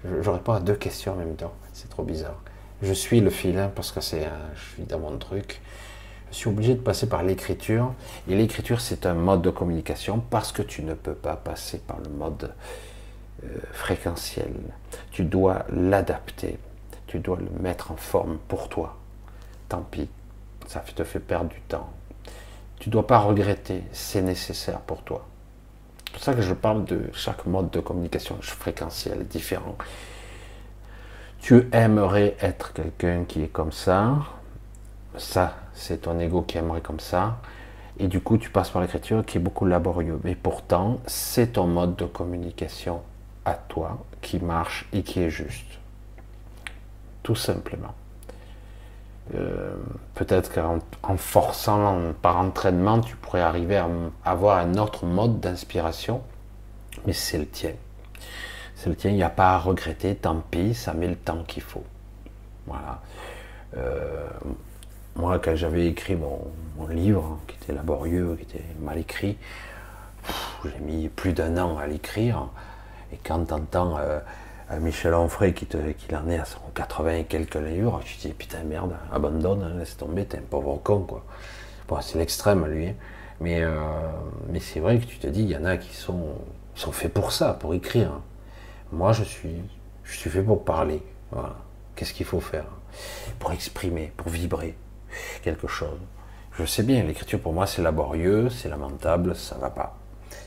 Je, 0.04 0.30
réponds 0.30 0.52
à 0.52 0.60
deux 0.60 0.74
questions 0.74 1.12
en 1.12 1.16
même 1.16 1.34
temps. 1.34 1.52
C'est 1.72 1.88
trop 1.88 2.04
bizarre. 2.04 2.40
Je 2.82 2.92
suis 2.92 3.20
le 3.20 3.30
filin 3.30 3.68
parce 3.74 3.90
que 3.90 4.00
c'est, 4.00 4.28
je 4.54 4.74
suis 4.74 4.82
dans 4.84 4.98
mon 4.98 5.16
truc. 5.18 5.60
Je 6.30 6.36
suis 6.36 6.48
obligé 6.48 6.74
de 6.74 6.80
passer 6.80 7.08
par 7.08 7.22
l'écriture. 7.22 7.92
Et 8.28 8.34
l'écriture, 8.34 8.80
c'est 8.80 9.06
un 9.06 9.14
mode 9.14 9.42
de 9.42 9.50
communication 9.50 10.22
parce 10.30 10.52
que 10.52 10.62
tu 10.62 10.82
ne 10.82 10.94
peux 10.94 11.14
pas 11.14 11.36
passer 11.36 11.78
par 11.78 11.98
le 12.00 12.10
mode 12.10 12.52
euh, 13.44 13.48
fréquentiel. 13.72 14.52
Tu 15.10 15.24
dois 15.24 15.64
l'adapter 15.70 16.58
tu 17.14 17.20
dois 17.20 17.38
le 17.38 17.62
mettre 17.62 17.92
en 17.92 17.96
forme 17.96 18.38
pour 18.48 18.68
toi. 18.68 18.96
Tant 19.68 19.82
pis, 19.88 20.08
ça 20.66 20.80
te 20.80 21.04
fait 21.04 21.20
perdre 21.20 21.48
du 21.48 21.60
temps. 21.60 21.88
Tu 22.80 22.90
dois 22.90 23.06
pas 23.06 23.18
regretter, 23.18 23.84
c'est 23.92 24.20
nécessaire 24.20 24.80
pour 24.80 25.02
toi. 25.02 25.24
C'est 26.06 26.12
pour 26.12 26.22
ça 26.24 26.34
que 26.34 26.42
je 26.42 26.54
parle 26.54 26.84
de 26.86 27.02
chaque 27.12 27.46
mode 27.46 27.70
de 27.70 27.78
communication 27.78 28.36
fréquentiel 28.40 29.28
différent. 29.28 29.76
Tu 31.38 31.68
aimerais 31.70 32.36
être 32.40 32.72
quelqu'un 32.72 33.22
qui 33.28 33.44
est 33.44 33.48
comme 33.52 33.70
ça, 33.70 34.16
ça, 35.16 35.54
c'est 35.72 35.98
ton 35.98 36.18
ego 36.18 36.42
qui 36.42 36.58
aimerait 36.58 36.80
comme 36.80 36.98
ça, 36.98 37.36
et 38.00 38.08
du 38.08 38.20
coup, 38.20 38.38
tu 38.38 38.50
passes 38.50 38.70
par 38.70 38.82
l'écriture 38.82 39.24
qui 39.24 39.38
est 39.38 39.40
beaucoup 39.40 39.66
laborieux. 39.66 40.18
Mais 40.24 40.34
pourtant, 40.34 40.98
c'est 41.06 41.52
ton 41.52 41.68
mode 41.68 41.94
de 41.94 42.06
communication 42.06 43.02
à 43.44 43.54
toi 43.54 44.04
qui 44.20 44.40
marche 44.40 44.88
et 44.92 45.04
qui 45.04 45.20
est 45.20 45.30
juste 45.30 45.73
tout 47.24 47.34
simplement. 47.34 47.94
Euh, 49.34 49.74
peut-être 50.14 50.52
qu'en 50.52 51.16
forçant 51.16 52.12
par 52.20 52.36
entraînement, 52.36 53.00
tu 53.00 53.16
pourrais 53.16 53.40
arriver 53.40 53.78
à 53.78 53.88
avoir 54.24 54.58
un 54.58 54.74
autre 54.74 55.06
mode 55.06 55.40
d'inspiration, 55.40 56.22
mais 57.06 57.14
c'est 57.14 57.38
le 57.38 57.46
tien. 57.46 57.72
C'est 58.76 58.90
le 58.90 58.96
tien, 58.96 59.10
il 59.10 59.16
n'y 59.16 59.22
a 59.22 59.30
pas 59.30 59.54
à 59.54 59.58
regretter, 59.58 60.14
tant 60.14 60.36
pis, 60.50 60.74
ça 60.74 60.92
met 60.92 61.08
le 61.08 61.16
temps 61.16 61.42
qu'il 61.44 61.62
faut. 61.62 61.84
Voilà. 62.66 63.00
Euh, 63.76 64.28
moi, 65.16 65.38
quand 65.38 65.56
j'avais 65.56 65.86
écrit 65.86 66.16
mon, 66.16 66.38
livre, 66.88 67.38
qui 67.46 67.56
était 67.56 67.72
laborieux, 67.72 68.36
qui 68.36 68.42
était 68.42 68.64
mal 68.80 68.98
écrit, 68.98 69.38
j'ai 70.64 70.80
mis 70.80 71.08
plus 71.08 71.32
d'un 71.32 71.56
an 71.56 71.78
à 71.78 71.86
l'écrire, 71.86 72.48
et 73.10 73.18
quand 73.24 73.46
t'entends 73.46 73.96
euh, 73.96 74.20
Michel 74.80 75.14
Onfray 75.14 75.52
qui, 75.52 75.66
te, 75.66 75.76
qui 75.92 76.14
en 76.16 76.28
est 76.28 76.38
à 76.38 76.44
son 76.44 76.60
80 76.74 77.16
et 77.16 77.24
quelques 77.24 77.54
livres, 77.56 78.00
je 78.04 78.16
te 78.16 78.28
dis 78.28 78.32
putain 78.32 78.62
merde, 78.64 78.96
abandonne, 79.12 79.78
laisse 79.78 79.96
tomber, 79.96 80.24
t'es 80.24 80.38
un 80.38 80.42
pauvre 80.42 80.80
con 80.82 81.00
quoi. 81.00 82.00
C'est 82.00 82.18
l'extrême 82.18 82.66
lui, 82.66 82.88
hein. 82.88 82.94
mais, 83.40 83.62
euh, 83.62 83.76
mais 84.48 84.60
c'est 84.60 84.80
vrai 84.80 84.98
que 84.98 85.04
tu 85.04 85.18
te 85.18 85.26
dis, 85.26 85.42
il 85.42 85.50
y 85.50 85.56
en 85.56 85.64
a 85.64 85.76
qui 85.76 85.94
sont, 85.94 86.28
sont 86.74 86.92
faits 86.92 87.12
pour 87.12 87.30
ça, 87.30 87.52
pour 87.52 87.74
écrire. 87.74 88.20
Moi 88.90 89.12
je 89.12 89.22
suis, 89.22 89.56
je 90.02 90.16
suis 90.16 90.30
fait 90.30 90.42
pour 90.42 90.64
parler. 90.64 91.02
Qu'est-ce 91.94 92.14
qu'il 92.14 92.26
faut 92.26 92.40
faire? 92.40 92.66
Pour 93.38 93.52
exprimer, 93.52 94.12
pour 94.16 94.28
vibrer 94.28 94.76
quelque 95.42 95.68
chose. 95.68 95.98
Je 96.52 96.64
sais 96.64 96.82
bien, 96.82 97.02
l'écriture 97.02 97.40
pour 97.40 97.52
moi 97.52 97.66
c'est 97.66 97.82
laborieux, 97.82 98.48
c'est 98.48 98.68
lamentable, 98.68 99.36
ça 99.36 99.56
va 99.56 99.70
pas. 99.70 99.98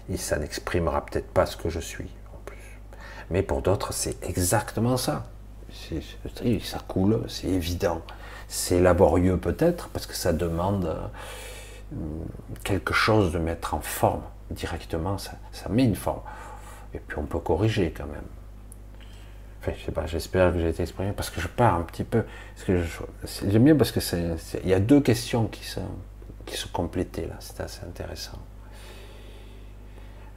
Et 0.10 0.18
ça 0.18 0.40
n'exprimera 0.40 1.06
peut-être 1.06 1.28
pas 1.28 1.46
ce 1.46 1.56
que 1.56 1.70
je 1.70 1.80
suis. 1.80 2.10
Mais 3.30 3.44
pour 3.44 3.62
d'autres, 3.62 3.94
c'est 3.94 4.24
exactement 4.24 4.98
ça. 4.98 5.26
Ça 6.64 6.80
coule, 6.88 7.24
c'est 7.28 7.48
évident. 7.48 8.02
C'est 8.48 8.80
laborieux 8.80 9.38
peut-être, 9.38 9.90
parce 9.90 10.06
que 10.06 10.16
ça 10.16 10.32
demande 10.32 10.86
euh, 10.86 11.98
quelque 12.64 12.94
chose 12.94 13.32
de 13.32 13.40
mettre 13.40 13.74
en 13.74 13.82
forme 13.82 14.22
directement, 14.52 15.18
ça, 15.18 15.34
met 15.70 15.84
une 15.84 15.96
forme. 15.96 16.22
Et 16.94 17.00
puis 17.00 17.18
on 17.20 17.26
peut 17.26 17.40
corriger 17.40 17.92
quand 17.92 18.06
même. 18.06 18.24
Enfin, 19.60 19.74
je 19.78 19.86
sais 19.86 19.92
pas, 19.92 20.06
j'espère 20.06 20.54
que 20.54 20.60
j'ai 20.60 20.70
été 20.70 20.84
exprimé, 20.84 21.12
parce 21.12 21.30
que 21.30 21.42
je 21.42 21.50
pars 21.50 21.76
un 21.76 21.82
petit 21.82 22.06
peu. 22.06 22.24
J'aime 22.66 23.64
bien 23.64 23.76
parce 23.76 23.92
que 23.92 24.00
il 24.64 24.70
y 24.70 24.74
a 24.74 24.80
deux 24.80 25.02
questions 25.02 25.48
qui 25.48 25.64
qui 26.46 26.56
se 26.56 26.68
complétaient 26.68 27.28
là, 27.28 27.36
c'est 27.40 27.60
assez 27.60 27.84
intéressant. 27.86 28.40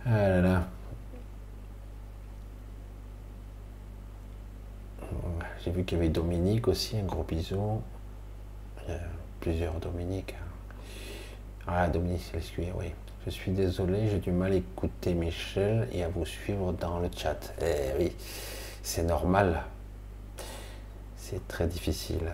Ah 0.05 0.29
là 0.29 0.41
là. 0.41 0.67
J'ai 5.65 5.71
vu 5.71 5.85
qu'il 5.85 5.99
y 5.99 6.01
avait 6.01 6.11
Dominique 6.11 6.69
aussi, 6.69 6.97
un 6.97 7.05
gros 7.05 7.23
bisou. 7.23 7.83
Il 8.87 8.95
a 8.95 8.99
plusieurs 9.41 9.75
Dominiques. 9.75 10.35
Ah, 11.67 11.89
Dominique 11.89 12.33
Lescuyer, 12.33 12.73
oui. 12.77 12.87
Je 13.27 13.31
suis 13.31 13.51
désolé, 13.51 14.09
j'ai 14.09 14.19
du 14.19 14.33
mal 14.33 14.53
à 14.53 14.55
écouter 14.55 15.13
Michel 15.13 15.89
et 15.93 16.03
à 16.03 16.09
vous 16.09 16.25
suivre 16.25 16.73
dans 16.73 16.99
le 17.01 17.11
chat. 17.15 17.53
Eh 17.61 17.99
oui, 17.99 18.17
c'est 18.83 19.03
normal. 19.03 19.63
C'est 21.17 21.47
très 21.47 21.67
difficile. 21.67 22.33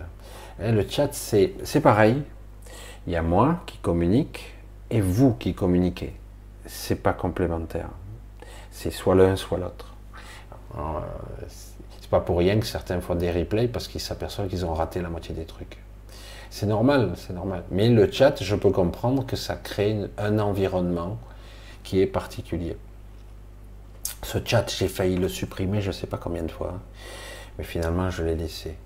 Et 0.61 0.71
le 0.71 0.87
chat, 0.87 1.13
c'est 1.13 1.81
pareil. 1.81 2.23
Il 3.05 3.13
y 3.13 3.15
a 3.17 3.21
moi 3.21 3.61
qui 3.65 3.77
communique 3.79 4.55
et 4.89 5.01
vous 5.01 5.33
qui 5.33 5.53
communiquez. 5.53 6.15
C'est 6.65 6.95
pas 6.95 7.13
complémentaire. 7.13 7.89
C'est 8.71 8.91
soit 8.91 9.15
l'un, 9.15 9.35
soit 9.35 9.57
l'autre. 9.57 9.93
C'est 12.07 12.11
pas 12.11 12.21
pour 12.21 12.37
rien 12.37 12.57
que 12.57 12.65
certains 12.65 13.01
font 13.01 13.15
des 13.15 13.29
replays 13.29 13.67
parce 13.67 13.89
qu'ils 13.89 13.99
s'aperçoivent 13.99 14.47
qu'ils 14.47 14.65
ont 14.65 14.73
raté 14.73 15.01
la 15.01 15.09
moitié 15.09 15.35
des 15.35 15.43
trucs. 15.43 15.77
C'est 16.49 16.65
normal, 16.65 17.11
c'est 17.17 17.33
normal. 17.33 17.65
Mais 17.69 17.89
le 17.89 18.09
chat, 18.09 18.41
je 18.41 18.55
peux 18.55 18.71
comprendre 18.71 19.25
que 19.25 19.35
ça 19.35 19.57
crée 19.57 20.05
un 20.17 20.39
environnement 20.39 21.19
qui 21.83 21.99
est 21.99 22.07
particulier. 22.07 22.77
Ce 24.23 24.37
chat, 24.41 24.73
j'ai 24.73 24.87
failli 24.87 25.17
le 25.17 25.27
supprimer, 25.27 25.81
je 25.81 25.87
ne 25.87 25.91
sais 25.91 26.07
pas 26.07 26.15
combien 26.15 26.43
de 26.43 26.51
fois, 26.51 26.79
mais 27.57 27.65
finalement, 27.65 28.09
je 28.09 28.23
l'ai 28.23 28.35
laissé. 28.35 28.77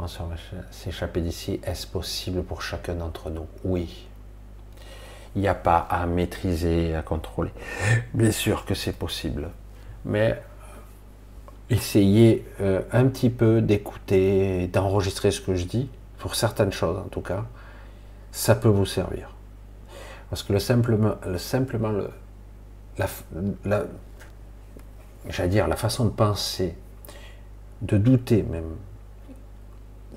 On 0.00 0.06
va 0.06 0.34
s'échapper 0.72 1.20
d'ici. 1.20 1.60
Est-ce 1.62 1.86
possible 1.86 2.42
pour 2.42 2.60
chacun 2.60 2.94
d'entre 2.94 3.30
nous? 3.30 3.46
Oui. 3.62 4.08
Il 5.36 5.42
n'y 5.42 5.48
a 5.48 5.54
pas 5.54 5.78
à 5.78 6.06
maîtriser, 6.06 6.96
à 6.96 7.02
contrôler. 7.02 7.52
Bien 8.14 8.32
sûr 8.32 8.64
que 8.64 8.74
c'est 8.74 8.94
possible. 8.94 9.50
Mais 10.04 10.42
essayez 11.70 12.44
euh, 12.60 12.82
un 12.92 13.06
petit 13.06 13.30
peu 13.30 13.60
d'écouter, 13.60 14.68
d'enregistrer 14.68 15.30
ce 15.30 15.40
que 15.40 15.54
je 15.54 15.64
dis, 15.64 15.88
pour 16.18 16.34
certaines 16.34 16.72
choses 16.72 16.98
en 16.98 17.08
tout 17.08 17.20
cas, 17.20 17.44
ça 18.32 18.54
peut 18.54 18.68
vous 18.68 18.86
servir. 18.86 19.30
Parce 20.30 20.42
que 20.42 20.52
le 20.52 20.58
simplement, 20.58 21.14
le, 21.26 21.38
simplement 21.38 21.90
le, 21.90 22.10
la, 23.64 23.84
j'allais 25.28 25.48
dire, 25.48 25.68
la 25.68 25.76
façon 25.76 26.04
de 26.04 26.10
penser, 26.10 26.74
de 27.82 27.96
douter 27.96 28.42
même 28.42 28.76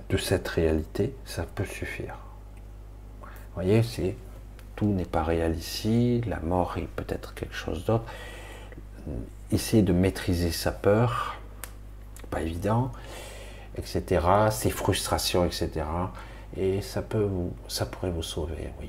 de 0.09 0.17
cette 0.17 0.47
réalité, 0.47 1.13
ça 1.25 1.43
peut 1.43 1.65
suffire. 1.65 2.17
Vous 3.21 3.55
voyez, 3.55 3.83
c'est 3.83 4.15
tout 4.75 4.87
n'est 4.87 5.05
pas 5.05 5.23
réel 5.23 5.55
ici, 5.55 6.21
la 6.27 6.39
mort 6.39 6.77
est 6.77 6.87
peut-être 6.95 7.33
quelque 7.33 7.53
chose 7.53 7.85
d'autre. 7.85 8.05
Essayer 9.51 9.83
de 9.83 9.93
maîtriser 9.93 10.51
sa 10.51 10.71
peur, 10.71 11.40
pas 12.31 12.41
évident, 12.41 12.91
etc. 13.77 14.25
Ses 14.49 14.71
frustrations, 14.71 15.45
etc. 15.45 15.69
Et 16.57 16.81
ça 16.81 17.01
peut 17.01 17.23
vous, 17.23 17.53
ça 17.67 17.85
pourrait 17.85 18.11
vous 18.11 18.23
sauver, 18.23 18.69
oui, 18.81 18.87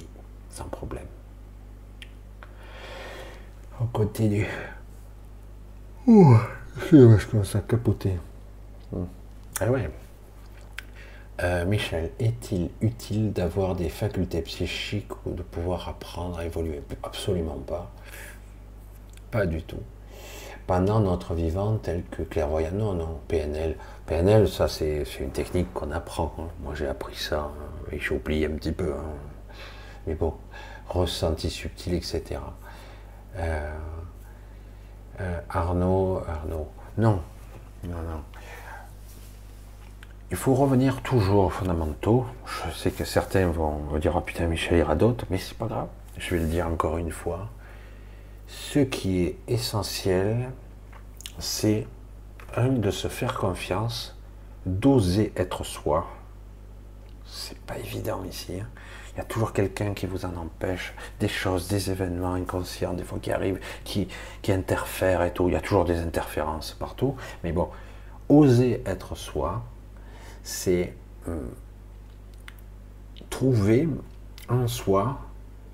sans 0.50 0.64
problème. 0.64 1.06
On 3.80 3.86
continue. 3.86 4.48
Ouh, 6.06 6.36
je 6.90 7.26
commence 7.26 7.54
à 7.54 7.60
capoter. 7.60 8.18
Hmm. 8.92 9.04
Ah 9.60 9.70
ouais. 9.70 9.90
Euh, 11.42 11.64
Michel, 11.64 12.10
est-il 12.20 12.70
utile 12.80 13.32
d'avoir 13.32 13.74
des 13.74 13.88
facultés 13.88 14.42
psychiques 14.42 15.26
ou 15.26 15.32
de 15.32 15.42
pouvoir 15.42 15.88
apprendre 15.88 16.38
à 16.38 16.44
évoluer? 16.44 16.82
Absolument 17.02 17.58
pas. 17.58 17.90
Pas 19.30 19.46
du 19.46 19.62
tout. 19.62 19.82
Pendant 20.66 21.00
notre 21.00 21.34
vivant, 21.34 21.78
tel 21.82 22.04
que 22.04 22.22
clairvoyant, 22.22 22.70
non, 22.72 22.94
non, 22.94 23.20
PNL. 23.28 23.76
PNL, 24.06 24.48
ça 24.48 24.68
c'est 24.68 25.04
une 25.20 25.30
technique 25.30 25.72
qu'on 25.74 25.90
apprend. 25.90 26.34
Hein. 26.38 26.48
Moi 26.62 26.74
j'ai 26.74 26.86
appris 26.86 27.16
ça, 27.16 27.40
hein. 27.40 27.90
et 27.90 27.98
j'ai 27.98 28.14
oublié 28.14 28.46
un 28.46 28.56
petit 28.56 28.72
peu. 28.72 28.92
Hein. 28.92 29.54
Mais 30.06 30.14
bon, 30.14 30.34
ressenti 30.88 31.50
subtil, 31.50 31.94
etc. 31.94 32.40
Euh, 33.36 33.70
euh, 35.20 35.40
Arnaud, 35.50 36.22
Arnaud, 36.28 36.68
non, 36.96 37.20
non, 37.84 38.02
non. 38.02 38.22
Il 40.30 40.36
faut 40.36 40.54
revenir 40.54 41.02
toujours 41.02 41.44
aux 41.44 41.50
fondamentaux. 41.50 42.24
Je 42.46 42.74
sais 42.74 42.90
que 42.90 43.04
certains 43.04 43.48
vont 43.48 43.98
dire, 43.98 44.14
oh 44.16 44.20
putain, 44.20 44.46
Michel 44.46 44.78
ira 44.78 44.94
d'autres, 44.94 45.26
mais 45.28 45.36
c'est 45.36 45.56
pas 45.56 45.66
grave. 45.66 45.88
Je 46.16 46.34
vais 46.34 46.40
le 46.40 46.46
dire 46.46 46.66
encore 46.66 46.96
une 46.96 47.10
fois. 47.10 47.48
Ce 48.52 48.80
qui 48.80 49.22
est 49.22 49.38
essentiel, 49.48 50.50
c'est 51.38 51.86
un 52.54 52.68
de 52.68 52.90
se 52.90 53.08
faire 53.08 53.32
confiance, 53.34 54.14
d'oser 54.66 55.32
être 55.36 55.64
soi. 55.64 56.06
C'est 57.24 57.58
pas 57.60 57.78
évident 57.78 58.22
ici. 58.24 58.60
Hein. 58.60 58.68
Il 59.14 59.18
y 59.18 59.20
a 59.22 59.24
toujours 59.24 59.54
quelqu'un 59.54 59.94
qui 59.94 60.04
vous 60.04 60.26
en 60.26 60.36
empêche, 60.36 60.92
des 61.18 61.28
choses, 61.28 61.66
des 61.68 61.90
événements 61.90 62.34
inconscients, 62.34 62.92
des 62.92 63.04
fois 63.04 63.18
qui 63.20 63.32
arrivent, 63.32 63.58
qui, 63.84 64.06
interfèrent 64.48 65.22
et 65.22 65.32
tout. 65.32 65.48
Il 65.48 65.54
y 65.54 65.56
a 65.56 65.60
toujours 65.62 65.86
des 65.86 66.00
interférences 66.00 66.76
partout. 66.78 67.16
Mais 67.44 67.52
bon, 67.52 67.70
oser 68.28 68.82
être 68.84 69.14
soi, 69.14 69.62
c'est 70.42 70.94
euh, 71.26 71.40
trouver 73.30 73.88
en 74.50 74.68
soi 74.68 75.20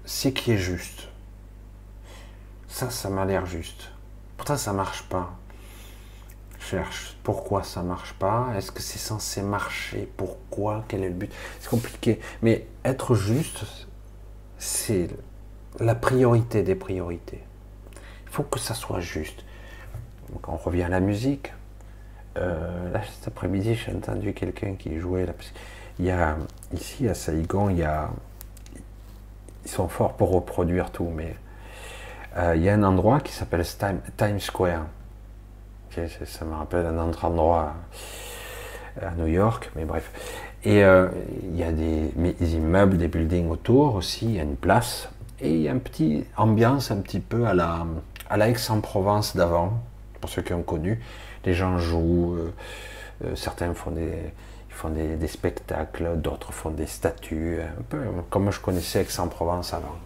ce 0.04 0.28
qui 0.28 0.52
est 0.52 0.58
juste. 0.58 1.07
Ça, 2.68 2.90
ça 2.90 3.10
m'a 3.10 3.24
l'air 3.24 3.46
juste. 3.46 3.90
Pourtant, 4.36 4.56
ça 4.56 4.72
marche 4.72 5.02
pas. 5.04 5.36
Je 6.60 6.66
cherche 6.66 7.16
pourquoi 7.22 7.62
ça 7.62 7.82
marche 7.82 8.12
pas? 8.14 8.48
Est-ce 8.56 8.72
que 8.72 8.82
c'est 8.82 8.98
censé 8.98 9.42
marcher? 9.42 10.10
Pourquoi? 10.16 10.84
Quel 10.88 11.02
est 11.02 11.08
le 11.08 11.14
but? 11.14 11.32
C'est 11.60 11.70
compliqué. 11.70 12.20
Mais 12.42 12.66
être 12.84 13.14
juste, 13.14 13.64
c'est 14.58 15.08
la 15.80 15.94
priorité 15.94 16.62
des 16.62 16.74
priorités. 16.74 17.42
Il 18.24 18.30
faut 18.30 18.42
que 18.42 18.58
ça 18.58 18.74
soit 18.74 19.00
juste. 19.00 19.44
Donc 20.32 20.48
on 20.48 20.56
revient 20.56 20.82
à 20.82 20.88
la 20.88 21.00
musique. 21.00 21.52
Euh, 22.36 22.92
là, 22.92 23.00
cet 23.04 23.28
après-midi, 23.28 23.74
j'ai 23.74 23.92
entendu 23.92 24.34
quelqu'un 24.34 24.74
qui 24.74 24.98
jouait. 24.98 25.26
Là, 25.26 25.32
il 25.98 26.04
y 26.04 26.10
a, 26.10 26.36
ici 26.72 27.08
à 27.08 27.14
Saigon, 27.14 27.70
ils 27.70 29.70
sont 29.70 29.88
forts 29.88 30.14
pour 30.14 30.30
reproduire 30.30 30.90
tout, 30.90 31.10
mais 31.14 31.34
euh, 32.36 32.54
il 32.56 32.62
y 32.62 32.68
a 32.68 32.74
un 32.74 32.82
endroit 32.82 33.20
qui 33.20 33.32
s'appelle 33.32 33.64
Times 34.16 34.40
Square. 34.40 34.86
ça 35.90 36.44
me 36.44 36.54
rappelle 36.54 36.86
un 36.86 37.08
autre 37.08 37.24
endroit 37.24 37.74
à 39.00 39.10
New 39.12 39.26
York, 39.26 39.70
mais 39.76 39.84
bref. 39.84 40.10
Et 40.64 40.84
euh, 40.84 41.08
il 41.42 41.56
y 41.56 41.62
a 41.62 41.72
des, 41.72 42.12
des, 42.32 42.54
immeubles, 42.54 42.98
des 42.98 43.08
buildings 43.08 43.48
autour 43.48 43.94
aussi, 43.94 44.26
il 44.26 44.32
y 44.32 44.40
a 44.40 44.42
une 44.42 44.56
place, 44.56 45.08
et 45.40 45.50
il 45.50 45.60
y 45.60 45.68
a 45.68 45.72
une 45.72 45.80
petite 45.80 46.26
ambiance 46.36 46.90
un 46.90 47.00
petit 47.00 47.20
peu 47.20 47.46
à 47.46 47.54
la, 47.54 47.86
à 48.28 48.36
la 48.36 48.48
Aix-en-Provence 48.48 49.36
d'avant, 49.36 49.80
pour 50.20 50.28
ceux 50.30 50.42
qui 50.42 50.52
ont 50.52 50.62
connu 50.62 51.00
les 51.44 51.54
gens 51.54 51.78
jouent, 51.78 52.34
euh, 52.34 52.54
euh, 53.24 53.36
certains 53.36 53.72
font 53.74 53.90
des, 53.90 54.32
font 54.68 54.90
des, 54.90 55.26
spectacles, 55.26 56.16
d'autres 56.16 56.52
font 56.52 56.70
des 56.70 56.86
statues, 56.86 57.60
un 57.62 57.82
peu 57.88 57.98
comme 58.30 58.50
je 58.50 58.60
connaissais 58.60 59.00
Aix-en-Provence 59.02 59.72
avant, 59.74 59.96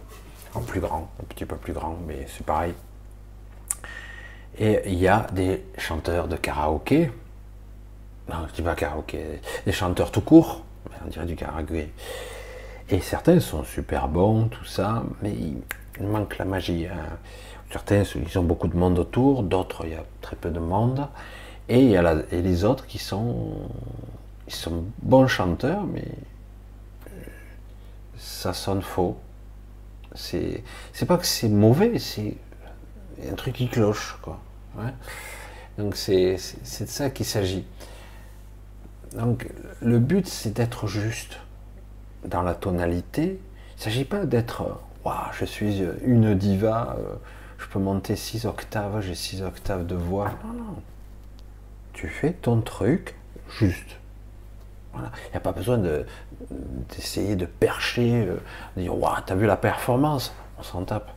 en 0.55 0.61
plus 0.61 0.79
grand, 0.79 1.09
un 1.21 1.25
petit 1.25 1.45
peu 1.45 1.55
plus 1.55 1.73
grand, 1.73 1.97
mais 2.07 2.25
c'est 2.27 2.45
pareil. 2.45 2.73
Et 4.57 4.81
il 4.85 4.99
y 4.99 5.07
a 5.07 5.27
des 5.33 5.63
chanteurs 5.77 6.27
de 6.27 6.35
karaoké, 6.35 7.11
non, 8.29 8.47
je 8.47 8.53
dis 8.53 8.61
pas 8.61 8.75
karaoké, 8.75 9.41
des 9.65 9.71
chanteurs 9.71 10.11
tout 10.11 10.21
court, 10.21 10.63
on 11.03 11.09
dirait 11.09 11.25
du 11.25 11.35
karaoké. 11.35 11.91
Et 12.89 12.99
certains 12.99 13.39
sont 13.39 13.63
super 13.63 14.07
bons, 14.07 14.47
tout 14.49 14.65
ça, 14.65 15.03
mais 15.21 15.31
il 15.31 16.05
manque 16.05 16.37
la 16.37 16.45
magie. 16.45 16.85
Hein. 16.85 17.17
Certains, 17.71 18.03
ils 18.03 18.37
ont 18.37 18.43
beaucoup 18.43 18.67
de 18.67 18.77
monde 18.77 18.99
autour, 18.99 19.41
d'autres, 19.41 19.85
il 19.85 19.93
y 19.93 19.95
a 19.95 20.03
très 20.21 20.35
peu 20.35 20.51
de 20.51 20.59
monde. 20.59 21.07
Et 21.69 21.97
a 21.97 22.13
les 22.31 22.65
autres 22.65 22.85
qui 22.85 22.99
sont, 22.99 23.53
sont 24.47 24.83
bons 25.01 25.27
chanteurs, 25.27 25.83
mais 25.83 26.05
ça 28.17 28.53
sonne 28.53 28.81
faux. 28.81 29.17
C'est, 30.15 30.63
pas 31.07 31.17
que 31.17 31.25
c'est 31.25 31.49
mauvais, 31.49 31.99
c'est 31.99 32.37
un 33.29 33.35
truc 33.35 33.55
qui 33.55 33.67
cloche, 33.67 34.17
quoi. 34.21 34.39
Donc 35.77 35.95
c'est, 35.95 36.37
c'est 36.37 36.85
de 36.85 36.89
ça 36.89 37.09
qu'il 37.09 37.25
s'agit. 37.25 37.65
Donc 39.15 39.47
le 39.81 39.99
but, 39.99 40.27
c'est 40.27 40.53
d'être 40.53 40.87
juste 40.87 41.39
dans 42.25 42.41
la 42.41 42.55
tonalité. 42.55 43.39
Il 43.75 43.77
ne 43.77 43.81
s'agit 43.81 44.05
pas 44.05 44.25
d'être, 44.25 44.79
waouh, 45.03 45.15
je 45.33 45.45
suis 45.45 45.83
une 46.03 46.35
diva. 46.35 46.95
Euh, 46.99 47.15
je 47.57 47.67
peux 47.67 47.79
monter 47.79 48.15
6 48.15 48.45
octaves, 48.45 49.01
j'ai 49.01 49.15
6 49.15 49.41
octaves 49.41 49.85
de 49.85 49.95
voix. 49.95 50.31
Non, 50.45 50.53
non. 50.53 50.81
Tu 51.93 52.07
fais 52.07 52.33
ton 52.33 52.61
truc 52.61 53.15
juste. 53.47 53.97
Il 54.95 55.31
n'y 55.31 55.37
a 55.37 55.39
pas 55.39 55.51
besoin 55.51 55.79
d'essayer 56.89 57.35
de, 57.35 57.45
percher, 57.45 58.25
euh, 58.27 58.37
de 58.77 58.81
dire 58.81 58.97
Waouh, 58.97 59.15
t'as 59.25 59.35
vu 59.35 59.45
la 59.45 59.57
performance? 59.57 60.33
On 60.59 60.63
s'en 60.63 60.83
tape. 60.83 61.11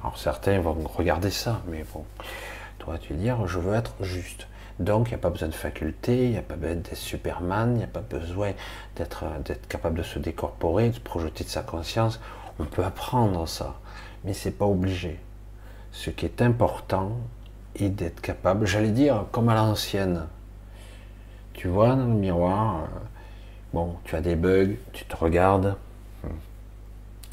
Alors 0.00 0.16
certains 0.16 0.60
vont 0.60 0.76
regarder 0.94 1.30
ça, 1.30 1.60
mais 1.66 1.84
bon, 1.92 2.04
toi 2.78 2.98
tu 2.98 3.12
veux 3.12 3.18
dire 3.18 3.46
Je 3.46 3.58
veux 3.58 3.74
être 3.74 3.94
juste. 4.00 4.46
Donc 4.78 5.08
il 5.08 5.10
n'y 5.10 5.14
a 5.16 5.18
pas 5.18 5.30
besoin 5.30 5.48
de 5.48 5.54
faculté, 5.54 6.26
il 6.26 6.30
n'y 6.30 6.38
a 6.38 6.42
pas 6.42 6.54
besoin 6.54 6.76
d'être 6.76 6.96
Superman, 6.96 7.72
il 7.74 7.78
n'y 7.78 7.84
a 7.84 7.88
pas 7.88 8.00
besoin 8.00 8.52
d'être 8.94 9.24
capable 9.68 9.98
de 9.98 10.04
se 10.04 10.20
décorporer, 10.20 10.90
de 10.90 11.00
projeter 11.00 11.42
de 11.42 11.48
sa 11.48 11.62
conscience. 11.62 12.20
On 12.60 12.64
peut 12.64 12.84
apprendre 12.84 13.48
ça, 13.48 13.74
mais 14.24 14.34
c'est 14.34 14.52
pas 14.52 14.66
obligé 14.66 15.18
ce 15.92 16.10
qui 16.10 16.26
est 16.26 16.42
important 16.42 17.16
est 17.74 17.88
d'être 17.88 18.20
capable, 18.20 18.66
j'allais 18.66 18.90
dire 18.90 19.26
comme 19.32 19.48
à 19.48 19.54
l'ancienne. 19.54 20.26
Tu 21.58 21.66
vois 21.66 21.96
dans 21.96 22.06
le 22.06 22.14
miroir, 22.14 22.82
euh, 22.84 22.86
bon, 23.72 23.96
tu 24.04 24.14
as 24.14 24.20
des 24.20 24.36
bugs, 24.36 24.76
tu 24.92 25.04
te 25.06 25.16
regardes. 25.16 25.74
Hmm. 26.22 26.28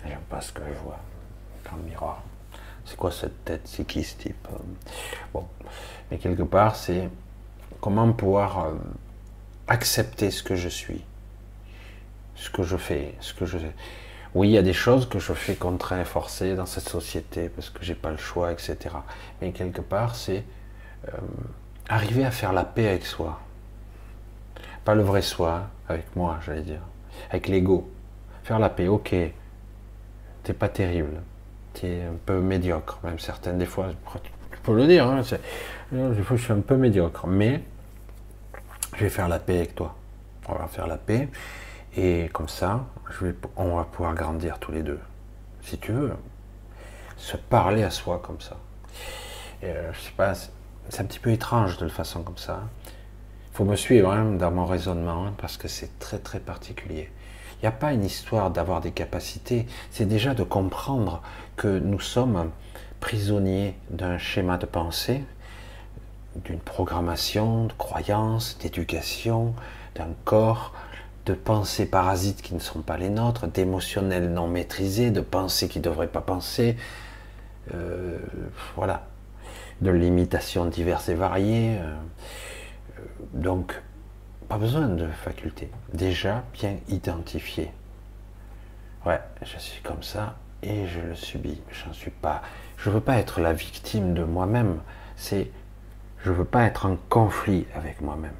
J'aime 0.03 0.17
pas 0.27 0.41
ce 0.41 0.51
que 0.51 0.63
je 0.67 0.83
vois 0.83 0.99
dans 1.69 1.77
le 1.77 1.83
miroir. 1.83 2.23
C'est 2.85 2.97
quoi 2.97 3.11
cette 3.11 3.45
tête? 3.45 3.61
C'est 3.65 3.85
qui 3.85 4.03
ce 4.03 4.17
type 4.17 4.47
Bon, 5.31 5.45
mais 6.09 6.17
quelque 6.17 6.41
part, 6.41 6.75
c'est 6.75 7.07
comment 7.81 8.11
pouvoir 8.13 8.65
euh, 8.65 8.71
accepter 9.67 10.31
ce 10.31 10.41
que 10.41 10.55
je 10.55 10.69
suis, 10.69 11.03
ce 12.35 12.49
que 12.49 12.63
je 12.63 12.77
fais, 12.77 13.13
ce 13.19 13.31
que 13.35 13.45
je 13.45 13.59
oui, 14.33 14.49
il 14.49 14.53
y 14.53 14.57
a 14.57 14.63
des 14.63 14.73
choses 14.73 15.07
que 15.07 15.19
je 15.19 15.33
fais 15.33 15.53
contraint 15.53 16.03
forcé 16.03 16.55
dans 16.55 16.65
cette 16.65 16.89
société 16.89 17.47
parce 17.47 17.69
que 17.69 17.83
j'ai 17.83 17.93
pas 17.93 18.09
le 18.09 18.17
choix, 18.17 18.51
etc. 18.51 18.75
Mais 19.39 19.51
quelque 19.51 19.81
part, 19.81 20.15
c'est 20.15 20.43
euh, 21.09 21.17
arriver 21.89 22.25
à 22.25 22.31
faire 22.31 22.53
la 22.53 22.63
paix 22.63 22.87
avec 22.87 23.05
soi. 23.05 23.39
Pas 24.85 24.95
le 24.95 25.01
vrai 25.01 25.21
soi, 25.21 25.63
avec 25.89 26.15
moi, 26.15 26.37
j'allais 26.45 26.61
dire. 26.61 26.81
Avec 27.31 27.47
l'ego. 27.47 27.91
Faire 28.43 28.59
la 28.59 28.69
paix, 28.69 28.87
ok. 28.87 29.15
T'es 30.43 30.53
pas 30.53 30.69
terrible. 30.69 31.21
Tu 31.73 31.87
es 31.87 32.03
un 32.03 32.15
peu 32.25 32.39
médiocre, 32.39 32.99
même 33.03 33.19
certaines 33.19 33.57
des 33.57 33.65
fois. 33.65 33.87
Tu 34.21 34.59
peux 34.63 34.75
le 34.75 34.87
dire. 34.87 35.07
Hein, 35.07 35.21
je 35.91 36.35
suis 36.35 36.53
un 36.53 36.61
peu 36.61 36.77
médiocre, 36.77 37.25
mais 37.27 37.63
je 38.95 39.03
vais 39.03 39.09
faire 39.09 39.27
la 39.27 39.39
paix 39.39 39.57
avec 39.57 39.75
toi. 39.75 39.95
On 40.47 40.53
va 40.53 40.67
faire 40.67 40.87
la 40.87 40.97
paix. 40.97 41.29
Et 41.97 42.29
comme 42.31 42.47
ça, 42.47 42.85
on 43.55 43.77
va 43.77 43.83
pouvoir 43.85 44.13
grandir 44.13 44.59
tous 44.59 44.71
les 44.71 44.83
deux. 44.83 44.99
Si 45.63 45.79
tu 45.79 45.93
veux, 45.93 46.13
se 47.17 47.37
parler 47.37 47.83
à 47.83 47.89
soi 47.89 48.21
comme 48.23 48.39
ça. 48.39 48.57
Euh, 49.63 49.91
je 49.93 49.99
sais 49.99 50.13
pas, 50.15 50.33
c'est 50.35 51.01
un 51.01 51.05
petit 51.05 51.19
peu 51.19 51.31
étrange 51.31 51.77
de 51.77 51.85
le 51.85 51.89
façon 51.89 52.21
comme 52.21 52.37
ça. 52.37 52.61
Il 52.84 52.84
faut 53.55 53.63
me 53.63 53.77
suivre 53.77 54.11
hein, 54.11 54.33
dans 54.33 54.51
mon 54.51 54.65
raisonnement 54.65 55.27
hein, 55.27 55.33
parce 55.37 55.55
que 55.55 55.69
c'est 55.69 55.97
très 55.97 56.17
très 56.17 56.41
particulier. 56.41 57.09
Il 57.53 57.61
n'y 57.61 57.69
a 57.69 57.71
pas 57.71 57.93
une 57.93 58.03
histoire 58.03 58.51
d'avoir 58.51 58.81
des 58.81 58.91
capacités, 58.91 59.65
c'est 59.91 60.05
déjà 60.05 60.33
de 60.33 60.43
comprendre 60.43 61.21
que 61.55 61.79
nous 61.79 62.01
sommes 62.01 62.51
prisonniers 62.99 63.75
d'un 63.91 64.17
schéma 64.17 64.57
de 64.57 64.65
pensée, 64.65 65.23
d'une 66.35 66.59
programmation, 66.59 67.67
de 67.67 67.71
croyances, 67.71 68.57
d'éducation, 68.57 69.53
d'un 69.95 70.09
corps, 70.25 70.73
de 71.25 71.33
pensées 71.33 71.85
parasites 71.85 72.41
qui 72.41 72.55
ne 72.55 72.59
sont 72.59 72.81
pas 72.81 72.97
les 72.97 73.09
nôtres, 73.09 73.47
d'émotionnels 73.47 74.33
non 74.33 74.49
maîtrisés, 74.49 75.11
de 75.11 75.21
pensées 75.21 75.69
qui 75.69 75.79
ne 75.79 75.83
devraient 75.85 76.07
pas 76.07 76.19
penser, 76.19 76.75
euh, 77.73 78.17
voilà, 78.75 79.07
de 79.79 79.91
limitations 79.91 80.65
diverses 80.65 81.07
et 81.07 81.15
variées. 81.15 81.77
Euh, 81.79 81.95
donc, 83.35 83.81
pas 84.47 84.57
besoin 84.57 84.87
de 84.87 85.07
faculté. 85.07 85.69
Déjà 85.93 86.43
bien 86.53 86.77
identifié. 86.87 87.71
Ouais, 89.05 89.19
je 89.41 89.57
suis 89.57 89.81
comme 89.81 90.01
ça 90.01 90.37
et 90.63 90.87
je 90.87 91.01
le 91.01 91.15
subis. 91.15 91.61
J'en 91.69 91.91
suis 91.91 92.11
pas. 92.11 92.41
Je 92.77 92.89
veux 92.89 93.01
pas 93.01 93.17
être 93.17 93.41
la 93.41 93.51
victime 93.51 94.13
de 94.13 94.23
moi-même. 94.23 94.79
C'est, 95.17 95.51
je 96.23 96.31
veux 96.31 96.45
pas 96.45 96.63
être 96.63 96.85
en 96.85 96.95
conflit 97.09 97.67
avec 97.75 97.99
moi-même. 97.99 98.35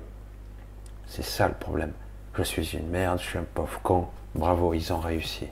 C'est 1.08 1.26
ça 1.26 1.50
le 1.50 1.54
problème. 1.54 1.92
Je 2.34 2.44
suis 2.44 2.76
une 2.78 2.88
merde, 2.88 3.20
je 3.20 3.26
suis 3.26 3.38
un 3.38 3.44
pauvre 3.44 3.82
con. 3.82 4.08
Bravo, 4.34 4.74
ils 4.74 4.94
ont 4.94 5.00
réussi. 5.00 5.48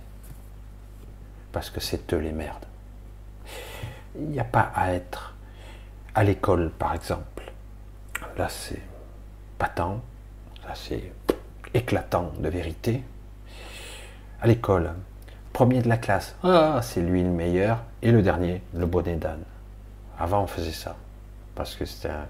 Parce 1.51 1.69
que 1.69 1.81
c'est 1.81 2.13
eux 2.13 2.17
les 2.17 2.31
merdes. 2.31 2.65
Il 4.15 4.27
n'y 4.27 4.39
a 4.39 4.45
pas 4.45 4.71
à 4.73 4.93
être 4.93 5.35
à 6.15 6.23
l'école, 6.23 6.71
par 6.71 6.93
exemple. 6.93 7.51
Là, 8.37 8.47
c'est 8.47 8.81
patent, 9.63 10.01
ça 10.61 10.73
c'est 10.75 11.13
éclatant 11.73 12.33
de 12.37 12.49
vérité. 12.49 13.01
À 14.41 14.47
l'école, 14.47 14.91
premier 15.53 15.81
de 15.81 15.87
la 15.87 15.95
classe, 15.95 16.35
ah, 16.43 16.81
c'est 16.83 16.99
lui 16.99 17.23
le 17.23 17.29
meilleur, 17.29 17.81
et 18.01 18.11
le 18.11 18.21
dernier, 18.21 18.61
le 18.73 18.85
bonnet 18.85 19.15
d'âne. 19.15 19.45
Avant, 20.19 20.43
on 20.43 20.47
faisait 20.47 20.73
ça. 20.73 20.97
Parce 21.55 21.75
que 21.75 21.85
c'était 21.85 22.09
un... 22.09 22.27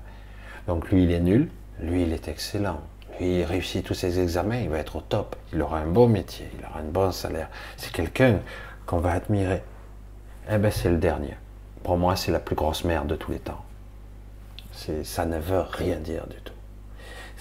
Donc 0.67 0.91
lui, 0.91 1.05
il 1.05 1.11
est 1.11 1.19
nul, 1.19 1.49
lui, 1.79 2.03
il 2.03 2.13
est 2.13 2.27
excellent. 2.27 2.81
Lui, 3.19 3.39
il 3.39 3.43
réussit 3.45 3.83
tous 3.83 3.95
ses 3.95 4.19
examens, 4.19 4.59
il 4.59 4.69
va 4.69 4.77
être 4.77 4.97
au 4.97 5.01
top. 5.01 5.35
Il 5.53 5.61
aura 5.63 5.79
un 5.79 5.87
bon 5.87 6.07
métier, 6.07 6.47
il 6.59 6.63
aura 6.63 6.81
un 6.81 6.83
bon 6.91 7.11
salaire. 7.11 7.49
C'est 7.77 7.91
quelqu'un 7.91 8.41
qu'on 8.85 8.99
va 8.99 9.13
admirer. 9.13 9.63
Eh 10.51 10.59
ben, 10.59 10.71
c'est 10.71 10.89
le 10.89 10.97
dernier. 10.97 11.35
Pour 11.81 11.97
moi, 11.97 12.15
c'est 12.15 12.31
la 12.31 12.39
plus 12.39 12.55
grosse 12.55 12.83
merde 12.83 13.07
de 13.07 13.15
tous 13.15 13.31
les 13.31 13.39
temps. 13.39 13.65
Ça 15.03 15.25
ne 15.25 15.39
veut 15.39 15.61
rien 15.61 15.95
dire 15.95 16.27
du 16.27 16.37
tout. 16.37 16.52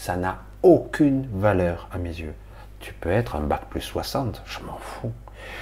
Ça 0.02 0.16
n'a 0.16 0.38
aucune 0.64 1.28
valeur 1.32 1.88
à 1.92 1.98
mes 1.98 2.08
yeux. 2.08 2.34
Tu 2.80 2.92
peux 2.92 3.12
être 3.12 3.36
un 3.36 3.40
bac 3.40 3.66
plus 3.70 3.82
60, 3.82 4.42
je 4.46 4.58
m'en 4.66 4.76
fous. 4.78 5.12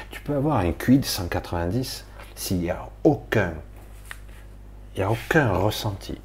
Tu 0.09 0.23
peux 0.23 0.35
avoir 0.35 0.57
un 0.57 0.73
QI 0.73 0.99
de 0.99 1.05
190 1.05 2.07
s'il 2.37 2.61
n'y 2.61 2.71
a 2.71 2.89
aucun, 3.05 3.53
y 4.97 5.03
a 5.03 5.11
aucun 5.11 5.53
ressenti, 5.53 6.19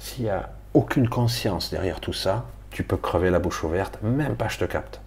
s'il 0.00 0.24
n'y 0.24 0.30
a 0.30 0.50
aucune 0.74 1.08
conscience 1.08 1.70
derrière 1.70 2.00
tout 2.00 2.12
ça, 2.12 2.44
tu 2.72 2.82
peux 2.82 2.96
crever 2.96 3.30
la 3.30 3.38
bouche 3.38 3.62
ouverte, 3.62 4.02
même 4.02 4.34
pas 4.34 4.48
je 4.48 4.58
te 4.58 4.64
capte. 4.64 5.00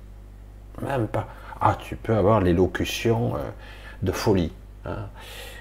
Même 0.82 1.10
pas. 1.10 1.28
Ah, 1.60 1.78
tu 1.78 1.98
peux 1.98 2.16
avoir 2.16 2.40
l'élocution 2.40 3.36
euh, 3.36 3.40
de 4.04 4.14
folie. 4.14 4.54
Hein. 4.86 5.10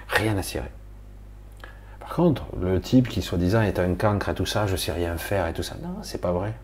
Rien 0.06 0.38
à 0.38 0.44
cirer. 0.44 0.70
Par 1.98 2.14
contre, 2.14 2.44
le 2.60 2.80
type 2.80 3.08
qui 3.08 3.22
soi-disant 3.22 3.62
est 3.62 3.80
un 3.80 3.96
cancre 3.96 4.28
et 4.28 4.34
tout 4.34 4.46
ça, 4.46 4.68
je 4.68 4.76
sais 4.76 4.92
rien 4.92 5.16
faire 5.16 5.48
et 5.48 5.52
tout 5.52 5.64
ça, 5.64 5.74
non, 5.82 5.96
c'est 6.02 6.20
pas 6.20 6.30
vrai. 6.30 6.54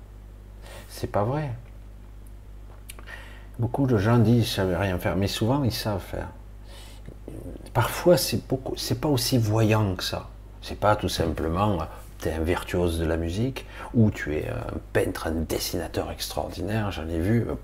C'est 0.99 1.07
pas 1.07 1.23
vrai. 1.23 1.53
Beaucoup 3.61 3.87
de 3.87 3.99
gens 3.99 4.19
disent 4.19 4.47
je 4.47 4.51
savais 4.51 4.77
rien 4.77 4.99
faire, 4.99 5.15
mais 5.15 5.29
souvent 5.29 5.63
ils 5.63 5.73
savent 5.73 6.03
faire. 6.03 6.27
Parfois 7.73 8.17
c'est 8.17 8.49
beaucoup, 8.49 8.75
pas 9.01 9.09
aussi 9.09 9.39
voyant 9.39 9.95
que 9.95 10.03
ça. 10.03 10.29
C'est 10.61 10.81
pas 10.81 10.97
tout 10.97 11.09
simplement 11.09 11.79
tu 12.21 12.29
es 12.29 12.33
un 12.33 12.41
virtuose 12.41 12.99
de 12.99 13.05
la 13.05 13.17
musique 13.17 13.65
ou 13.95 14.11
tu 14.11 14.35
es 14.35 14.49
un 14.49 14.77
peintre, 14.93 15.29
un 15.29 15.43
dessinateur 15.49 16.11
extraordinaire. 16.11 16.91
J'en 16.91 17.09
ai 17.09 17.21
vu. 17.21 17.47
Euh, 17.49 17.55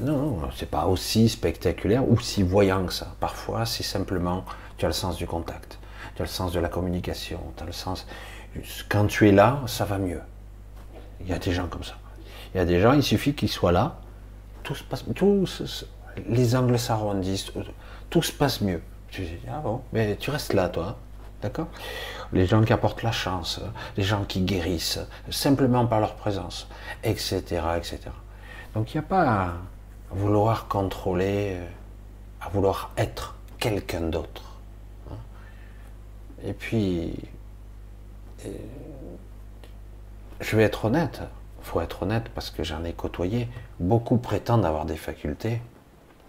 non, 0.00 0.16
non, 0.16 0.48
c'est 0.56 0.68
pas 0.68 0.86
aussi 0.86 1.28
spectaculaire 1.28 2.08
ou 2.10 2.18
si 2.18 2.42
voyant 2.42 2.84
que 2.84 2.92
ça. 2.92 3.14
Parfois 3.20 3.64
c'est 3.64 3.84
simplement 3.84 4.44
tu 4.76 4.86
as 4.86 4.88
le 4.88 4.94
sens 4.94 5.16
du 5.16 5.28
contact, 5.28 5.78
tu 6.16 6.22
as 6.22 6.24
le 6.24 6.30
sens 6.30 6.50
de 6.50 6.58
la 6.58 6.68
communication, 6.68 7.38
tu 7.56 7.62
as 7.62 7.66
le 7.66 7.72
sens. 7.72 8.08
Quand 8.88 9.06
tu 9.06 9.28
es 9.28 9.32
là, 9.32 9.60
ça 9.66 9.84
va 9.84 9.98
mieux. 9.98 10.20
Il 11.20 11.28
y 11.28 11.32
a 11.32 11.38
des 11.38 11.52
gens 11.52 11.66
comme 11.66 11.84
ça. 11.84 11.94
Il 12.54 12.58
y 12.58 12.60
a 12.60 12.64
des 12.64 12.80
gens, 12.80 12.92
il 12.92 13.02
suffit 13.02 13.34
qu'ils 13.34 13.48
soient 13.48 13.72
là, 13.72 13.98
tout 14.62 14.74
les 16.28 16.56
angles 16.56 16.78
s'arrondissent, 16.78 17.52
tout, 18.10 18.22
se 18.22 18.32
passe 18.32 18.60
mieux. 18.60 18.82
Je 19.10 19.22
dis, 19.22 19.38
ah 19.48 19.60
bon, 19.60 19.82
mais 19.92 20.16
tu 20.16 20.30
restes 20.30 20.52
là, 20.52 20.68
toi, 20.68 20.96
d'accord? 21.42 21.68
Les 22.32 22.46
gens 22.46 22.62
qui 22.62 22.72
apportent 22.72 23.02
la 23.02 23.12
chance, 23.12 23.60
les 23.96 24.02
gens 24.02 24.24
qui 24.24 24.40
guérissent, 24.40 25.00
simplement 25.30 25.86
par 25.86 26.00
leur 26.00 26.14
présence, 26.14 26.68
etc., 27.04 27.42
etc. 27.76 28.00
Donc 28.74 28.92
il 28.94 28.98
n'y 28.98 29.04
a 29.04 29.08
pas 29.08 29.28
à 29.28 29.52
vouloir 30.10 30.68
contrôler, 30.68 31.56
à 32.40 32.48
vouloir 32.48 32.90
être 32.96 33.36
quelqu'un 33.58 34.02
d'autre. 34.02 34.56
Hein. 35.10 35.16
Et 36.44 36.52
puis, 36.52 37.14
je 40.40 40.56
vais 40.56 40.62
être 40.62 40.84
honnête, 40.84 41.22
faut 41.62 41.80
être 41.80 42.02
honnête 42.02 42.28
parce 42.34 42.50
que 42.50 42.62
j'en 42.62 42.84
ai 42.84 42.92
côtoyé, 42.92 43.48
beaucoup 43.80 44.18
prétendent 44.18 44.64
avoir 44.64 44.84
des 44.84 44.96
facultés. 44.96 45.60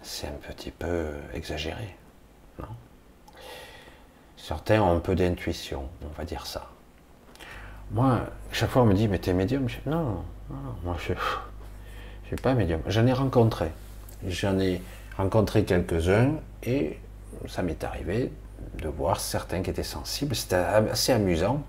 C'est 0.02 0.26
un 0.26 0.52
petit 0.52 0.70
peu 0.70 1.08
exagéré, 1.34 1.96
non? 2.60 2.68
Certains 4.36 4.80
ont 4.80 4.96
un 4.96 5.00
peu 5.00 5.14
d'intuition, 5.14 5.88
on 6.02 6.16
va 6.16 6.24
dire 6.24 6.46
ça. 6.46 6.70
Moi, 7.90 8.20
chaque 8.52 8.70
fois 8.70 8.82
on 8.82 8.86
me 8.86 8.94
dit, 8.94 9.08
mais 9.08 9.18
t'es 9.18 9.32
médium? 9.32 9.68
Je 9.68 9.78
non, 9.88 10.24
non, 10.50 10.56
moi 10.84 10.96
je 10.98 11.12
ne 11.12 11.18
suis 12.26 12.36
pas 12.36 12.54
médium. 12.54 12.80
J'en 12.86 13.06
ai 13.06 13.12
rencontré. 13.12 13.70
J'en 14.26 14.58
ai 14.58 14.82
rencontré 15.16 15.64
quelques-uns 15.64 16.32
et 16.62 16.98
ça 17.46 17.62
m'est 17.62 17.84
arrivé 17.84 18.32
de 18.78 18.88
voir 18.88 19.20
certains 19.20 19.62
qui 19.62 19.70
étaient 19.70 19.82
sensibles. 19.82 20.34
C'était 20.34 20.56
assez 20.56 21.12
amusant 21.12 21.62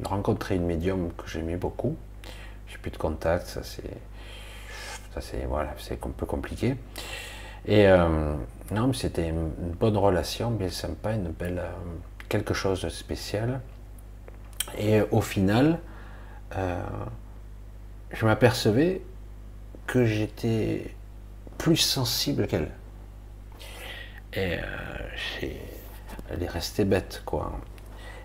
de 0.00 0.08
rencontrer 0.08 0.56
une 0.56 0.66
médium 0.66 1.12
que 1.12 1.28
j'aimais 1.28 1.56
beaucoup. 1.56 1.96
J'ai 2.68 2.78
plus 2.78 2.90
de 2.90 2.96
contact, 2.96 3.46
ça 3.46 3.62
c'est, 3.62 3.96
ça 5.14 5.20
c'est 5.20 5.44
voilà, 5.44 5.74
un 5.90 6.10
peu 6.10 6.26
compliqué. 6.26 6.76
Et 7.66 7.86
euh, 7.86 8.34
non, 8.70 8.88
mais 8.88 8.94
c'était 8.94 9.28
une 9.28 9.50
bonne 9.78 9.96
relation, 9.96 10.50
bien 10.50 10.70
sympa, 10.70 11.12
une 11.12 11.30
belle, 11.30 11.58
euh, 11.58 11.70
quelque 12.28 12.54
chose 12.54 12.82
de 12.82 12.88
spécial. 12.88 13.60
Et 14.78 15.00
au 15.10 15.20
final, 15.20 15.78
euh, 16.56 16.82
je 18.12 18.24
m'apercevais 18.24 19.02
que 19.86 20.04
j'étais 20.04 20.94
plus 21.58 21.76
sensible 21.76 22.46
qu'elle. 22.46 22.70
Et 24.32 24.58
elle 26.30 26.42
est 26.42 26.48
restée 26.48 26.84
bête, 26.84 27.22
quoi. 27.26 27.52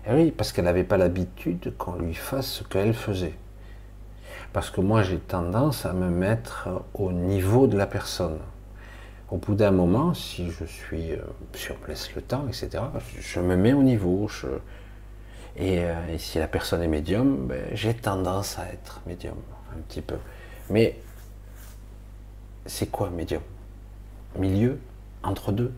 Eh 0.08 0.14
oui, 0.14 0.30
parce 0.30 0.52
qu'elle 0.52 0.66
n'avait 0.66 0.84
pas 0.84 0.96
l'habitude 0.96 1.74
qu'on 1.76 1.96
lui 1.96 2.14
fasse 2.14 2.46
ce 2.46 2.64
qu'elle 2.64 2.94
faisait. 2.94 3.34
Parce 4.52 4.70
que 4.70 4.80
moi, 4.80 5.02
j'ai 5.02 5.18
tendance 5.18 5.84
à 5.84 5.92
me 5.92 6.08
mettre 6.08 6.68
au 6.94 7.10
niveau 7.12 7.66
de 7.66 7.76
la 7.76 7.86
personne. 7.86 8.38
Au 9.30 9.38
bout 9.38 9.56
d'un 9.56 9.72
moment, 9.72 10.14
si 10.14 10.50
je 10.50 10.64
suis, 10.64 11.12
euh, 11.12 11.18
si 11.54 11.72
on 11.72 11.76
me 11.82 11.88
laisse 11.88 12.14
le 12.14 12.22
temps, 12.22 12.46
etc., 12.46 12.84
je 13.18 13.40
me 13.40 13.56
mets 13.56 13.72
au 13.72 13.82
niveau. 13.82 14.30
Euh, 14.44 14.58
et, 15.56 16.18
si 16.18 16.38
la 16.38 16.46
personne 16.46 16.82
est 16.82 16.88
médium, 16.88 17.48
ben, 17.48 17.64
j'ai 17.72 17.92
tendance 17.92 18.60
à 18.60 18.66
être 18.68 19.00
médium, 19.06 19.36
un 19.76 19.80
petit 19.88 20.02
peu. 20.02 20.16
Mais 20.70 21.00
c'est 22.66 22.86
quoi 22.86 23.10
médium? 23.10 23.42
Milieu? 24.38 24.78
Entre 25.24 25.50
deux? 25.50 25.72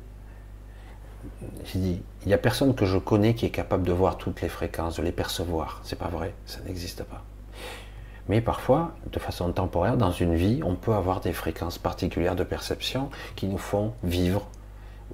J'ai 1.65 1.79
dit, 1.79 2.03
il 2.23 2.29
n'y 2.29 2.35
a 2.35 2.39
personne 2.39 2.75
que 2.75 2.85
je 2.85 2.99
connais 2.99 3.35
qui 3.35 3.47
est 3.47 3.51
capable 3.51 3.85
de 3.85 3.93
voir 3.93 4.19
toutes 4.19 4.43
les 4.43 4.49
fréquences, 4.49 4.97
de 4.97 5.03
les 5.03 5.13
percevoir. 5.13 5.81
C'est 5.85 5.99
pas 5.99 6.09
vrai, 6.09 6.35
ça 6.47 6.61
n'existe 6.67 7.05
pas. 7.05 7.23
Mais 8.29 8.41
parfois, 8.41 8.93
de 9.11 9.19
façon 9.19 9.51
temporaire, 9.53 9.97
dans 9.97 10.11
une 10.11 10.35
vie, 10.35 10.61
on 10.63 10.75
peut 10.75 10.93
avoir 10.93 11.21
des 11.21 11.33
fréquences 11.33 11.79
particulières 11.79 12.37
de 12.37 12.45
perception 12.45 13.09
qui 13.37 13.47
nous 13.47 13.59
font 13.59 13.95
vivre 14.03 14.47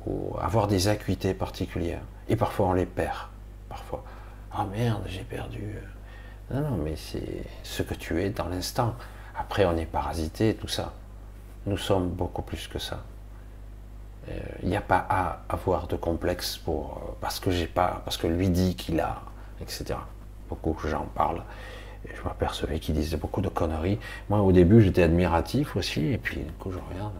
ou 0.06 0.34
avoir 0.40 0.66
des 0.66 0.88
acuités 0.88 1.34
particulières. 1.34 2.02
Et 2.28 2.36
parfois, 2.36 2.66
on 2.66 2.72
les 2.72 2.86
perd. 2.86 3.28
Parfois. 3.68 4.02
Ah 4.52 4.66
merde, 4.70 5.02
j'ai 5.06 5.22
perdu. 5.22 5.78
Non, 6.50 6.60
non, 6.60 6.76
mais 6.76 6.96
c'est 6.96 7.44
ce 7.62 7.82
que 7.82 7.94
tu 7.94 8.20
es 8.22 8.30
dans 8.30 8.48
l'instant. 8.48 8.94
Après, 9.36 9.64
on 9.64 9.76
est 9.76 9.86
parasité, 9.86 10.54
tout 10.54 10.68
ça. 10.68 10.92
Nous 11.66 11.78
sommes 11.78 12.08
beaucoup 12.08 12.42
plus 12.42 12.66
que 12.66 12.78
ça. 12.78 13.02
Il 14.62 14.68
n'y 14.68 14.76
a 14.76 14.80
pas 14.80 15.04
à 15.08 15.42
avoir 15.48 15.86
de 15.86 15.96
complexe 15.96 16.56
pour 16.56 17.16
parce 17.20 17.40
que 17.40 17.50
j'ai 17.50 17.66
pas, 17.66 18.02
parce 18.04 18.16
que 18.16 18.26
lui 18.26 18.48
dit 18.48 18.74
qu'il 18.74 19.00
a, 19.00 19.22
etc. 19.60 19.96
Beaucoup 20.48 20.76
de 20.82 20.88
gens 20.88 21.06
parlent. 21.14 21.42
Je 22.06 22.22
m'apercevais 22.22 22.78
qu'ils 22.80 22.94
disaient 22.94 23.16
beaucoup 23.16 23.40
de 23.40 23.48
conneries. 23.48 23.98
Moi, 24.28 24.40
au 24.40 24.52
début, 24.52 24.80
j'étais 24.82 25.02
admiratif 25.02 25.76
aussi, 25.76 26.12
et 26.12 26.18
puis 26.18 26.40
du 26.40 26.52
coup, 26.52 26.70
je 26.70 26.78
regarde. 26.90 27.14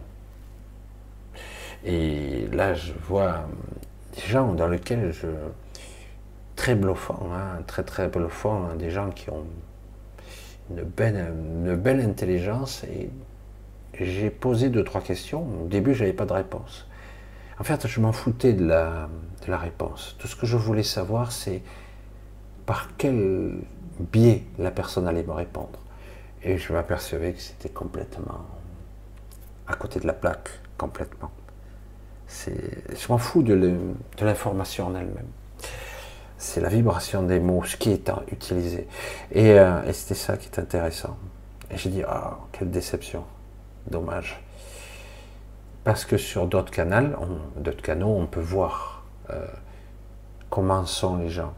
Et 1.83 2.47
là, 2.51 2.73
je 2.73 2.93
vois 3.07 3.47
des 4.15 4.21
gens 4.21 4.53
dans 4.53 4.67
lesquels 4.67 5.11
je. 5.11 5.27
très 6.55 6.75
bluffant, 6.75 7.19
hein, 7.33 7.61
très 7.67 7.83
très 7.83 8.07
bluffant, 8.07 8.65
hein, 8.65 8.75
des 8.75 8.89
gens 8.89 9.09
qui 9.11 9.29
ont 9.29 9.45
une 10.71 10.83
belle, 10.83 11.33
une 11.65 11.75
belle 11.75 12.01
intelligence. 12.01 12.83
Et 12.85 13.09
j'ai 13.99 14.29
posé 14.29 14.69
deux, 14.69 14.83
trois 14.83 15.01
questions. 15.01 15.45
Au 15.63 15.67
début, 15.67 15.93
je 15.93 16.01
n'avais 16.01 16.13
pas 16.13 16.25
de 16.25 16.33
réponse. 16.33 16.87
En 17.59 17.63
fait, 17.63 17.87
je 17.87 18.01
m'en 18.01 18.11
foutais 18.11 18.53
de 18.53 18.65
la, 18.65 19.09
de 19.45 19.51
la 19.51 19.57
réponse. 19.57 20.15
Tout 20.19 20.27
ce 20.27 20.35
que 20.35 20.45
je 20.45 20.57
voulais 20.57 20.83
savoir, 20.83 21.31
c'est 21.31 21.61
par 22.65 22.89
quel 22.97 23.59
biais 23.99 24.43
la 24.59 24.71
personne 24.71 25.07
allait 25.07 25.23
me 25.23 25.31
répondre. 25.31 25.79
Et 26.43 26.57
je 26.57 26.73
m'apercevais 26.73 27.33
que 27.33 27.41
c'était 27.41 27.69
complètement 27.69 28.45
à 29.67 29.75
côté 29.75 29.99
de 29.99 30.07
la 30.07 30.13
plaque, 30.13 30.49
complètement. 30.77 31.31
Je 32.47 33.07
m'en 33.09 33.17
fous 33.17 33.43
de 33.43 33.79
l'information 34.21 34.87
en 34.87 34.95
elle-même. 34.95 35.27
C'est 36.37 36.61
la 36.61 36.69
vibration 36.69 37.23
des 37.23 37.39
mots, 37.39 37.63
ce 37.63 37.77
qui 37.77 37.91
est 37.91 38.11
utilisé. 38.31 38.87
Euh, 39.35 39.83
et 39.83 39.93
c'était 39.93 40.19
ça 40.19 40.37
qui 40.37 40.49
est 40.49 40.59
intéressant. 40.59 41.17
Et 41.71 41.77
j'ai 41.77 41.89
dit, 41.89 42.03
ah, 42.03 42.39
quelle 42.51 42.69
déception. 42.69 43.23
Dommage. 43.89 44.44
Parce 45.85 46.03
que 46.03 46.17
sur 46.17 46.47
d'autres 46.47 46.71
canaux, 46.71 47.15
d'autres 47.57 47.83
canaux, 47.83 48.17
on 48.17 48.25
peut 48.25 48.41
voir 48.41 49.03
euh, 49.29 49.45
comment 50.49 50.83
sont 50.87 51.17
les 51.17 51.29
gens. 51.29 51.53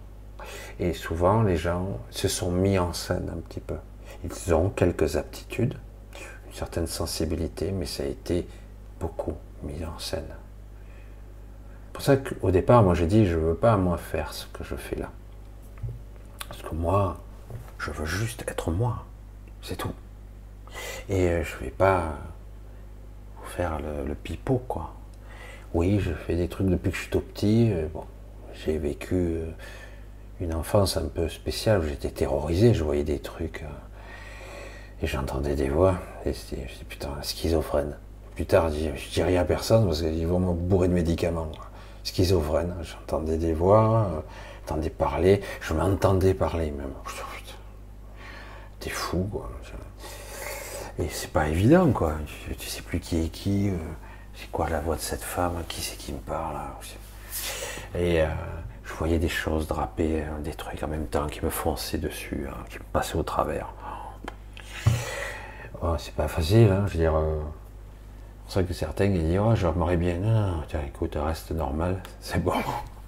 Et 0.80 0.94
souvent, 0.94 1.44
les 1.44 1.56
gens 1.56 1.98
se 2.12 2.28
sont 2.28 2.52
mis 2.52 2.78
en 2.78 2.92
scène 2.92 3.32
un 3.34 3.40
petit 3.40 3.62
peu. 3.62 3.78
Ils 4.26 4.54
ont 4.54 4.70
quelques 4.70 5.16
aptitudes, 5.16 5.76
une 6.46 6.54
certaine 6.54 6.88
sensibilité, 6.88 7.72
mais 7.72 7.86
ça 7.86 8.04
a 8.04 8.08
été 8.08 8.46
beaucoup 9.00 9.36
mis 9.64 9.86
en 9.86 9.98
scène. 9.98 10.28
C'est 11.86 11.94
pour 11.94 12.02
ça 12.04 12.18
qu'au 12.18 12.52
départ, 12.52 12.84
moi 12.84 12.96
j'ai 12.96 13.08
dit, 13.08 13.26
je 13.26 13.38
ne 13.38 13.42
veux 13.42 13.56
pas 13.56 13.78
moi 13.78 13.98
faire 13.98 14.34
ce 14.34 14.46
que 14.48 14.64
je 14.66 14.76
fais 14.76 14.98
là. 14.98 15.10
Parce 16.50 16.62
que 16.62 16.76
moi, 16.76 17.18
je 17.80 17.92
veux 17.92 18.06
juste 18.06 18.44
être 18.50 18.72
moi. 18.72 19.06
C'est 19.62 19.78
tout. 19.78 19.94
Et 21.08 21.30
euh, 21.30 21.44
je 21.46 21.56
ne 21.56 21.60
vais 21.62 21.72
pas 21.72 22.18
le, 24.06 24.14
pipeau, 24.16 24.62
quoi. 24.68 24.94
Oui, 25.74 26.00
je 26.00 26.14
fais 26.14 26.36
des 26.36 26.48
trucs 26.48 26.68
depuis 26.68 26.92
que 26.92 26.96
je 26.96 27.02
suis 27.02 27.12
tout 27.12 27.22
petit. 27.22 27.72
Euh, 27.72 27.88
j'ai 28.54 28.78
vécu 28.78 29.16
euh, 29.16 29.46
une 30.40 30.54
enfance 30.54 30.98
un 30.98 31.06
peu 31.06 31.30
spéciale 31.30 31.84
j'étais 31.88 32.10
terrorisé, 32.10 32.74
je 32.74 32.84
voyais 32.84 33.04
des 33.04 33.20
trucs 33.20 33.64
euh, 33.64 35.04
et 35.04 35.08
j'entendais 35.08 35.56
des 35.56 35.70
voix 35.70 35.96
et 36.26 36.32
dis 36.32 36.86
putain, 36.88 37.10
schizophrène. 37.22 37.96
Plus 38.36 38.46
tard, 38.46 38.70
je 38.70 39.10
dis, 39.14 39.24
rien 39.24 39.42
à 39.42 39.46
personne 39.46 39.86
parce 39.86 40.02
qu'ils 40.02 40.28
vont 40.28 40.40
me 40.40 40.54
bourrer 40.54 40.88
de 40.88 40.94
médicaments. 40.94 41.52
Schizophrène, 42.04 42.74
j'entendais 42.84 43.38
des 43.38 43.54
voix, 43.54 44.24
j'entendais 44.62 44.90
parler, 44.90 45.42
je 45.60 45.74
m'entendais 45.74 46.34
parler 46.34 46.72
même. 46.72 46.94
T'es 48.80 48.90
fou, 48.92 49.28
quoi. 49.32 49.50
Et 51.00 51.10
c'est 51.10 51.32
pas 51.32 51.48
évident, 51.48 51.92
quoi. 51.92 52.16
Tu, 52.58 52.68
sais 52.68 52.82
plus 52.82 53.00
qui 53.00 53.24
est 53.24 53.30
qui, 53.30 53.70
euh, 53.70 53.78
c'est 54.34 54.50
quoi 54.50 54.68
la 54.68 54.80
voix 54.80 54.96
de 54.96 55.02
cette 55.02 55.22
femme, 55.22 55.54
qui 55.68 55.82
c'est 55.82 55.96
qui 55.96 56.12
me 56.12 56.18
parle. 56.18 56.58
Et 57.94 58.22
euh, 58.24 58.28
je 58.84 58.94
voyais 58.94 59.20
des 59.20 59.30
choses 59.30 59.68
drapées, 59.68 60.24
euh, 60.24 60.40
des 60.44 60.56
trucs 60.56 60.82
en 60.82 60.88
même 60.88 61.06
temps 61.06 61.28
qui 61.28 61.46
me 61.46 61.52
fonçaient 61.52 62.00
dessus, 62.00 62.48
hein, 62.50 62.58
qui 62.72 62.80
me 62.80 62.84
passaient 62.92 63.16
au 63.16 63.22
travers. 63.22 63.72
Oh, 65.84 65.94
c'est 66.00 66.16
pas 66.16 66.28
facile, 66.28 66.72
hein, 66.72 66.86
je 66.88 66.94
veux 66.94 67.00
dire. 67.00 67.14
c'est 67.14 68.44
pour 68.44 68.52
ça 68.54 68.64
que 68.64 68.74
certains 68.74 69.08
disent 69.10 69.40
Oh, 69.40 69.54
je 69.54 69.68
m'aurais 69.68 69.98
bien. 69.98 70.16
Non, 70.18 70.64
tiens, 70.68 70.82
écoute, 70.88 71.16
reste 71.16 71.52
normal, 71.52 72.02
c'est 72.22 72.44
bon. 72.44 72.54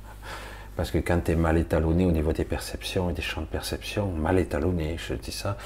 Parce 0.75 0.91
que 0.91 0.99
quand 0.99 1.21
tu 1.25 1.31
es 1.31 1.35
mal 1.35 1.57
étalonné 1.57 2.05
au 2.05 2.11
niveau 2.11 2.33
des 2.33 2.45
perceptions 2.45 3.09
et 3.09 3.13
des 3.13 3.23
champs 3.23 3.41
de 3.41 3.47
perception, 3.47 4.11
mal 4.11 4.37
étalonné, 4.37 4.95
je 4.99 5.15
dis 5.15 5.31
ça, 5.31 5.57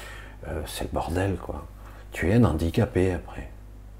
c'est 0.66 0.84
le 0.84 0.90
bordel, 0.90 1.36
quoi 1.36 1.66
tu 2.14 2.30
es 2.30 2.34
un 2.34 2.44
handicapé 2.44 3.12
après. 3.12 3.50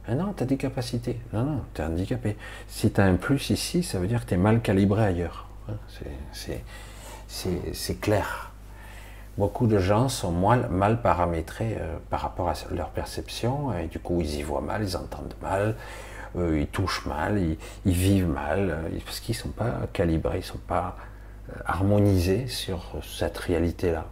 Ah 0.06 0.14
non, 0.14 0.32
tu 0.32 0.44
as 0.44 0.46
des 0.46 0.56
capacités. 0.56 1.18
Non, 1.32 1.42
non, 1.42 1.60
tu 1.74 1.82
es 1.82 1.84
handicapé. 1.84 2.36
Si 2.68 2.90
tu 2.90 3.00
as 3.00 3.04
un 3.04 3.16
plus 3.16 3.50
ici, 3.50 3.82
ça 3.82 3.98
veut 3.98 4.06
dire 4.06 4.22
que 4.24 4.28
tu 4.28 4.34
es 4.34 4.38
mal 4.38 4.62
calibré 4.62 5.04
ailleurs. 5.04 5.48
Hein, 5.68 5.74
c'est 7.26 8.00
clair. 8.00 8.52
Beaucoup 9.36 9.66
de 9.66 9.78
gens 9.78 10.08
sont 10.08 10.30
mal, 10.30 10.68
mal 10.70 11.02
paramétrés 11.02 11.76
euh, 11.80 11.96
par 12.08 12.20
rapport 12.20 12.48
à 12.48 12.54
leur 12.70 12.90
perception, 12.90 13.76
et 13.76 13.88
du 13.88 13.98
coup 13.98 14.20
ils 14.20 14.36
y 14.36 14.42
voient 14.42 14.60
mal, 14.60 14.84
ils 14.84 14.96
entendent 14.96 15.34
mal, 15.42 15.74
euh, 16.36 16.60
ils 16.60 16.68
touchent 16.68 17.06
mal, 17.06 17.40
ils, 17.84 17.92
vivent 17.92 18.28
mal, 18.28 18.70
euh, 18.70 18.98
parce 19.04 19.18
qu'ils 19.18 19.34
ne 19.34 19.40
sont 19.40 19.48
pas 19.48 19.72
calibrés, 19.92 20.36
ils 20.36 20.40
ne 20.40 20.44
sont 20.44 20.58
pas 20.58 20.96
harmonisés 21.66 22.46
sur 22.46 22.92
cette 23.02 23.38
réalité-là. 23.38 24.06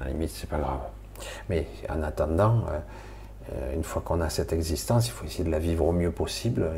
À 0.00 0.04
la 0.04 0.10
limite, 0.10 0.28
c'est 0.28 0.50
pas 0.50 0.58
grave. 0.58 0.80
Mais 1.48 1.66
en 1.88 2.02
attendant, 2.02 2.64
euh, 2.68 2.78
euh, 3.52 3.74
une 3.74 3.84
fois 3.84 4.02
qu'on 4.02 4.20
a 4.20 4.30
cette 4.30 4.52
existence, 4.52 5.06
il 5.08 5.10
faut 5.10 5.24
essayer 5.24 5.44
de 5.44 5.50
la 5.50 5.58
vivre 5.58 5.86
au 5.86 5.92
mieux 5.92 6.10
possible 6.10 6.70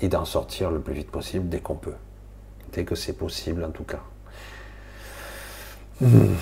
et, 0.00 0.08
d'en 0.08 0.24
sortir 0.24 0.70
le 0.70 0.80
plus 0.80 0.94
vite 0.94 1.10
possible 1.10 1.48
dès 1.48 1.60
qu'on 1.60 1.74
peut. 1.74 1.94
Dès 2.72 2.84
que 2.84 2.94
c'est 2.94 3.12
possible, 3.12 3.64
en 3.64 3.70
tout 3.70 3.84
cas. 3.84 4.00
Hmm. 6.00 6.34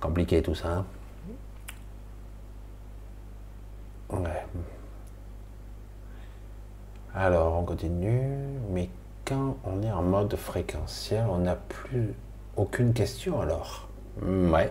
Compliqué 0.00 0.42
tout 0.42 0.54
ça. 0.54 0.68
Hein 0.68 0.84
ouais. 4.12 4.46
Alors, 7.14 7.54
on 7.54 7.64
continue. 7.64 8.38
Mais 8.70 8.88
quand 9.24 9.56
on 9.64 9.82
est 9.82 9.90
en 9.90 10.02
mode 10.02 10.36
fréquentiel, 10.36 11.24
on 11.28 11.38
n'a 11.38 11.56
plus 11.56 12.14
aucune 12.56 12.92
question 12.92 13.40
alors. 13.40 13.88
Ouais. 14.22 14.70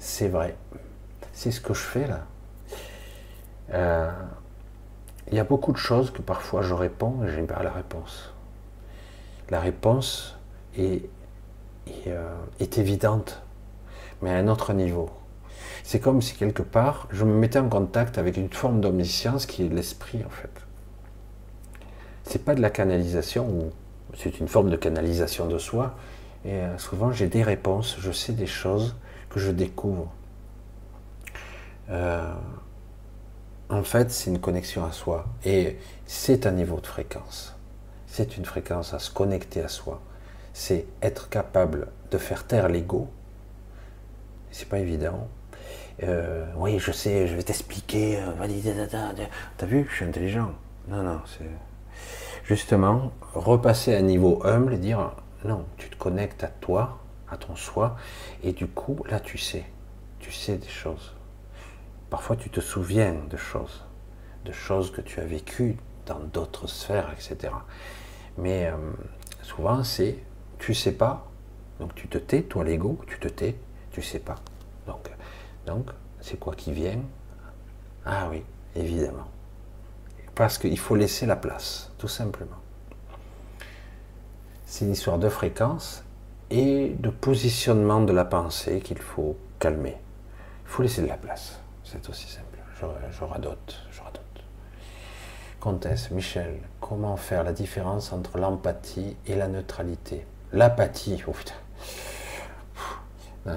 C'est 0.00 0.28
vrai. 0.28 0.56
C'est 1.34 1.50
ce 1.50 1.60
que 1.60 1.74
je 1.74 1.80
fais 1.80 2.06
là. 2.06 2.26
Euh, 3.72 4.10
il 5.28 5.34
y 5.34 5.38
a 5.38 5.44
beaucoup 5.44 5.72
de 5.72 5.76
choses 5.76 6.10
que 6.10 6.22
parfois 6.22 6.62
je 6.62 6.74
réponds 6.74 7.22
et 7.22 7.28
je 7.28 7.38
n'ai 7.38 7.46
pas 7.46 7.62
la 7.62 7.70
réponse. 7.70 8.32
La 9.50 9.60
réponse 9.60 10.38
est, 10.76 11.02
euh, 12.06 12.34
est, 12.58 12.78
évidente, 12.78 13.42
mais 14.22 14.30
à 14.30 14.36
un 14.36 14.48
autre 14.48 14.72
niveau. 14.72 15.10
C'est 15.84 16.00
comme 16.00 16.22
si 16.22 16.34
quelque 16.34 16.62
part 16.62 17.06
je 17.10 17.24
me 17.24 17.34
mettais 17.34 17.58
en 17.58 17.68
contact 17.68 18.16
avec 18.16 18.38
une 18.38 18.50
forme 18.50 18.80
d'omniscience 18.80 19.44
qui 19.44 19.66
est 19.66 19.68
l'esprit 19.68 20.24
en 20.24 20.30
fait. 20.30 20.50
C'est 22.24 22.44
pas 22.44 22.54
de 22.54 22.62
la 22.62 22.70
canalisation 22.70 23.46
ou 23.46 23.70
c'est 24.16 24.40
une 24.40 24.48
forme 24.48 24.70
de 24.70 24.76
canalisation 24.76 25.46
de 25.46 25.58
soi. 25.58 25.94
Et 26.46 26.54
euh, 26.54 26.78
souvent 26.78 27.12
j'ai 27.12 27.26
des 27.26 27.42
réponses, 27.42 27.98
je 28.00 28.10
sais 28.12 28.32
des 28.32 28.46
choses 28.46 28.96
que 29.30 29.40
je 29.40 29.50
découvre. 29.50 30.12
Euh, 31.88 32.32
en 33.68 33.82
fait, 33.82 34.10
c'est 34.10 34.30
une 34.30 34.40
connexion 34.40 34.84
à 34.84 34.92
soi. 34.92 35.26
Et 35.44 35.78
c'est 36.06 36.46
un 36.46 36.52
niveau 36.52 36.80
de 36.80 36.86
fréquence. 36.86 37.56
C'est 38.06 38.36
une 38.36 38.44
fréquence 38.44 38.92
à 38.92 38.98
se 38.98 39.10
connecter 39.10 39.62
à 39.62 39.68
soi. 39.68 40.00
C'est 40.52 40.86
être 41.00 41.28
capable 41.28 41.88
de 42.10 42.18
faire 42.18 42.46
taire 42.46 42.68
l'ego. 42.68 43.08
C'est 44.50 44.68
pas 44.68 44.80
évident. 44.80 45.28
Euh, 46.02 46.46
oui, 46.56 46.78
je 46.78 46.90
sais, 46.90 47.28
je 47.28 47.36
vais 47.36 47.42
t'expliquer. 47.42 48.20
T'as 49.56 49.66
vu, 49.66 49.86
je 49.88 49.94
suis 49.94 50.04
intelligent. 50.04 50.52
Non, 50.88 51.02
non, 51.02 51.20
c'est. 51.26 51.48
Justement, 52.44 53.12
repasser 53.34 53.94
à 53.94 53.98
un 53.98 54.02
niveau 54.02 54.44
humble 54.44 54.74
et 54.74 54.78
dire 54.78 55.12
non, 55.44 55.64
tu 55.76 55.88
te 55.88 55.96
connectes 55.96 56.42
à 56.42 56.48
toi, 56.48 56.99
à 57.30 57.36
ton 57.36 57.56
soi, 57.56 57.96
et 58.42 58.52
du 58.52 58.66
coup, 58.66 59.02
là, 59.08 59.20
tu 59.20 59.38
sais, 59.38 59.64
tu 60.18 60.32
sais 60.32 60.56
des 60.56 60.68
choses. 60.68 61.14
Parfois, 62.10 62.36
tu 62.36 62.50
te 62.50 62.60
souviens 62.60 63.14
de 63.30 63.36
choses, 63.36 63.84
de 64.44 64.52
choses 64.52 64.90
que 64.90 65.00
tu 65.00 65.20
as 65.20 65.24
vécues 65.24 65.76
dans 66.06 66.18
d'autres 66.18 66.66
sphères, 66.66 67.12
etc. 67.12 67.52
Mais 68.36 68.66
euh, 68.66 68.76
souvent, 69.42 69.84
c'est 69.84 70.18
tu 70.58 70.74
sais 70.74 70.92
pas, 70.92 71.26
donc 71.78 71.94
tu 71.94 72.06
te 72.08 72.18
tais, 72.18 72.42
toi 72.42 72.64
l'ego, 72.64 73.00
tu 73.06 73.18
te 73.18 73.28
tais, 73.28 73.56
tu 73.90 74.02
sais 74.02 74.18
pas. 74.18 74.36
Donc, 74.86 75.10
donc 75.66 75.90
c'est 76.20 76.38
quoi 76.38 76.54
qui 76.54 76.72
vient? 76.72 77.00
Ah 78.04 78.28
oui, 78.30 78.42
évidemment. 78.76 79.28
Parce 80.34 80.58
qu'il 80.58 80.78
faut 80.78 80.96
laisser 80.96 81.26
la 81.26 81.36
place, 81.36 81.90
tout 81.98 82.08
simplement. 82.08 82.56
C'est 84.66 84.84
une 84.84 84.92
histoire 84.92 85.18
de 85.18 85.28
fréquence 85.28 86.04
et 86.50 86.90
de 86.98 87.10
positionnement 87.10 88.00
de 88.00 88.12
la 88.12 88.24
pensée 88.24 88.80
qu'il 88.80 88.98
faut 88.98 89.36
calmer. 89.58 89.96
Il 90.64 90.68
faut 90.68 90.82
laisser 90.82 91.02
de 91.02 91.06
la 91.06 91.16
place. 91.16 91.60
C'est 91.84 92.08
aussi 92.08 92.26
simple. 92.28 92.58
Je, 92.80 92.86
je 93.10 93.24
radote, 93.24 93.82
je 93.90 94.00
radote. 94.00 94.20
Comtesse, 95.60 96.10
Michel, 96.10 96.58
comment 96.80 97.16
faire 97.16 97.44
la 97.44 97.52
différence 97.52 98.12
entre 98.12 98.38
l'empathie 98.38 99.16
et 99.26 99.34
la 99.34 99.48
neutralité? 99.48 100.24
L'apathie, 100.52 101.22
oh 101.26 101.32
putain. 101.32 101.54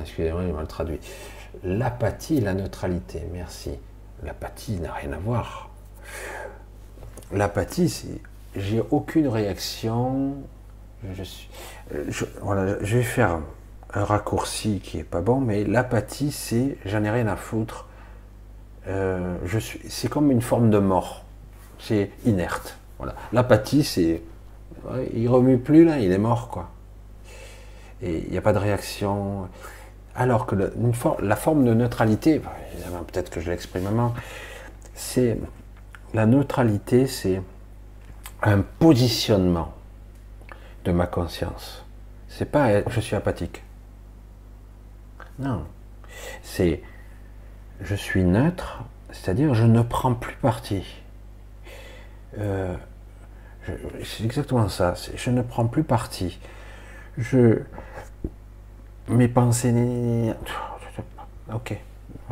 Excusez-moi, 0.02 0.44
j'ai 0.46 0.52
mal 0.52 0.68
traduit. 0.68 1.00
L'apathie 1.64 2.38
et 2.38 2.42
la 2.42 2.54
neutralité, 2.54 3.28
merci. 3.32 3.72
L'apathie 4.24 4.80
n'a 4.80 4.94
rien 4.94 5.14
à 5.14 5.18
voir. 5.18 5.70
L'apathie, 7.32 7.90
c'est 7.90 8.22
j'ai 8.56 8.84
aucune 8.92 9.28
réaction. 9.28 10.36
Je, 11.14 11.24
suis, 11.24 11.50
je, 12.08 12.26
voilà, 12.42 12.78
je 12.82 12.98
vais 12.98 13.04
faire 13.04 13.40
un 13.94 14.04
raccourci 14.04 14.80
qui 14.80 15.00
est 15.00 15.04
pas 15.04 15.22
bon, 15.22 15.40
mais 15.40 15.64
l'apathie, 15.64 16.32
c'est 16.32 16.78
j'en 16.86 17.04
ai 17.04 17.10
rien 17.10 17.28
à 17.28 17.36
foutre. 17.36 17.88
Euh, 18.88 19.38
c'est 19.90 20.10
comme 20.10 20.32
une 20.32 20.42
forme 20.42 20.70
de 20.70 20.80
mort. 20.80 21.24
C'est 21.80 22.12
inerte. 22.26 22.78
Voilà. 22.98 23.16
L'apathie, 23.32 23.84
c'est 23.84 24.22
il 25.14 25.28
remue 25.30 25.58
plus 25.58 25.86
là, 25.86 26.00
il 26.00 26.12
est 26.12 26.18
mort 26.18 26.50
quoi. 26.50 26.70
Et 28.02 28.20
il 28.26 28.32
n'y 28.32 28.38
a 28.38 28.42
pas 28.42 28.54
de 28.54 28.58
réaction. 28.58 29.48
Alors 30.16 30.46
que 30.46 30.56
une 30.56 30.94
la 31.22 31.36
forme 31.36 31.66
de 31.66 31.74
neutralité, 31.74 32.40
peut-être 33.08 33.30
que 33.30 33.40
je 33.40 33.50
l'exprime 33.50 33.90
mal, 33.90 34.12
c'est 34.94 35.40
la 36.14 36.26
neutralité, 36.26 37.08
c'est 37.08 37.42
un 38.44 38.62
positionnement 38.62 39.73
de 40.84 40.92
ma 40.92 41.08
conscience. 41.08 41.86
C'est 42.28 42.50
pas 42.50 42.88
je 42.90 43.00
suis 43.00 43.16
apathique. 43.16 43.64
Non. 45.40 45.66
C'est 46.42 46.82
je 47.82 47.96
suis 47.96 48.24
neutre, 48.24 48.84
c'est-à-dire 49.12 49.54
je 49.54 49.66
ne 49.66 49.82
prends 49.82 50.14
plus 50.14 50.36
parti. 50.36 51.02
Euh, 52.38 52.76
c'est 54.04 54.24
exactement 54.24 54.68
ça. 54.70 54.94
Je 55.16 55.30
ne 55.30 55.42
prends 55.42 55.68
plus 55.68 55.84
parti. 55.84 56.40
Je 57.18 57.62
mes 59.08 59.28
pensées. 59.28 60.34
Ok. 61.54 61.78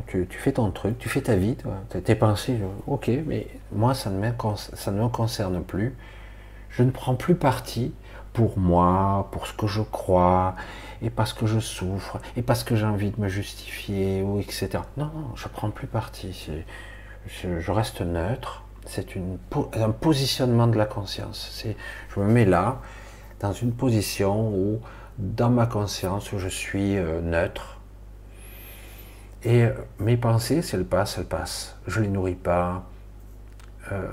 Tu, 0.08 0.28
fais 0.32 0.54
ton 0.54 0.72
truc, 0.72 0.98
tu 0.98 1.10
fais 1.10 1.22
ta 1.22 1.36
vie, 1.36 1.56
tes 2.04 2.16
pensées, 2.16 2.58
ok, 2.88 3.10
mais 3.28 3.48
moi 3.72 3.94
ça 3.94 4.10
ne, 4.10 4.32
ça 4.74 4.92
ne 4.92 5.02
me 5.02 5.08
concerne 5.10 5.64
plus. 5.64 5.96
Je 6.70 6.84
ne 6.84 6.92
prends 6.92 7.16
plus 7.16 7.36
parti 7.36 7.94
pour 8.34 8.58
moi, 8.58 9.28
pour 9.32 9.48
ce 9.48 9.54
que 9.54 9.68
je 9.68 9.82
crois, 9.82 10.56
et 11.02 11.10
parce 11.10 11.34
que 11.34 11.46
je 11.46 11.60
souffre, 11.60 12.20
et 12.38 12.42
parce 12.42 12.64
que 12.64 12.76
j'ai 12.76 12.86
envie 12.86 13.12
de 13.12 13.20
me 13.20 13.28
justifier, 13.28 14.22
ou 14.22 14.40
etc. 14.40 14.70
Non, 14.98 15.06
non, 15.06 15.36
je 15.36 15.48
ne 15.48 15.54
prends 15.54 15.70
plus 15.72 15.88
parti. 15.88 16.50
Je, 17.28 17.60
je, 17.60 17.72
reste 17.72 18.02
neutre. 18.02 18.64
C'est 18.86 19.08
un 19.74 19.92
positionnement 19.92 20.68
de 20.68 20.78
la 20.78 20.86
conscience. 20.86 21.66
Je 22.16 22.20
me 22.20 22.26
mets 22.26 22.46
là, 22.46 22.82
dans 23.40 23.54
une 23.54 23.74
position 23.74 24.50
où, 24.50 24.80
dans 25.18 25.50
ma 25.50 25.66
conscience, 25.66 26.32
où 26.32 26.40
je 26.40 26.48
suis 26.48 26.98
euh, 26.98 27.22
neutre, 27.22 27.80
et 29.44 29.64
euh, 29.64 29.74
mes 30.00 30.18
pensées, 30.18 30.62
si 30.62 30.76
elles 30.76 30.86
passent, 30.86 31.18
elles 31.18 31.26
passent. 31.26 31.76
Je 31.88 32.00
ne 32.00 32.06
les 32.06 32.12
nourris 32.12 32.36
pas. 32.36 32.84
Euh, 33.92 34.08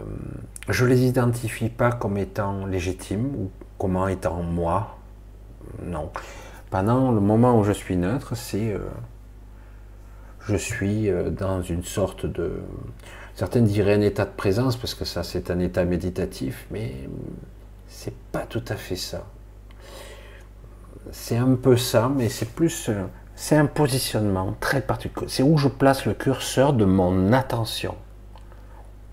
je 0.69 0.85
les 0.85 1.05
identifie 1.05 1.69
pas 1.69 1.93
comme 1.93 2.19
étant 2.19 2.67
légitimes 2.67 3.35
ou 3.37 3.51
comme 3.79 4.09
étant 4.09 4.43
moi. 4.43 4.99
Non. 5.83 6.11
Pendant 6.71 7.13
le 7.13 7.21
moment 7.21 7.59
où 7.59 7.65
je 7.65 7.73
suis 7.73 7.97
neutre, 7.97 8.37
c'est. 8.37 8.73
Euh, 8.73 8.79
je 10.47 10.57
suis 10.57 11.11
dans 11.33 11.63
une 11.63 11.85
sorte 11.85 12.27
de. 12.27 12.61
Certains 13.35 13.61
diraient 13.61 13.95
un 13.95 14.01
état 14.01 14.25
de 14.25 14.31
présence, 14.31 14.77
parce 14.77 14.95
que 14.95 15.05
ça, 15.05 15.23
c'est 15.23 15.51
un 15.51 15.59
état 15.61 15.85
méditatif, 15.85 16.67
mais 16.71 16.95
c'est 17.87 18.17
pas 18.33 18.47
tout 18.47 18.65
à 18.69 18.77
fait 18.77 18.97
ça. 18.97 19.27
C'est 21.13 21.37
un 21.37 21.55
peu 21.55 21.77
ça, 21.77 22.11
mais 22.15 22.29
c'est 22.29 22.49
plus 22.49 22.91
c'est 23.39 23.57
un 23.57 23.67
positionnement 23.67 24.57
très 24.59 24.81
particulier. 24.81 25.29
C'est 25.29 25.45
où 25.45 25.57
je 25.57 25.69
place 25.69 26.07
le 26.07 26.15
curseur 26.15 26.73
de 26.73 26.85
mon 26.85 27.33
attention. 27.33 27.95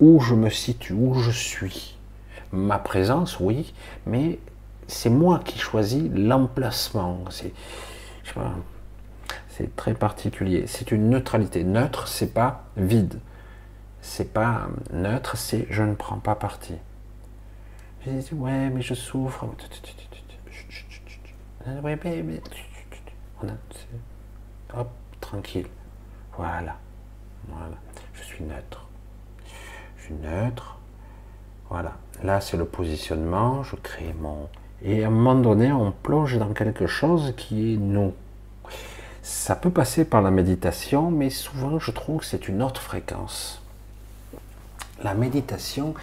Où 0.00 0.20
je 0.20 0.34
me 0.34 0.50
situe, 0.50 0.92
où 0.92 1.14
je 1.14 1.30
suis. 1.30 1.96
Ma 2.52 2.78
présence, 2.78 3.40
oui, 3.40 3.74
mais 4.06 4.38
c'est 4.86 5.10
moi 5.10 5.40
qui 5.44 5.58
choisis 5.58 6.10
l'emplacement. 6.14 7.24
C'est, 9.48 9.74
très 9.74 9.94
particulier. 9.94 10.66
C'est 10.66 10.92
une 10.92 11.08
neutralité. 11.10 11.64
Neutre, 11.64 12.08
c'est 12.08 12.32
pas 12.32 12.64
vide. 12.76 13.20
C'est 14.02 14.32
pas 14.32 14.68
neutre, 14.92 15.36
c'est 15.36 15.66
je 15.70 15.82
ne 15.82 15.94
prends 15.94 16.18
pas 16.18 16.34
parti. 16.34 16.74
Dis, 18.06 18.34
ouais, 18.34 18.70
mais 18.70 18.82
je 18.82 18.94
souffre. 18.94 19.46
Hop, 24.74 24.90
tranquille. 25.20 25.66
Voilà. 26.36 26.76
Voilà. 27.48 27.76
Je 28.14 28.22
suis 28.22 28.44
neutre. 28.44 28.85
Neutre. 30.14 30.78
Voilà. 31.70 31.92
Là, 32.22 32.40
c'est 32.40 32.56
le 32.56 32.64
positionnement. 32.64 33.62
Je 33.62 33.76
crée 33.76 34.14
mon. 34.20 34.48
Et 34.82 35.04
à 35.04 35.08
un 35.08 35.10
moment 35.10 35.34
donné, 35.34 35.72
on 35.72 35.92
plonge 35.92 36.38
dans 36.38 36.52
quelque 36.52 36.86
chose 36.86 37.34
qui 37.36 37.74
est 37.74 37.76
nous. 37.76 38.14
Ça 39.22 39.56
peut 39.56 39.70
passer 39.70 40.04
par 40.04 40.22
la 40.22 40.30
méditation, 40.30 41.10
mais 41.10 41.30
souvent, 41.30 41.78
je 41.78 41.90
trouve 41.90 42.20
que 42.20 42.26
c'est 42.26 42.48
une 42.48 42.62
autre 42.62 42.80
fréquence. 42.80 43.60
La 45.02 45.14
méditation, 45.14 45.94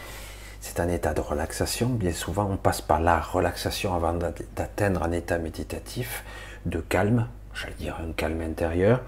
c'est 0.60 0.80
un 0.80 0.90
état 0.90 1.14
de 1.14 1.22
relaxation. 1.22 1.88
Bien 1.90 2.12
souvent, 2.12 2.50
on 2.52 2.58
passe 2.58 2.82
par 2.82 3.00
la 3.00 3.20
relaxation 3.20 3.96
avant 3.96 4.14
d'atteindre 4.14 5.04
un 5.04 5.12
état 5.12 5.38
méditatif 5.38 6.24
de 6.66 6.80
calme, 6.80 7.28
j'allais 7.54 7.76
dire 7.76 7.98
un 8.02 8.12
calme 8.14 8.42
intérieur, 8.42 9.02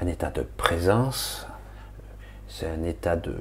un 0.00 0.06
état 0.06 0.30
de 0.30 0.42
présence, 0.42 1.46
c'est 2.48 2.68
un 2.68 2.82
état 2.82 3.16
de, 3.16 3.36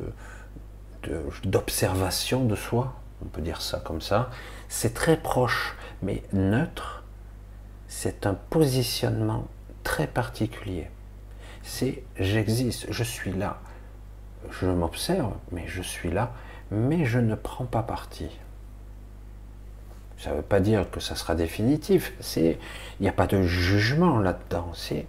d'observation 1.43 2.45
de, 2.45 2.55
soi, 2.55 2.95
on 3.23 3.27
peut 3.27 3.41
dire 3.41 3.61
ça 3.61 3.79
comme 3.79 4.01
ça. 4.01 4.29
C'est 4.67 4.93
très 4.93 5.17
proche, 5.17 5.75
mais 6.01 6.23
neutre, 6.33 7.03
c'est 7.87 8.25
un 8.25 8.33
positionnement 8.33 9.47
très 9.83 10.07
particulier. 10.07 10.89
C'est 11.63 12.03
j'existe, 12.19 12.87
je 12.91 13.03
suis 13.03 13.33
là. 13.33 13.59
Je 14.51 14.67
m'observe, 14.67 15.33
mais 15.51 15.65
je 15.67 15.81
suis 15.81 16.11
là, 16.11 16.33
mais 16.69 17.05
je 17.05 17.19
ne 17.19 17.35
prends 17.35 17.65
pas 17.65 17.83
parti. 17.83 18.29
Ça 20.17 20.31
ne 20.31 20.37
veut 20.37 20.41
pas 20.41 20.59
dire 20.59 20.89
que 20.89 20.99
ça 20.99 21.15
sera 21.15 21.35
définitif. 21.35 22.13
Il 22.37 22.57
n'y 23.01 23.09
a 23.09 23.13
pas 23.13 23.27
de 23.27 23.41
jugement 23.43 24.19
là-dedans. 24.19 24.71
C'est, 24.73 25.07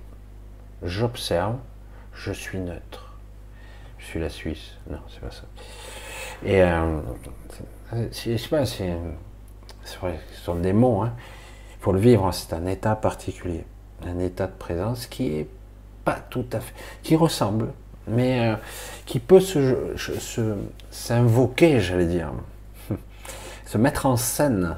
j'observe, 0.82 1.56
je 2.12 2.32
suis 2.32 2.59
neutre. 2.59 3.05
Je 4.06 4.10
suis 4.12 4.20
la 4.20 4.28
Suisse. 4.28 4.70
Non, 4.88 4.98
c'est 5.08 5.20
pas 5.20 5.32
ça. 5.32 5.42
Et 6.44 6.62
euh, 6.62 7.00
je 7.92 8.36
sais 8.36 8.48
pas, 8.48 8.64
c'est, 8.64 8.94
vrai, 10.00 10.20
ce 10.32 10.44
sont 10.44 10.54
des 10.54 10.72
mots. 10.72 11.02
Hein. 11.02 11.12
Faut 11.80 11.90
le 11.90 11.98
vivre. 11.98 12.30
C'est 12.32 12.52
un 12.52 12.66
état 12.66 12.94
particulier, 12.94 13.64
un 14.06 14.20
état 14.20 14.46
de 14.46 14.52
présence 14.52 15.06
qui 15.08 15.38
est 15.38 15.48
pas 16.04 16.20
tout 16.30 16.46
à 16.52 16.60
fait, 16.60 16.72
qui 17.02 17.16
ressemble, 17.16 17.72
mais 18.06 18.48
euh, 18.48 18.56
qui 19.06 19.18
peut 19.18 19.40
se, 19.40 19.96
se 19.96 20.56
s'invoquer, 20.92 21.80
j'allais 21.80 22.06
dire, 22.06 22.30
se 23.66 23.76
mettre 23.76 24.06
en 24.06 24.16
scène 24.16 24.76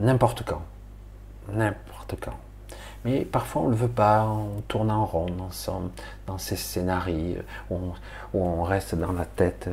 n'importe 0.00 0.44
quand. 0.44 0.62
N'importe 1.52 2.14
quand. 2.18 2.38
Mais 3.04 3.24
parfois 3.24 3.62
on 3.62 3.66
ne 3.66 3.70
le 3.70 3.76
veut 3.76 3.88
pas, 3.88 4.24
on 4.24 4.60
tourne 4.68 4.90
en 4.90 5.04
rond 5.04 5.26
dans, 5.26 5.50
dans 6.26 6.38
ces 6.38 6.56
scénarios 6.56 7.42
où 7.70 7.78
on, 8.34 8.62
reste 8.62 8.94
dans 8.94 9.12
la 9.12 9.24
tête, 9.24 9.68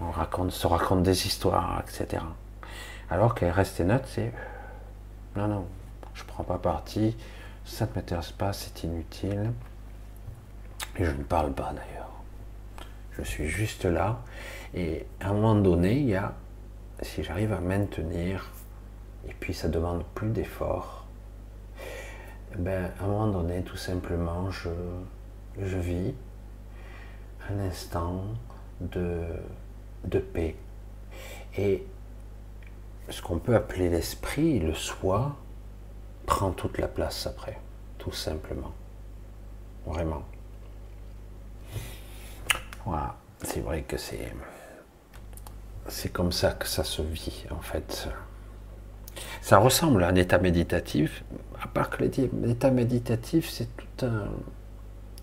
on 0.00 0.10
raconte, 0.10 0.50
se 0.50 0.66
raconte 0.66 1.02
des 1.02 1.26
histoires, 1.26 1.82
etc. 1.82 2.22
Alors 3.10 3.34
qu'elle 3.34 3.50
reste 3.50 3.80
neutre, 3.80 4.08
c'est 4.08 4.32
non, 5.36 5.48
non, 5.48 5.66
je 6.14 6.22
ne 6.22 6.28
prends 6.28 6.44
pas 6.44 6.58
parti, 6.58 7.16
ça 7.64 7.86
ne 7.86 7.90
m'intéresse 7.94 8.32
pas, 8.32 8.52
c'est 8.52 8.84
inutile. 8.84 9.52
Et 10.96 11.04
je 11.04 11.10
ne 11.10 11.24
parle 11.24 11.52
pas 11.52 11.72
d'ailleurs. 11.72 12.10
Je 13.12 13.22
suis 13.22 13.48
juste 13.48 13.84
là. 13.84 14.20
Et 14.74 15.06
à 15.20 15.30
un 15.30 15.32
moment 15.32 15.54
donné, 15.54 15.94
il 15.94 16.08
y 16.08 16.14
a, 16.14 16.34
si 17.02 17.22
j'arrive 17.24 17.52
à 17.52 17.60
maintenir 17.60 18.50
et 19.28 19.34
puis 19.38 19.54
ça 19.54 19.68
demande 19.68 20.04
plus 20.14 20.28
d'efforts, 20.30 21.03
ben, 22.58 22.92
à 23.00 23.04
un 23.04 23.06
moment 23.08 23.28
donné, 23.28 23.62
tout 23.62 23.76
simplement, 23.76 24.50
je, 24.50 24.70
je 25.60 25.76
vis 25.76 26.14
un 27.50 27.58
instant 27.58 28.24
de, 28.80 29.22
de 30.04 30.18
paix. 30.18 30.56
Et 31.56 31.86
ce 33.08 33.22
qu'on 33.22 33.38
peut 33.38 33.54
appeler 33.54 33.88
l'esprit, 33.88 34.58
le 34.58 34.74
soi, 34.74 35.36
prend 36.26 36.52
toute 36.52 36.78
la 36.78 36.88
place 36.88 37.26
après, 37.26 37.58
tout 37.98 38.12
simplement. 38.12 38.72
Vraiment. 39.86 40.22
Voilà, 42.86 43.16
c'est 43.42 43.60
vrai 43.60 43.82
que 43.82 43.96
c'est 43.96 44.32
c'est 45.88 46.10
comme 46.10 46.32
ça 46.32 46.52
que 46.52 46.66
ça 46.66 46.82
se 46.82 47.02
vit 47.02 47.44
en 47.50 47.60
fait. 47.60 48.08
Ça 49.40 49.58
ressemble 49.58 50.04
à 50.04 50.08
un 50.08 50.14
état 50.14 50.38
méditatif, 50.38 51.24
à 51.62 51.66
part 51.68 51.90
que 51.90 52.02
l'état 52.02 52.70
méditatif 52.70 53.48
c'est 53.48 53.68
tout 53.76 54.06
un, 54.06 54.24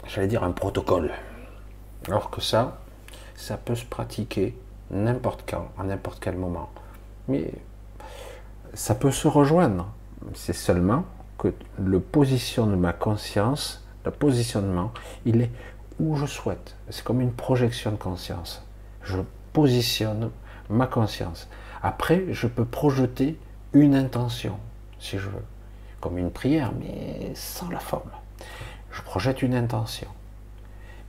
j'allais 0.07 0.27
dire 0.27 0.43
un 0.43 0.51
protocole. 0.51 1.11
Alors 2.07 2.29
que 2.29 2.41
ça, 2.41 2.79
ça 3.35 3.57
peut 3.57 3.75
se 3.75 3.85
pratiquer 3.85 4.57
n'importe 4.89 5.43
quand, 5.49 5.69
à 5.77 5.83
n'importe 5.83 6.19
quel 6.21 6.35
moment. 6.35 6.69
Mais 7.27 7.51
ça 8.73 8.95
peut 8.95 9.11
se 9.11 9.27
rejoindre. 9.27 9.91
C'est 10.33 10.53
seulement 10.53 11.05
que 11.37 11.53
le 11.79 11.99
positionnement 11.99 12.75
de 12.75 12.81
ma 12.81 12.93
conscience, 12.93 13.85
le 14.05 14.11
positionnement, 14.11 14.91
il 15.25 15.41
est 15.41 15.51
où 15.99 16.15
je 16.15 16.25
souhaite. 16.25 16.75
C'est 16.89 17.03
comme 17.03 17.21
une 17.21 17.33
projection 17.33 17.91
de 17.91 17.97
conscience. 17.97 18.63
Je 19.03 19.19
positionne 19.53 20.31
ma 20.69 20.87
conscience. 20.87 21.47
Après, 21.83 22.25
je 22.29 22.47
peux 22.47 22.65
projeter 22.65 23.39
une 23.73 23.95
intention, 23.95 24.57
si 24.99 25.17
je 25.17 25.29
veux, 25.29 25.45
comme 25.99 26.17
une 26.17 26.31
prière, 26.31 26.71
mais 26.79 27.31
sans 27.35 27.69
la 27.69 27.79
forme. 27.79 28.11
Je 28.91 29.01
projette 29.01 29.41
une 29.41 29.55
intention. 29.55 30.07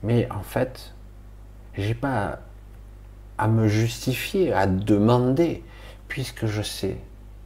Mais 0.02 0.31
en 0.31 0.42
fait, 0.42 0.94
j'ai 1.76 1.94
pas 1.94 2.41
à 3.39 3.49
me 3.49 3.66
justifier, 3.66 4.52
à 4.52 4.66
demander, 4.66 5.65
puisque 6.08 6.47
je 6.47 6.62
sais 6.62 6.97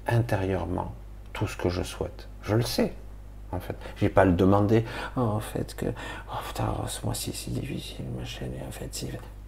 intérieurement 0.06 0.94
tout 1.32 1.46
ce 1.46 1.56
que 1.56 1.68
je 1.68 1.82
souhaite. 1.82 2.28
Je 2.42 2.54
le 2.54 2.62
sais, 2.62 2.92
en 3.52 3.60
fait. 3.60 3.76
J'ai 3.96 4.08
pas 4.08 4.22
à 4.22 4.24
le 4.24 4.32
demander, 4.32 4.84
oh, 5.16 5.20
en 5.20 5.40
fait, 5.40 5.74
que, 5.74 5.86
oh 5.86 6.36
putain, 6.46 6.74
ce 6.86 7.04
mois-ci 7.04 7.32
c'est 7.32 7.52
difficile, 7.52 8.04
machin, 8.18 8.46
en 8.66 8.70
fait, 8.70 9.06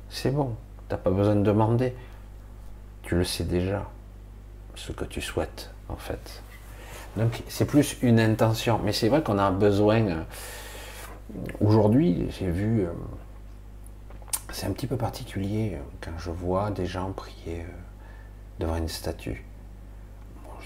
c'est 0.09 0.31
bon. 0.31 0.55
T'as 0.89 0.97
pas 0.97 1.11
besoin 1.11 1.37
de 1.37 1.43
demander. 1.43 1.95
Tu 3.03 3.15
le 3.15 3.25
sais 3.25 3.45
déjà, 3.45 3.87
ce 4.79 4.93
que 4.93 5.05
tu 5.05 5.21
souhaites, 5.21 5.71
en 5.89 5.97
fait. 5.97 6.43
Donc, 7.17 7.43
c'est 7.49 7.65
plus 7.65 7.97
une 8.03 8.21
intention. 8.21 8.81
Mais 8.85 8.93
c'est 8.93 9.09
vrai 9.09 9.23
qu'on 9.23 9.39
a 9.39 9.51
besoin. 9.51 10.03
Euh, 10.03 10.23
aujourd'hui, 11.61 12.29
j'ai 12.39 12.51
vu. 12.51 12.83
Euh, 12.83 12.93
c'est 14.51 14.67
un 14.67 14.73
petit 14.73 14.87
peu 14.87 14.97
particulier 14.97 15.73
euh, 15.75 15.79
quand 16.01 16.17
je 16.19 16.31
vois 16.31 16.71
des 16.71 16.87
gens 16.87 17.13
prier 17.13 17.67
devant 18.59 18.77
une 18.77 18.89
statue 18.89 19.45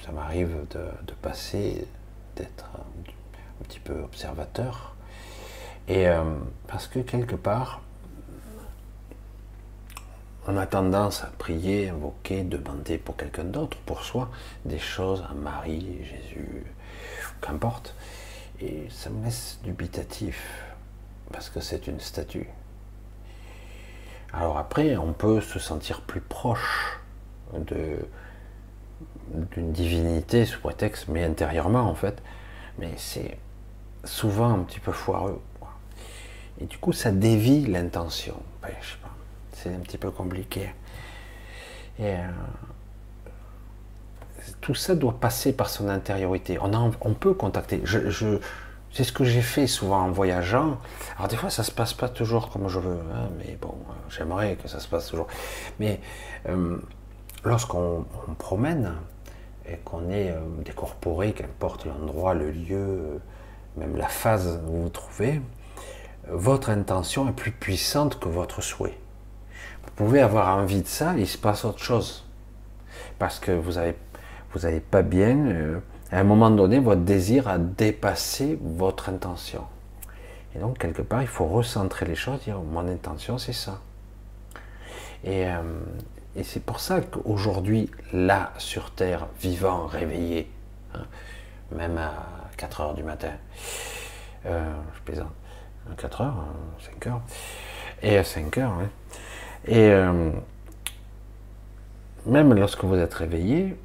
ça 0.07 0.11
m'arrive 0.11 0.67
de, 0.71 1.13
passer, 1.23 1.87
d'être 2.35 2.69
un, 2.75 3.63
petit 3.63 3.79
peu 3.79 4.01
observateur. 4.01 4.97
Et 5.87 6.07
parce 6.67 6.89
que 6.89 6.99
quelque 6.99 7.37
part, 7.37 7.83
on 10.47 10.57
a 10.57 10.67
tendance 10.67 11.23
à 11.23 11.31
prier, 11.39 11.91
invoquer, 11.91 12.43
demander 12.43 12.99
pour 12.99 13.17
quelqu'un 13.17 13.45
d'autre, 13.45 13.77
pour 13.87 14.03
soi, 14.03 14.31
des 14.65 14.79
choses 14.79 15.25
à 15.31 15.35
Marie, 15.35 16.05
Jésus, 16.05 16.65
qu'importe. 17.41 17.95
Et 18.61 18.87
ça 18.91 19.11
me 19.11 19.25
laisse 19.25 19.61
dubitatif, 19.63 20.65
parce 21.33 21.49
que 21.49 21.61
c'est 21.61 21.87
une 21.87 22.01
statue. 22.01 22.49
Alors 24.33 24.59
après, 24.59 24.97
on 24.97 25.13
peut 25.13 25.41
se 25.41 25.59
sentir 25.59 26.01
plus 26.01 26.21
proche 26.21 26.99
d'une 27.53 29.73
divinité 29.73 30.45
sous 30.45 30.61
prétexte, 30.61 31.09
mais 31.09 31.25
intérieurement 31.25 31.83
en 31.83 31.95
fait. 31.95 32.23
Mais 32.79 32.93
c'est 32.97 33.39
souvent 34.05 34.55
un 34.55 34.61
petit 34.61 34.81
peu 34.81 34.93
foireux. 34.93 35.41
Et 36.61 36.65
du 36.65 36.79
coup, 36.79 36.93
ça 36.93 37.13
dévie 37.13 37.67
l'intention. 37.67 38.37
C'est 39.63 39.75
un 39.75 39.81
petit 39.81 39.99
peu 39.99 40.11
compliqué. 40.11 40.71
Et 41.99 42.15
euh, 42.17 42.29
tout 44.61 44.75
ça 44.75 44.95
doit 44.95 45.19
passer 45.19 45.53
par 45.53 45.69
son 45.69 45.89
intériorité. 45.89 46.59
On, 46.61 47.15
peut 47.15 47.35
contacter. 47.35 47.83
C'est 48.93 49.05
ce 49.05 49.13
que 49.13 49.25
j'ai 49.25 49.43
fait 49.43 49.67
souvent 49.67 50.01
en 50.03 50.11
voyageant. 50.11 50.79
Alors 51.17 51.29
des 51.29 51.37
fois, 51.37 51.51
ça 51.51 51.63
se 51.63 51.71
passe 51.71 51.95
pas 51.95 52.09
toujours 52.09 52.51
comme 52.51 52.69
je 52.69 52.79
veux, 52.79 52.99
hein, 53.15 53.29
mais 53.39 53.57
bon, 53.61 53.75
j'aimerais 54.11 54.57
que 54.57 54.69
ça 54.69 54.81
se 54.81 54.89
passe 54.89 55.09
toujours. 55.09 55.29
Mais 55.81 56.01
euh, 56.49 56.79
lorsqu'on 57.45 58.05
promène, 58.39 58.95
et 59.67 59.77
qu'on 59.85 60.11
est 60.11 60.31
euh, 60.31 60.41
décorporé, 60.65 61.33
qu'importe 61.33 61.85
l'endroit, 61.85 62.35
le 62.35 62.51
lieu, 62.51 62.77
euh, 62.77 63.19
même 63.77 63.97
la 63.97 64.09
phase 64.09 64.61
où 64.67 64.73
vous 64.73 64.83
vous 64.85 64.89
trouvez, 64.89 65.41
votre 66.29 66.71
intention 66.71 67.29
est 67.29 67.33
plus 67.33 67.53
puissante 67.53 68.19
que 68.19 68.29
votre 68.29 68.61
souhait. 68.61 68.99
Vous 69.97 70.05
pouvez 70.05 70.21
avoir 70.21 70.57
envie 70.57 70.83
de 70.83 70.87
ça, 70.87 71.15
il 71.17 71.27
se 71.27 71.39
passe 71.39 71.65
autre 71.65 71.83
chose. 71.83 72.25
Parce 73.19 73.39
que 73.39 73.53
vous 73.53 73.73
n'avez 73.73 73.97
vous 74.55 74.67
avez 74.67 74.81
pas 74.81 75.03
bien, 75.03 75.47
euh, 75.47 75.79
à 76.11 76.21
un 76.21 76.25
moment 76.25 76.51
donné, 76.51 76.79
votre 76.79 77.01
désir 77.01 77.49
a 77.49 77.57
dépassé 77.59 78.59
votre 78.61 79.09
intention. 79.09 79.65
Et 80.55 80.59
donc, 80.59 80.77
quelque 80.79 81.01
part, 81.01 81.23
il 81.23 81.29
faut 81.29 81.47
recentrer 81.47 82.05
les 82.05 82.15
choses, 82.15 82.41
dire 82.43 82.61
mon 82.61 82.87
intention, 82.87 83.39
c'est 83.39 83.55
ça. 83.55 83.81
Et, 85.25 85.47
et 86.37 86.45
c'est 86.45 86.63
pour 86.63 86.81
ça 86.81 87.01
qu'aujourd'hui, 87.01 87.91
là, 88.13 88.53
sur 88.59 88.91
Terre, 88.91 89.27
vivant, 89.41 89.87
réveillé, 89.87 90.51
hein, 90.95 91.05
même 91.71 91.97
à 91.97 92.13
4 92.57 92.81
heures 92.81 92.95
du 92.95 93.03
matin, 93.03 93.33
euh, 94.47 94.73
je 94.95 95.01
plaisante, 95.01 95.33
4 95.97 96.21
heures, 96.23 96.45
5 96.81 97.07
heures, 97.07 97.21
et 98.03 98.19
à 98.19 98.25
5 98.25 98.59
heures, 98.59 98.75
et 99.67 99.91
euh, 99.91 100.31
même 102.27 102.55
lorsque 102.55 102.85
vous 102.85 102.97
êtes 102.97 103.15
réveillé, 103.15 103.77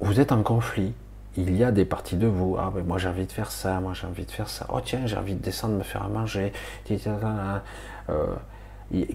vous 0.00 0.20
êtes 0.20 0.32
en 0.32 0.42
conflit. 0.42 0.92
Il 1.36 1.56
y 1.56 1.62
a 1.62 1.70
des 1.70 1.84
parties 1.84 2.16
de 2.16 2.26
vous. 2.26 2.56
Ah, 2.58 2.72
ben 2.74 2.84
moi 2.84 2.98
j'ai 2.98 3.08
envie 3.08 3.26
de 3.26 3.32
faire 3.32 3.50
ça, 3.50 3.80
moi 3.80 3.92
j'ai 3.94 4.06
envie 4.06 4.24
de 4.24 4.30
faire 4.30 4.48
ça. 4.48 4.66
Oh 4.72 4.80
tiens, 4.84 5.06
j'ai 5.06 5.16
envie 5.16 5.34
de 5.34 5.42
descendre 5.42 5.74
me 5.74 5.82
faire 5.82 6.02
à 6.02 6.08
manger. 6.08 6.52
Euh, 6.90 8.34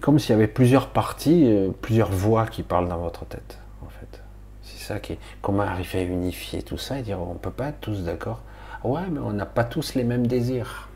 comme 0.02 0.20
s'il 0.20 0.30
y 0.32 0.34
avait 0.34 0.48
plusieurs 0.48 0.88
parties, 0.88 1.46
euh, 1.48 1.72
plusieurs 1.82 2.12
voix 2.12 2.46
qui 2.46 2.64
parlent 2.64 2.88
dans 2.88 3.00
votre 3.00 3.26
tête, 3.26 3.60
en 3.86 3.90
fait. 3.90 4.22
C'est 4.62 4.82
ça 4.82 5.00
qui 5.00 5.14
est. 5.14 5.20
Comment 5.42 5.64
arriver 5.64 6.00
à 6.00 6.04
unifier 6.04 6.64
tout 6.64 6.78
ça 6.78 7.00
et 7.00 7.02
dire 7.02 7.20
on 7.20 7.36
peut 7.36 7.52
pas 7.52 7.68
être 7.68 7.82
tous 7.82 8.04
d'accord. 8.04 8.42
Ouais, 8.84 9.02
mais 9.12 9.20
on 9.20 9.34
n'a 9.34 9.46
pas 9.46 9.66
tous 9.66 9.96
les 9.96 10.04
mêmes 10.04 10.28
désirs. 10.28 10.88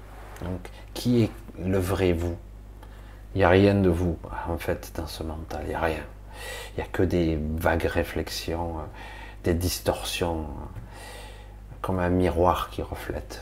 Donc, 0.43 0.69
qui 0.93 1.23
est 1.23 1.31
le 1.61 1.77
vrai 1.79 2.13
vous? 2.13 2.37
Il 3.35 3.39
n'y 3.39 3.43
a 3.43 3.49
rien 3.49 3.75
de 3.75 3.89
vous, 3.89 4.17
en 4.47 4.57
fait, 4.57 4.91
dans 4.95 5.07
ce 5.07 5.23
mental. 5.23 5.61
Il 5.65 5.69
n'y 5.69 5.75
a 5.75 5.79
rien. 5.79 6.03
Il 6.73 6.77
n'y 6.77 6.83
a 6.83 6.87
que 6.87 7.03
des 7.03 7.39
vagues 7.57 7.83
réflexions, 7.85 8.79
euh, 8.79 8.83
des 9.43 9.53
distorsions, 9.53 10.47
comme 11.81 11.99
un 11.99 12.09
miroir 12.09 12.69
qui 12.69 12.81
reflète. 12.81 13.41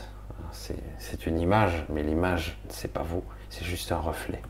C'est 0.98 1.26
une 1.26 1.38
image, 1.38 1.84
mais 1.88 2.02
l'image, 2.02 2.58
c'est 2.68 2.92
pas 2.92 3.02
vous, 3.02 3.22
c'est 3.48 3.64
juste 3.64 3.92
un 3.92 3.98
reflet. 3.98 4.40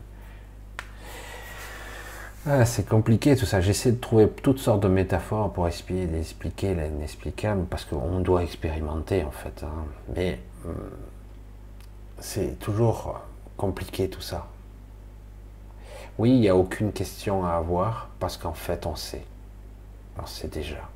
Ah, 2.45 2.65
c'est 2.65 2.87
compliqué 2.87 3.35
tout 3.35 3.45
ça. 3.45 3.61
J'essaie 3.61 3.91
de 3.91 3.99
trouver 3.99 4.29
toutes 4.29 4.59
sortes 4.59 4.81
de 4.81 4.87
métaphores 4.87 5.51
pour 5.51 5.67
expliquer, 5.67 6.17
expliquer 6.17 6.73
l'inexplicable 6.73 7.65
parce 7.69 7.85
qu'on 7.85 8.21
doit 8.21 8.43
expérimenter 8.43 9.23
en 9.23 9.31
fait. 9.31 9.63
Hein. 9.63 9.85
Mais 10.15 10.39
hum, 10.65 10.73
c'est 12.17 12.57
toujours 12.59 13.19
compliqué 13.57 14.09
tout 14.09 14.21
ça. 14.21 14.47
Oui, 16.19 16.31
il 16.31 16.41
n'y 16.41 16.49
a 16.49 16.55
aucune 16.55 16.91
question 16.91 17.45
à 17.45 17.51
avoir 17.51 18.09
parce 18.19 18.35
qu'en 18.35 18.53
fait 18.53 18.85
on 18.85 18.97
sait. 18.97 19.23
On 20.21 20.25
sait 20.25 20.49
déjà. 20.49 20.89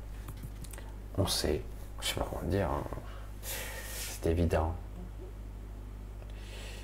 On 1.16 1.26
sait. 1.26 1.62
Je 2.02 2.08
sais 2.08 2.14
pas 2.20 2.26
comment 2.30 2.46
dire. 2.50 2.68
Hein. 2.68 2.82
C'est 3.42 4.26
évident. 4.26 4.74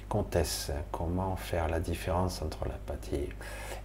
Comtesse, 0.08 0.72
comment 0.90 1.36
faire 1.36 1.68
la 1.68 1.80
différence 1.80 2.40
entre 2.40 2.66
l'apathie 2.66 3.28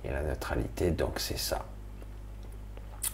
et 0.06 0.09
la 0.09 0.24
neutralité? 0.24 0.92
Donc 0.92 1.19
c'est 1.19 1.38
ça. 1.38 1.66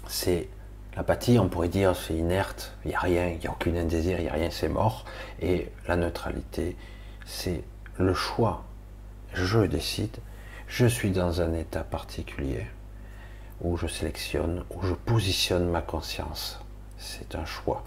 C'est 0.07 0.47
l'apathie, 0.95 1.39
on 1.39 1.49
pourrait 1.49 1.69
dire, 1.69 1.95
c'est 1.95 2.13
inerte, 2.13 2.71
il 2.85 2.89
n'y 2.89 2.95
a 2.95 2.99
rien, 2.99 3.29
il 3.29 3.39
n'y 3.39 3.47
a 3.47 3.51
aucun 3.51 3.71
désir, 3.85 4.19
il 4.19 4.25
n'y 4.25 4.29
a 4.29 4.33
rien, 4.33 4.51
c'est 4.51 4.69
mort. 4.69 5.05
Et 5.41 5.71
la 5.87 5.95
neutralité, 5.95 6.77
c'est 7.25 7.63
le 7.97 8.13
choix. 8.13 8.63
Je 9.33 9.61
décide, 9.61 10.19
je 10.71 10.85
suis 10.85 11.11
dans 11.11 11.41
un 11.41 11.53
état 11.53 11.83
particulier 11.83 12.65
où 13.59 13.75
je 13.75 13.87
sélectionne, 13.87 14.63
où 14.69 14.81
je 14.83 14.93
positionne 14.93 15.69
ma 15.69 15.81
conscience. 15.81 16.61
C'est 16.97 17.35
un 17.35 17.43
choix. 17.43 17.83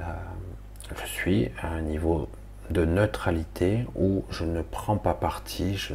Euh, 0.00 0.04
je 0.98 1.06
suis 1.06 1.50
à 1.60 1.68
un 1.68 1.82
niveau 1.82 2.30
de 2.70 2.86
neutralité 2.86 3.84
où 3.96 4.24
je 4.30 4.44
ne 4.44 4.62
prends 4.62 4.96
pas 4.96 5.12
parti, 5.12 5.76
je, 5.76 5.94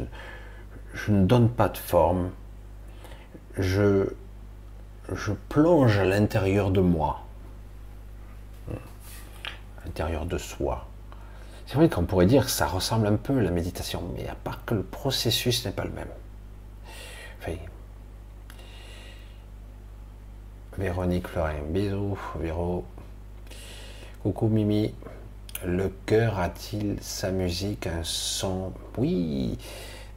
ne 1.10 1.26
donne 1.26 1.50
pas 1.50 1.68
de 1.68 1.76
forme, 1.76 2.30
je, 3.58 4.06
je 5.12 5.32
plonge 5.48 5.98
à 5.98 6.04
l'intérieur 6.04 6.70
de 6.70 6.80
moi. 6.80 7.24
l'intérieur 9.84 10.24
de 10.24 10.38
soi. 10.38 10.86
C'est 11.66 11.76
vrai 11.76 11.88
qu'on 11.88 12.04
pourrait 12.04 12.26
dire 12.26 12.44
que 12.44 12.50
ça 12.50 12.66
ressemble 12.66 13.06
un 13.06 13.16
peu 13.16 13.38
à 13.38 13.42
la 13.42 13.50
méditation, 13.50 14.02
mais 14.14 14.28
à 14.28 14.34
part 14.34 14.64
que 14.64 14.74
le 14.74 14.82
processus 14.82 15.64
n'est 15.64 15.72
pas 15.72 15.84
le 15.84 15.90
même. 15.90 16.08
Véronique 20.76 21.28
Fleurin, 21.28 21.62
bisous, 21.68 22.18
Véro. 22.40 22.84
Coucou 24.22 24.48
Mimi. 24.48 24.92
Le 25.64 25.88
cœur 26.04 26.40
a-t-il 26.40 26.96
sa 27.00 27.30
musique, 27.30 27.86
un 27.86 28.02
son? 28.02 28.72
Oui, 28.98 29.56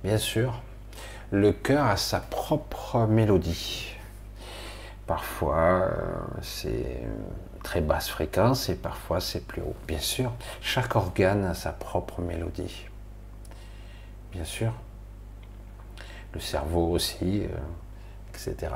bien 0.04 0.18
sûr. 0.18 0.62
Le 1.32 1.52
cœur 1.52 1.86
a 1.86 1.98
sa 1.98 2.20
propre 2.20 3.06
mélodie. 3.06 3.94
Parfois, 5.06 5.84
euh, 5.84 5.92
c'est 6.42 7.02
très 7.68 7.82
basse 7.82 8.08
fréquence 8.08 8.70
et 8.70 8.76
parfois 8.76 9.20
c'est 9.20 9.46
plus 9.46 9.62
haut. 9.62 9.76
Bien 9.88 10.00
sûr, 10.00 10.32
chaque 10.62 10.96
organe 10.96 11.44
a 11.44 11.54
sa 11.54 11.74
propre 11.74 12.22
mélodie. 12.22 12.86
Bien 14.32 14.46
sûr. 14.46 14.72
Le 16.34 16.40
cerveau 16.40 16.92
aussi, 16.92 17.44
euh, 17.44 17.58
etc. 18.30 18.72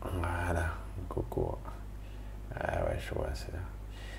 Voilà, 0.00 0.66
coucou. 1.08 1.54
Ah 2.58 2.84
ouais, 2.84 2.98
je 2.98 3.14
vois, 3.14 3.28
c'est 3.32 3.52
là. 3.52 3.60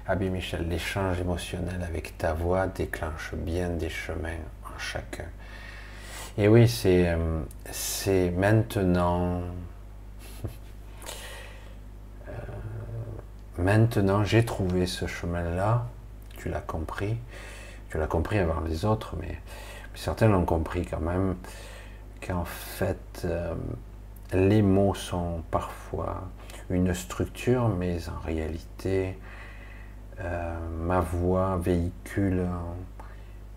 Abby 0.08 0.30
Michel, 0.30 0.70
l'échange 0.70 1.20
émotionnel 1.20 1.84
avec 1.84 2.18
ta 2.18 2.32
voix 2.32 2.68
déclenche 2.68 3.34
bien 3.36 3.72
des 3.72 3.90
chemins 3.90 4.40
en 4.64 4.80
chacun. 4.80 5.28
Et 6.38 6.48
oui, 6.48 6.68
c'est 6.68 7.10
euh, 7.10 8.32
maintenant. 8.32 9.42
Euh, 12.28 12.32
maintenant, 13.58 14.24
j'ai 14.24 14.44
trouvé 14.44 14.88
ce 14.88 15.06
chemin-là. 15.06 15.86
Tu 16.38 16.50
l'as 16.50 16.62
compris. 16.62 17.18
Tu 17.90 17.98
l'as 18.00 18.08
compris 18.08 18.40
avant 18.40 18.62
les 18.62 18.86
autres, 18.86 19.16
mais, 19.20 19.38
certains 19.94 20.28
l'ont 20.28 20.46
compris 20.46 20.86
quand 20.86 21.02
même. 21.02 21.36
Qu'en 22.26 22.46
fait, 22.46 23.22
euh, 23.26 23.54
les 24.32 24.62
mots 24.62 24.96
sont 24.96 25.44
parfois 25.52 26.24
une 26.70 26.94
structure, 26.94 27.70
mais 27.70 27.98
en 28.10 28.20
réalité, 28.26 29.20
ma 30.86 31.02
voix 31.02 31.58
véhicule 31.58 32.48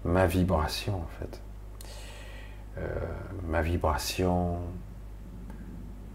ma 0.07 0.27
vibration 0.27 0.97
en 0.97 1.09
fait. 1.19 1.41
Euh, 2.79 2.83
ma 3.49 3.63
vibration, 3.63 4.59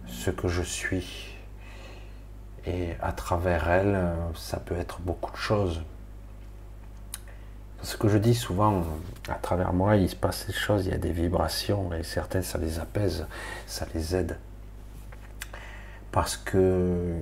ce 0.05 0.29
que 0.29 0.47
je 0.47 0.61
suis. 0.61 1.35
Et 2.67 2.91
à 3.01 3.11
travers 3.11 3.69
elle, 3.69 3.99
ça 4.35 4.57
peut 4.57 4.75
être 4.75 4.99
beaucoup 5.01 5.31
de 5.31 5.37
choses. 5.37 5.81
Ce 7.81 7.97
que 7.97 8.07
je 8.07 8.19
dis 8.19 8.35
souvent, 8.35 8.83
à 9.27 9.35
travers 9.35 9.73
moi, 9.73 9.95
il 9.95 10.07
se 10.07 10.15
passe 10.15 10.45
des 10.45 10.53
choses, 10.53 10.85
il 10.85 10.91
y 10.91 10.95
a 10.95 10.99
des 10.99 11.11
vibrations, 11.11 11.91
et 11.93 12.03
certaines, 12.03 12.43
ça 12.43 12.59
les 12.59 12.79
apaise, 12.79 13.25
ça 13.65 13.87
les 13.95 14.15
aide. 14.15 14.37
Parce 16.11 16.37
que, 16.37 17.15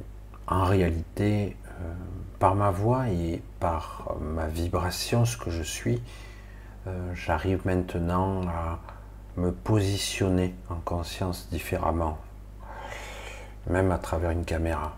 en 0.47 0.65
réalité, 0.65 1.55
euh, 1.65 1.93
par 2.39 2.55
ma 2.55 2.71
voix 2.71 3.07
et 3.07 3.41
par 3.61 4.17
ma 4.19 4.47
vibration, 4.47 5.23
ce 5.23 5.37
que 5.37 5.49
je 5.49 5.63
suis, 5.63 6.01
euh, 6.87 7.13
j'arrive 7.13 7.61
maintenant 7.65 8.41
à 8.49 8.79
me 9.39 9.51
positionner 9.51 10.53
en 10.69 10.75
conscience 10.75 11.47
différemment, 11.49 12.17
même 13.67 13.91
à 13.91 13.97
travers 13.97 14.31
une 14.31 14.45
caméra. 14.45 14.95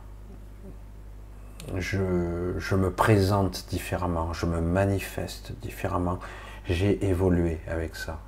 Je, 1.78 2.76
me 2.76 2.92
présente 2.92 3.68
différemment, 3.70 4.34
je 4.34 4.48
me 4.48 4.60
manifeste 4.60 5.54
différemment. 5.62 6.20
J'ai 6.66 7.06
évolué 7.06 7.60
avec 7.68 7.96
ça. 7.96 8.20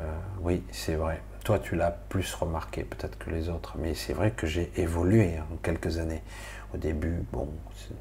Euh, 0.00 0.04
oui, 0.40 0.62
c'est 0.70 0.96
vrai. 0.96 1.22
Toi, 1.44 1.58
tu 1.58 1.76
l'as 1.76 1.90
plus 1.90 2.34
remarqué 2.34 2.82
peut-être 2.82 3.18
que 3.18 3.30
les 3.30 3.48
autres, 3.48 3.76
mais 3.78 3.94
c'est 3.94 4.12
vrai 4.12 4.32
que 4.32 4.46
j'ai 4.46 4.70
évolué 4.76 5.38
en 5.50 5.56
quelques 5.56 5.98
années. 5.98 6.22
Au 6.74 6.76
début, 6.76 7.22
bon, 7.32 7.48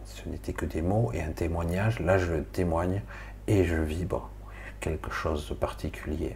ce, 0.05 0.27
n'était 0.27 0.53
que 0.53 0.65
des 0.65 0.81
mots 0.81 1.11
et 1.13 1.21
un 1.21 1.31
témoignage. 1.31 1.99
Là, 2.01 2.17
je 2.17 2.33
témoigne 2.51 3.01
et 3.47 3.63
je 3.63 3.75
vibre 3.75 4.29
quelque 4.81 5.11
chose 5.11 5.47
de 5.47 5.53
particulier. 5.53 6.35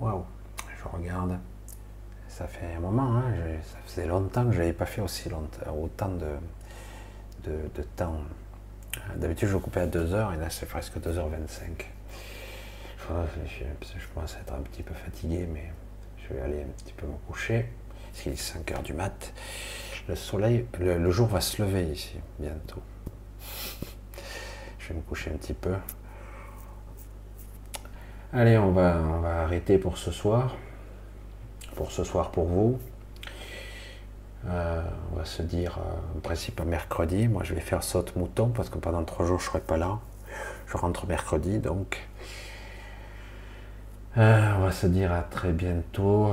Waouh, 0.00 0.24
je 0.78 0.88
regarde. 0.88 1.38
Ça 2.28 2.46
fait 2.46 2.74
un 2.74 2.80
moment, 2.80 3.16
hein, 3.16 3.34
ça 3.62 3.76
faisait 3.84 4.06
longtemps 4.06 4.46
que 4.46 4.52
je 4.52 4.58
n'avais 4.58 4.72
pas 4.72 4.86
fait 4.86 5.02
aussi 5.02 5.28
longtemps, 5.28 5.76
autant 5.78 6.08
de, 6.08 6.36
de, 7.44 7.82
temps. 7.96 8.16
D'habitude, 9.16 9.48
je 9.48 9.56
coupais 9.58 9.80
à 9.80 9.86
2 9.86 10.14
heures 10.14 10.32
et 10.32 10.36
là, 10.36 10.48
c'est 10.48 10.66
presque 10.66 10.96
2h25. 10.96 11.84
Je, 13.08 13.64
je 13.98 14.06
commence 14.14 14.36
à 14.36 14.40
être 14.40 14.54
un 14.54 14.62
petit 14.62 14.82
peu 14.82 14.94
fatigué, 14.94 15.46
mais 15.52 15.72
je 16.22 16.34
vais 16.34 16.40
aller 16.40 16.62
un 16.62 16.82
petit 16.82 16.92
peu 16.92 17.06
me 17.06 17.16
coucher, 17.26 17.66
qu'il 18.14 18.32
est 18.32 18.36
5 18.36 18.70
heures 18.72 18.82
du 18.82 18.94
mat. 18.94 19.34
Le 20.08 20.14
soleil, 20.16 20.66
le, 20.78 21.10
jour 21.10 21.26
va 21.26 21.40
se 21.40 21.60
lever 21.60 21.84
ici, 21.84 22.18
bientôt. 22.38 22.82
Je 24.78 24.88
vais 24.88 24.94
me 24.94 25.02
coucher 25.02 25.30
un 25.30 25.36
petit 25.36 25.54
peu. 25.54 25.74
Allez, 28.32 28.56
on 28.58 28.70
va, 28.70 29.42
arrêter 29.42 29.76
pour 29.76 29.98
ce 29.98 30.12
soir. 30.12 30.54
Pour 31.74 31.90
ce 31.90 32.04
soir 32.04 32.30
pour 32.30 32.44
vous. 32.44 32.78
Euh, 34.46 34.82
on 35.12 35.16
va 35.16 35.24
se 35.24 35.42
dire, 35.42 35.78
euh, 35.78 36.16
en 36.16 36.20
principe, 36.20 36.64
mercredi. 36.64 37.26
Moi, 37.26 37.42
je 37.42 37.54
vais 37.54 37.60
faire 37.60 37.82
saute 37.82 38.14
mouton 38.14 38.50
parce 38.50 38.70
que 38.70 38.78
pendant 38.78 39.02
trois 39.02 39.26
jours, 39.26 39.40
je 39.40 39.46
ne 39.46 39.48
serai 39.48 39.60
pas 39.60 39.76
là. 39.76 39.98
Je 40.68 40.76
rentre 40.76 41.08
mercredi, 41.08 41.58
donc 41.58 42.06
euh, 44.16 44.54
on 44.58 44.60
va 44.60 44.70
se 44.70 44.86
dire 44.86 45.10
à 45.12 45.22
très 45.22 45.52
bientôt. 45.52 46.32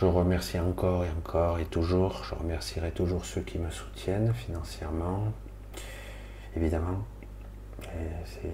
Je 0.00 0.06
remercie 0.06 0.58
encore 0.58 1.04
et 1.04 1.10
encore 1.10 1.58
et 1.58 1.66
toujours. 1.66 2.24
Je 2.24 2.34
remercierai 2.34 2.90
toujours 2.90 3.26
ceux 3.26 3.42
qui 3.42 3.58
me 3.58 3.70
soutiennent 3.70 4.32
financièrement, 4.32 5.24
évidemment. 6.56 7.04
C'est 8.24 8.48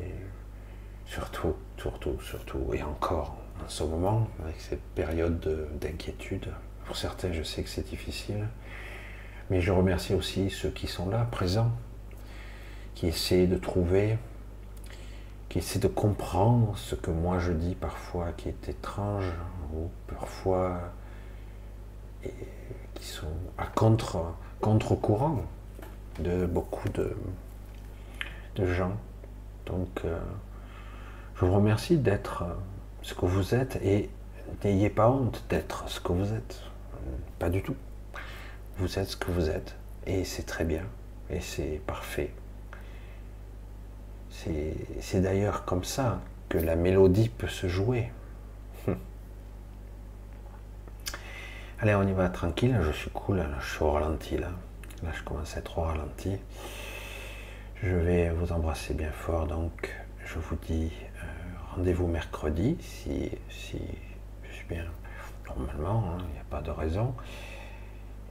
surtout, 1.15 1.55
surtout, 1.77 2.21
surtout, 2.21 2.75
et 2.75 2.83
encore 2.83 3.37
en 3.65 3.69
ce 3.69 3.85
moment, 3.85 4.27
avec 4.43 4.61
cette 4.61 4.83
période 4.97 5.69
d'inquiétude. 5.81 6.49
Pour 6.87 6.97
certains, 6.97 7.33
je 7.33 7.45
sais 7.45 7.63
que 7.63 7.69
c'est 7.69 7.89
difficile. 7.89 8.49
Mais 9.49 9.61
je 9.61 9.71
remercie 9.71 10.13
aussi 10.13 10.51
ceux 10.51 10.71
qui 10.71 10.89
sont 10.89 11.09
là, 11.09 11.29
présents, 11.31 11.71
qui 12.97 13.07
essaient 13.07 13.47
de 13.47 13.57
trouver 13.57 14.19
qui 15.49 15.59
essaie 15.59 15.79
de 15.79 15.87
comprendre 15.87 16.77
ce 16.77 16.97
que 16.97 17.13
moi 17.13 17.39
je 17.39 17.53
dis 17.53 17.77
parfois 17.77 18.33
qui 18.33 18.49
est 18.49 18.69
étrange 18.69 19.31
ou 19.73 19.89
parfois 20.09 20.81
qui 22.95 23.07
sont 23.07 23.37
à 23.57 23.67
contre, 23.67 24.35
contre-courant 24.61 25.43
de 26.19 26.45
beaucoup 26.45 26.89
de, 26.89 27.17
de 28.57 28.67
gens. 28.67 28.97
Donc 29.67 30.01
euh, 30.05 30.19
je 31.37 31.45
vous 31.45 31.55
remercie 31.55 31.97
d'être 31.97 32.45
ce 33.03 33.15
que 33.15 33.27
vous 33.27 33.55
êtes 33.55 33.77
et 33.83 34.09
n'ayez 34.65 34.91
pas 34.91 35.09
honte 35.09 35.45
d'être 35.49 35.89
ce 35.89 36.01
que 36.01 36.13
vous 36.13 36.33
êtes. 36.33 36.63
Pas 37.39 37.51
du 37.51 37.63
tout. 37.63 37.77
Vous 38.79 38.99
êtes 38.99 39.09
ce 39.09 39.17
que 39.17 39.31
vous 39.31 39.51
êtes 39.51 39.75
et 40.07 40.25
c'est 40.25 40.45
très 40.45 40.65
bien 40.65 40.85
et 41.31 41.41
c'est 41.41 41.81
parfait. 41.87 42.33
C'est 45.01 45.21
d'ailleurs 45.21 45.65
comme 45.65 45.85
ça 45.85 46.21
que 46.49 46.59
la 46.59 46.77
mélodie 46.77 47.29
peut 47.29 47.49
se 47.49 47.67
jouer. 47.69 48.11
Allez, 51.81 51.95
on 51.95 52.07
y 52.07 52.13
va 52.13 52.29
tranquille, 52.29 52.79
je 52.83 52.91
suis 52.91 53.11
cool, 53.11 53.45
je 53.61 53.75
suis 53.75 53.83
au 53.83 53.93
ralenti 53.93 54.37
là. 54.37 54.51
Là, 55.03 55.11
je 55.13 55.23
commence 55.23 55.57
à 55.57 55.61
être 55.61 55.79
au 55.79 55.83
ralenti. 55.83 56.37
Je 57.83 57.95
vais 57.95 58.31
vous 58.31 58.53
embrasser 58.53 58.95
bien 58.95 59.11
fort, 59.11 59.47
donc 59.47 59.95
je 60.25 60.39
vous 60.39 60.57
dis 60.67 60.91
euh, 60.93 61.14
rendez-vous 61.77 62.07
mercredi, 62.07 62.77
si, 62.81 63.31
si 63.51 63.81
je 64.45 64.53
suis 64.53 64.67
bien 64.69 64.85
normalement, 65.49 66.05
hein, 66.11 66.19
il 66.29 66.35
n'y 66.35 66.41
a 66.41 66.45
pas 66.49 66.61
de 66.61 66.71
raison. 66.71 67.15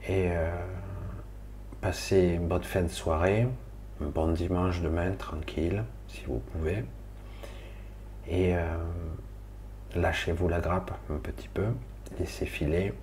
Et 0.08 0.30
euh, 0.30 0.50
passez 1.80 2.34
une 2.36 2.48
bonne 2.48 2.62
fin 2.62 2.82
de 2.82 2.88
soirée, 2.88 3.46
un 4.00 4.06
bon 4.06 4.32
dimanche 4.32 4.80
demain, 4.80 5.12
tranquille 5.12 5.84
si 6.08 6.24
vous 6.26 6.38
pouvez. 6.38 6.84
Et 8.28 8.56
euh, 8.56 8.62
lâchez-vous 9.94 10.48
la 10.48 10.60
grappe 10.60 10.92
un 11.10 11.16
petit 11.16 11.48
peu, 11.48 11.66
laissez 12.18 12.46
filer. 12.46 12.94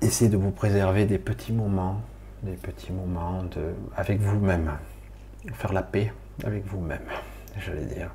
Essayez 0.00 0.30
de 0.30 0.36
vous 0.36 0.52
préserver 0.52 1.06
des 1.06 1.18
petits 1.18 1.52
moments, 1.52 2.00
des 2.42 2.52
petits 2.52 2.92
moments 2.92 3.42
de, 3.42 3.74
avec 3.96 4.20
vous-même. 4.20 4.78
Faire 5.52 5.72
la 5.72 5.82
paix 5.82 6.12
avec 6.44 6.64
vous-même, 6.66 7.02
j'allais 7.58 7.84
dire. 7.84 8.10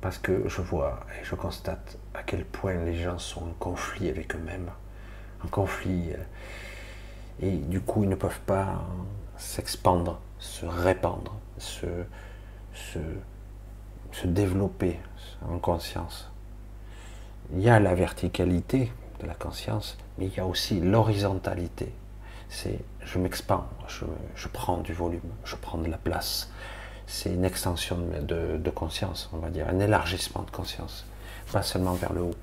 Parce 0.00 0.18
que 0.18 0.48
je 0.48 0.60
vois 0.60 1.00
et 1.20 1.24
je 1.24 1.34
constate 1.34 1.98
à 2.14 2.22
quel 2.22 2.44
point 2.44 2.74
les 2.84 2.96
gens 2.96 3.18
sont 3.18 3.44
en 3.44 3.54
conflit 3.58 4.08
avec 4.08 4.34
eux-mêmes, 4.34 4.70
en 5.44 5.48
conflit, 5.48 6.12
euh, 6.12 6.22
et 7.40 7.50
du 7.56 7.80
coup 7.80 8.04
ils 8.04 8.08
ne 8.08 8.14
peuvent 8.14 8.40
pas 8.46 8.84
s'expandre, 9.36 10.20
se 10.38 10.66
répandre, 10.66 11.34
se, 11.58 11.86
se, 12.74 12.98
se 14.12 14.26
développer 14.26 14.98
en 15.48 15.58
conscience. 15.58 16.30
Il 17.52 17.60
y 17.60 17.68
a 17.68 17.78
la 17.80 17.94
verticalité 17.94 18.92
de 19.20 19.26
la 19.26 19.34
conscience, 19.34 19.96
mais 20.18 20.26
il 20.26 20.34
y 20.34 20.40
a 20.40 20.46
aussi 20.46 20.80
l'horizontalité. 20.80 21.92
C'est 22.48 22.78
je 23.04 23.18
m'expand, 23.18 23.64
je, 23.88 24.04
je, 24.34 24.48
prends 24.48 24.78
du 24.78 24.92
volume, 24.92 25.20
je 25.44 25.56
prends 25.56 25.78
de 25.78 25.88
la 25.88 25.98
place. 25.98 26.50
C'est 27.06 27.32
une 27.32 27.44
extension 27.44 27.98
de, 27.98 28.70
conscience, 28.70 29.30
on 29.32 29.38
va 29.38 29.50
dire, 29.50 29.68
un 29.68 29.78
élargissement 29.78 30.42
de 30.42 30.50
conscience, 30.50 31.06
pas 31.52 31.62
seulement 31.62 31.94
vers 31.94 32.12
le 32.12 32.22
haut. 32.22 32.34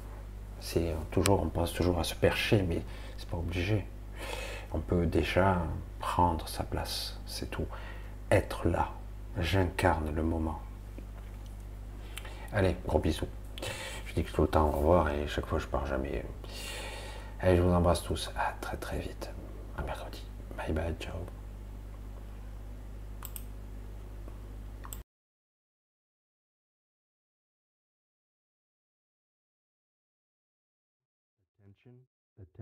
C'est 0.62 0.96
toujours, 1.12 1.42
on 1.42 1.50
pense 1.50 1.74
toujours 1.74 2.00
à 2.00 2.04
se 2.04 2.16
percher, 2.16 2.64
mais 2.64 2.82
c'est 3.18 3.28
pas 3.28 3.38
obligé. 3.38 3.86
On 4.72 4.80
peut 4.80 5.06
déjà 5.06 5.62
prendre 6.00 6.48
sa 6.48 6.64
place, 6.64 7.20
c'est 7.26 7.52
tout. 7.52 7.68
Être 8.32 8.68
là, 8.68 8.90
j'incarne 9.38 10.14
le 10.16 10.24
moment. 10.24 10.60
Allez, 12.54 12.76
gros 12.88 13.00
bisous. 13.00 13.28
Je 14.06 14.14
dis 14.14 14.24
que 14.24 14.32
tout 14.32 14.44
le 14.44 14.48
temps 14.48 14.68
au 14.68 14.72
revoir 14.72 15.10
et 15.10 15.28
chaque 15.28 15.46
fois 15.46 15.60
je 15.60 15.68
pars 15.68 15.86
jamais. 15.88 16.24
Allez, 17.40 17.58
je 17.58 17.62
vous 17.62 17.74
embrasse 17.74 18.04
tous. 18.04 18.32
À 18.38 18.54
très 18.62 18.78
très 18.78 19.00
vite. 19.00 19.30
À 19.78 19.82
mercredi. 19.82 20.24
Bye 20.56 20.72
bye, 20.72 20.96
ciao. 21.00 21.43